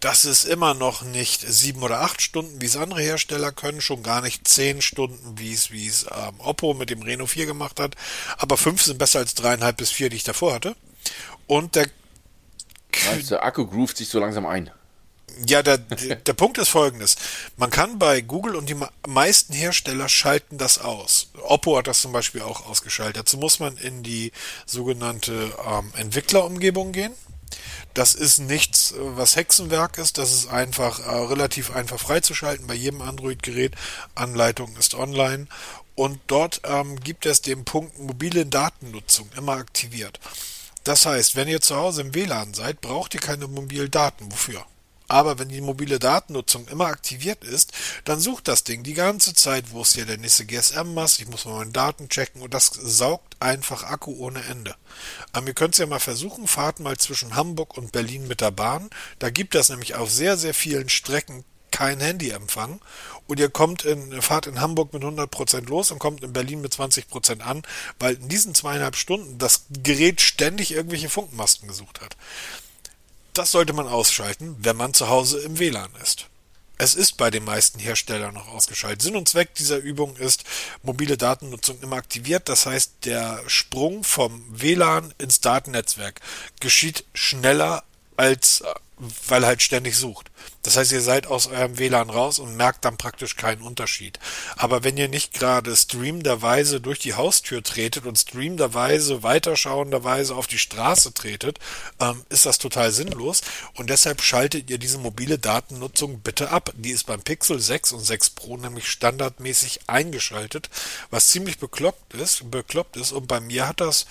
Das 0.00 0.24
ist 0.24 0.44
immer 0.44 0.74
noch 0.74 1.02
nicht 1.02 1.40
sieben 1.40 1.82
oder 1.82 2.00
acht 2.00 2.22
Stunden, 2.22 2.60
wie 2.60 2.66
es 2.66 2.76
andere 2.76 3.02
Hersteller 3.02 3.52
können, 3.52 3.80
schon 3.80 4.04
gar 4.04 4.22
nicht 4.22 4.46
zehn 4.46 4.80
Stunden, 4.80 5.38
wie 5.38 5.52
es 5.52 5.70
wie 5.70 5.86
es 5.86 6.04
ähm, 6.04 6.38
Oppo 6.38 6.72
mit 6.72 6.88
dem 6.88 7.02
Reno 7.02 7.26
4 7.26 7.46
gemacht 7.46 7.80
hat. 7.80 7.96
Aber 8.38 8.56
fünf 8.56 8.82
sind 8.82 8.98
besser 8.98 9.18
als 9.18 9.34
dreieinhalb 9.34 9.76
bis 9.76 9.90
vier, 9.90 10.08
die 10.08 10.16
ich 10.16 10.24
davor 10.24 10.54
hatte. 10.54 10.76
Und 11.46 11.74
der 11.74 11.88
Meinst, 13.06 13.30
der 13.30 13.44
Akku 13.44 13.66
groovt 13.66 13.96
sich 13.96 14.08
so 14.08 14.18
langsam 14.18 14.46
ein. 14.46 14.70
Ja, 15.46 15.62
der, 15.62 15.78
der 15.78 16.32
Punkt 16.32 16.58
ist 16.58 16.68
folgendes. 16.68 17.16
Man 17.56 17.70
kann 17.70 17.98
bei 17.98 18.22
Google 18.22 18.56
und 18.56 18.68
die 18.68 18.76
meisten 19.06 19.52
Hersteller 19.52 20.08
schalten 20.08 20.58
das 20.58 20.78
aus. 20.78 21.30
Oppo 21.42 21.78
hat 21.78 21.86
das 21.86 22.00
zum 22.00 22.12
Beispiel 22.12 22.42
auch 22.42 22.66
ausgeschaltet. 22.66 23.18
Dazu 23.18 23.36
muss 23.36 23.60
man 23.60 23.76
in 23.76 24.02
die 24.02 24.32
sogenannte 24.66 25.52
ähm, 25.64 25.92
Entwicklerumgebung 25.96 26.92
gehen. 26.92 27.12
Das 27.94 28.14
ist 28.14 28.38
nichts, 28.38 28.94
was 28.96 29.36
Hexenwerk 29.36 29.98
ist. 29.98 30.18
Das 30.18 30.32
ist 30.32 30.48
einfach 30.48 31.00
äh, 31.00 31.10
relativ 31.10 31.74
einfach 31.74 31.98
freizuschalten 31.98 32.66
bei 32.66 32.74
jedem 32.74 33.02
Android-Gerät. 33.02 33.74
Anleitung 34.14 34.76
ist 34.76 34.94
online. 34.94 35.46
Und 35.94 36.20
dort 36.26 36.60
ähm, 36.64 36.98
gibt 37.00 37.26
es 37.26 37.42
den 37.42 37.64
Punkt 37.64 37.98
mobile 37.98 38.46
Datennutzung 38.46 39.28
immer 39.36 39.52
aktiviert. 39.52 40.20
Das 40.88 41.04
heißt, 41.04 41.36
wenn 41.36 41.48
ihr 41.48 41.60
zu 41.60 41.76
Hause 41.76 42.00
im 42.00 42.14
WLAN 42.14 42.54
seid, 42.54 42.80
braucht 42.80 43.12
ihr 43.12 43.20
keine 43.20 43.46
mobilen 43.46 43.90
Daten. 43.90 44.32
Wofür? 44.32 44.64
Aber 45.06 45.38
wenn 45.38 45.50
die 45.50 45.60
mobile 45.60 45.98
Datennutzung 45.98 46.66
immer 46.68 46.86
aktiviert 46.86 47.44
ist, 47.44 47.74
dann 48.06 48.18
sucht 48.18 48.48
das 48.48 48.64
Ding 48.64 48.84
die 48.84 48.94
ganze 48.94 49.34
Zeit, 49.34 49.70
wo 49.72 49.82
ist 49.82 49.96
hier 49.96 50.06
der 50.06 50.16
nächste 50.16 50.46
GSM-Mast, 50.46 51.20
ich 51.20 51.28
muss 51.28 51.44
mal 51.44 51.58
meine 51.58 51.72
Daten 51.72 52.08
checken 52.08 52.40
und 52.40 52.54
das 52.54 52.68
saugt 52.68 53.36
einfach 53.38 53.82
Akku 53.82 54.16
ohne 54.16 54.42
Ende. 54.44 54.76
Aber 55.32 55.48
ihr 55.48 55.52
könnt 55.52 55.74
es 55.74 55.78
ja 55.78 55.84
mal 55.84 56.00
versuchen, 56.00 56.48
fahrt 56.48 56.80
mal 56.80 56.96
zwischen 56.96 57.36
Hamburg 57.36 57.76
und 57.76 57.92
Berlin 57.92 58.26
mit 58.26 58.40
der 58.40 58.50
Bahn. 58.50 58.88
Da 59.18 59.28
gibt 59.28 59.56
es 59.56 59.68
nämlich 59.68 59.94
auf 59.94 60.10
sehr, 60.10 60.38
sehr 60.38 60.54
vielen 60.54 60.88
Strecken 60.88 61.44
kein 61.70 62.00
Handyempfang 62.00 62.80
und 63.26 63.38
ihr 63.38 63.50
kommt 63.50 63.84
in, 63.84 64.22
fahrt 64.22 64.46
in 64.46 64.60
Hamburg 64.60 64.92
mit 64.92 65.02
100% 65.02 65.68
los 65.68 65.90
und 65.90 65.98
kommt 65.98 66.22
in 66.22 66.32
Berlin 66.32 66.60
mit 66.60 66.72
20% 66.72 67.40
an, 67.40 67.62
weil 67.98 68.14
in 68.14 68.28
diesen 68.28 68.54
zweieinhalb 68.54 68.96
Stunden 68.96 69.38
das 69.38 69.64
Gerät 69.70 70.20
ständig 70.20 70.72
irgendwelche 70.72 71.08
Funkmasten 71.08 71.68
gesucht 71.68 72.00
hat. 72.00 72.16
Das 73.34 73.52
sollte 73.52 73.72
man 73.72 73.86
ausschalten, 73.86 74.56
wenn 74.60 74.76
man 74.76 74.94
zu 74.94 75.08
Hause 75.08 75.40
im 75.40 75.58
WLAN 75.58 75.90
ist. 76.02 76.26
Es 76.80 76.94
ist 76.94 77.16
bei 77.16 77.30
den 77.30 77.44
meisten 77.44 77.80
Herstellern 77.80 78.34
noch 78.34 78.48
ausgeschaltet. 78.48 79.02
Sinn 79.02 79.16
und 79.16 79.28
Zweck 79.28 79.54
dieser 79.54 79.78
Übung 79.78 80.16
ist 80.16 80.44
mobile 80.82 81.16
Datennutzung 81.16 81.80
immer 81.80 81.96
aktiviert. 81.96 82.48
Das 82.48 82.66
heißt, 82.66 83.04
der 83.04 83.42
Sprung 83.48 84.04
vom 84.04 84.44
WLAN 84.48 85.12
ins 85.18 85.40
Datennetzwerk 85.40 86.20
geschieht 86.60 87.04
schneller 87.14 87.82
als 88.16 88.62
weil 89.26 89.42
er 89.42 89.48
halt 89.48 89.62
ständig 89.62 89.96
sucht. 89.96 90.30
Das 90.68 90.76
heißt, 90.76 90.92
ihr 90.92 91.00
seid 91.00 91.26
aus 91.26 91.46
eurem 91.46 91.78
WLAN 91.78 92.10
raus 92.10 92.38
und 92.38 92.54
merkt 92.54 92.84
dann 92.84 92.98
praktisch 92.98 93.36
keinen 93.36 93.62
Unterschied. 93.62 94.18
Aber 94.58 94.84
wenn 94.84 94.98
ihr 94.98 95.08
nicht 95.08 95.32
gerade 95.32 95.74
streamenderweise 95.74 96.78
durch 96.82 96.98
die 96.98 97.14
Haustür 97.14 97.62
tretet 97.62 98.04
und 98.04 98.18
streamenderweise, 98.18 99.22
weiterschauenderweise 99.22 100.34
auf 100.34 100.46
die 100.46 100.58
Straße 100.58 101.14
tretet, 101.14 101.58
ähm, 102.00 102.22
ist 102.28 102.44
das 102.44 102.58
total 102.58 102.92
sinnlos. 102.92 103.40
Und 103.76 103.88
deshalb 103.88 104.20
schaltet 104.20 104.68
ihr 104.68 104.76
diese 104.76 104.98
mobile 104.98 105.38
Datennutzung 105.38 106.20
bitte 106.20 106.50
ab. 106.50 106.74
Die 106.76 106.90
ist 106.90 107.04
beim 107.04 107.22
Pixel 107.22 107.58
6 107.58 107.92
und 107.92 108.00
6 108.00 108.28
Pro 108.28 108.58
nämlich 108.58 108.90
standardmäßig 108.90 109.88
eingeschaltet, 109.88 110.68
was 111.08 111.28
ziemlich 111.28 111.58
bekloppt 111.58 112.12
ist, 112.12 112.50
bekloppt 112.50 112.98
ist. 112.98 113.12
Und 113.12 113.26
bei 113.26 113.40
mir 113.40 113.66
hat 113.66 113.80
das 113.80 114.04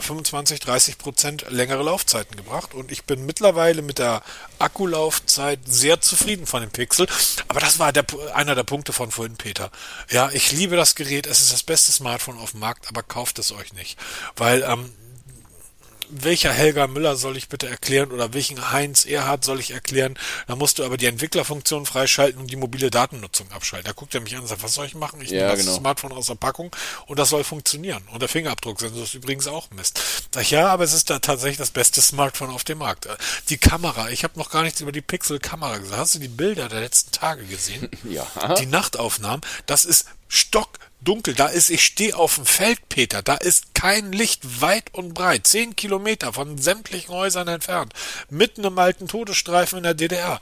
25, 0.00 0.60
30 0.60 0.98
Prozent 0.98 1.44
längere 1.50 1.82
Laufzeiten 1.82 2.36
gebracht 2.36 2.74
und 2.74 2.90
ich 2.92 3.04
bin 3.04 3.26
mittlerweile 3.26 3.82
mit 3.82 3.98
der 3.98 4.22
Akkulaufzeit 4.58 5.60
sehr 5.66 6.00
zufrieden 6.00 6.46
von 6.46 6.60
dem 6.62 6.70
Pixel. 6.70 7.06
Aber 7.48 7.60
das 7.60 7.78
war 7.78 7.92
der, 7.92 8.06
einer 8.34 8.54
der 8.54 8.64
Punkte 8.64 8.92
von 8.92 9.10
vorhin, 9.10 9.36
Peter. 9.36 9.70
Ja, 10.10 10.30
ich 10.30 10.52
liebe 10.52 10.76
das 10.76 10.94
Gerät, 10.94 11.26
es 11.26 11.40
ist 11.40 11.52
das 11.52 11.62
beste 11.62 11.92
Smartphone 11.92 12.38
auf 12.38 12.52
dem 12.52 12.60
Markt, 12.60 12.88
aber 12.88 13.02
kauft 13.02 13.38
es 13.38 13.52
euch 13.52 13.72
nicht. 13.72 13.98
Weil 14.36 14.62
ähm, 14.62 14.92
welcher 16.12 16.52
Helga 16.52 16.86
Müller 16.86 17.16
soll 17.16 17.36
ich 17.36 17.48
bitte 17.48 17.68
erklären 17.68 18.12
oder 18.12 18.34
welchen 18.34 18.72
Heinz 18.72 19.04
Erhard 19.06 19.44
soll 19.44 19.60
ich 19.60 19.70
erklären? 19.70 20.18
Da 20.46 20.56
musst 20.56 20.78
du 20.78 20.84
aber 20.84 20.96
die 20.96 21.06
Entwicklerfunktion 21.06 21.86
freischalten 21.86 22.40
und 22.40 22.50
die 22.50 22.56
mobile 22.56 22.90
Datennutzung 22.90 23.50
abschalten. 23.50 23.86
Da 23.86 23.92
guckt 23.92 24.14
er 24.14 24.20
mich 24.20 24.34
an 24.34 24.42
und 24.42 24.48
sagt, 24.48 24.62
was 24.62 24.74
soll 24.74 24.86
ich 24.86 24.94
machen? 24.94 25.20
Ich 25.20 25.30
ja, 25.30 25.38
nehme 25.38 25.56
das 25.56 25.60
genau. 25.60 25.78
Smartphone 25.78 26.12
aus 26.12 26.26
der 26.26 26.34
Packung 26.34 26.74
und 27.06 27.18
das 27.18 27.30
soll 27.30 27.44
funktionieren. 27.44 28.02
Und 28.12 28.20
der 28.20 28.28
Fingerabdrucksensor 28.28 29.02
ist 29.02 29.14
übrigens 29.14 29.46
auch 29.46 29.70
Mist. 29.70 30.00
Sag 30.30 30.42
ich, 30.42 30.50
ja, 30.50 30.68
aber 30.68 30.84
es 30.84 30.92
ist 30.92 31.10
da 31.10 31.18
tatsächlich 31.18 31.58
das 31.58 31.70
beste 31.70 32.02
Smartphone 32.02 32.50
auf 32.50 32.64
dem 32.64 32.78
Markt. 32.78 33.08
Die 33.48 33.58
Kamera, 33.58 34.10
ich 34.10 34.24
habe 34.24 34.38
noch 34.38 34.50
gar 34.50 34.62
nichts 34.62 34.80
über 34.80 34.92
die 34.92 35.00
Pixel-Kamera 35.00 35.78
gesagt. 35.78 35.98
Hast 35.98 36.14
du 36.14 36.18
die 36.18 36.28
Bilder 36.28 36.68
der 36.68 36.80
letzten 36.80 37.12
Tage 37.12 37.44
gesehen? 37.44 37.88
Ja. 38.04 38.26
Die 38.56 38.66
Nachtaufnahmen, 38.66 39.40
das 39.66 39.84
ist 39.84 40.06
stock 40.28 40.78
dunkel. 41.04 41.34
Da 41.34 41.46
ist, 41.46 41.70
ich 41.70 41.84
stehe 41.84 42.16
auf 42.16 42.36
dem 42.36 42.46
Feld, 42.46 42.88
Peter. 42.88 43.22
Da 43.22 43.34
ist 43.34 43.74
kein 43.74 44.12
Licht 44.12 44.60
weit 44.60 44.94
und 44.94 45.14
breit. 45.14 45.46
Zehn 45.46 45.76
Kilometer 45.76 46.32
von 46.32 46.58
sämtlichen 46.58 47.14
Häusern 47.14 47.48
entfernt. 47.48 47.92
Mitten 48.30 48.64
im 48.64 48.78
alten 48.78 49.08
Todesstreifen 49.08 49.78
in 49.78 49.84
der 49.84 49.94
DDR. 49.94 50.40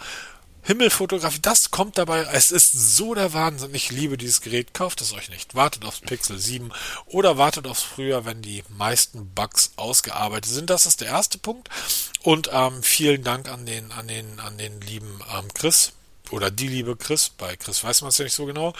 Himmelfotografie, 0.62 1.40
das 1.40 1.70
kommt 1.70 1.96
dabei. 1.96 2.20
Es 2.32 2.50
ist 2.50 2.72
so 2.72 3.14
der 3.14 3.32
Wahnsinn. 3.32 3.74
Ich 3.74 3.90
liebe 3.90 4.18
dieses 4.18 4.42
Gerät. 4.42 4.74
Kauft 4.74 5.00
es 5.00 5.12
euch 5.12 5.30
nicht. 5.30 5.54
Wartet 5.54 5.84
aufs 5.84 6.00
Pixel 6.00 6.38
7 6.38 6.70
oder 7.06 7.38
wartet 7.38 7.66
aufs 7.66 7.82
Frühjahr, 7.82 8.26
wenn 8.26 8.42
die 8.42 8.62
meisten 8.68 9.32
Bugs 9.34 9.72
ausgearbeitet 9.76 10.50
sind. 10.52 10.68
Das 10.68 10.84
ist 10.84 11.00
der 11.00 11.08
erste 11.08 11.38
Punkt. 11.38 11.70
Und 12.22 12.50
ähm, 12.52 12.82
vielen 12.82 13.24
Dank 13.24 13.48
an 13.48 13.64
den, 13.64 13.90
an 13.92 14.06
den, 14.06 14.38
an 14.40 14.58
den 14.58 14.80
lieben 14.82 15.20
ähm, 15.34 15.48
Chris 15.54 15.92
oder 16.30 16.50
die 16.50 16.68
liebe 16.68 16.94
Chris. 16.96 17.30
Bei 17.30 17.56
Chris 17.56 17.82
weiß 17.82 18.02
man 18.02 18.11
es 18.11 18.18
ja 18.18 18.24
nicht 18.24 18.34
so 18.34 18.44
genau. 18.44 18.74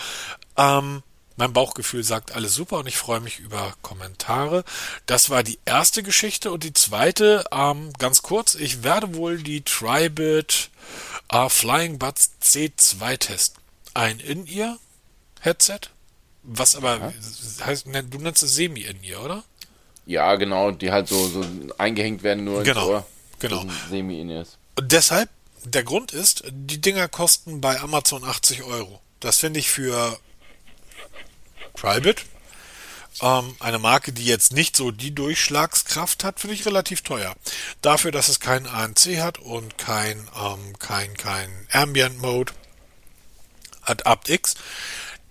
Ähm, 0.59 1.03
mein 1.41 1.53
Bauchgefühl 1.55 2.05
sagt 2.05 2.32
alles 2.36 2.55
super 2.55 2.78
und 2.78 2.86
ich 2.86 2.99
freue 2.99 3.20
mich 3.20 3.38
über 3.38 3.72
Kommentare. 3.80 4.62
Das 5.07 5.30
war 5.30 5.43
die 5.43 5.59
erste 5.64 6.03
Geschichte 6.03 6.53
und 6.53 6.64
die 6.64 6.74
zweite, 6.74 7.45
ähm, 7.51 7.93
ganz 7.99 8.20
kurz, 8.20 8.55
ich 8.55 8.84
werde 8.84 9.14
wohl 9.14 9.38
die 9.38 9.62
Tribit 9.62 10.70
äh, 11.30 11.49
Flying 11.49 11.99
Buds 11.99 12.32
C2 12.43 13.16
testen. 13.18 13.62
Ein 13.95 14.20
In-Ear-Headset, 14.20 15.80
was 16.43 16.76
aber 16.76 16.99
ja. 16.99 17.12
heißt, 17.66 17.86
ne, 17.86 18.05
du 18.05 18.18
nennst 18.18 18.43
es 18.43 18.55
Semi-In-Ear, 18.55 19.24
oder? 19.24 19.45
Ja, 20.05 20.36
genau, 20.36 20.70
die 20.72 20.93
halt 20.93 21.09
so, 21.09 21.26
so 21.26 21.43
eingehängt 21.78 22.22
werden 22.22 22.45
nur 22.45 22.62
genau, 22.62 22.80
ins 22.80 22.88
Ohr. 22.91 23.07
Genau. 23.38 23.64
Semi-In-Ears. 23.88 24.59
Und 24.76 24.93
deshalb 24.93 25.30
der 25.64 25.84
Grund 25.84 26.12
ist, 26.12 26.45
die 26.51 26.82
Dinger 26.82 27.09
kosten 27.09 27.62
bei 27.62 27.80
Amazon 27.80 28.24
80 28.24 28.62
Euro. 28.62 29.01
Das 29.20 29.38
finde 29.38 29.61
ich 29.61 29.70
für 29.70 30.18
Tribit, 31.81 32.26
ähm, 33.22 33.57
eine 33.59 33.78
Marke, 33.78 34.12
die 34.12 34.24
jetzt 34.24 34.53
nicht 34.53 34.76
so 34.76 34.91
die 34.91 35.14
Durchschlagskraft 35.14 36.24
hat, 36.24 36.41
finde 36.41 36.55
ich 36.55 36.66
relativ 36.66 37.03
teuer. 37.03 37.35
Dafür, 37.83 38.12
dass 38.12 38.28
es 38.28 38.41
kein 38.41 38.66
ANC 38.66 39.20
hat 39.20 39.39
und 39.39 39.78
kein, 39.78 40.28
ähm, 40.39 40.78
kein, 40.78 41.16
kein 41.16 41.51
Ambient 41.72 42.20
Mode, 42.20 42.53
hat 43.83 44.07
aptX. 44.07 44.55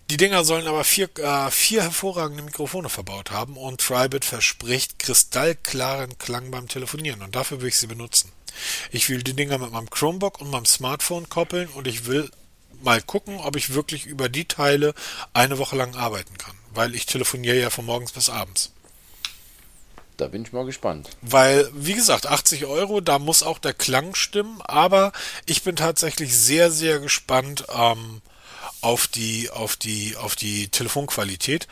Die 0.10 0.18
Dinger 0.18 0.44
sollen 0.44 0.68
aber 0.68 0.84
vier, 0.84 1.08
äh, 1.20 1.52
vier 1.52 1.84
hervorragende 1.84 2.42
Mikrofone 2.42 2.90
verbaut 2.90 3.30
haben 3.30 3.56
und 3.56 3.80
Tribit 3.80 4.26
verspricht 4.26 4.98
kristallklaren 4.98 6.18
Klang 6.18 6.50
beim 6.50 6.68
Telefonieren 6.68 7.22
und 7.22 7.36
dafür 7.36 7.62
will 7.62 7.68
ich 7.68 7.78
sie 7.78 7.86
benutzen. 7.86 8.32
Ich 8.92 9.08
will 9.10 9.22
die 9.22 9.36
Dinger 9.36 9.60
mit 9.60 9.72
meinem 9.72 9.90
Chromebook 9.90 10.42
und 10.42 10.50
meinem 10.50 10.66
Smartphone 10.66 11.30
koppeln 11.30 11.70
und 11.70 11.86
ich 11.86 12.08
will 12.08 12.32
mal 12.82 13.02
gucken, 13.02 13.38
ob 13.38 13.56
ich 13.56 13.74
wirklich 13.74 14.06
über 14.06 14.30
die 14.30 14.46
Teile 14.46 14.94
eine 15.34 15.58
Woche 15.58 15.76
lang 15.76 15.96
arbeiten 15.96 16.38
kann, 16.38 16.56
weil 16.74 16.96
ich 16.96 17.06
telefoniere 17.06 17.60
ja 17.60 17.70
von 17.70 17.86
morgens 17.86 18.12
bis 18.12 18.30
abends. 18.30 18.72
Da 20.18 20.28
bin 20.28 20.44
ich 20.44 20.52
mal 20.52 20.66
gespannt. 20.66 21.10
Weil, 21.22 21.70
wie 21.74 21.94
gesagt, 21.94 22.28
80 22.28 22.66
Euro, 22.66 23.00
da 23.00 23.20
muss 23.20 23.42
auch 23.42 23.58
der 23.58 23.74
Klang 23.74 24.16
stimmen, 24.16 24.62
aber 24.62 25.14
ich 25.46 25.64
bin 25.64 25.78
tatsächlich 25.78 26.36
sehr, 26.36 26.72
sehr 26.72 27.00
gespannt 27.00 27.66
ähm, 27.74 28.22
auf 28.82 29.08
die, 29.08 29.50
auf 29.50 29.78
die, 29.78 30.18
auf 30.18 30.36
die 30.36 30.68
Telefonqualität. 30.68 31.70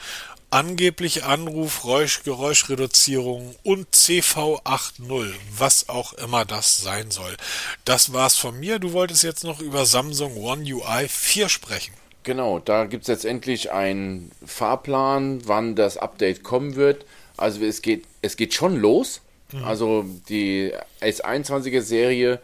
Angeblich 0.50 1.26
Anruf, 1.26 1.84
Räusch, 1.84 2.24
Geräuschreduzierung 2.24 3.54
und 3.64 3.94
CV80, 3.94 5.34
was 5.58 5.90
auch 5.90 6.14
immer 6.14 6.46
das 6.46 6.78
sein 6.78 7.12
soll. 7.12 7.36
Das 7.84 8.14
war's 8.14 8.38
von 8.38 8.58
mir. 8.58 8.80
Du 8.80 8.94
wolltest 8.94 9.24
jetzt 9.24 9.44
noch 9.44 9.60
über 9.60 9.86
Samsung 9.86 10.38
One 10.38 10.64
UI 10.64 11.10
4 11.10 11.50
sprechen. 11.50 11.94
Genau, 12.24 12.60
da 12.60 12.86
gibt 12.86 13.04
es 13.04 13.08
jetzt 13.08 13.26
endlich 13.26 13.72
einen 13.72 14.32
Fahrplan, 14.46 15.42
wann 15.46 15.76
das 15.76 15.98
Update 15.98 16.44
kommen 16.44 16.76
wird. 16.76 17.06
Also 17.36 17.64
es 17.66 17.82
geht, 17.82 18.06
es 18.22 18.38
geht 18.38 18.54
schon 18.54 18.78
los. 18.78 19.22
Mhm. 19.52 19.64
Also 19.66 20.06
die 20.30 20.74
S21er 21.02 21.82
Serie, 21.82 22.42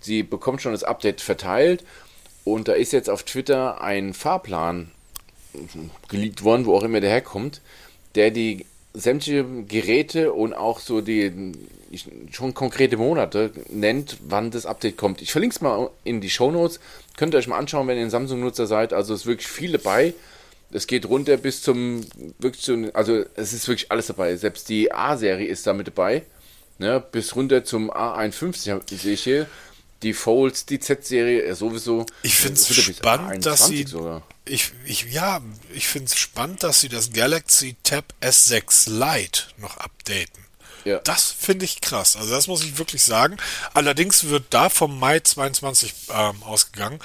sie 0.00 0.24
bekommt 0.24 0.60
schon 0.60 0.72
das 0.72 0.84
Update 0.84 1.20
verteilt. 1.20 1.84
Und 2.42 2.66
da 2.66 2.72
ist 2.72 2.92
jetzt 2.92 3.08
auf 3.08 3.22
Twitter 3.22 3.80
ein 3.80 4.12
Fahrplan 4.12 4.90
geleakt 6.08 6.44
worden, 6.44 6.66
wo 6.66 6.76
auch 6.76 6.82
immer 6.82 7.00
der 7.00 7.10
herkommt, 7.10 7.60
der 8.14 8.30
die 8.30 8.66
sämtliche 8.94 9.44
Geräte 9.68 10.32
und 10.32 10.54
auch 10.54 10.78
so 10.78 11.00
die 11.00 11.52
schon 12.30 12.54
konkrete 12.54 12.96
Monate 12.96 13.50
nennt, 13.68 14.18
wann 14.26 14.50
das 14.50 14.66
Update 14.66 14.96
kommt. 14.96 15.20
Ich 15.20 15.32
verlinke 15.32 15.54
es 15.56 15.60
mal 15.60 15.90
in 16.04 16.20
die 16.20 16.30
Show 16.30 16.50
Notes. 16.50 16.80
Könnt 17.16 17.34
ihr 17.34 17.38
euch 17.38 17.48
mal 17.48 17.58
anschauen, 17.58 17.88
wenn 17.88 17.98
ihr 17.98 18.04
ein 18.04 18.10
Samsung-Nutzer 18.10 18.66
seid. 18.66 18.92
Also 18.92 19.14
es 19.14 19.22
ist 19.22 19.26
wirklich 19.26 19.48
viel 19.48 19.72
dabei. 19.72 20.14
Es 20.72 20.86
geht 20.86 21.08
runter 21.08 21.36
bis 21.36 21.62
zum, 21.62 22.04
wirklich 22.38 22.62
zu, 22.62 22.90
also 22.94 23.24
es 23.34 23.52
ist 23.52 23.68
wirklich 23.68 23.90
alles 23.90 24.06
dabei. 24.06 24.36
Selbst 24.36 24.68
die 24.68 24.92
A-Serie 24.92 25.46
ist 25.46 25.66
da 25.66 25.72
mit 25.72 25.88
dabei. 25.88 26.22
Ne, 26.78 27.02
bis 27.12 27.36
runter 27.36 27.64
zum 27.64 27.92
A51 27.92 28.96
sehe 28.96 29.12
ich 29.12 29.22
hier 29.22 29.46
die 30.04 30.12
Folds, 30.12 30.66
die 30.66 30.78
Z-Serie 30.78 31.54
sowieso. 31.54 32.06
Ich 32.22 32.36
finde 32.36 32.60
es 32.60 32.74
spannend, 32.74 33.46
dass 33.46 33.66
sie. 33.66 33.84
Sogar. 33.84 34.22
Ich, 34.44 34.72
ich, 34.84 35.12
ja, 35.12 35.40
ich 35.72 35.88
finde 35.88 36.12
es 36.12 36.18
spannend, 36.18 36.62
dass 36.62 36.80
sie 36.80 36.90
das 36.90 37.12
Galaxy 37.12 37.76
Tab 37.82 38.12
S6 38.20 38.90
Lite 38.90 39.44
noch 39.56 39.78
updaten. 39.78 40.44
Ja. 40.84 40.98
Das 40.98 41.30
finde 41.32 41.64
ich 41.64 41.80
krass. 41.80 42.16
Also 42.16 42.30
das 42.30 42.46
muss 42.46 42.62
ich 42.62 42.76
wirklich 42.76 43.02
sagen. 43.02 43.38
Allerdings 43.72 44.24
wird 44.24 44.44
da 44.50 44.68
vom 44.68 44.98
Mai 44.98 45.20
22 45.20 45.94
ähm, 46.10 46.42
ausgegangen. 46.42 46.98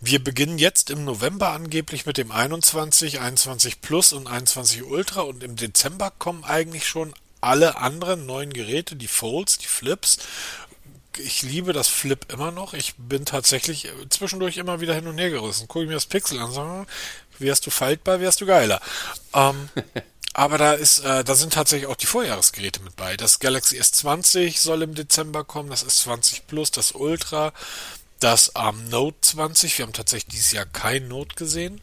Wir 0.00 0.22
beginnen 0.22 0.58
jetzt 0.58 0.90
im 0.90 1.06
November 1.06 1.48
angeblich 1.52 2.04
mit 2.04 2.18
dem 2.18 2.30
21, 2.30 3.20
21 3.20 3.80
Plus 3.80 4.12
und 4.12 4.26
21 4.26 4.84
Ultra 4.84 5.22
und 5.22 5.42
im 5.42 5.56
Dezember 5.56 6.12
kommen 6.18 6.44
eigentlich 6.44 6.86
schon 6.86 7.14
alle 7.44 7.76
anderen 7.76 8.26
neuen 8.26 8.52
Geräte, 8.52 8.96
die 8.96 9.06
Folds, 9.06 9.58
die 9.58 9.66
Flips 9.66 10.18
ich 11.18 11.42
liebe 11.42 11.72
das 11.72 11.88
Flip 11.88 12.32
immer 12.32 12.50
noch. 12.50 12.74
Ich 12.74 12.94
bin 12.96 13.24
tatsächlich 13.24 13.88
zwischendurch 14.08 14.56
immer 14.56 14.80
wieder 14.80 14.94
hin 14.94 15.06
und 15.06 15.18
her 15.18 15.30
gerissen. 15.30 15.68
Gucke 15.68 15.84
ich 15.84 15.88
mir 15.88 15.94
das 15.94 16.06
Pixel 16.06 16.38
an, 16.38 16.52
sage, 16.52 16.86
wärst 17.38 17.66
du 17.66 17.70
faltbar, 17.70 18.20
wärst 18.20 18.40
du 18.40 18.46
geiler. 18.46 18.80
Ähm, 19.34 19.68
aber 20.34 20.58
da 20.58 20.72
ist, 20.72 21.00
äh, 21.00 21.24
da 21.24 21.34
sind 21.34 21.52
tatsächlich 21.52 21.88
auch 21.88 21.96
die 21.96 22.06
Vorjahresgeräte 22.06 22.80
mit 22.82 22.96
bei. 22.96 23.16
Das 23.16 23.38
Galaxy 23.38 23.80
S20 23.80 24.58
soll 24.58 24.82
im 24.82 24.94
Dezember 24.94 25.44
kommen, 25.44 25.70
das 25.70 25.86
S20 25.86 26.42
Plus, 26.46 26.70
das 26.70 26.92
Ultra, 26.92 27.52
das 28.20 28.52
ähm, 28.56 28.88
Note 28.88 29.16
20. 29.20 29.78
Wir 29.78 29.86
haben 29.86 29.92
tatsächlich 29.92 30.32
dieses 30.32 30.52
Jahr 30.52 30.66
kein 30.66 31.08
Note 31.08 31.34
gesehen. 31.34 31.80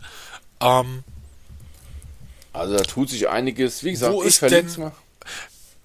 Ähm, 0.60 1.04
also 2.54 2.76
da 2.76 2.84
tut 2.84 3.10
sich 3.10 3.30
einiges. 3.30 3.84
Wie 3.84 3.92
gesagt, 3.92 4.14
wo 4.14 4.22
ist 4.22 4.42
denn, 4.42 4.70
mal. 4.78 4.92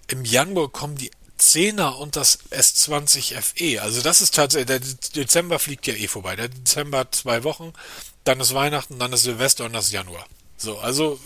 Im 0.08 0.24
Januar 0.24 0.68
kommen 0.70 0.96
die 0.96 1.10
10er 1.38 1.96
und 1.96 2.16
das 2.16 2.38
S20 2.50 3.40
FE. 3.40 3.82
Also 3.82 4.02
das 4.02 4.20
ist 4.20 4.34
tatsächlich, 4.34 4.66
der 4.66 4.80
Dezember 5.14 5.58
fliegt 5.58 5.86
ja 5.86 5.94
eh 5.94 6.08
vorbei. 6.08 6.36
Der 6.36 6.48
Dezember 6.48 6.98
hat 6.98 7.14
zwei 7.14 7.44
Wochen, 7.44 7.72
dann 8.24 8.40
ist 8.40 8.54
Weihnachten, 8.54 8.98
dann 8.98 9.12
ist 9.12 9.22
Silvester 9.22 9.64
und 9.64 9.72
das 9.72 9.86
ist 9.86 9.92
Januar. 9.92 10.26
So, 10.58 10.78
also 10.78 11.20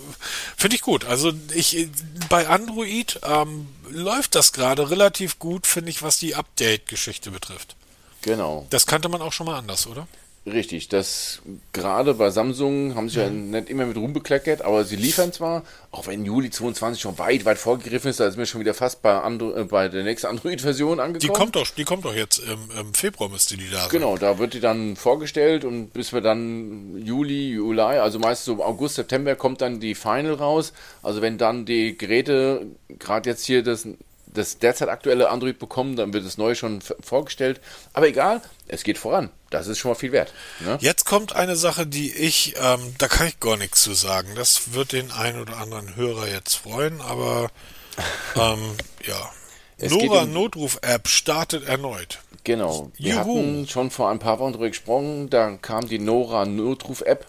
finde 0.56 0.76
ich 0.76 0.82
gut. 0.82 1.04
Also 1.04 1.32
ich 1.54 1.88
bei 2.28 2.48
Android 2.48 3.20
ähm, 3.22 3.68
läuft 3.88 4.34
das 4.34 4.52
gerade 4.52 4.90
relativ 4.90 5.38
gut, 5.38 5.66
finde 5.66 5.90
ich, 5.90 6.02
was 6.02 6.18
die 6.18 6.34
Update-Geschichte 6.34 7.30
betrifft. 7.30 7.76
Genau. 8.22 8.66
Das 8.70 8.86
kannte 8.86 9.08
man 9.08 9.22
auch 9.22 9.32
schon 9.32 9.46
mal 9.46 9.56
anders, 9.56 9.86
oder? 9.86 10.08
Richtig, 10.52 10.88
das 10.88 11.40
gerade 11.72 12.14
bei 12.14 12.30
Samsung 12.30 12.94
haben 12.94 13.08
sie 13.08 13.20
ja 13.20 13.28
mhm. 13.28 13.50
nicht 13.50 13.68
immer 13.68 13.86
mit 13.86 13.96
rumbekleckert, 13.96 14.62
aber 14.62 14.84
sie 14.84 14.96
liefern 14.96 15.32
zwar, 15.32 15.62
auch 15.90 16.06
wenn 16.06 16.24
Juli 16.24 16.50
22 16.50 17.00
schon 17.00 17.18
weit, 17.18 17.44
weit 17.44 17.58
vorgegriffen 17.58 18.10
ist, 18.10 18.20
da 18.20 18.26
ist 18.26 18.36
mir 18.36 18.46
schon 18.46 18.60
wieder 18.60 18.74
fast 18.74 19.02
bei, 19.02 19.12
Andro 19.18 19.54
äh, 19.54 19.64
bei 19.64 19.88
der 19.88 20.02
nächsten 20.02 20.26
Android-Version 20.26 21.00
angekommen. 21.00 21.20
Die 21.20 21.28
kommt 21.28 21.56
doch, 21.56 21.68
die 21.68 21.84
kommt 21.84 22.04
doch 22.04 22.14
jetzt 22.14 22.38
im, 22.38 22.70
im 22.78 22.94
Februar 22.94 23.28
müsste 23.28 23.56
die 23.56 23.70
da 23.70 23.80
sein. 23.80 23.88
Genau, 23.90 24.16
da 24.16 24.38
wird 24.38 24.54
die 24.54 24.60
dann 24.60 24.96
vorgestellt 24.96 25.64
und 25.64 25.92
bis 25.92 26.12
wir 26.12 26.20
dann 26.20 26.96
Juli, 27.04 27.50
Juli, 27.50 27.80
also 27.80 28.18
meist 28.18 28.44
so 28.44 28.62
August, 28.62 28.96
September 28.96 29.36
kommt 29.36 29.60
dann 29.60 29.80
die 29.80 29.94
Final 29.94 30.34
raus. 30.34 30.72
Also 31.02 31.22
wenn 31.22 31.38
dann 31.38 31.64
die 31.64 31.96
Geräte, 31.96 32.66
gerade 32.98 33.30
jetzt 33.30 33.44
hier 33.44 33.62
das 33.62 33.86
das 34.34 34.58
derzeit 34.58 34.88
aktuelle 34.88 35.30
Android 35.30 35.58
bekommen, 35.58 35.96
dann 35.96 36.12
wird 36.12 36.24
das 36.24 36.38
neue 36.38 36.54
schon 36.54 36.80
vorgestellt. 36.80 37.60
Aber 37.92 38.06
egal, 38.06 38.40
es 38.68 38.84
geht 38.84 38.98
voran. 38.98 39.30
Das 39.50 39.66
ist 39.66 39.78
schon 39.78 39.90
mal 39.90 39.96
viel 39.96 40.12
wert. 40.12 40.32
Ne? 40.60 40.78
Jetzt 40.80 41.04
kommt 41.04 41.34
eine 41.34 41.56
Sache, 41.56 41.86
die 41.86 42.12
ich, 42.12 42.54
ähm, 42.60 42.94
da 42.98 43.08
kann 43.08 43.26
ich 43.26 43.40
gar 43.40 43.56
nichts 43.56 43.82
zu 43.82 43.94
sagen. 43.94 44.28
Das 44.36 44.74
wird 44.74 44.92
den 44.92 45.10
einen 45.10 45.40
oder 45.40 45.56
anderen 45.58 45.96
Hörer 45.96 46.28
jetzt 46.28 46.54
freuen, 46.54 47.00
aber 47.00 47.50
ähm, 48.36 48.76
ja. 49.04 49.30
Es 49.76 49.90
Nora 49.90 50.22
um, 50.22 50.32
Notruf-App 50.32 51.08
startet 51.08 51.66
erneut. 51.66 52.20
Genau. 52.44 52.90
Wir 52.96 53.14
Juhu. 53.14 53.18
hatten 53.18 53.68
schon 53.68 53.90
vor 53.90 54.10
ein 54.10 54.18
paar 54.18 54.38
Wochen 54.38 54.52
darüber 54.52 54.68
gesprochen, 54.68 55.30
da 55.30 55.56
kam 55.56 55.88
die 55.88 55.98
Nora 55.98 56.44
Notruf-App 56.44 57.26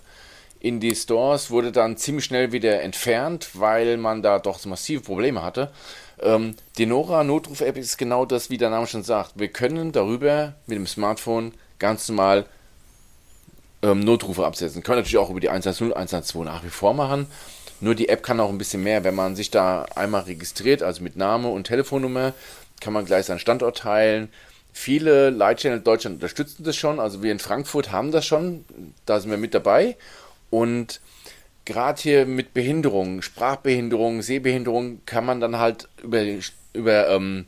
in 0.60 0.80
die 0.80 0.94
Stores, 0.94 1.50
wurde 1.50 1.72
dann 1.72 1.98
ziemlich 1.98 2.26
schnell 2.26 2.52
wieder 2.52 2.82
entfernt, 2.82 3.50
weil 3.54 3.98
man 3.98 4.22
da 4.22 4.38
doch 4.38 4.64
massive 4.66 5.02
Probleme 5.02 5.42
hatte. 5.42 5.72
Ähm, 6.22 6.56
die 6.78 6.86
Nora 6.86 7.24
Notruf-App 7.24 7.78
ist 7.78 7.98
genau 7.98 8.26
das, 8.26 8.50
wie 8.50 8.58
der 8.58 8.70
Name 8.70 8.86
schon 8.86 9.04
sagt. 9.04 9.34
Wir 9.36 9.48
können 9.48 9.92
darüber 9.92 10.54
mit 10.68 10.78
dem 10.78 10.86
Smartphone 10.86 11.54
ganz 11.82 12.08
normal 12.08 12.46
ähm, 13.82 14.00
Notrufe 14.00 14.46
absetzen. 14.46 14.84
Können 14.84 15.00
natürlich 15.00 15.18
auch 15.18 15.30
über 15.30 15.42
die 15.42 15.50
110, 15.50 15.92
112 15.92 16.46
nach 16.46 16.64
wie 16.64 16.70
vor 16.70 16.94
machen. 16.94 17.28
Nur 17.82 17.96
die 17.96 18.10
App 18.10 18.24
kann 18.24 18.40
auch 18.40 18.50
ein 18.50 18.60
bisschen 18.60 18.84
mehr. 18.84 19.04
Wenn 19.04 19.16
man 19.16 19.36
sich 19.36 19.52
da 19.52 19.84
einmal 19.96 20.22
registriert, 20.22 20.84
also 20.84 21.04
mit 21.04 21.18
Name 21.18 21.50
und 21.50 21.66
Telefonnummer, 21.66 22.34
kann 22.80 22.94
man 22.94 23.06
gleich 23.06 23.26
seinen 23.26 23.40
Standort 23.40 23.80
teilen. 23.80 24.30
Viele 24.72 25.30
in 25.30 25.84
Deutschland 25.84 26.16
unterstützen 26.16 26.64
das 26.64 26.76
schon. 26.76 27.00
Also 27.00 27.24
wir 27.24 27.32
in 27.32 27.40
Frankfurt 27.40 27.92
haben 27.92 28.12
das 28.12 28.26
schon. 28.26 28.64
Da 29.06 29.20
sind 29.20 29.32
wir 29.32 29.38
mit 29.38 29.54
dabei. 29.54 29.98
Und 30.50 31.02
gerade 31.66 32.02
hier 32.02 32.26
mit 32.26 32.54
Behinderungen, 32.54 33.22
Sprachbehinderung, 33.22 34.22
Sehbehinderung, 34.22 35.02
kann 35.06 35.26
man 35.26 35.40
dann 35.42 35.58
halt 35.58 35.90
über, 36.04 36.24
über 36.74 37.10
ähm, 37.10 37.48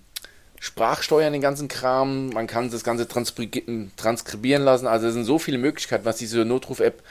Sprachsteuern 0.64 1.34
den 1.34 1.42
ganzen 1.42 1.68
Kram, 1.68 2.30
man 2.30 2.48
kann 2.48 2.72
das 2.72 2.86
Ganze 2.86 3.06
transkribieren 3.06 4.64
lassen. 4.64 4.88
Also 4.88 5.08
es 5.08 5.14
sind 5.14 5.26
so 5.26 5.38
viele 5.38 5.58
Möglichkeiten, 5.58 6.06
was 6.06 6.16
diese 6.16 6.46
Notruf-App 6.46 7.04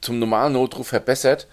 zum 0.00 0.18
normalen 0.18 0.54
Notruf 0.54 0.88
verbessert. 0.88 1.48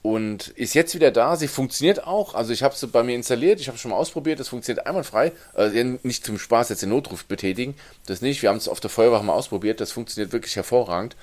Und 0.00 0.48
ist 0.48 0.72
jetzt 0.72 0.94
wieder 0.94 1.10
da. 1.10 1.36
Sie 1.36 1.48
funktioniert 1.48 2.06
auch. 2.06 2.34
Also 2.34 2.54
ich 2.54 2.62
habe 2.62 2.74
sie 2.74 2.86
bei 2.86 3.02
mir 3.02 3.14
installiert, 3.14 3.60
ich 3.60 3.66
habe 3.66 3.76
es 3.76 3.82
schon 3.82 3.90
mal 3.90 3.98
ausprobiert, 3.98 4.40
es 4.40 4.48
funktioniert 4.48 4.86
einwandfrei. 4.86 5.32
Also 5.52 5.76
nicht 6.02 6.24
zum 6.24 6.38
Spaß 6.38 6.70
jetzt 6.70 6.80
den 6.80 6.88
Notruf 6.88 7.26
betätigen, 7.26 7.74
das 8.06 8.22
nicht. 8.22 8.40
Wir 8.40 8.48
haben 8.48 8.56
es 8.56 8.66
auf 8.66 8.80
der 8.80 8.88
Feuerwache 8.88 9.22
mal 9.22 9.34
ausprobiert, 9.34 9.82
das 9.82 9.92
funktioniert 9.92 10.32
wirklich 10.32 10.56
hervorragend. 10.56 11.14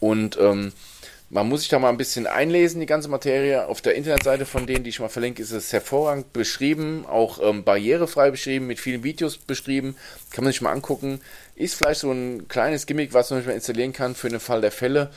Und 0.00 0.38
ähm, 0.40 0.72
Man 1.34 1.48
muss 1.48 1.62
sich 1.62 1.68
da 1.68 1.80
mal 1.80 1.88
ein 1.88 1.96
bisschen 1.96 2.28
einlesen, 2.28 2.78
die 2.78 2.86
ganze 2.86 3.08
Materie. 3.08 3.66
Auf 3.66 3.80
der 3.80 3.96
Internetseite 3.96 4.46
von 4.46 4.68
denen, 4.68 4.84
die 4.84 4.90
ich 4.90 5.00
mal 5.00 5.08
verlinke, 5.08 5.42
ist 5.42 5.50
es 5.50 5.72
hervorragend 5.72 6.32
beschrieben, 6.32 7.04
auch 7.08 7.40
ähm, 7.42 7.64
barrierefrei 7.64 8.30
beschrieben, 8.30 8.68
mit 8.68 8.78
vielen 8.78 9.02
Videos 9.02 9.36
beschrieben. 9.36 9.96
Kann 10.30 10.44
man 10.44 10.52
sich 10.52 10.62
mal 10.62 10.70
angucken. 10.70 11.20
Ist 11.56 11.74
vielleicht 11.74 12.02
so 12.02 12.12
ein 12.12 12.46
kleines 12.46 12.86
Gimmick, 12.86 13.14
was 13.14 13.30
man 13.30 13.40
nicht 13.40 13.46
mehr 13.46 13.56
installieren 13.56 13.92
kann 13.92 14.14
für 14.14 14.28
den 14.28 14.38
Fall 14.38 14.60
der 14.60 14.70
Fälle, 14.70 15.10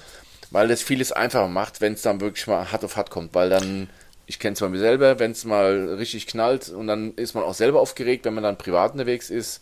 weil 0.50 0.68
das 0.68 0.82
vieles 0.82 1.12
einfacher 1.12 1.50
macht, 1.50 1.82
wenn 1.82 1.94
es 1.94 2.02
dann 2.02 2.20
wirklich 2.20 2.48
mal 2.48 2.72
hart 2.72 2.84
auf 2.84 2.96
hart 2.96 3.12
kommt, 3.12 3.36
weil 3.36 3.52
dann 3.52 3.88
ich 4.26 4.40
kenne 4.40 4.54
es 4.56 4.60
bei 4.60 4.70
mir 4.70 4.80
selber, 4.80 5.20
wenn 5.20 5.34
es 5.34 5.46
mal 5.46 5.94
richtig 6.00 6.26
knallt 6.26 6.70
und 6.70 6.88
dann 6.88 7.14
ist 7.14 7.36
man 7.36 7.44
auch 7.44 7.54
selber 7.54 7.80
aufgeregt, 7.80 8.26
wenn 8.26 8.34
man 8.34 8.44
dann 8.44 8.58
privat 8.58 8.94
unterwegs 8.94 9.30
ist. 9.30 9.62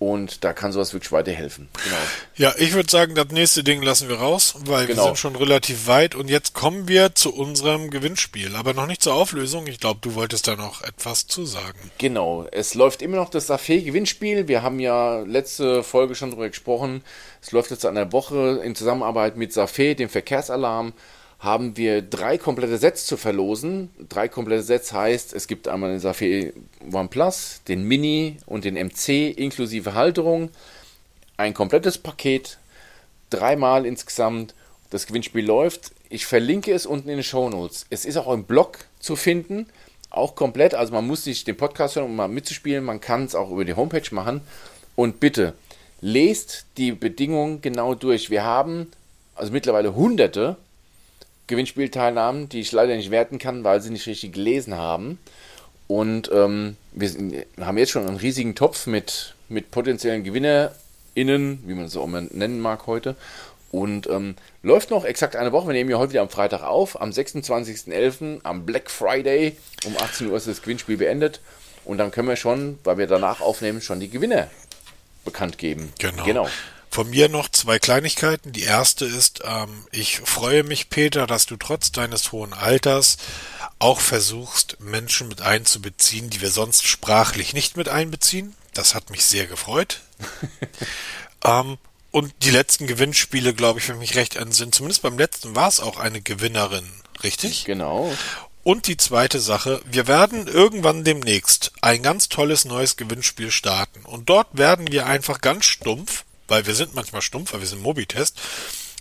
Und 0.00 0.44
da 0.44 0.54
kann 0.54 0.72
sowas 0.72 0.94
wirklich 0.94 1.12
weiterhelfen. 1.12 1.68
Genau. 1.84 1.96
Ja, 2.34 2.54
ich 2.56 2.72
würde 2.72 2.90
sagen, 2.90 3.14
das 3.14 3.28
nächste 3.28 3.62
Ding 3.62 3.82
lassen 3.82 4.08
wir 4.08 4.16
raus, 4.16 4.54
weil 4.60 4.86
genau. 4.86 5.02
wir 5.02 5.06
sind 5.08 5.18
schon 5.18 5.36
relativ 5.36 5.88
weit. 5.88 6.14
Und 6.14 6.30
jetzt 6.30 6.54
kommen 6.54 6.88
wir 6.88 7.14
zu 7.14 7.34
unserem 7.34 7.90
Gewinnspiel, 7.90 8.56
aber 8.56 8.72
noch 8.72 8.86
nicht 8.86 9.02
zur 9.02 9.12
Auflösung. 9.12 9.66
Ich 9.66 9.78
glaube, 9.78 10.00
du 10.00 10.14
wolltest 10.14 10.48
da 10.48 10.56
noch 10.56 10.82
etwas 10.82 11.26
zu 11.26 11.44
sagen. 11.44 11.90
Genau, 11.98 12.46
es 12.50 12.72
läuft 12.72 13.02
immer 13.02 13.18
noch 13.18 13.28
das 13.28 13.50
Safé-Gewinnspiel. 13.50 14.48
Wir 14.48 14.62
haben 14.62 14.80
ja 14.80 15.20
letzte 15.20 15.82
Folge 15.82 16.14
schon 16.14 16.30
darüber 16.30 16.48
gesprochen. 16.48 17.04
Es 17.42 17.52
läuft 17.52 17.70
jetzt 17.70 17.84
an 17.84 17.94
der 17.94 18.10
Woche 18.10 18.62
in 18.64 18.74
Zusammenarbeit 18.74 19.36
mit 19.36 19.52
Safé, 19.52 19.94
dem 19.94 20.08
Verkehrsalarm 20.08 20.94
haben 21.40 21.78
wir 21.78 22.02
drei 22.02 22.36
komplette 22.36 22.76
Sets 22.76 23.06
zu 23.06 23.16
verlosen. 23.16 23.88
Drei 24.10 24.28
komplette 24.28 24.62
Sets 24.62 24.92
heißt, 24.92 25.32
es 25.32 25.46
gibt 25.46 25.68
einmal 25.68 25.90
den 25.90 25.98
Safari 25.98 26.52
OnePlus, 26.92 27.62
den 27.66 27.82
Mini 27.82 28.36
und 28.44 28.64
den 28.64 28.74
MC 28.74 29.30
inklusive 29.36 29.94
Halterung. 29.94 30.50
Ein 31.38 31.54
komplettes 31.54 31.96
Paket, 31.96 32.58
dreimal 33.30 33.86
insgesamt. 33.86 34.54
Das 34.90 35.06
Gewinnspiel 35.06 35.46
läuft. 35.46 35.92
Ich 36.10 36.26
verlinke 36.26 36.72
es 36.72 36.84
unten 36.84 37.08
in 37.08 37.16
den 37.16 37.24
Show 37.24 37.48
Notes. 37.48 37.86
Es 37.88 38.04
ist 38.04 38.18
auch 38.18 38.30
im 38.32 38.44
Blog 38.44 38.80
zu 38.98 39.16
finden, 39.16 39.66
auch 40.10 40.34
komplett. 40.34 40.74
Also 40.74 40.92
man 40.92 41.06
muss 41.06 41.24
sich 41.24 41.44
den 41.44 41.56
Podcast 41.56 41.96
hören, 41.96 42.06
um 42.06 42.16
mal 42.16 42.28
mitzuspielen. 42.28 42.84
Man 42.84 43.00
kann 43.00 43.24
es 43.24 43.34
auch 43.34 43.50
über 43.50 43.64
die 43.64 43.74
Homepage 43.74 44.14
machen. 44.14 44.42
Und 44.94 45.20
bitte, 45.20 45.54
lest 46.02 46.66
die 46.76 46.92
Bedingungen 46.92 47.62
genau 47.62 47.94
durch. 47.94 48.28
Wir 48.28 48.44
haben 48.44 48.88
also 49.36 49.52
mittlerweile 49.52 49.94
hunderte 49.94 50.56
Gewinnspielteilnahmen, 51.50 52.48
die 52.48 52.60
ich 52.60 52.72
leider 52.72 52.96
nicht 52.96 53.10
werten 53.10 53.38
kann, 53.38 53.64
weil 53.64 53.82
sie 53.82 53.90
nicht 53.90 54.06
richtig 54.06 54.32
gelesen 54.32 54.76
haben. 54.76 55.18
Und 55.86 56.30
ähm, 56.32 56.76
wir, 56.92 57.08
sind, 57.08 57.34
haben 57.60 57.76
jetzt 57.76 57.90
schon 57.90 58.06
einen 58.06 58.16
riesigen 58.16 58.54
Topf 58.54 58.86
mit, 58.86 59.34
mit 59.48 59.70
potenziellen 59.70 60.22
GewinnerInnen, 60.24 61.62
wie 61.66 61.74
man 61.74 61.84
es 61.84 61.96
auch 61.96 62.04
immer 62.04 62.20
nennen 62.22 62.60
mag 62.60 62.86
heute. 62.86 63.16
Und 63.72 64.08
ähm, 64.08 64.36
läuft 64.62 64.90
noch 64.90 65.04
exakt 65.04 65.36
eine 65.36 65.52
Woche. 65.52 65.68
Wir 65.68 65.74
nehmen 65.74 65.90
ja 65.90 65.98
heute 65.98 66.12
wieder 66.12 66.22
am 66.22 66.28
Freitag 66.28 66.62
auf. 66.62 67.00
Am 67.00 67.10
26.11. 67.10 68.40
am 68.42 68.64
Black 68.64 68.90
Friday 68.90 69.56
um 69.84 69.96
18 69.96 70.28
Uhr 70.28 70.36
ist 70.36 70.46
das 70.46 70.62
Gewinnspiel 70.62 70.96
beendet. 70.96 71.40
Und 71.84 71.98
dann 71.98 72.10
können 72.10 72.28
wir 72.28 72.36
schon, 72.36 72.78
weil 72.84 72.98
wir 72.98 73.06
danach 73.06 73.40
aufnehmen, 73.40 73.80
schon 73.80 74.00
die 74.00 74.10
Gewinner 74.10 74.48
bekannt 75.24 75.58
geben. 75.58 75.92
Genau. 75.98 76.24
genau. 76.24 76.48
Von 76.90 77.10
mir 77.10 77.28
noch 77.28 77.48
zwei 77.48 77.78
Kleinigkeiten. 77.78 78.52
Die 78.52 78.64
erste 78.64 79.04
ist, 79.04 79.42
ähm, 79.44 79.86
ich 79.92 80.18
freue 80.20 80.64
mich, 80.64 80.90
Peter, 80.90 81.26
dass 81.28 81.46
du 81.46 81.56
trotz 81.56 81.92
deines 81.92 82.32
hohen 82.32 82.52
Alters 82.52 83.16
auch 83.78 84.00
versuchst, 84.00 84.78
Menschen 84.80 85.28
mit 85.28 85.40
einzubeziehen, 85.40 86.30
die 86.30 86.40
wir 86.40 86.50
sonst 86.50 86.86
sprachlich 86.86 87.54
nicht 87.54 87.76
mit 87.76 87.88
einbeziehen. 87.88 88.54
Das 88.74 88.94
hat 88.94 89.10
mich 89.10 89.24
sehr 89.24 89.46
gefreut. 89.46 90.00
ähm, 91.44 91.78
und 92.10 92.34
die 92.42 92.50
letzten 92.50 92.88
Gewinnspiele, 92.88 93.54
glaube 93.54 93.78
ich, 93.78 93.88
wenn 93.88 93.98
mich 93.98 94.16
recht 94.16 94.36
sind, 94.50 94.74
zumindest 94.74 95.02
beim 95.02 95.16
letzten 95.16 95.54
war 95.54 95.68
es 95.68 95.78
auch 95.78 95.98
eine 95.98 96.20
Gewinnerin, 96.20 96.90
richtig? 97.22 97.64
Genau. 97.66 98.12
Und 98.64 98.88
die 98.88 98.96
zweite 98.96 99.40
Sache, 99.40 99.80
wir 99.86 100.06
werden 100.06 100.46
irgendwann 100.46 101.04
demnächst 101.04 101.72
ein 101.80 102.02
ganz 102.02 102.28
tolles 102.28 102.64
neues 102.64 102.96
Gewinnspiel 102.96 103.50
starten. 103.50 104.04
Und 104.04 104.28
dort 104.28 104.48
werden 104.58 104.90
wir 104.90 105.06
einfach 105.06 105.40
ganz 105.40 105.64
stumpf 105.64 106.24
weil 106.50 106.66
wir 106.66 106.74
sind 106.74 106.94
manchmal 106.94 107.22
stumpf, 107.22 107.52
weil 107.52 107.60
wir 107.60 107.68
sind 107.68 107.82
Mobitest, 107.82 108.38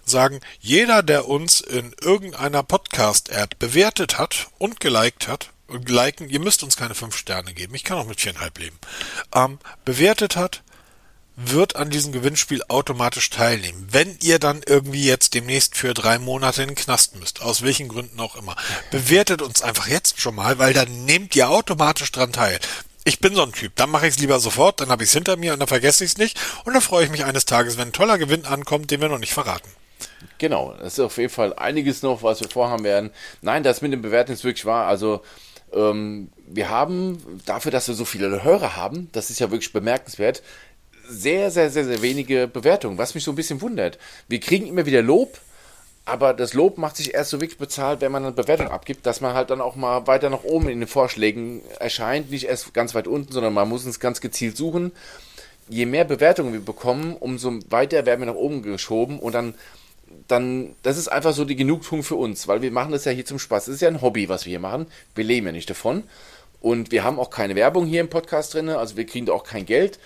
sagen, 0.05 0.39
jeder, 0.59 1.03
der 1.03 1.27
uns 1.27 1.61
in 1.61 1.93
irgendeiner 2.01 2.63
Podcast-App 2.63 3.59
bewertet 3.59 4.17
hat 4.17 4.47
und 4.57 4.80
geliked 4.80 5.27
hat, 5.27 5.49
und 5.69 5.88
liken, 5.88 6.30
ihr 6.30 6.39
müsst 6.39 6.63
uns 6.63 6.77
keine 6.77 6.95
fünf 6.95 7.15
Sterne 7.15 7.53
geben, 7.53 7.76
ich 7.76 7.84
kann 7.84 7.97
auch 7.97 8.07
mit 8.07 8.19
viereinhalb 8.19 8.57
leben, 8.57 8.80
ähm, 9.35 9.59
bewertet 9.85 10.35
hat, 10.35 10.63
wird 11.35 11.77
an 11.77 11.89
diesem 11.89 12.11
Gewinnspiel 12.11 12.63
automatisch 12.67 13.30
teilnehmen. 13.30 13.88
Wenn 13.89 14.17
ihr 14.21 14.39
dann 14.39 14.61
irgendwie 14.65 15.05
jetzt 15.05 15.34
demnächst 15.35 15.77
für 15.77 15.93
drei 15.93 16.19
Monate 16.19 16.63
in 16.63 16.69
den 16.69 16.76
Knast 16.76 17.15
müsst, 17.15 17.41
aus 17.41 17.61
welchen 17.61 17.88
Gründen 17.88 18.19
auch 18.19 18.35
immer, 18.35 18.57
bewertet 18.91 19.41
uns 19.41 19.61
einfach 19.61 19.88
jetzt 19.88 20.19
schon 20.19 20.35
mal, 20.35 20.59
weil 20.59 20.73
dann 20.73 21.05
nehmt 21.05 21.35
ihr 21.35 21.49
automatisch 21.49 22.11
dran 22.11 22.34
teil. 22.34 22.59
Ich 23.10 23.19
bin 23.19 23.34
so 23.34 23.41
ein 23.41 23.53
Typ. 23.53 23.76
Dann 23.76 23.90
mache 23.90 24.06
ich 24.06 24.14
es 24.14 24.19
lieber 24.19 24.40
sofort, 24.40 24.81
dann 24.81 24.90
habe 24.90 25.02
ich 25.02 25.10
es 25.10 25.15
hinter 25.15 25.36
mir 25.36 25.53
und 25.53 25.60
dann 25.60 25.68
vergesse 25.68 26.03
ich 26.03 26.11
es 26.11 26.18
nicht. 26.19 26.40
Und 26.64 26.73
dann 26.73 26.81
freue 26.84 27.06
ich 27.06 27.10
mich 27.10 27.26
eines 27.26 27.45
Tages, 27.45 27.76
wenn 27.76 27.88
ein 27.88 27.91
toller 27.91 28.19
Gewinn 28.19 28.45
ankommt, 28.45 28.91
den 28.91 29.02
wir 29.02 29.10
noch 29.10 29.18
nicht 29.18 29.34
verraten. 29.34 29.68
Genau, 30.38 30.76
das 30.80 30.94
ist 30.94 30.99
auf 30.99 31.18
jeden 31.18 31.31
Fall 31.31 31.56
einiges 31.56 32.03
noch, 32.03 32.22
was 32.22 32.40
wir 32.40 32.49
vorhaben 32.49 32.84
werden. 32.84 33.10
Nein, 33.41 33.64
das 33.64 33.81
mit 33.81 33.94
dem 33.94 34.03
Bewerten 34.03 34.31
ist 34.31 34.44
wirklich 34.44 34.68
wahr. 34.68 34.86
Also 34.86 35.23
ähm, 35.73 36.30
wir 36.45 36.69
haben 36.69 37.41
dafür, 37.48 37.72
dass 37.72 37.88
wir 37.88 37.95
so 37.95 38.06
viele 38.06 38.44
Hörer 38.44 38.76
haben, 38.76 39.10
das 39.11 39.31
ist 39.31 39.40
ja 39.40 39.49
wirklich 39.49 39.73
bemerkenswert, 39.73 40.44
sehr, 41.07 41.49
sehr, 41.49 41.72
sehr, 41.72 41.86
sehr 41.86 42.03
wenige 42.03 42.48
Bewertungen, 42.48 42.99
was 42.99 43.15
mich 43.15 43.23
so 43.23 43.31
ein 43.31 43.36
bisschen 43.36 43.60
wundert. 43.61 43.98
Wir 44.27 44.40
kriegen 44.40 44.68
immer 44.68 44.86
wieder 44.86 45.02
Lob, 45.02 45.40
aber 46.10 46.34
das 46.34 46.53
Lob 46.53 46.77
macht 46.77 46.98
sich 46.98 47.14
erst 47.14 47.30
so 47.30 47.41
wirklich 47.41 47.57
bezahlt, 47.57 48.02
wenn 48.02 48.11
man 48.11 48.23
eine 48.23 48.31
Bewertung 48.31 48.68
abgibt, 48.68 49.06
dass 49.06 49.22
man 49.22 49.34
halt 49.34 49.49
dann 49.49 49.61
auch 49.61 49.76
mal 49.76 50.07
weiter 50.07 50.30
nach 50.30 50.44
oben 50.44 50.69
in 50.69 50.80
den 50.80 50.88
Vorschlägen 50.88 51.61
erscheint, 51.80 52.31
nicht 52.31 52.45
erst 52.45 52.73
ganz 52.73 52.95
weit 52.95 53.07
unten, 53.07 53.31
sondern 53.31 53.53
man 53.53 53.69
muss 53.69 53.86
uns 53.86 53.99
ganz 53.99 54.22
gezielt 54.22 54.57
suchen. 54.57 54.91
Je 55.68 55.86
mehr 55.86 56.06
Bewertungen 56.06 56.53
wir 56.53 56.61
bekommen, 56.61 57.15
umso 57.15 57.60
weiter 57.69 58.06
werden 58.06 58.22
wir 58.22 58.27
nach 58.27 58.36
oben 58.36 58.61
geschoben 58.61 59.19
und 59.19 59.34
dann 59.34 59.53
dann, 60.27 60.76
das 60.81 60.98
ist 60.98 61.07
einfach 61.07 61.34
so 61.34 61.45
die 61.45 61.56
Genugtuung 61.56 62.02
für 62.02 62.15
uns, 62.15 62.48
weil 62.48 62.64
wir 62.64 62.72
machen 62.72 62.91
das 62.91 63.06
ja 63.06 63.11
hier 63.11 63.26
zum 63.26 63.38
Spaß. 63.38 63.65
Das 63.65 63.76
ist 63.76 63.81
ja 63.81 63.90
ein 63.90 64.02
Hobby, 64.02 64.27
was 64.27 64.45
wir 64.45 64.49
hier 64.49 64.60
machen. 64.60 64.88
Wir 65.14 65.23
leben 65.23 65.45
ja 65.45 65.52
nicht 65.52 65.69
davon. 65.69 66.03
Und 66.61 66.91
wir 66.91 67.03
haben 67.03 67.19
auch 67.19 67.30
keine 67.30 67.56
Werbung 67.56 67.86
hier 67.86 68.02
im 68.02 68.10
Podcast 68.10 68.56
drin, 68.56 68.69
also 68.69 68.98
wir 68.98 69.06
kriegen 69.06 69.27
da 69.27 69.34
auch 69.34 69.44
kein 69.44 69.68
Geld 69.68 69.99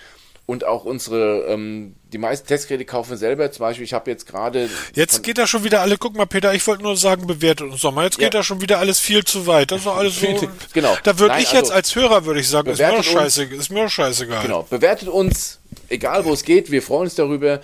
und 0.46 0.64
auch 0.64 0.84
unsere, 0.84 1.46
ähm, 1.48 1.94
die 2.12 2.18
meisten 2.18 2.46
Testgeräte 2.46 2.84
kaufen 2.84 3.10
wir 3.10 3.16
selber. 3.16 3.50
Zum 3.50 3.60
Beispiel, 3.64 3.84
ich 3.84 3.94
habe 3.94 4.10
jetzt 4.10 4.26
gerade. 4.26 4.68
Jetzt 4.94 5.22
geht 5.22 5.38
da 5.38 5.46
schon 5.46 5.64
wieder 5.64 5.80
alle, 5.80 5.96
guck 5.96 6.14
mal, 6.16 6.26
Peter, 6.26 6.52
ich 6.52 6.66
wollte 6.66 6.82
nur 6.82 6.96
sagen, 6.96 7.26
bewertet 7.26 7.70
uns 7.70 7.80
doch 7.80 7.92
mal. 7.92 8.04
Jetzt 8.04 8.18
ja. 8.18 8.24
geht 8.24 8.34
da 8.34 8.42
schon 8.42 8.60
wieder 8.60 8.78
alles 8.78 9.00
viel 9.00 9.24
zu 9.24 9.46
weit. 9.46 9.70
Das 9.70 9.80
ist 9.80 9.86
alles 9.86 10.20
so. 10.20 10.48
genau. 10.74 10.96
Da 11.02 11.18
würde 11.18 11.36
ich 11.38 11.52
jetzt 11.52 11.72
also, 11.72 11.72
als 11.72 11.96
Hörer, 11.96 12.26
würde 12.26 12.40
ich 12.40 12.48
sagen, 12.48 12.70
ist 12.70 12.78
mir, 12.78 12.90
doch 12.90 13.02
scheiße, 13.02 13.44
ist 13.44 13.70
mir 13.70 13.84
doch 13.84 13.90
scheißegal. 13.90 14.42
Genau. 14.42 14.66
Bewertet 14.68 15.08
uns, 15.08 15.60
egal 15.88 16.26
wo 16.26 16.32
es 16.34 16.44
geht, 16.44 16.70
wir 16.70 16.82
freuen 16.82 17.04
uns 17.04 17.14
darüber. 17.14 17.60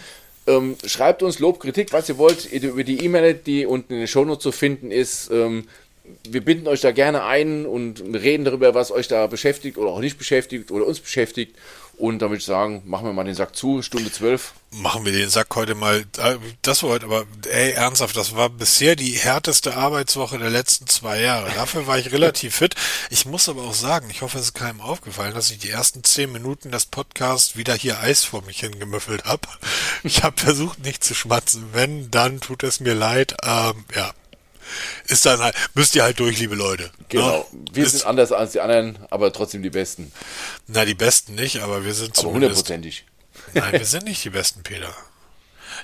Ähm, 0.47 0.77
schreibt 0.86 1.23
uns 1.23 1.39
Lob, 1.39 1.61
Kritik, 1.61 1.93
was 1.93 2.09
ihr 2.09 2.16
wollt, 2.16 2.51
über 2.51 2.82
die 2.82 3.05
E-Mail, 3.05 3.35
die 3.35 3.66
unten 3.66 3.93
in 3.93 3.98
den 4.01 4.09
Shownotes 4.09 4.43
zu 4.43 4.52
finden 4.52 4.90
ist. 4.90 5.31
Ähm, 5.31 5.66
wir 6.28 6.44
binden 6.44 6.66
euch 6.66 6.81
da 6.81 6.93
gerne 6.93 7.24
ein 7.24 7.66
und 7.66 8.02
reden 8.15 8.44
darüber, 8.44 8.74
was 8.74 8.90
euch 8.90 9.07
da 9.07 9.27
beschäftigt 9.27 9.78
oder 9.78 9.90
auch 9.90 10.01
nicht 10.01 10.19
beschäftigt 10.19 10.70
oder 10.70 10.86
uns 10.86 11.01
beschäftigt. 11.01 11.57
Und 12.01 12.20
dann 12.20 12.31
würde 12.31 12.39
ich 12.39 12.47
sagen, 12.47 12.82
machen 12.86 13.05
wir 13.05 13.12
mal 13.12 13.24
den 13.24 13.35
Sack 13.35 13.55
zu, 13.55 13.82
Stunde 13.82 14.10
zwölf. 14.10 14.55
Machen 14.70 15.05
wir 15.05 15.12
den 15.12 15.28
Sack 15.28 15.55
heute 15.55 15.74
mal. 15.74 16.06
Das 16.62 16.82
war 16.82 16.90
heute 16.90 17.05
aber, 17.05 17.27
ey, 17.51 17.72
ernsthaft, 17.72 18.16
das 18.16 18.35
war 18.35 18.48
bisher 18.48 18.97
die 18.97 19.10
härteste 19.10 19.77
Arbeitswoche 19.77 20.39
der 20.39 20.48
letzten 20.48 20.86
zwei 20.86 21.20
Jahre. 21.20 21.52
Dafür 21.55 21.86
war 21.86 21.98
ich 21.98 22.10
relativ 22.12 22.56
fit. 22.56 22.74
Ich 23.10 23.27
muss 23.27 23.51
aber 23.51 23.64
auch 23.64 23.74
sagen, 23.74 24.09
ich 24.09 24.22
hoffe, 24.22 24.39
es 24.39 24.47
ist 24.47 24.55
keinem 24.55 24.81
aufgefallen, 24.81 25.35
dass 25.35 25.51
ich 25.51 25.59
die 25.59 25.68
ersten 25.68 26.02
zehn 26.02 26.32
Minuten 26.32 26.70
des 26.70 26.86
Podcasts 26.86 27.59
wieder 27.59 27.74
hier 27.74 28.01
Eis 28.01 28.24
vor 28.24 28.40
mich 28.43 28.60
hingemüffelt 28.60 29.27
habe. 29.27 29.47
Ich 30.02 30.22
habe 30.22 30.40
versucht, 30.40 30.78
nicht 30.78 31.05
zu 31.05 31.14
schmatzen. 31.14 31.68
Wenn, 31.74 32.10
dann 32.10 32.40
tut 32.40 32.62
es 32.62 32.81
mir 32.81 32.94
leid. 32.94 33.36
Ähm, 33.44 33.85
ja, 33.94 34.12
ist 35.06 35.26
dann 35.26 35.40
halt, 35.40 35.55
müsst 35.74 35.94
ihr 35.94 36.02
halt 36.02 36.18
durch, 36.20 36.38
liebe 36.38 36.55
Leute. 36.55 36.90
Genau. 37.09 37.47
Ne? 37.52 37.60
Wir 37.72 37.84
ist, 37.84 37.92
sind 37.92 38.06
anders 38.06 38.32
als 38.32 38.52
die 38.52 38.60
anderen, 38.60 38.98
aber 39.10 39.32
trotzdem 39.32 39.62
die 39.62 39.70
Besten. 39.70 40.12
Na, 40.66 40.84
die 40.84 40.94
Besten 40.94 41.34
nicht, 41.34 41.60
aber 41.62 41.84
wir 41.84 41.94
sind 41.94 42.18
aber 42.18 42.30
hundertprozentig. 42.30 43.05
Nein, 43.55 43.72
wir 43.72 43.84
sind 43.84 44.05
nicht 44.05 44.24
die 44.24 44.30
Besten, 44.30 44.62
Peter. 44.62 44.94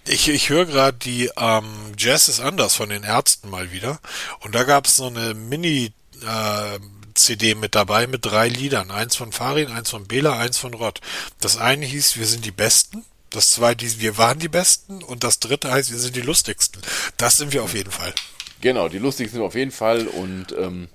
Ich, 0.07 0.29
ich 0.29 0.51
höre 0.51 0.67
gerade 0.67 0.99
die 0.99 1.31
ähm, 1.37 1.65
Jazz 1.99 2.29
ist 2.29 2.41
anders 2.41 2.75
von 2.77 2.89
den 2.89 3.03
Ärzten 3.03 3.51
mal 3.51 3.73
wieder. 3.73 3.99
Und 4.41 4.55
da 4.55 4.63
gab 4.65 4.87
es 4.87 4.97
so 4.97 5.07
eine 5.07 5.35
Mini- 5.35 5.93
äh, 6.25 6.79
CD 7.15 7.55
mit 7.55 7.75
dabei 7.75 8.07
mit 8.07 8.25
drei 8.25 8.49
Liedern. 8.49 8.91
Eins 8.91 9.17
von 9.17 9.33
Farin, 9.33 9.71
eins 9.73 9.91
von 9.91 10.07
Bela, 10.07 10.39
eins 10.39 10.59
von 10.59 10.75
Rott. 10.75 11.01
Das 11.41 11.57
eine 11.57 11.87
hieß, 11.87 12.17
wir 12.19 12.27
sind 12.27 12.45
die 12.45 12.51
Besten. 12.51 13.05
Das 13.31 13.51
zweite 13.53 13.85
hieß, 13.85 13.99
wir 13.99 14.19
waren 14.19 14.39
die 14.39 14.49
Besten. 14.49 15.03
Und 15.03 15.25
das 15.25 15.41
dritte 15.41 15.71
heißt, 15.73 15.91
wir 15.91 15.99
sind 15.99 16.15
die 16.15 16.21
lustigsten. 16.21 16.81
Das 17.17 17.37
sind 17.39 17.53
wir 17.53 17.63
auf 17.63 17.75
jeden 17.75 17.91
Fall. 17.91 18.15
Genau, 18.61 18.89
die 18.89 18.99
lustigsten 18.99 19.39
sind 19.39 19.47
auf 19.47 19.55
jeden 19.55 19.71
Fall 19.71 20.07
und 20.07 20.47
ähm, 20.59 20.89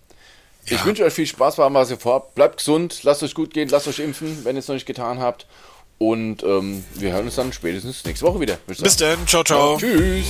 ja. 0.65 0.77
ich 0.77 0.85
wünsche 0.85 1.03
euch 1.03 1.13
viel 1.13 1.27
Spaß 1.27 1.57
beim 1.57 1.73
was 1.73 1.91
ihr 1.91 1.97
vorhabt. 1.97 2.35
Bleibt 2.35 2.57
gesund, 2.57 3.03
lasst 3.03 3.23
euch 3.23 3.35
gut 3.35 3.53
gehen, 3.53 3.69
lasst 3.69 3.87
euch 3.87 3.99
impfen, 3.99 4.43
wenn 4.43 4.55
ihr 4.55 4.59
es 4.59 4.67
noch 4.67 4.75
nicht 4.75 4.85
getan 4.85 5.19
habt. 5.19 5.45
Und 5.97 6.41
ähm, 6.41 6.83
wir 6.95 7.13
hören 7.13 7.25
uns 7.25 7.35
dann 7.35 7.53
spätestens 7.53 8.03
nächste 8.05 8.25
Woche 8.25 8.39
wieder. 8.39 8.57
Bis 8.65 8.97
dann, 8.97 9.27
ciao, 9.27 9.43
ciao. 9.43 9.77
Tschüss. 9.77 10.25